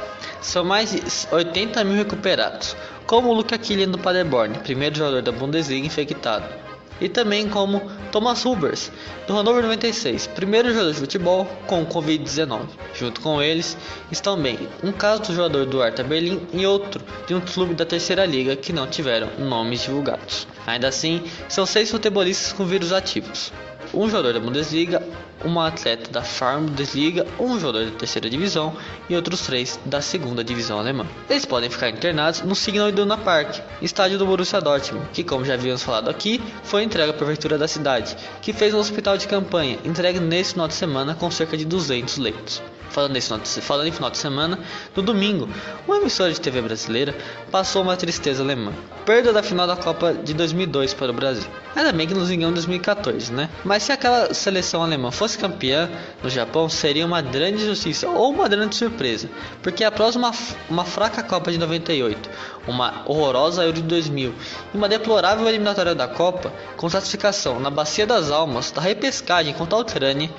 São 0.41 0.65
mais 0.65 0.89
de 0.89 0.99
80 1.31 1.83
mil 1.83 1.97
recuperados, 1.97 2.75
como 3.05 3.29
o 3.29 3.33
Luca 3.33 3.59
Killian 3.59 3.89
do 3.89 3.99
Paderborn, 3.99 4.57
primeiro 4.57 4.95
jogador 4.95 5.21
da 5.21 5.31
Bundesliga 5.31 5.85
infectado 5.85 6.66
e 6.99 7.09
também 7.09 7.47
como 7.47 7.81
Thomas 8.11 8.45
Hubers, 8.45 8.91
do 9.27 9.33
Hannover 9.33 9.63
96, 9.63 10.27
primeiro 10.27 10.69
jogador 10.69 10.93
de 10.93 10.99
futebol 10.99 11.45
com 11.67 11.85
Covid-19. 11.85 12.61
Junto 12.93 13.21
com 13.21 13.41
eles 13.41 13.77
estão 14.11 14.39
bem 14.41 14.67
um 14.83 14.91
caso 14.91 15.23
do 15.23 15.33
jogador 15.35 15.65
do 15.65 15.79
Hertha 15.79 16.03
Berlim 16.03 16.41
e 16.53 16.65
outro 16.65 17.03
de 17.27 17.35
um 17.35 17.41
clube 17.41 17.73
da 17.73 17.85
terceira 17.85 18.25
liga 18.25 18.55
que 18.55 18.73
não 18.73 18.87
tiveram 18.87 19.29
nomes 19.37 19.83
divulgados. 19.83 20.47
Ainda 20.65 20.87
assim, 20.87 21.23
são 21.47 21.65
seis 21.65 21.91
futebolistas 21.91 22.53
com 22.53 22.65
vírus 22.65 22.91
ativos. 22.91 23.51
Um 23.93 24.09
jogador 24.09 24.33
da 24.33 24.39
Bundesliga, 24.39 25.01
uma 25.43 25.67
atleta 25.67 26.11
da 26.11 26.21
Farm 26.21 26.65
Bundesliga, 26.65 27.25
um 27.39 27.59
jogador 27.59 27.85
da 27.85 27.97
terceira 27.97 28.29
divisão 28.29 28.75
e 29.09 29.15
outros 29.15 29.41
três 29.41 29.79
da 29.85 30.01
segunda 30.01 30.43
divisão 30.43 30.79
alemã. 30.79 31.05
Eles 31.29 31.45
podem 31.45 31.69
ficar 31.69 31.89
internados 31.89 32.41
no 32.41 32.55
Signal 32.55 32.89
Iduna 32.89 33.17
Park, 33.17 33.59
estádio 33.81 34.17
do 34.17 34.25
Borussia 34.25 34.59
Dortmund, 34.59 35.07
que 35.13 35.23
como 35.23 35.45
já 35.45 35.53
havíamos 35.53 35.83
falado 35.83 36.09
aqui, 36.09 36.41
foi 36.63 36.83
entregue 36.83 37.11
à 37.11 37.13
prefeitura 37.13 37.57
da 37.57 37.67
cidade, 37.67 38.15
que 38.41 38.53
fez 38.53 38.73
um 38.73 38.79
hospital 38.79 39.17
de 39.17 39.27
campanha, 39.27 39.79
entregue 39.85 40.19
nesse 40.19 40.51
final 40.53 40.67
de 40.67 40.73
semana 40.73 41.15
com 41.15 41.31
cerca 41.31 41.55
de 41.55 41.65
200 41.65 42.17
leitos. 42.17 42.61
Falando, 42.89 43.13
nesse 43.13 43.27
final 43.27 43.39
de, 43.39 43.49
falando 43.61 43.87
em 43.87 43.91
final 43.91 44.09
de 44.09 44.17
semana, 44.17 44.59
no 44.95 45.03
domingo, 45.03 45.49
uma 45.87 45.97
emissora 45.97 46.31
de 46.31 46.39
TV 46.39 46.61
brasileira 46.61 47.15
passou 47.51 47.81
uma 47.81 47.95
tristeza 47.95 48.41
alemã. 48.41 48.71
Perda 49.05 49.31
da 49.31 49.43
final 49.43 49.67
da 49.67 49.75
Copa 49.75 50.13
de 50.13 50.33
2002 50.33 50.93
para 50.93 51.11
o 51.11 51.13
Brasil. 51.13 51.49
Ainda 51.75 51.91
bem 51.91 52.07
que 52.07 52.13
nos 52.13 52.29
ganhou 52.29 52.49
em 52.49 52.53
2014, 52.53 53.31
né? 53.31 53.49
Mas 53.63 53.83
se 53.83 53.91
aquela 53.91 54.33
seleção 54.33 54.81
alemã 54.81 55.11
fosse 55.11 55.37
campeã 55.37 55.89
no 56.23 56.29
Japão, 56.29 56.67
seria 56.67 57.05
uma 57.05 57.21
grande 57.21 57.63
justiça 57.63 58.07
ou 58.07 58.31
uma 58.31 58.47
grande 58.47 58.75
surpresa, 58.75 59.29
porque 59.61 59.83
após 59.83 60.15
uma, 60.15 60.31
uma 60.69 60.83
fraca 60.83 61.21
Copa 61.21 61.51
de 61.51 61.57
98, 61.57 62.29
uma 62.67 63.03
horrorosa 63.05 63.63
Euro 63.63 63.73
de 63.73 63.81
2000 63.83 64.33
e 64.73 64.77
uma 64.77 64.89
deplorável 64.89 65.47
eliminatória 65.47 65.93
da 65.93 66.07
Copa, 66.07 66.51
com 66.75 66.89
classificação 66.89 67.59
na 67.59 67.69
Bacia 67.69 68.07
das 68.07 68.31
Almas 68.31 68.71
da 68.71 68.81
repescagem 68.81 69.53
contra 69.53 69.77
a 69.77 69.81
Ucrânia, 69.81 70.29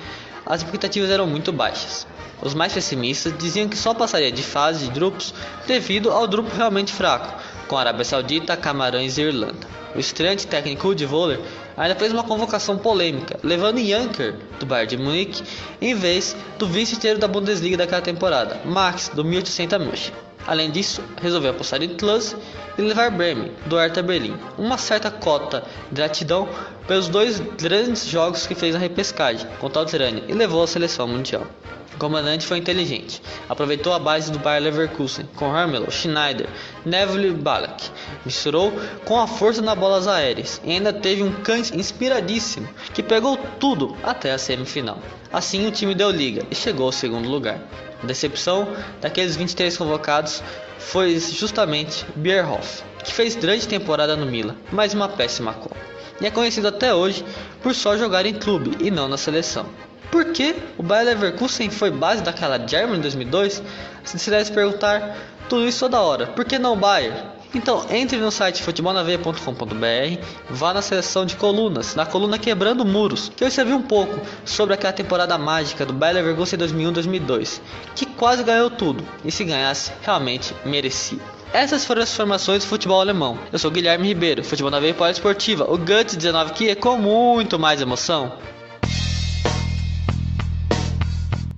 as 0.49 0.63
expectativas 0.63 1.11
eram 1.11 1.27
muito 1.27 1.53
baixas. 1.53 2.07
Os 2.41 2.55
mais 2.55 2.73
pessimistas 2.73 3.37
diziam 3.37 3.69
que 3.69 3.77
só 3.77 3.93
passaria 3.93 4.31
de 4.31 4.41
fase 4.41 4.85
de 4.85 4.91
grupos 4.91 5.31
devido 5.67 6.09
ao 6.09 6.27
grupo 6.27 6.55
realmente 6.55 6.91
fraco, 6.91 7.39
com 7.67 7.77
Arábia 7.77 8.03
Saudita, 8.03 8.57
Camarões 8.57 9.19
e 9.19 9.21
Irlanda. 9.21 9.67
O 9.95 9.99
estreante 9.99 10.47
técnico 10.47 10.95
de 10.95 11.05
Voller 11.05 11.39
ainda 11.77 11.95
fez 11.95 12.11
uma 12.11 12.23
convocação 12.23 12.77
polêmica, 12.77 13.39
levando 13.43 13.79
Janker, 13.79 14.35
do 14.59 14.65
Bayern 14.65 14.89
de 14.89 15.03
Munique, 15.03 15.43
em 15.79 15.93
vez 15.93 16.35
do 16.57 16.67
vice-inteiro 16.67 17.19
da 17.19 17.27
Bundesliga 17.27 17.77
daquela 17.77 18.01
temporada, 18.01 18.59
Max, 18.65 19.09
do 19.13 19.23
1800 19.23 19.77
München. 19.79 20.28
Além 20.49 20.71
disso, 20.71 21.03
resolveu 21.21 21.51
apostar 21.51 21.83
em 21.83 21.89
Klose 21.89 22.35
e 22.75 22.81
levar 22.81 23.11
Bremen, 23.11 23.51
do 23.67 23.77
Hertha 23.77 24.01
Berlim, 24.01 24.35
uma 24.57 24.79
certa 24.79 25.11
cota 25.11 25.63
de 25.91 25.97
gratidão 25.97 26.49
pelos 26.87 27.07
dois 27.07 27.39
grandes 27.39 28.07
jogos 28.07 28.47
que 28.47 28.55
fez 28.55 28.73
na 28.73 28.79
repescagem 28.79 29.47
contra 29.59 29.83
a 29.83 29.85
Ucrânia 29.85 30.23
e 30.27 30.33
levou 30.33 30.63
à 30.63 30.67
seleção 30.67 31.07
mundial. 31.07 31.45
O 31.93 31.99
comandante 31.99 32.47
foi 32.47 32.57
inteligente. 32.57 33.21
Aproveitou 33.47 33.93
a 33.93 33.99
base 33.99 34.31
do 34.31 34.39
Bayer 34.39 34.63
Leverkusen 34.63 35.29
com 35.35 35.55
Hermelo, 35.55 35.91
Schneider, 35.91 36.49
Neville 36.83 37.29
Balak. 37.29 37.87
Misturou 38.25 38.73
com 39.05 39.19
a 39.19 39.27
força 39.27 39.61
nas 39.61 39.77
bolas 39.77 40.07
aéreas 40.07 40.59
e 40.63 40.71
ainda 40.71 40.91
teve 40.91 41.21
um 41.21 41.31
cães 41.43 41.71
inspiradíssimo 41.71 42.67
que 42.91 43.03
pegou 43.03 43.37
tudo 43.59 43.95
até 44.01 44.31
a 44.31 44.39
semifinal. 44.39 44.97
Assim 45.31 45.67
o 45.67 45.71
time 45.71 45.93
deu 45.93 46.09
liga 46.09 46.43
e 46.49 46.55
chegou 46.55 46.87
ao 46.87 46.91
segundo 46.91 47.29
lugar. 47.29 47.61
A 48.01 48.05
decepção 48.05 48.67
daqueles 49.01 49.35
23 49.35 49.75
convocados 49.77 50.41
foi 50.77 51.19
justamente 51.19 52.05
Bierhoff, 52.15 52.83
que 53.03 53.13
fez 53.13 53.35
grande 53.35 53.67
temporada 53.67 54.15
no 54.15 54.25
Milan, 54.25 54.55
mas 54.71 54.93
uma 54.93 55.09
péssima 55.09 55.53
Copa. 55.53 55.75
E 56.21 56.25
é 56.25 56.31
conhecido 56.31 56.67
até 56.67 56.93
hoje 56.93 57.23
por 57.61 57.73
só 57.73 57.97
jogar 57.97 58.25
em 58.25 58.33
clube 58.33 58.77
e 58.79 58.91
não 58.91 59.07
na 59.07 59.17
seleção. 59.17 59.65
Por 60.11 60.25
que 60.25 60.55
o 60.77 60.83
Bayer 60.83 61.05
Leverkusen 61.05 61.69
foi 61.69 61.91
base 61.91 62.23
daquela 62.23 62.57
German 62.67 62.97
em 62.97 63.01
2002? 63.01 63.61
Se 64.03 64.29
deve 64.29 64.45
se 64.45 64.51
perguntar 64.51 65.15
tudo 65.47 65.67
isso 65.67 65.79
toda 65.79 66.01
hora. 66.01 66.27
Por 66.27 66.45
que 66.45 66.57
não 66.57 66.73
o 66.73 66.75
Bayer? 66.75 67.13
Então 67.53 67.85
entre 67.89 68.17
no 68.17 68.31
site 68.31 68.61
futebolnaveia.com.br, 68.61 70.23
vá 70.49 70.73
na 70.73 70.81
seção 70.81 71.25
de 71.25 71.35
colunas, 71.35 71.95
na 71.95 72.05
coluna 72.05 72.37
Quebrando 72.37 72.85
Muros, 72.85 73.31
que 73.35 73.43
eu 73.43 73.47
escrevi 73.47 73.73
um 73.73 73.81
pouco 73.81 74.19
sobre 74.45 74.75
aquela 74.75 74.93
temporada 74.93 75.37
mágica 75.37 75.85
do 75.85 75.93
Bayer 75.93 76.15
Leverkusen 76.17 76.59
2001-2002, 76.59 77.59
que 77.95 78.05
quase 78.05 78.43
ganhou 78.43 78.69
tudo, 78.69 79.03
e 79.25 79.31
se 79.31 79.43
ganhasse, 79.43 79.91
realmente 80.03 80.53
merecia. 80.63 81.19
Essas 81.51 81.83
foram 81.83 82.03
as 82.03 82.15
formações 82.15 82.63
do 82.63 82.67
futebol 82.67 83.01
alemão. 83.01 83.39
Eu 83.51 83.57
sou 83.57 83.71
Guilherme 83.71 84.07
Ribeiro, 84.07 84.43
Futebol 84.43 84.69
na 84.69 84.79
Veia 84.79 84.95
Esportiva, 85.09 85.65
o 85.65 85.79
Guts 85.79 86.15
19 86.15 86.53
que 86.53 86.69
é 86.69 86.75
com 86.75 86.95
muito 86.95 87.57
mais 87.57 87.81
emoção. 87.81 88.31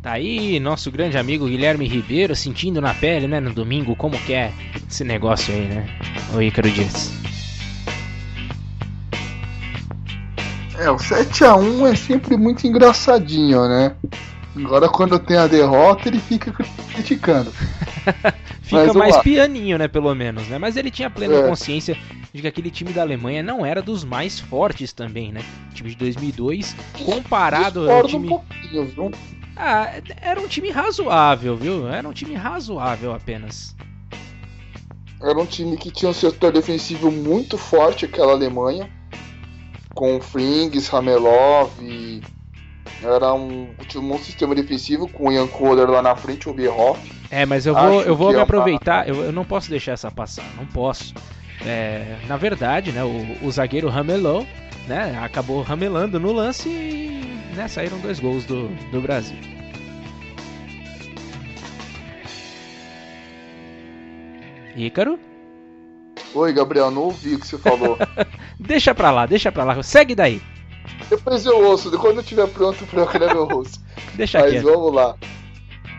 Tá 0.02 0.14
aí 0.14 0.60
nosso 0.60 0.90
grande 0.90 1.15
amigo 1.15 1.45
Guilherme 1.45 1.88
Ribeiro 1.88 2.36
sentindo 2.36 2.82
na 2.82 2.91
pele, 2.91 3.28
né, 3.28 3.40
no 3.40 3.53
domingo, 3.53 3.95
como 3.95 4.18
que 4.18 4.34
é 4.34 4.52
esse 4.90 5.03
negócio 5.03 5.53
aí, 5.53 5.68
né? 5.68 5.88
O 6.34 6.41
Ícaro 6.41 6.72
Dias. 6.72 7.14
É, 10.80 10.90
o 10.90 10.95
7x1 10.95 11.91
é 11.91 11.95
sempre 11.95 12.36
muito 12.36 12.65
engraçadinho, 12.65 13.68
né? 13.69 13.95
Agora 14.56 14.90
quando 14.90 15.19
tem 15.19 15.38
a 15.38 15.45
derrota 15.45 16.10
ele 16.10 16.19
fica 16.19 16.52
criticando. 16.91 17.52
fica 18.64 18.86
Mas, 18.86 18.95
mais 18.95 19.18
pianinho, 19.19 19.78
né, 19.78 19.88
pelo 19.88 20.15
menos, 20.15 20.48
né? 20.48 20.57
Mas 20.57 20.78
ele 20.78 20.90
tinha 20.90 21.11
plena 21.11 21.36
é. 21.36 21.48
consciência 21.48 21.95
de 22.34 22.41
que 22.41 22.48
aquele 22.48 22.72
time 22.72 22.91
da 22.91 23.03
Alemanha 23.03 23.44
não 23.44 23.64
era 23.64 23.84
dos 23.84 24.03
mais 24.03 24.40
fortes 24.40 24.91
também, 24.91 25.32
né? 25.32 25.41
O 25.69 25.73
time 25.76 25.91
de 25.91 25.95
2002 25.95 26.76
comparado 27.06 27.88
ao 27.88 28.07
time... 28.07 28.26
um 28.26 28.30
pouquinho, 28.30 28.86
viu? 28.88 29.11
Ah, 29.63 30.01
era 30.19 30.41
um 30.41 30.47
time 30.47 30.71
razoável, 30.71 31.55
viu? 31.55 31.88
Era 31.88 32.09
um 32.09 32.11
time 32.11 32.33
razoável 32.33 33.13
apenas. 33.13 33.75
Era 35.21 35.39
um 35.39 35.45
time 35.45 35.77
que 35.77 35.91
tinha 35.91 36.09
um 36.09 36.13
setor 36.15 36.51
defensivo 36.51 37.11
muito 37.11 37.59
forte, 37.59 38.05
aquela 38.05 38.31
Alemanha. 38.31 38.89
Com 39.93 40.19
Frings, 40.19 40.88
Ramelov. 40.88 41.69
E... 41.79 42.21
Era 43.03 43.31
um, 43.35 43.69
tinha 43.88 44.01
um 44.01 44.17
sistema 44.17 44.55
defensivo 44.55 45.07
com 45.07 45.27
o 45.27 45.31
Ian 45.31 45.45
Kohler 45.45 45.88
lá 45.88 46.01
na 46.01 46.15
frente, 46.15 46.49
o 46.49 46.53
Bierhoff. 46.53 46.99
É, 47.29 47.45
mas 47.45 47.67
eu 47.67 47.75
vou, 47.75 48.01
eu 48.01 48.15
vou 48.15 48.31
me 48.31 48.39
é 48.39 48.41
aproveitar, 48.41 49.07
eu, 49.07 49.25
eu 49.25 49.31
não 49.31 49.45
posso 49.45 49.69
deixar 49.69 49.91
essa 49.91 50.09
passar, 50.09 50.45
não 50.57 50.65
posso. 50.65 51.13
É, 51.63 52.17
na 52.27 52.35
verdade, 52.35 52.91
né, 52.91 53.03
o, 53.03 53.45
o 53.45 53.51
zagueiro 53.51 53.89
Ramelot 53.89 54.47
né, 54.88 55.18
acabou 55.22 55.62
ramelando 55.62 56.20
no 56.20 56.32
lance 56.32 56.70
e 56.70 57.56
né, 57.56 57.68
saíram 57.68 57.99
dois 57.99 58.20
gols 58.20 58.45
do, 58.45 58.68
do 58.91 59.02
Brasil. 59.02 59.38
Ícaro? 64.76 65.20
Oi, 66.34 66.53
Gabriel, 66.53 66.90
não 66.91 67.03
ouvi 67.03 67.36
o 67.36 67.40
que 67.40 67.48
você 67.48 67.58
falou. 67.58 67.98
deixa 68.58 68.95
pra 68.95 69.12
lá, 69.12 69.26
deixa 69.26 69.52
pra 69.52 69.64
lá, 69.64 69.82
segue 69.84 70.16
daí. 70.16 70.41
Depois 71.10 71.45
eu 71.45 71.58
ouço, 71.66 71.91
quando 71.99 72.16
eu 72.16 72.22
estiver 72.22 72.48
pronto 72.48 72.86
pra 72.86 73.02
eu 73.02 73.30
eu 73.30 73.58
ouço. 73.58 73.82
deixa 74.16 74.40
Mas 74.40 74.52
quieto. 74.52 74.64
vamos 74.64 74.94
lá. 74.94 75.16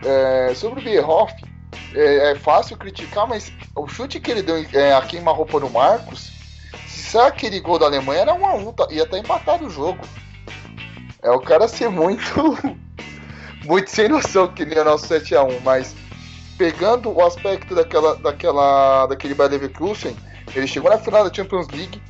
É, 0.03 0.53
sobre 0.55 0.79
o 0.81 0.83
Bierhoff, 0.83 1.33
é, 1.93 2.31
é, 2.31 2.35
fácil 2.35 2.75
criticar, 2.77 3.27
mas 3.27 3.53
o 3.75 3.87
chute 3.87 4.19
que 4.19 4.31
ele 4.31 4.41
deu 4.41 4.65
é, 4.73 4.93
a 4.93 5.01
queima-roupa 5.01 5.59
no 5.59 5.69
Marcos, 5.69 6.32
se 7.13 7.17
aquele 7.19 7.59
gol 7.59 7.77
da 7.77 7.85
Alemanha 7.85 8.21
era 8.21 8.33
1 8.33 8.45
a 8.45 8.53
1 8.55 8.73
tá, 8.73 8.87
ia 8.89 9.03
estar 9.03 9.17
tá 9.17 9.19
empatado 9.19 9.67
o 9.67 9.69
jogo. 9.69 9.99
É 11.21 11.29
o 11.29 11.39
cara 11.39 11.67
ser 11.67 11.87
muito. 11.87 12.23
muito 13.65 13.91
sem 13.91 14.09
noção 14.09 14.47
que 14.47 14.65
nem 14.65 14.79
o 14.79 14.83
nosso 14.83 15.07
7x1, 15.07 15.61
mas 15.61 15.95
pegando 16.57 17.11
o 17.11 17.23
aspecto 17.23 17.75
daquela, 17.75 18.15
daquela, 18.15 19.05
daquele 19.05 19.35
Bayer 19.35 19.51
Leverkusen, 19.51 20.17
ele 20.55 20.65
chegou 20.65 20.89
na 20.89 20.97
final 20.97 21.23
da 21.23 21.31
Champions 21.31 21.67
League, 21.67 22.01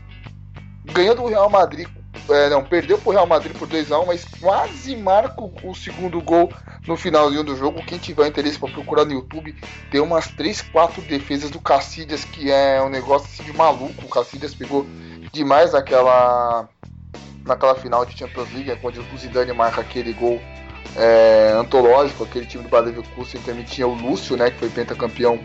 ganhando 0.85 1.21
o 1.21 1.27
Real 1.27 1.49
Madrid, 1.49 1.87
é, 2.29 2.49
não, 2.49 2.63
perdeu 2.63 2.97
pro 2.97 3.11
Real 3.11 3.27
Madrid 3.27 3.55
por 3.57 3.67
2x1, 3.67 4.05
mas 4.05 4.25
quase 4.39 4.95
marca 4.95 5.41
o 5.41 5.75
segundo 5.75 6.21
gol 6.21 6.51
no 6.87 6.95
finalzinho 6.95 7.43
do 7.43 7.55
jogo. 7.55 7.83
Quem 7.85 7.97
tiver 7.97 8.27
interesse 8.27 8.57
para 8.57 8.69
procurar 8.69 9.05
no 9.05 9.13
YouTube, 9.13 9.55
tem 9.91 10.01
umas 10.01 10.27
3, 10.27 10.61
4 10.61 11.01
defesas 11.03 11.49
do 11.49 11.59
Cacilhas, 11.59 12.23
que 12.23 12.51
é 12.51 12.81
um 12.81 12.89
negócio 12.89 13.27
assim 13.27 13.43
de 13.43 13.57
maluco. 13.57 14.05
O 14.05 14.09
Cacilhas 14.09 14.53
pegou 14.53 14.85
demais 15.31 15.73
naquela, 15.73 16.67
naquela 17.45 17.75
final 17.75 18.05
de 18.05 18.17
Champions 18.17 18.51
League, 18.53 18.75
quando 18.81 19.03
o 19.13 19.17
Zidane 19.17 19.53
marca 19.53 19.81
aquele 19.81 20.13
gol 20.13 20.41
é, 20.95 21.53
antológico, 21.57 22.23
aquele 22.23 22.45
time 22.45 22.63
do 22.63 22.69
Bayer 22.69 22.87
Leverkusen 22.87 23.41
também 23.41 23.63
tinha 23.63 23.87
o 23.87 23.93
Lúcio, 23.93 24.37
né, 24.37 24.51
que 24.51 24.59
foi 24.59 24.69
pentacampeão 24.69 25.39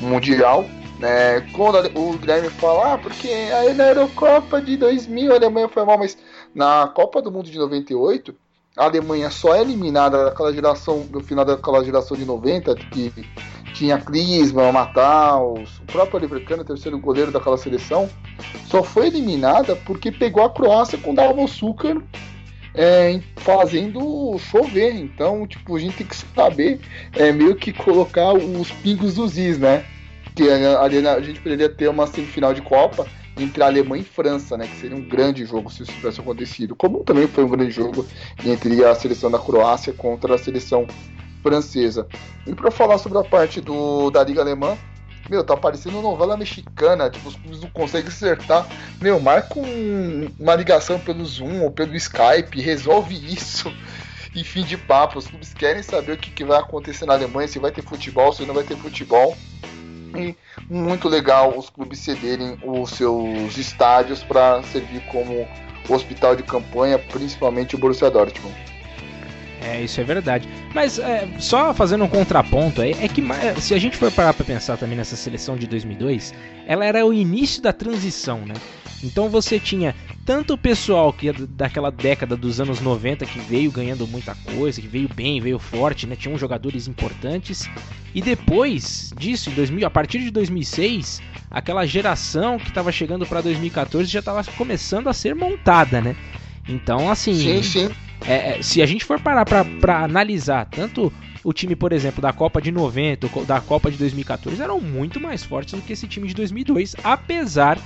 mundial. 0.00 0.64
Né, 0.98 1.42
quando 1.52 1.90
o 1.94 2.16
Guilherme 2.16 2.48
fala, 2.48 2.94
ah, 2.94 2.98
porque 2.98 3.28
aí 3.28 3.74
na 3.74 3.88
Eurocopa 3.88 4.62
de 4.62 4.78
2000 4.78 5.30
a 5.30 5.36
Alemanha 5.36 5.68
foi 5.68 5.84
mal, 5.84 5.98
mas 5.98 6.16
na 6.54 6.88
Copa 6.88 7.20
do 7.20 7.30
Mundo 7.30 7.50
de 7.50 7.58
98 7.58 8.34
a 8.76 8.84
Alemanha 8.84 9.30
só 9.30 9.54
é 9.54 9.62
eliminada 9.62 10.24
daquela 10.24 10.52
geração, 10.52 11.06
no 11.10 11.20
final 11.22 11.44
daquela 11.44 11.82
geração 11.84 12.16
de 12.16 12.24
90, 12.24 12.74
que 12.74 13.12
tinha 13.74 13.98
Klinsmann, 13.98 14.72
Matthaus, 14.72 15.78
o 15.80 15.84
próprio 15.86 16.18
Oliver 16.18 16.44
Kahn, 16.44 16.64
terceiro 16.64 16.98
goleiro 16.98 17.30
daquela 17.30 17.58
seleção, 17.58 18.08
só 18.66 18.82
foi 18.82 19.08
eliminada 19.08 19.76
porque 19.76 20.10
pegou 20.10 20.44
a 20.44 20.50
Croácia 20.50 20.98
com 20.98 21.14
Dalmo 21.14 21.46
Sucar 21.48 21.96
é, 22.74 23.20
fazendo 23.36 24.38
chover. 24.38 24.94
Então, 24.94 25.46
tipo, 25.46 25.76
a 25.76 25.78
gente 25.78 25.96
tem 25.96 26.06
que 26.06 26.16
saber 26.16 26.80
é, 27.14 27.32
meio 27.32 27.56
que 27.56 27.72
colocar 27.72 28.34
os 28.34 28.70
pingos 28.70 29.14
dos 29.14 29.38
is, 29.38 29.58
né? 29.58 29.84
Que 30.36 30.48
ali 30.50 31.06
a 31.08 31.20
gente 31.20 31.40
poderia 31.40 31.68
ter 31.68 31.88
uma 31.88 32.06
semifinal 32.06 32.54
de 32.54 32.62
Copa 32.62 33.06
entre 33.38 33.62
a 33.62 33.66
Alemanha 33.66 34.02
e 34.02 34.04
França, 34.04 34.56
né? 34.56 34.66
Que 34.66 34.76
seria 34.76 34.96
um 34.96 35.02
grande 35.02 35.44
jogo 35.44 35.70
se 35.70 35.82
isso 35.82 35.92
tivesse 35.92 36.20
acontecido. 36.20 36.76
Como 36.76 37.02
também 37.02 37.26
foi 37.26 37.42
um 37.42 37.48
grande 37.48 37.70
jogo 37.70 38.06
entre 38.44 38.84
a 38.84 38.94
seleção 38.94 39.30
da 39.30 39.38
Croácia 39.38 39.92
contra 39.92 40.34
a 40.34 40.38
seleção 40.38 40.86
francesa. 41.42 42.06
E 42.46 42.54
para 42.54 42.70
falar 42.70 42.98
sobre 42.98 43.18
a 43.18 43.24
parte 43.24 43.60
do, 43.60 44.10
da 44.10 44.22
Liga 44.22 44.42
Alemã, 44.42 44.76
meu, 45.28 45.42
tá 45.42 45.56
parecendo 45.56 46.00
novela 46.00 46.36
mexicana, 46.36 47.10
tipo, 47.10 47.28
os 47.28 47.34
clubes 47.36 47.60
não 47.60 47.70
conseguem 47.70 48.08
acertar. 48.08 48.66
Meu, 49.00 49.18
marca 49.18 49.58
um, 49.58 50.28
uma 50.38 50.54
ligação 50.54 50.98
pelo 51.00 51.24
Zoom 51.24 51.62
ou 51.62 51.70
pelo 51.70 51.96
Skype, 51.96 52.60
resolve 52.60 53.14
isso. 53.14 53.72
E 54.34 54.44
fim 54.44 54.62
de 54.62 54.76
papo, 54.76 55.18
os 55.18 55.26
clubes 55.26 55.54
querem 55.54 55.82
saber 55.82 56.12
o 56.12 56.16
que, 56.16 56.30
que 56.30 56.44
vai 56.44 56.58
acontecer 56.58 57.06
na 57.06 57.14
Alemanha, 57.14 57.48
se 57.48 57.58
vai 57.58 57.70
ter 57.70 57.82
futebol, 57.82 58.32
se 58.32 58.44
não 58.44 58.54
vai 58.54 58.64
ter 58.64 58.76
futebol. 58.76 59.36
E 60.18 60.36
muito 60.68 61.08
legal 61.08 61.56
os 61.56 61.70
clubes 61.70 61.98
cederem 61.98 62.58
os 62.62 62.90
seus 62.90 63.56
estádios 63.56 64.22
para 64.22 64.62
servir 64.64 65.00
como 65.06 65.46
hospital 65.88 66.34
de 66.34 66.42
campanha, 66.42 66.98
principalmente 66.98 67.74
o 67.74 67.78
Borussia 67.78 68.10
Dortmund. 68.10 68.54
É, 69.62 69.82
isso 69.82 70.00
é 70.00 70.04
verdade. 70.04 70.48
Mas 70.74 70.98
é, 70.98 71.28
só 71.38 71.74
fazendo 71.74 72.04
um 72.04 72.08
contraponto 72.08 72.82
aí, 72.82 72.92
é 73.00 73.08
que 73.08 73.22
se 73.60 73.74
a 73.74 73.78
gente 73.78 73.96
for 73.96 74.12
parar 74.12 74.32
pra 74.32 74.44
pensar 74.44 74.76
também 74.76 74.96
nessa 74.96 75.16
seleção 75.16 75.56
de 75.56 75.66
2002, 75.66 76.32
ela 76.66 76.84
era 76.84 77.04
o 77.04 77.12
início 77.12 77.60
da 77.62 77.72
transição, 77.72 78.44
né? 78.46 78.54
Então 79.02 79.28
você 79.28 79.60
tinha 79.60 79.94
tanto 80.24 80.54
o 80.54 80.58
pessoal 80.58 81.12
que 81.12 81.28
é 81.28 81.32
daquela 81.32 81.90
década 81.90 82.36
dos 82.36 82.60
anos 82.60 82.80
90 82.80 83.26
que 83.26 83.38
veio 83.40 83.70
ganhando 83.70 84.06
muita 84.06 84.34
coisa, 84.34 84.80
que 84.80 84.88
veio 84.88 85.08
bem, 85.08 85.40
veio 85.40 85.58
forte, 85.58 86.06
né? 86.06 86.16
Tinham 86.16 86.36
jogadores 86.38 86.88
importantes. 86.88 87.68
E 88.14 88.22
depois 88.22 89.12
disso, 89.16 89.50
em 89.50 89.54
2000, 89.54 89.86
a 89.86 89.90
partir 89.90 90.20
de 90.20 90.30
2006, 90.30 91.20
aquela 91.50 91.86
geração 91.86 92.58
que 92.58 92.68
estava 92.68 92.90
chegando 92.90 93.26
para 93.26 93.40
2014 93.40 94.10
já 94.10 94.20
estava 94.20 94.42
começando 94.56 95.08
a 95.08 95.12
ser 95.12 95.34
montada, 95.34 96.00
né? 96.00 96.16
Então, 96.68 97.10
assim, 97.10 97.34
sim, 97.34 97.62
sim. 97.62 97.90
É, 98.26 98.58
é, 98.58 98.62
se 98.62 98.82
a 98.82 98.86
gente 98.86 99.04
for 99.04 99.20
parar 99.20 99.44
para 99.44 100.02
analisar 100.02 100.64
tanto 100.66 101.12
o 101.44 101.52
time, 101.52 101.76
por 101.76 101.92
exemplo, 101.92 102.20
da 102.20 102.32
Copa 102.32 102.60
de 102.60 102.72
90, 102.72 103.28
da 103.44 103.60
Copa 103.60 103.90
de 103.90 103.96
2014, 103.98 104.60
eram 104.60 104.80
muito 104.80 105.20
mais 105.20 105.44
fortes 105.44 105.74
do 105.74 105.82
que 105.82 105.92
esse 105.92 106.08
time 106.08 106.26
de 106.26 106.34
2002, 106.34 106.96
apesar 107.04 107.78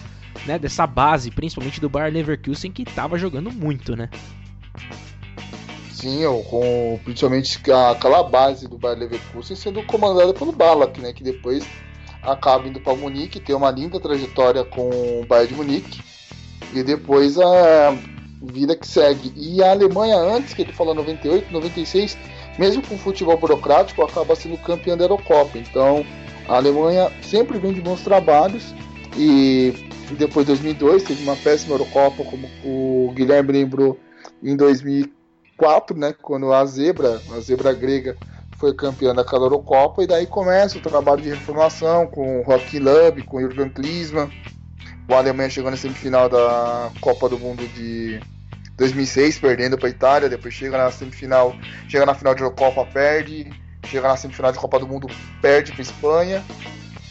né, 0.47 0.59
dessa 0.59 0.87
base, 0.87 1.31
principalmente 1.31 1.81
do 1.81 1.89
Bayer 1.89 2.13
Leverkusen, 2.13 2.73
que 2.73 2.83
estava 2.83 3.19
jogando 3.19 3.51
muito, 3.51 3.97
né? 3.97 4.09
Sim, 5.93 6.23
com 6.49 6.99
principalmente 7.05 7.61
aquela 7.91 8.23
base 8.23 8.67
do 8.67 8.79
Bayer 8.79 8.99
Leverkusen 8.99 9.57
sendo 9.57 9.83
comandada 9.85 10.33
pelo 10.33 10.53
Balak, 10.53 11.01
né, 11.01 11.13
que 11.13 11.23
depois 11.23 11.65
acaba 12.23 12.69
indo 12.69 12.81
para 12.81 12.95
Munique, 12.95 13.41
tem 13.41 13.55
uma 13.55 13.71
linda 13.71 14.01
trajetória 14.01 14.65
com 14.65 14.89
o 14.89 15.27
Bayern 15.27 15.49
de 15.49 15.55
Munique, 15.55 16.01
e 16.73 16.83
depois 16.83 17.39
a 17.39 17.97
vida 18.43 18.77
que 18.77 18.87
segue. 18.87 19.33
E 19.37 19.63
a 19.63 19.71
Alemanha, 19.71 20.17
antes, 20.17 20.55
que 20.55 20.63
ele 20.63 20.73
falou 20.73 20.95
98, 20.95 21.53
96, 21.53 22.17
mesmo 22.59 22.83
com 22.83 22.97
futebol 22.99 23.37
burocrático, 23.37 24.03
acaba 24.03 24.35
sendo 24.35 24.57
campeã 24.59 24.97
da 24.97 25.05
Eurocopa. 25.05 25.59
Então, 25.59 26.05
a 26.49 26.57
Alemanha 26.57 27.11
sempre 27.23 27.59
vem 27.59 27.73
de 27.73 27.81
bons 27.81 28.03
trabalhos 28.03 28.75
e 29.17 29.90
depois 30.17 30.47
de 30.47 30.53
2002 30.53 31.03
teve 31.03 31.23
uma 31.23 31.37
péssima 31.37 31.75
Eurocopa, 31.75 32.25
como 32.25 32.49
o 32.65 33.13
Guilherme 33.15 33.53
lembrou, 33.53 33.99
em 34.43 34.57
2004, 34.57 35.97
né, 35.97 36.15
quando 36.21 36.53
a 36.53 36.65
zebra, 36.65 37.21
a 37.33 37.41
zebra 37.41 37.73
grega, 37.73 38.17
foi 38.57 38.75
campeã 38.75 39.15
daquela 39.15 39.45
Eurocopa, 39.45 40.03
e 40.03 40.07
daí 40.07 40.27
começa 40.27 40.77
o 40.77 40.83
trabalho 40.83 41.23
de 41.23 41.31
reformação 41.31 42.07
com 42.07 42.41
o 42.41 42.43
Rocky 42.43 42.79
Lub, 42.79 43.23
com 43.23 43.39
o 43.39 43.41
Jürgen 43.41 43.71
Klinsmann, 43.71 44.31
o 45.11 45.15
Alemanha 45.15 45.51
chegou 45.51 45.71
na 45.71 45.77
semifinal 45.77 46.29
da 46.29 46.91
Copa 47.01 47.29
do 47.29 47.39
Mundo 47.39 47.67
de 47.75 48.21
2006, 48.77 49.39
perdendo 49.39 49.77
para 49.77 49.89
a 49.89 49.91
Itália, 49.91 50.29
depois 50.29 50.55
chega 50.55 50.79
na 50.79 50.91
semifinal, 50.91 51.55
chega 51.89 52.07
na 52.07 52.15
final 52.15 52.35
de 52.35 52.43
Copa, 52.53 52.87
perde, 52.87 53.51
chega 53.87 54.07
na 54.07 54.17
semifinal 54.17 54.53
de 54.53 54.59
Copa 54.59 54.79
do 54.79 54.87
Mundo, 54.87 55.09
perde 55.43 55.73
para 55.73 55.83
Espanha, 55.83 56.45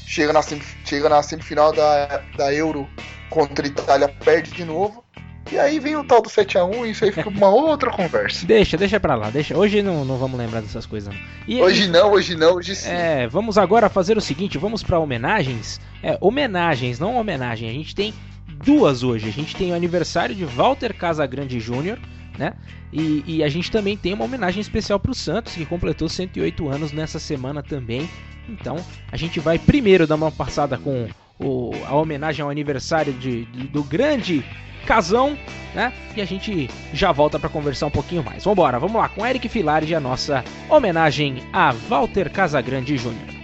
chega 0.09 0.33
na, 0.33 0.41
chega 0.83 1.07
na 1.07 1.21
semifinal 1.21 1.71
da, 1.71 2.23
da 2.35 2.51
Euro 2.51 2.89
contra 3.29 3.65
a 3.65 3.69
Itália, 3.69 4.07
perde 4.07 4.51
de 4.51 4.65
novo. 4.65 5.03
E 5.51 5.57
aí 5.57 5.79
vem 5.79 5.95
o 5.95 6.03
tal 6.03 6.21
do 6.21 6.29
7x1 6.29 6.85
e 6.85 6.91
isso 6.91 7.05
aí 7.05 7.11
fica 7.11 7.29
uma 7.29 7.49
outra 7.49 7.89
conversa. 7.91 8.45
Deixa, 8.45 8.77
deixa 8.77 8.99
pra 8.99 9.15
lá, 9.15 9.29
deixa. 9.29 9.57
Hoje 9.57 9.81
não, 9.81 10.05
não 10.05 10.17
vamos 10.17 10.37
lembrar 10.37 10.61
dessas 10.61 10.85
coisas 10.85 11.13
não. 11.13 11.21
E, 11.47 11.61
hoje 11.61 11.87
não, 11.87 12.11
hoje 12.11 12.35
não, 12.35 12.55
hoje 12.55 12.75
sim. 12.75 12.89
É, 12.89 13.27
vamos 13.27 13.57
agora 13.57 13.89
fazer 13.89 14.17
o 14.17 14.21
seguinte, 14.21 14.57
vamos 14.57 14.83
para 14.83 14.99
homenagens. 14.99 15.79
É, 16.03 16.17
homenagens, 16.21 16.99
não 16.99 17.15
homenagem. 17.15 17.69
A 17.69 17.73
gente 17.73 17.95
tem 17.95 18.13
duas 18.47 19.03
hoje. 19.03 19.27
A 19.27 19.31
gente 19.31 19.55
tem 19.55 19.71
o 19.71 19.75
aniversário 19.75 20.35
de 20.35 20.45
Walter 20.45 20.93
Casagrande 20.93 21.59
Jr., 21.59 21.99
né? 22.39 22.53
E, 22.91 23.23
e 23.27 23.43
a 23.43 23.49
gente 23.49 23.69
também 23.69 23.97
tem 23.97 24.13
uma 24.13 24.23
homenagem 24.23 24.61
especial 24.61 24.99
para 24.99 25.11
o 25.11 25.15
Santos, 25.15 25.53
que 25.53 25.65
completou 25.65 26.07
108 26.07 26.69
anos 26.69 26.93
nessa 26.93 27.19
semana 27.19 27.61
também. 27.61 28.09
Então, 28.47 28.77
a 29.11 29.17
gente 29.17 29.39
vai 29.39 29.59
primeiro 29.59 30.07
dar 30.07 30.15
uma 30.15 30.31
passada 30.31 30.77
com 30.77 31.07
o, 31.37 31.71
a 31.85 31.93
homenagem 31.93 32.41
ao 32.41 32.49
aniversário 32.49 33.13
de, 33.13 33.45
de, 33.45 33.67
do 33.67 33.83
grande 33.83 34.43
casão, 34.85 35.37
né? 35.75 35.93
E 36.15 36.21
a 36.21 36.25
gente 36.25 36.69
já 36.93 37.11
volta 37.11 37.37
para 37.37 37.49
conversar 37.49 37.87
um 37.87 37.91
pouquinho 37.91 38.23
mais. 38.23 38.45
Vambora, 38.45 38.79
vamos 38.79 38.95
lá 38.95 39.09
com 39.09 39.27
Eric 39.27 39.47
Filardi, 39.49 39.93
a 39.93 39.99
nossa 39.99 40.43
homenagem 40.69 41.43
a 41.51 41.73
Walter 41.87 42.31
Casagrande 42.31 42.97
Jr. 42.97 43.37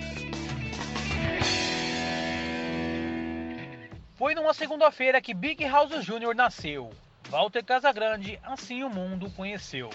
Foi 4.15 4.34
numa 4.34 4.53
segunda-feira 4.53 5.22
que 5.22 5.34
Big 5.34 5.63
House 5.65 6.03
Jr. 6.03 6.34
nasceu. 6.34 6.89
Walter 7.30 7.64
Casagrande, 7.64 8.39
assim 8.43 8.84
o 8.84 8.89
mundo 8.89 9.30
conheceu. 9.31 9.89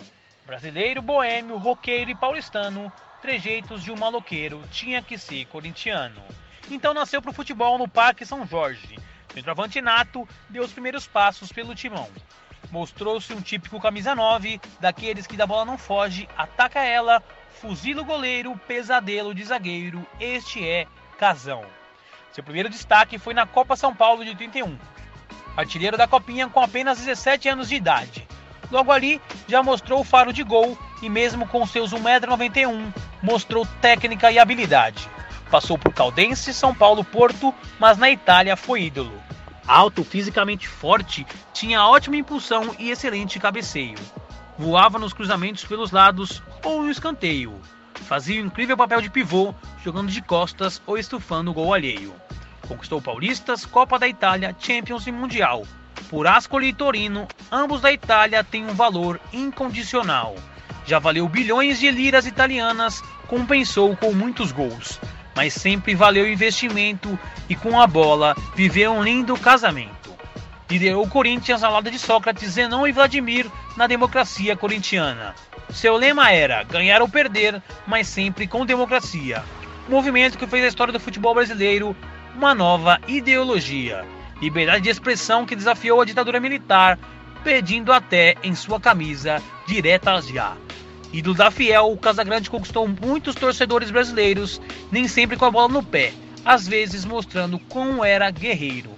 Brasileiro, 0.45 1.01
boêmio, 1.01 1.57
roqueiro 1.59 2.11
e 2.11 2.15
paulistano, 2.15 2.93
trejeitos 3.23 3.85
de 3.85 3.93
um 3.93 3.97
maloqueiro, 3.97 4.63
tinha 4.71 5.01
que 5.01 5.17
ser 5.17 5.47
corintiano. 5.47 6.23
Então 6.71 6.93
nasceu 6.93 7.23
pro 7.23 7.33
futebol 7.33 7.79
no 7.79 7.89
Parque 7.89 8.27
São 8.27 8.47
Jorge, 8.47 8.99
Centroavante 9.33 9.81
nato 9.81 10.29
deu 10.49 10.65
os 10.65 10.73
primeiros 10.73 11.07
passos 11.07 11.53
pelo 11.53 11.75
timão. 11.75 12.09
Mostrou-se 12.71 13.33
um 13.33 13.41
típico 13.41 13.81
camisa 13.81 14.15
9, 14.15 14.61
daqueles 14.81 15.27
que 15.27 15.37
da 15.37 15.47
bola 15.47 15.65
não 15.65 15.79
foge, 15.79 16.29
ataca 16.37 16.81
ela, 16.81 17.23
fuzila 17.51 18.03
o 18.03 18.05
goleiro, 18.05 18.57
pesadelo 18.67 19.35
de 19.35 19.45
zagueiro, 19.45 20.07
este 20.19 20.67
é 20.67 20.87
Casão. 21.19 21.65
Seu 22.33 22.45
primeiro 22.45 22.69
destaque 22.69 23.19
foi 23.19 23.35
na 23.35 23.47
Copa 23.47 23.77
São 23.77 23.95
Paulo 23.95 24.25
de 24.25 24.35
31. 24.35 24.79
Artilheiro 25.57 25.97
da 25.97 26.07
Copinha 26.07 26.49
com 26.49 26.61
apenas 26.61 26.99
17 26.99 27.49
anos 27.49 27.69
de 27.69 27.77
idade. 27.77 28.27
Logo 28.71 28.93
ali, 28.93 29.21
já 29.49 29.63
mostrou 29.63 30.01
o 30.01 30.05
faro 30.05 30.33
de 30.33 30.43
gol 30.43 30.79
e 31.03 31.09
mesmo 31.09 31.47
com 31.47 31.67
seus 31.67 31.93
1,91m, 31.93 32.95
mostrou 33.23 33.67
técnica 33.81 34.31
e 34.31 34.39
habilidade. 34.39 35.09
Passou 35.51 35.77
por 35.77 35.93
Caldense, 35.93 36.55
São 36.55 36.73
Paulo, 36.73 37.03
Porto, 37.03 37.53
mas 37.79 37.99
na 37.99 38.09
Itália 38.11 38.57
foi 38.57 38.83
ídolo. 38.83 39.13
Alto, 39.67 40.05
fisicamente 40.05 40.69
forte, 40.69 41.27
tinha 41.53 41.85
ótima 41.85 42.17
impulsão 42.17 42.75
e 42.79 42.91
excelente 42.91 43.39
cabeceio. 43.39 43.99
Voava 44.57 44.99
nos 44.99 45.13
cruzamentos 45.13 45.65
pelos 45.65 45.91
lados 45.91 46.43
ou 46.65 46.83
no 46.83 46.91
escanteio. 46.91 47.61
Fazia 47.95 48.41
o 48.41 48.45
um 48.45 48.47
incrível 48.47 48.77
papel 48.77 49.01
de 49.01 49.11
pivô, 49.11 49.55
jogando 49.85 50.11
de 50.11 50.23
costas 50.23 50.81
ou 50.87 50.99
estufando 50.99 51.51
o 51.51 51.55
gol 51.55 51.75
alheio. 51.75 52.15
Conquistou 52.71 53.03
Paulistas, 53.03 53.67
Copa 53.67 53.99
da 53.99 54.07
Itália, 54.07 54.55
Champions 54.57 55.05
e 55.05 55.11
Mundial. 55.11 55.67
Por 56.09 56.25
Ascoli 56.29 56.69
e 56.69 56.73
Torino, 56.73 57.27
ambos 57.51 57.81
da 57.81 57.91
Itália 57.91 58.45
têm 58.45 58.65
um 58.65 58.75
valor 58.75 59.21
incondicional. 59.33 60.37
Já 60.87 61.01
valeu 61.01 61.29
bilhões 61.29 61.81
de 61.81 61.91
liras 61.91 62.27
italianas, 62.27 63.03
compensou 63.27 63.97
com 63.97 64.13
muitos 64.13 64.53
gols, 64.53 65.01
mas 65.35 65.53
sempre 65.53 65.97
valeu 65.97 66.31
investimento 66.31 67.19
e 67.49 67.57
com 67.57 67.81
a 67.81 67.89
bola 67.89 68.37
viveu 68.55 68.93
um 68.93 69.03
lindo 69.03 69.37
casamento. 69.37 70.15
Liderou 70.71 71.05
o 71.05 71.11
Corinthians 71.11 71.65
ao 71.65 71.73
lado 71.73 71.91
de 71.91 71.99
Sócrates, 71.99 72.53
Zenon 72.53 72.87
e 72.87 72.93
Vladimir 72.93 73.51
na 73.77 73.89
democracia 73.89 74.57
corintiana. 74.57 75.35
Seu 75.71 75.97
lema 75.97 76.31
era 76.31 76.63
ganhar 76.63 77.03
ou 77.03 77.09
perder, 77.09 77.61
mas 77.85 78.07
sempre 78.07 78.47
com 78.47 78.65
democracia. 78.65 79.43
Um 79.89 79.91
movimento 79.91 80.39
que 80.39 80.47
fez 80.47 80.65
a 80.65 80.69
história 80.69 80.93
do 80.93 81.01
futebol 81.01 81.35
brasileiro 81.35 81.97
uma 82.35 82.55
nova 82.55 83.01
ideologia. 83.07 84.05
Liberdade 84.41 84.85
de 84.85 84.91
expressão 84.91 85.45
que 85.45 85.57
desafiou 85.57 86.01
a 86.01 86.05
ditadura 86.05 86.41
militar, 86.41 86.99
pedindo 87.45 87.93
até 87.93 88.35
em 88.43 88.55
sua 88.55 88.81
camisa 88.81 89.43
diretas 89.67 90.29
já. 90.29 90.57
Ídolo 91.13 91.37
da 91.37 91.51
Fiel, 91.51 91.93
o 91.93 91.99
Casagrande 91.99 92.51
conquistou 92.51 92.87
muitos 92.87 93.35
torcedores 93.35 93.91
brasileiros, 93.91 94.61
nem 94.91 95.09
sempre 95.09 95.37
com 95.37 95.45
a 95.45 95.51
bola 95.51 95.69
no 95.69 95.83
pé, 95.83 96.13
às 96.45 96.67
vezes 96.67 97.05
mostrando 97.05 97.59
como 97.59 98.05
era 98.05 98.31
guerreiro. 98.31 98.91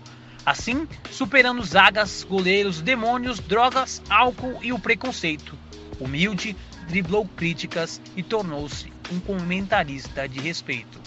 Assim, 0.44 0.86
superando 1.10 1.62
zagas, 1.64 2.24
goleiros, 2.24 2.80
demônios, 2.80 3.38
drogas, 3.38 4.02
álcool 4.10 4.58
e 4.62 4.72
o 4.72 4.78
preconceito. 4.78 5.56
Humilde, 5.98 6.56
driblou 6.88 7.26
críticas 7.36 8.00
e 8.16 8.22
tornou-se 8.22 8.92
um 9.10 9.20
comentarista 9.20 10.28
de 10.28 10.40
respeito. 10.40 11.01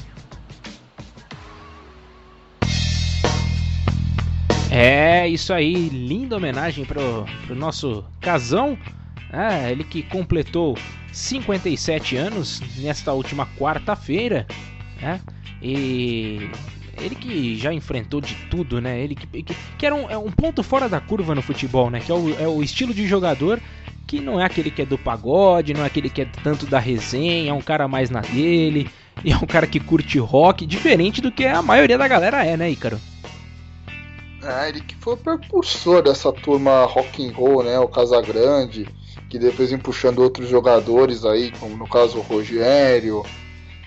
É, 4.78 5.26
isso 5.26 5.54
aí, 5.54 5.88
linda 5.88 6.36
homenagem 6.36 6.84
pro, 6.84 7.26
pro 7.48 7.56
nosso 7.56 8.04
casão. 8.20 8.78
Ah, 9.32 9.72
ele 9.72 9.86
que 9.86 10.04
completou 10.04 10.78
57 11.14 12.18
anos 12.18 12.62
nesta 12.80 13.14
última 13.14 13.48
quarta-feira, 13.58 14.46
né? 15.02 15.22
E 15.62 16.50
ele 17.02 17.16
que 17.16 17.56
já 17.56 17.74
enfrentou 17.74 18.20
de 18.20 18.36
tudo, 18.50 18.82
né? 18.82 19.00
Ele 19.00 19.16
que, 19.16 19.44
que, 19.44 19.56
que 19.78 19.86
era 19.86 19.96
um, 19.96 20.10
é 20.10 20.18
um, 20.18 20.30
ponto 20.30 20.62
fora 20.62 20.90
da 20.90 21.00
curva 21.00 21.34
no 21.34 21.42
futebol, 21.42 21.90
né? 21.90 22.02
Que 22.02 22.12
é 22.12 22.16
o, 22.16 22.38
é 22.38 22.46
o, 22.46 22.62
estilo 22.62 22.94
de 22.94 23.08
jogador 23.08 23.62
que 24.06 24.20
não 24.20 24.42
é 24.42 24.44
aquele 24.44 24.70
que 24.70 24.82
é 24.82 24.86
do 24.86 24.98
pagode, 24.98 25.74
não 25.74 25.84
é 25.84 25.88
aquele 25.88 26.10
que 26.10 26.24
é 26.24 26.28
tanto 26.44 26.66
da 26.66 26.80
resenha, 26.80 27.50
é 27.50 27.54
um 27.54 27.62
cara 27.62 27.88
mais 27.88 28.10
na 28.10 28.20
dele, 28.20 28.90
e 29.24 29.32
é 29.32 29.38
um 29.38 29.48
cara 29.48 29.66
que 29.66 29.80
curte 29.80 30.20
rock, 30.20 30.66
diferente 30.66 31.22
do 31.22 31.32
que 31.32 31.46
a 31.46 31.62
maioria 31.62 31.98
da 31.98 32.10
galera 32.10 32.46
é, 32.46 32.58
né, 32.58 32.70
Ícaro? 32.70 33.00
É, 34.46 34.70
ele 34.70 34.80
que 34.82 34.96
foi 34.96 35.16
o 35.16 35.18
percursor 35.18 36.04
dessa 36.04 36.32
turma 36.32 36.86
rock 36.86 37.28
and 37.28 37.34
roll, 37.34 37.64
né? 37.64 37.80
O 37.80 37.88
Casagrande, 37.88 38.88
que 39.28 39.40
depois 39.40 39.72
vem 39.72 39.80
puxando 39.80 40.20
outros 40.20 40.48
jogadores 40.48 41.26
aí, 41.26 41.52
como 41.60 41.76
no 41.76 41.88
caso 41.88 42.20
o 42.20 42.22
Rogério, 42.22 43.24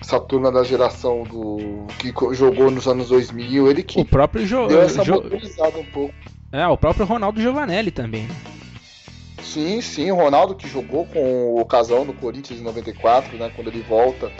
essa 0.01 0.19
turma 0.19 0.51
da 0.51 0.63
geração 0.63 1.23
do 1.23 1.87
que 1.97 2.13
jogou 2.33 2.69
nos 2.69 2.87
anos 2.87 3.07
2000, 3.07 3.69
ele 3.69 3.83
que 3.83 4.01
o 4.01 4.05
próprio 4.05 4.45
jo 4.45 4.67
deu 4.67 4.81
essa 4.81 5.03
jo 5.03 5.15
um 5.15 5.85
pouco. 5.85 6.13
É, 6.51 6.67
o 6.67 6.77
próprio 6.77 7.05
Ronaldo 7.05 7.39
Giovanelli 7.41 7.91
também. 7.91 8.27
Sim, 9.41 9.81
sim, 9.81 10.11
o 10.11 10.15
Ronaldo 10.15 10.55
que 10.55 10.67
jogou 10.67 11.05
com 11.05 11.55
o 11.55 11.65
Casão 11.65 12.03
no 12.03 12.13
Corinthians 12.13 12.59
em 12.59 12.63
94, 12.63 13.37
né, 13.37 13.51
quando 13.55 13.69
ele 13.69 13.81
volta 13.81 14.31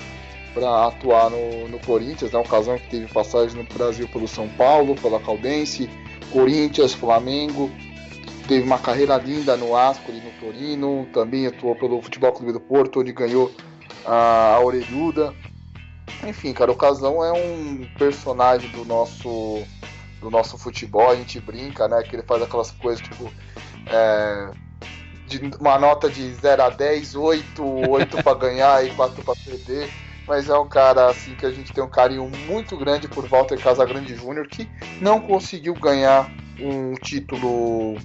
para 0.53 0.87
atuar 0.87 1.29
no, 1.29 1.67
no 1.67 1.79
Corinthians, 1.79 2.31
né, 2.31 2.39
um 2.39 2.43
Casão 2.43 2.77
que 2.77 2.89
teve 2.89 3.07
passagem 3.07 3.55
no 3.57 3.63
Brasil 3.63 4.07
pelo 4.09 4.27
São 4.27 4.47
Paulo, 4.49 4.95
pela 4.95 5.19
Caldense, 5.19 5.89
Corinthians, 6.31 6.93
Flamengo, 6.93 7.69
teve 8.47 8.65
uma 8.65 8.79
carreira 8.79 9.17
linda 9.17 9.55
no 9.57 9.75
Ascoli, 9.75 10.21
no 10.21 10.31
Torino, 10.39 11.07
também 11.13 11.47
atuou 11.47 11.75
pelo 11.75 12.01
Futebol 12.01 12.31
Clube 12.31 12.53
do 12.53 12.59
Porto, 12.59 12.99
onde 12.99 13.11
ganhou 13.11 13.51
a, 14.05 14.55
a 14.55 14.59
Orelhuda. 14.59 15.33
Enfim, 16.27 16.53
cara, 16.53 16.71
o 16.71 16.75
Casão 16.75 17.23
é 17.23 17.31
um 17.31 17.87
personagem 17.97 18.69
do 18.71 18.83
nosso 18.85 19.63
do 20.19 20.29
nosso 20.29 20.57
futebol, 20.57 21.09
a 21.09 21.15
gente 21.15 21.39
brinca, 21.39 21.87
né, 21.87 22.03
que 22.03 22.13
ele 22.13 22.23
faz 22.23 22.41
aquelas 22.41 22.71
coisas 22.71 23.01
tipo 23.01 23.31
é, 23.87 24.51
de 25.27 25.39
uma 25.61 25.79
nota 25.79 26.09
de 26.09 26.33
0 26.33 26.61
a 26.61 26.69
10, 26.69 27.15
8, 27.15 27.89
8 27.89 28.21
para 28.21 28.37
ganhar 28.37 28.85
e 28.85 28.93
4 28.95 29.23
para 29.23 29.35
perder 29.35 29.89
mas 30.29 30.47
é 30.47 30.55
um 30.55 30.67
cara 30.67 31.09
assim 31.09 31.33
que 31.33 31.43
a 31.43 31.49
gente 31.49 31.73
tem 31.73 31.83
um 31.83 31.89
carinho 31.89 32.31
muito 32.47 32.77
grande 32.77 33.07
por 33.07 33.27
Walter 33.27 33.59
Casagrande 33.59 34.13
Júnior, 34.13 34.47
que 34.47 34.69
não 35.01 35.19
conseguiu 35.19 35.73
ganhar 35.73 36.31
um 36.61 36.93
título 36.93 37.97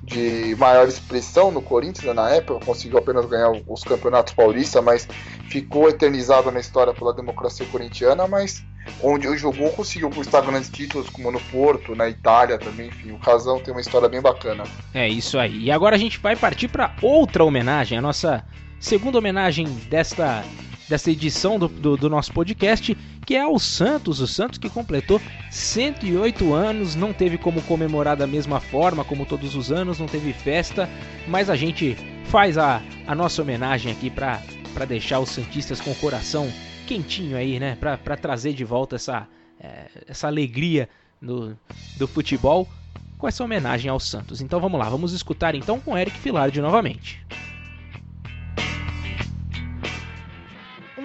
de 0.00 0.54
maior 0.56 0.86
expressão 0.86 1.50
no 1.50 1.60
Corinthians 1.60 2.06
né, 2.06 2.12
na 2.12 2.30
época, 2.30 2.64
conseguiu 2.64 2.98
apenas 2.98 3.26
ganhar 3.26 3.50
os 3.66 3.82
campeonatos 3.82 4.32
paulistas, 4.32 4.82
mas 4.82 5.08
ficou 5.48 5.88
eternizado 5.88 6.50
na 6.52 6.60
história 6.60 6.94
pela 6.94 7.12
democracia 7.12 7.66
corintiana, 7.66 8.28
mas 8.28 8.64
onde 9.02 9.36
jogou 9.36 9.70
conseguiu 9.70 10.08
conquistar 10.08 10.42
grandes 10.42 10.70
títulos, 10.70 11.08
como 11.08 11.32
no 11.32 11.40
Porto, 11.40 11.96
na 11.96 12.08
Itália 12.08 12.58
também, 12.58 12.88
enfim, 12.88 13.10
o 13.10 13.18
Casão 13.18 13.58
tem 13.58 13.74
uma 13.74 13.80
história 13.80 14.08
bem 14.08 14.20
bacana. 14.20 14.64
É 14.94 15.08
isso 15.08 15.36
aí. 15.36 15.64
E 15.64 15.70
agora 15.70 15.96
a 15.96 15.98
gente 15.98 16.18
vai 16.18 16.36
partir 16.36 16.68
para 16.68 16.94
outra 17.02 17.44
homenagem, 17.44 17.98
a 17.98 18.02
nossa 18.02 18.44
segunda 18.78 19.18
homenagem 19.18 19.66
desta 19.88 20.44
dessa 20.92 21.10
edição 21.10 21.58
do, 21.58 21.68
do, 21.68 21.96
do, 21.96 22.10
nosso 22.10 22.30
podcast, 22.34 22.94
que 23.24 23.34
é 23.34 23.46
o 23.46 23.58
Santos. 23.58 24.20
O 24.20 24.26
Santos 24.26 24.58
que 24.58 24.68
completou 24.68 25.18
108 25.50 26.52
anos, 26.52 26.94
não 26.94 27.14
teve 27.14 27.38
como 27.38 27.62
comemorar 27.62 28.14
da 28.14 28.26
mesma 28.26 28.60
forma 28.60 29.02
como 29.02 29.24
todos 29.24 29.56
os 29.56 29.72
anos, 29.72 29.98
não 29.98 30.04
teve 30.06 30.34
festa, 30.34 30.86
mas 31.26 31.48
a 31.48 31.56
gente 31.56 31.96
faz 32.26 32.58
a, 32.58 32.82
a 33.06 33.14
nossa 33.14 33.40
homenagem 33.40 33.90
aqui 33.90 34.10
para 34.10 34.84
deixar 34.86 35.18
os 35.20 35.30
Santistas 35.30 35.80
com 35.80 35.92
o 35.92 35.94
coração 35.94 36.52
quentinho 36.86 37.38
aí, 37.38 37.58
né? 37.58 37.74
Para 37.74 38.16
trazer 38.18 38.52
de 38.52 38.62
volta 38.62 38.96
essa, 38.96 39.26
é, 39.58 39.86
essa 40.06 40.26
alegria 40.26 40.90
do, 41.22 41.56
do 41.96 42.06
futebol 42.06 42.68
com 43.16 43.26
essa 43.26 43.42
homenagem 43.42 43.90
ao 43.90 43.98
Santos. 43.98 44.42
Então 44.42 44.60
vamos 44.60 44.78
lá, 44.78 44.90
vamos 44.90 45.14
escutar 45.14 45.54
então 45.54 45.80
com 45.80 45.96
Eric 45.96 46.18
Filardi 46.18 46.60
novamente. 46.60 47.24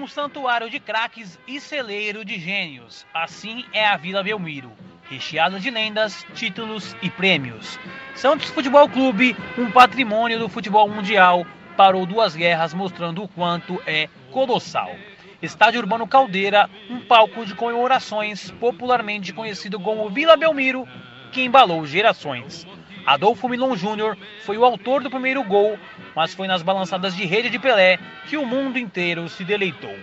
Um 0.07 0.09
santuário 0.09 0.69
de 0.69 0.79
craques 0.79 1.37
e 1.45 1.59
celeiro 1.59 2.23
de 2.23 2.39
gênios. 2.39 3.05
Assim 3.13 3.65
é 3.73 3.85
a 3.85 3.97
Vila 3.97 4.23
Belmiro, 4.23 4.71
recheada 5.09 5.59
de 5.59 5.69
lendas, 5.69 6.25
títulos 6.33 6.95
e 7.01 7.09
prêmios. 7.09 7.77
Santos 8.15 8.49
Futebol 8.49 8.87
Clube, 8.87 9.35
um 9.57 9.69
patrimônio 9.69 10.39
do 10.39 10.47
futebol 10.47 10.87
mundial, 10.87 11.45
parou 11.75 12.05
duas 12.05 12.37
guerras 12.37 12.73
mostrando 12.73 13.21
o 13.21 13.27
quanto 13.27 13.83
é 13.85 14.07
colossal. 14.31 14.95
Estádio 15.41 15.81
Urbano 15.81 16.07
Caldeira, 16.07 16.69
um 16.89 17.01
palco 17.01 17.45
de 17.45 17.53
comemorações 17.53 18.49
popularmente 18.51 19.33
conhecido 19.33 19.77
como 19.77 20.09
Vila 20.09 20.37
Belmiro, 20.37 20.87
que 21.33 21.43
embalou 21.43 21.85
gerações. 21.85 22.65
Adolfo 23.07 23.47
Milon 23.47 23.73
Júnior 23.73 24.17
foi 24.41 24.57
o 24.57 24.65
autor 24.65 25.01
do 25.01 25.09
primeiro 25.09 25.41
gol, 25.41 25.79
mas 26.13 26.33
foi 26.33 26.45
nas 26.45 26.61
balançadas 26.61 27.15
de 27.15 27.25
rede 27.25 27.49
de 27.49 27.57
Pelé 27.57 27.97
que 28.27 28.35
o 28.35 28.45
mundo 28.45 28.77
inteiro 28.77 29.29
se 29.29 29.45
deleitou. 29.45 29.95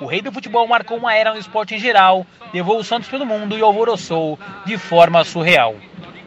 O 0.00 0.06
rei 0.06 0.20
do 0.20 0.32
futebol 0.32 0.66
marcou 0.66 0.98
uma 0.98 1.14
era 1.14 1.32
no 1.32 1.38
esporte 1.38 1.76
em 1.76 1.78
geral, 1.78 2.26
levou 2.52 2.76
o 2.76 2.82
Santos 2.82 3.08
pelo 3.08 3.24
mundo 3.24 3.56
e 3.56 3.62
alvoroçou 3.62 4.36
de 4.66 4.76
forma 4.76 5.22
surreal. 5.22 5.76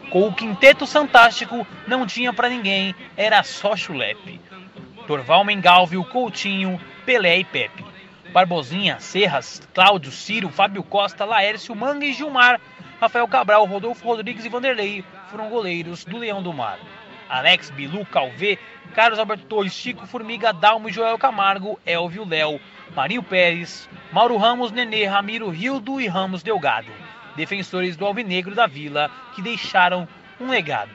Com 0.09 0.25
o 0.25 0.33
quinteto 0.33 0.87
fantástico, 0.87 1.67
não 1.85 2.07
tinha 2.07 2.31
para 2.31 2.47
ninguém, 2.47 2.95
era 3.17 3.43
só 3.43 3.75
chulepe. 3.75 4.39
Dorval 5.05 5.43
Mengalvio, 5.43 6.05
Coutinho, 6.05 6.79
Pelé 7.05 7.39
e 7.39 7.43
Pepe. 7.43 7.83
Barbosinha, 8.31 8.97
Serras, 9.01 9.61
Cláudio, 9.73 10.09
Ciro, 10.09 10.47
Fábio 10.47 10.83
Costa, 10.83 11.25
Laércio, 11.25 11.75
Manga 11.75 12.05
e 12.05 12.13
Gilmar 12.13 12.61
Rafael 13.03 13.27
Cabral, 13.27 13.65
Rodolfo 13.65 14.05
Rodrigues 14.05 14.45
e 14.45 14.49
Vanderlei 14.49 15.03
foram 15.33 15.49
goleiros 15.49 16.05
do 16.05 16.19
Leão 16.19 16.43
do 16.43 16.53
Mar. 16.53 16.77
Alex, 17.27 17.71
Bilu, 17.71 18.05
Calvê, 18.05 18.59
Carlos 18.93 19.17
Alberto 19.17 19.45
Torres, 19.45 19.73
Chico 19.73 20.05
Formiga, 20.05 20.53
Dalmo 20.53 20.87
e 20.87 20.91
Joel 20.91 21.17
Camargo, 21.17 21.79
Elvio 21.83 22.23
Léo, 22.23 22.61
Marinho 22.95 23.23
Pérez, 23.23 23.89
Mauro 24.11 24.37
Ramos, 24.37 24.71
Nenê, 24.71 25.05
Ramiro 25.05 25.49
Rildo 25.49 25.99
e 25.99 26.05
Ramos 26.05 26.43
Delgado, 26.43 26.91
defensores 27.35 27.95
do 27.95 28.05
Alvinegro 28.05 28.53
da 28.53 28.67
Vila, 28.67 29.09
que 29.33 29.41
deixaram 29.41 30.07
um 30.39 30.49
legado. 30.49 30.91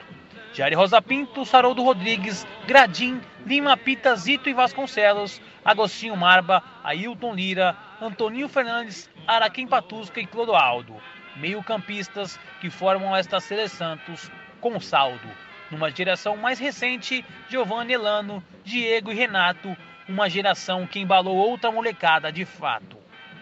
Jair 0.53 0.77
Rosa 0.77 1.01
Pinto, 1.01 1.45
Saroldo 1.45 1.83
Rodrigues, 1.83 2.47
Gradim, 2.65 3.19
Lima 3.45 3.75
Pita, 3.75 4.15
Zito 4.15 4.47
e 4.47 4.53
Vasconcelos, 4.53 5.41
Agostinho 5.65 6.15
Marba, 6.15 6.63
Ailton 6.81 7.33
Lira, 7.33 7.75
Antoninho 8.01 8.47
Fernandes, 8.47 9.09
Araquém 9.27 9.67
Patusca 9.67 10.21
e 10.21 10.25
Clodoaldo 10.25 10.95
meio-campistas 11.39 12.39
que 12.59 12.69
formam 12.69 13.15
esta 13.15 13.39
Santos 13.39 14.31
com 14.59 14.79
saldo. 14.79 15.27
Numa 15.71 15.91
geração 15.91 16.35
mais 16.35 16.59
recente, 16.59 17.23
Giovanni 17.47 17.93
Elano, 17.93 18.43
Diego 18.63 19.11
e 19.11 19.15
Renato, 19.15 19.75
uma 20.07 20.29
geração 20.29 20.87
que 20.87 20.99
embalou 20.99 21.37
outra 21.37 21.71
molecada 21.71 22.31
de 22.31 22.43
fato. 22.43 22.97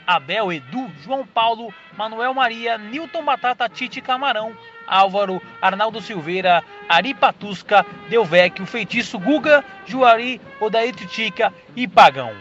Abel, 0.06 0.54
Edu, 0.54 0.90
João 1.04 1.26
Paulo, 1.26 1.74
Manuel 1.98 2.34
Maria, 2.34 2.78
Newton 2.78 3.24
Batata, 3.24 3.68
Tite 3.68 4.00
Camarão, 4.00 4.56
Álvaro, 4.88 5.42
Arnaldo 5.62 6.02
Silveira, 6.02 6.64
Ari 6.88 7.14
Patusca, 7.14 7.86
Delvecchio, 8.10 8.66
Feitiço 8.66 9.20
Guga, 9.20 9.66
Juari, 9.86 10.40
Odair 10.62 10.96
Titica 10.96 11.54
e 11.76 11.88
Pagão. 11.88 12.34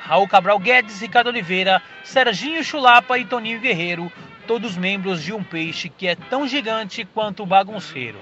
Raul 0.00 0.28
Cabral 0.28 0.58
Guedes, 0.58 1.00
Ricardo 1.00 1.26
Oliveira, 1.26 1.82
Serginho 2.04 2.62
Chulapa 2.62 3.18
e 3.18 3.24
Toninho 3.24 3.60
Guerreiro, 3.60 4.10
todos 4.48 4.78
membros 4.78 5.22
de 5.22 5.30
um 5.30 5.44
peixe 5.44 5.90
que 5.90 6.08
é 6.08 6.16
tão 6.16 6.48
gigante 6.48 7.04
quanto 7.04 7.42
o 7.42 7.46
bagunceiro. 7.46 8.18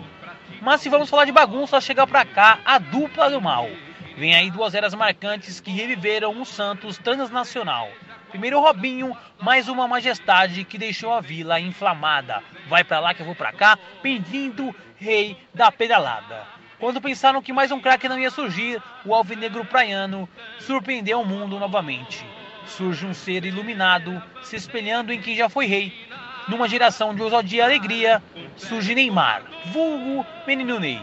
Mas 0.61 0.81
se 0.81 0.89
vamos 0.89 1.09
falar 1.09 1.25
de 1.25 1.31
bagunça, 1.31 1.81
chega 1.81 2.05
pra 2.05 2.25
cá 2.25 2.59
a 2.65 2.79
dupla 2.79 3.31
do 3.31 3.41
mal. 3.41 3.71
Vem 4.17 4.35
aí 4.35 4.51
duas 4.51 4.75
eras 4.75 4.93
marcantes 4.93 5.61
que 5.61 5.71
reviveram 5.71 6.41
o 6.41 6.45
Santos 6.45 6.99
transnacional. 6.99 7.89
Primeiro 8.29 8.59
Robinho, 8.59 9.17
mais 9.41 9.69
uma 9.69 9.87
majestade 9.87 10.65
que 10.65 10.77
deixou 10.77 11.13
a 11.13 11.21
vila 11.21 11.61
inflamada. 11.61 12.43
Vai 12.67 12.83
para 12.83 12.99
lá 12.99 13.15
que 13.15 13.21
eu 13.23 13.27
vou 13.27 13.37
para 13.37 13.53
cá, 13.53 13.79
pedindo 14.03 14.75
rei 14.97 15.37
da 15.55 15.71
pedalada. 15.71 16.45
Quando 16.81 17.01
pensaram 17.01 17.41
que 17.41 17.53
mais 17.53 17.71
um 17.71 17.79
craque 17.79 18.09
não 18.09 18.19
ia 18.19 18.33
surgir, 18.33 18.83
o 19.05 19.15
alvinegro 19.15 19.65
praiano 19.65 20.29
surpreendeu 20.59 21.21
o 21.21 21.25
mundo 21.25 21.57
novamente. 21.61 22.27
Surge 22.67 23.07
um 23.07 23.15
ser 23.15 23.45
iluminado, 23.45 24.21
se 24.43 24.57
espelhando 24.57 25.13
em 25.13 25.21
quem 25.21 25.37
já 25.37 25.49
foi 25.49 25.67
rei. 25.67 26.07
Numa 26.49 26.69
geração 26.69 27.13
de 27.13 27.21
ousadia 27.21 27.59
e 27.59 27.63
alegria, 27.63 28.23
surge 28.57 28.95
Neymar, 28.95 29.43
vulgo 29.67 30.25
Menino 30.47 30.79
Ney. 30.79 31.01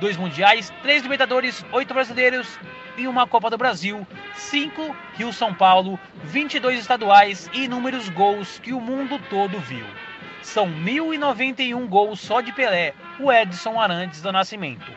Dois 0.00 0.16
mundiais, 0.16 0.72
três 0.82 1.02
Libertadores, 1.02 1.64
oito 1.72 1.92
brasileiros 1.92 2.58
e 2.96 3.06
uma 3.06 3.26
Copa 3.26 3.50
do 3.50 3.58
Brasil, 3.58 4.06
cinco 4.34 4.96
Rio-São 5.14 5.52
Paulo, 5.52 6.00
22 6.24 6.80
estaduais 6.80 7.50
e 7.52 7.64
inúmeros 7.64 8.08
gols 8.08 8.58
que 8.60 8.72
o 8.72 8.80
mundo 8.80 9.20
todo 9.28 9.60
viu. 9.60 9.84
São 10.42 10.66
1.091 10.66 11.86
gols 11.86 12.20
só 12.20 12.40
de 12.40 12.52
Pelé, 12.52 12.94
o 13.20 13.30
Edson 13.30 13.78
Arantes 13.78 14.22
do 14.22 14.32
Nascimento. 14.32 14.90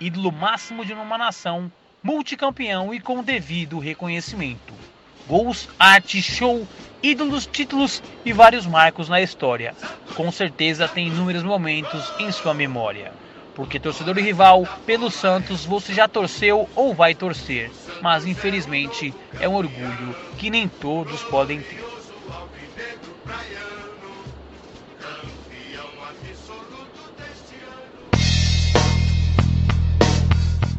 Ídolo 0.00 0.32
máximo 0.32 0.84
de 0.84 0.94
uma 0.94 1.18
nação, 1.18 1.70
multicampeão 2.02 2.94
e 2.94 3.00
com 3.00 3.22
devido 3.22 3.78
reconhecimento. 3.78 4.83
Gols, 5.26 5.68
arte, 5.78 6.20
show, 6.22 6.66
ídolos, 7.02 7.46
títulos 7.46 8.02
e 8.24 8.32
vários 8.32 8.66
marcos 8.66 9.08
na 9.08 9.22
história. 9.22 9.74
Com 10.14 10.30
certeza 10.30 10.86
tem 10.86 11.08
inúmeros 11.08 11.42
momentos 11.42 12.12
em 12.18 12.30
sua 12.30 12.52
memória. 12.52 13.12
Porque 13.54 13.80
torcedor 13.80 14.18
e 14.18 14.22
rival, 14.22 14.66
pelo 14.84 15.10
Santos 15.10 15.64
você 15.64 15.94
já 15.94 16.06
torceu 16.08 16.68
ou 16.74 16.94
vai 16.94 17.14
torcer, 17.14 17.70
mas 18.02 18.26
infelizmente 18.26 19.14
é 19.40 19.48
um 19.48 19.54
orgulho 19.54 20.14
que 20.36 20.50
nem 20.50 20.68
todos 20.68 21.22
podem 21.22 21.60
ter. 21.60 21.84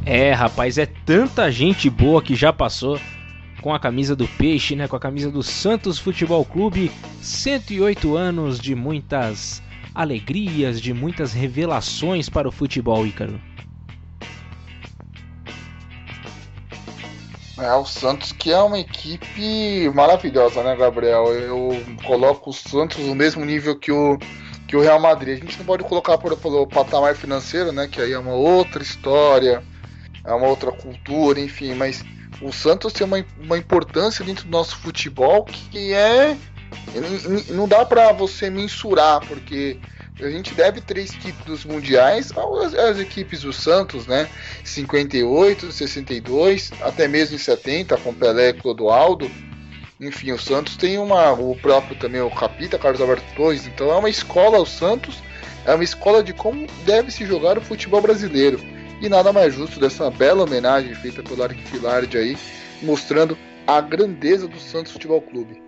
É, 0.06 0.34
rapaz, 0.34 0.78
é 0.78 0.86
tanta 0.86 1.52
gente 1.52 1.90
boa 1.90 2.22
que 2.22 2.36
já 2.36 2.54
passou 2.54 3.00
com 3.66 3.74
a 3.74 3.80
camisa 3.80 4.16
do 4.16 4.28
Peixe, 4.28 4.76
né? 4.76 4.88
Com 4.88 4.96
a 4.96 5.00
camisa 5.00 5.32
do 5.32 5.42
Santos 5.42 5.98
Futebol 5.98 6.46
Clube. 6.46 6.92
108 7.20 8.16
anos 8.16 8.60
de 8.60 8.76
muitas 8.76 9.60
alegrias, 9.96 10.80
de 10.80 10.94
muitas 10.94 11.34
revelações 11.34 12.30
para 12.30 12.48
o 12.48 12.52
futebol, 12.52 13.08
Ícaro. 13.08 13.42
É, 17.58 17.74
o 17.74 17.86
Santos 17.86 18.32
que 18.32 18.52
é 18.52 18.62
uma 18.62 18.78
equipe 18.78 19.90
maravilhosa, 19.96 20.62
né, 20.62 20.76
Gabriel? 20.76 21.26
Eu 21.34 21.70
coloco 22.06 22.52
o 22.52 22.54
Santos 22.54 23.00
no 23.00 23.16
mesmo 23.16 23.44
nível 23.44 23.76
que 23.80 23.92
o, 23.92 24.20
que 24.68 24.78
o 24.78 24.82
Real 24.82 25.02
Madrid. 25.02 25.40
A 25.40 25.44
gente 25.44 25.58
não 25.58 25.66
pode 25.66 25.84
colocar 25.86 26.20
por, 26.20 26.38
pelo 26.38 26.68
patamar 26.68 27.16
financeiro, 27.16 27.72
né? 27.72 27.88
Que 27.88 28.00
aí 28.00 28.14
é 28.14 28.20
uma 28.20 28.34
outra 28.34 28.84
história, 28.84 29.64
é 30.24 30.34
uma 30.36 30.46
outra 30.46 30.72
cultura, 30.72 31.40
enfim, 31.40 31.74
mas 31.74 32.06
o 32.42 32.52
Santos 32.52 32.94
tem 32.94 33.06
uma, 33.06 33.24
uma 33.40 33.58
importância 33.58 34.24
dentro 34.24 34.46
do 34.46 34.52
nosso 34.52 34.78
futebol 34.78 35.46
que 35.46 35.94
é. 35.94 36.36
Não 37.50 37.68
dá 37.68 37.86
para 37.86 38.12
você 38.12 38.50
mensurar, 38.50 39.26
porque 39.26 39.80
a 40.20 40.30
gente 40.30 40.54
deve 40.54 40.82
três 40.82 41.12
títulos 41.12 41.66
mundiais 41.66 42.32
às, 42.32 42.74
às, 42.74 43.00
equipes 43.00 43.42
do 43.42 43.52
Santos, 43.52 44.08
né? 44.08 44.30
58, 44.64 45.72
62, 45.72 46.72
até 46.82 47.08
mesmo 47.08 47.36
em 47.36 47.40
70, 47.40 47.98
com 47.98 48.14
Pelé 48.14 48.50
e 48.50 48.54
Clodoaldo. 48.54 49.30
Enfim, 50.00 50.32
o 50.32 50.40
Santos 50.40 50.76
tem 50.76 50.98
uma. 50.98 51.32
O 51.34 51.56
próprio 51.56 51.98
também, 51.98 52.22
o 52.22 52.30
Capita, 52.30 52.78
Carlos 52.78 53.02
Alberto 53.02 53.26
Torres. 53.36 53.66
Então 53.68 53.92
é 53.92 53.96
uma 53.96 54.10
escola, 54.10 54.60
o 54.60 54.66
Santos 54.66 55.22
é 55.66 55.74
uma 55.74 55.84
escola 55.84 56.24
de 56.24 56.34
como 56.34 56.68
deve 56.86 57.12
se 57.12 57.26
jogar 57.26 57.58
o 57.58 57.62
futebol 57.62 58.02
brasileiro. 58.02 58.75
E 59.02 59.10
nada 59.10 59.32
mais 59.34 59.54
justo 59.54 59.80
dessa 59.80 60.10
bela 60.10 60.44
homenagem 60.44 60.96
feita 60.96 61.22
pelo 61.22 61.44
Arquifilardi 61.44 62.18
aí, 62.18 62.38
mostrando 62.82 63.38
a 63.68 63.82
grandeza 63.82 64.48
do 64.48 64.60
Santos 64.60 64.92
Futebol 64.92 65.22
Clube. 65.22 65.62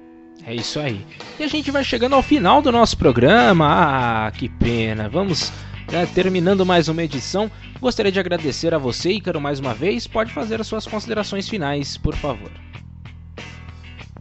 É 0.46 0.56
isso 0.56 0.80
aí. 0.80 1.06
E 1.40 1.44
a 1.44 1.48
gente 1.48 1.72
vai 1.72 1.84
chegando 1.84 2.16
ao 2.16 2.24
final 2.24 2.62
do 2.62 2.72
nosso 2.72 2.98
programa. 2.98 3.68
Ah, 3.68 4.32
que 4.32 4.48
pena. 4.48 5.10
Vamos 5.10 5.52
né, 5.92 6.06
terminando 6.14 6.66
mais 6.66 6.88
uma 6.88 7.04
edição. 7.04 7.52
Gostaria 7.82 8.12
de 8.12 8.20
agradecer 8.20 8.74
a 8.74 8.78
você, 8.78 9.12
Ícaro, 9.12 9.42
mais 9.42 9.60
uma 9.60 9.74
vez. 9.74 10.08
Pode 10.08 10.32
fazer 10.32 10.62
as 10.62 10.68
suas 10.68 10.86
considerações 10.86 11.50
finais, 11.50 11.98
por 11.98 12.16
favor. 12.16 12.52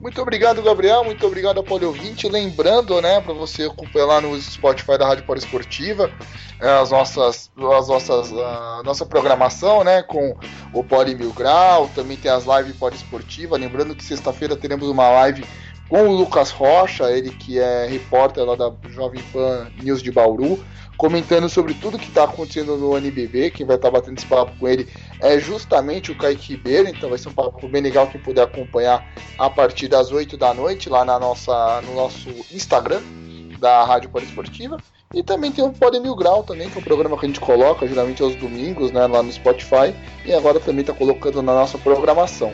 Muito 0.06 0.22
obrigado, 0.22 0.62
Gabriel. 0.62 1.02
Muito 1.02 1.26
obrigado, 1.26 1.58
Apoio 1.58 1.88
Ouvinte. 1.88 2.28
Lembrando, 2.28 3.02
né, 3.02 3.20
para 3.20 3.34
você 3.34 3.64
acompanhar 3.64 4.06
lá 4.06 4.20
no 4.20 4.40
Spotify 4.40 4.96
da 4.96 5.04
Rádio 5.04 5.24
Esportiva 5.36 6.12
é, 6.60 6.78
as 6.78 6.92
nossas, 6.92 7.50
as 7.76 7.88
nossas, 7.88 8.32
a 8.32 8.82
nossa 8.84 9.04
programação, 9.04 9.82
né, 9.82 10.04
com 10.04 10.36
o 10.72 10.84
Poli 10.84 11.16
Mil 11.16 11.32
Grau. 11.32 11.90
Também 11.92 12.16
tem 12.16 12.30
as 12.30 12.44
lives 12.44 12.76
Esportiva. 12.94 13.56
Lembrando 13.56 13.96
que 13.96 14.04
sexta-feira 14.04 14.54
teremos 14.54 14.88
uma 14.88 15.08
live 15.08 15.44
com 15.88 16.08
o 16.08 16.16
Lucas 16.16 16.50
Rocha, 16.50 17.10
ele 17.10 17.30
que 17.30 17.58
é 17.58 17.86
repórter 17.86 18.44
lá 18.44 18.56
da 18.56 18.72
Jovem 18.88 19.22
Pan 19.32 19.68
News 19.82 20.02
de 20.02 20.10
Bauru, 20.10 20.62
comentando 20.96 21.48
sobre 21.48 21.74
tudo 21.74 21.98
que 21.98 22.08
está 22.08 22.24
acontecendo 22.24 22.76
no 22.76 22.96
NBB. 22.96 23.50
Quem 23.50 23.66
vai 23.66 23.76
estar 23.76 23.90
tá 23.90 23.98
batendo 23.98 24.18
esse 24.18 24.26
papo 24.26 24.52
com 24.58 24.66
ele 24.66 24.88
é 25.20 25.38
justamente 25.38 26.10
o 26.10 26.16
Kaique 26.16 26.54
Ribeiro, 26.54 26.88
então 26.88 27.08
vai 27.08 27.18
ser 27.18 27.28
um 27.28 27.32
papo 27.32 27.68
bem 27.68 27.82
legal 27.82 28.06
quem 28.06 28.20
puder 28.20 28.42
acompanhar 28.42 29.06
a 29.38 29.48
partir 29.48 29.88
das 29.88 30.10
8 30.10 30.36
da 30.36 30.52
noite 30.52 30.88
lá 30.88 31.04
na 31.04 31.18
nossa, 31.18 31.80
no 31.82 31.94
nosso 31.94 32.28
Instagram 32.52 33.00
da 33.58 33.84
Rádio 33.84 34.10
Esportiva. 34.22 34.76
E 35.14 35.22
também 35.22 35.52
tem 35.52 35.64
o 35.64 35.70
Pode 35.70 36.00
Mil 36.00 36.16
Grau 36.16 36.42
também, 36.42 36.68
que 36.68 36.76
é 36.76 36.80
um 36.80 36.84
programa 36.84 37.16
que 37.16 37.24
a 37.24 37.28
gente 37.28 37.40
coloca 37.40 37.86
geralmente 37.86 38.22
aos 38.22 38.34
domingos, 38.34 38.90
né, 38.90 39.06
lá 39.06 39.22
no 39.22 39.32
Spotify, 39.32 39.94
e 40.24 40.32
agora 40.32 40.58
também 40.58 40.80
está 40.80 40.92
colocando 40.92 41.40
na 41.42 41.54
nossa 41.54 41.78
programação. 41.78 42.52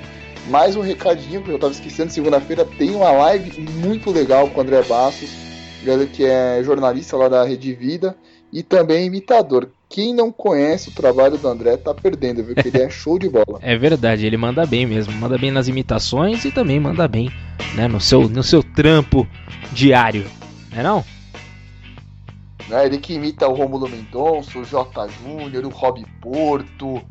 Mais 0.48 0.74
um 0.76 0.80
recadinho 0.80 1.42
que 1.42 1.50
eu 1.50 1.54
estava 1.54 1.72
esquecendo, 1.72 2.12
segunda-feira 2.12 2.64
tem 2.64 2.90
uma 2.94 3.10
live 3.12 3.60
muito 3.60 4.10
legal 4.10 4.48
com 4.48 4.58
o 4.58 4.62
André 4.62 4.82
Bastos, 4.82 5.30
que 6.12 6.24
é 6.24 6.62
jornalista 6.64 7.16
lá 7.16 7.28
da 7.28 7.44
Rede 7.44 7.72
Vida 7.74 8.16
e 8.52 8.62
também 8.62 9.06
imitador. 9.06 9.68
Quem 9.88 10.14
não 10.14 10.32
conhece 10.32 10.88
o 10.88 10.92
trabalho 10.92 11.36
do 11.36 11.48
André 11.48 11.76
tá 11.76 11.94
perdendo, 11.94 12.42
viu? 12.42 12.54
Que 12.54 12.68
ele 12.68 12.82
é 12.82 12.90
show 12.90 13.18
de 13.18 13.28
bola. 13.28 13.58
É 13.62 13.76
verdade, 13.76 14.26
ele 14.26 14.36
manda 14.36 14.66
bem 14.66 14.86
mesmo. 14.86 15.12
Manda 15.14 15.38
bem 15.38 15.50
nas 15.50 15.68
imitações 15.68 16.44
e 16.44 16.50
também 16.50 16.80
manda 16.80 17.06
bem 17.06 17.30
né, 17.74 17.86
no, 17.86 18.00
seu, 18.00 18.28
no 18.28 18.42
seu 18.42 18.62
trampo 18.62 19.26
diário. 19.72 20.26
Não 20.70 20.80
é 20.80 20.82
não? 20.82 21.04
É, 22.70 22.86
ele 22.86 22.98
que 22.98 23.12
imita 23.14 23.46
o 23.48 23.54
Romulo 23.54 23.88
Mendonça, 23.88 24.58
o 24.58 24.64
J. 24.64 25.08
Júnior, 25.08 25.64
o 25.66 25.68
Rob 25.68 26.04
Porto, 26.20 27.02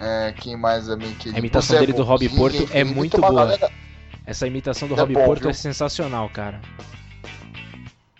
é, 0.00 0.32
quem 0.32 0.56
mais 0.56 0.86
também 0.86 1.12
que 1.14 1.34
A 1.34 1.38
imitação 1.38 1.78
dele 1.78 1.92
do 1.92 2.02
Rob 2.02 2.28
Porto 2.30 2.68
é 2.72 2.84
muito 2.84 3.20
boa. 3.20 3.32
Galera... 3.32 3.70
Essa 4.26 4.46
imitação 4.46 4.86
do 4.86 4.94
é 4.94 5.00
Rob 5.00 5.14
bom, 5.14 5.24
Porto 5.24 5.42
viu? 5.42 5.50
é 5.50 5.54
sensacional, 5.54 6.28
cara. 6.28 6.60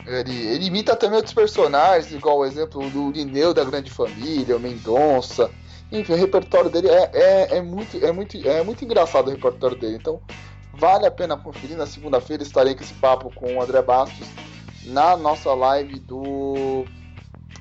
Ele, 0.07 0.35
ele, 0.35 0.65
imita 0.65 0.97
também 0.97 1.17
outros 1.17 1.35
personagens, 1.35 2.11
igual 2.13 2.39
o 2.39 2.47
exemplo 2.47 2.89
do 2.89 3.11
Lineu 3.11 3.53
da 3.53 3.63
Grande 3.63 3.91
Família, 3.91 4.57
o 4.57 4.61
Mendonça. 4.61 5.51
Enfim, 5.93 6.15
o 6.15 6.17
repertório 6.17 6.71
dele 6.71 6.89
é, 6.89 7.11
é, 7.13 7.57
é, 7.59 7.63
muito, 7.63 8.03
é, 8.03 8.11
muito, 8.11 8.49
é 8.49 8.63
muito 8.63 8.83
engraçado 8.83 9.29
o 9.29 9.31
repertório 9.31 9.77
dele. 9.77 9.97
Então, 9.97 10.19
vale 10.73 11.05
a 11.07 11.11
pena 11.11 11.37
conferir. 11.37 11.77
Na 11.77 11.87
segunda-feira 11.87 12.43
estarei 12.43 12.75
com 12.75 12.83
esse 12.83 12.95
papo 12.95 13.31
com 13.35 13.57
o 13.57 13.63
André 13.63 13.83
Bastos 13.83 14.27
na 14.85 15.15
nossa 15.15 15.53
live 15.53 15.99
do, 16.01 16.87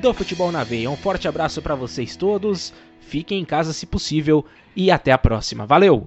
do 0.00 0.12
Futebol 0.12 0.50
na 0.50 0.64
Veia. 0.64 0.90
Um 0.90 0.96
forte 0.96 1.28
abraço 1.28 1.62
para 1.62 1.74
vocês 1.74 2.16
todos, 2.16 2.72
fiquem 3.00 3.40
em 3.40 3.44
casa 3.44 3.72
se 3.72 3.86
possível 3.86 4.44
e 4.74 4.90
até 4.90 5.12
a 5.12 5.18
próxima. 5.18 5.64
Valeu! 5.66 6.04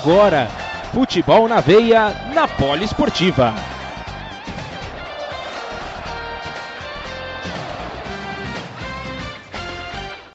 Agora. 0.00 0.48
Futebol 0.92 1.46
na 1.46 1.60
veia, 1.60 2.12
na 2.34 2.48
Poliesportiva. 2.48 3.54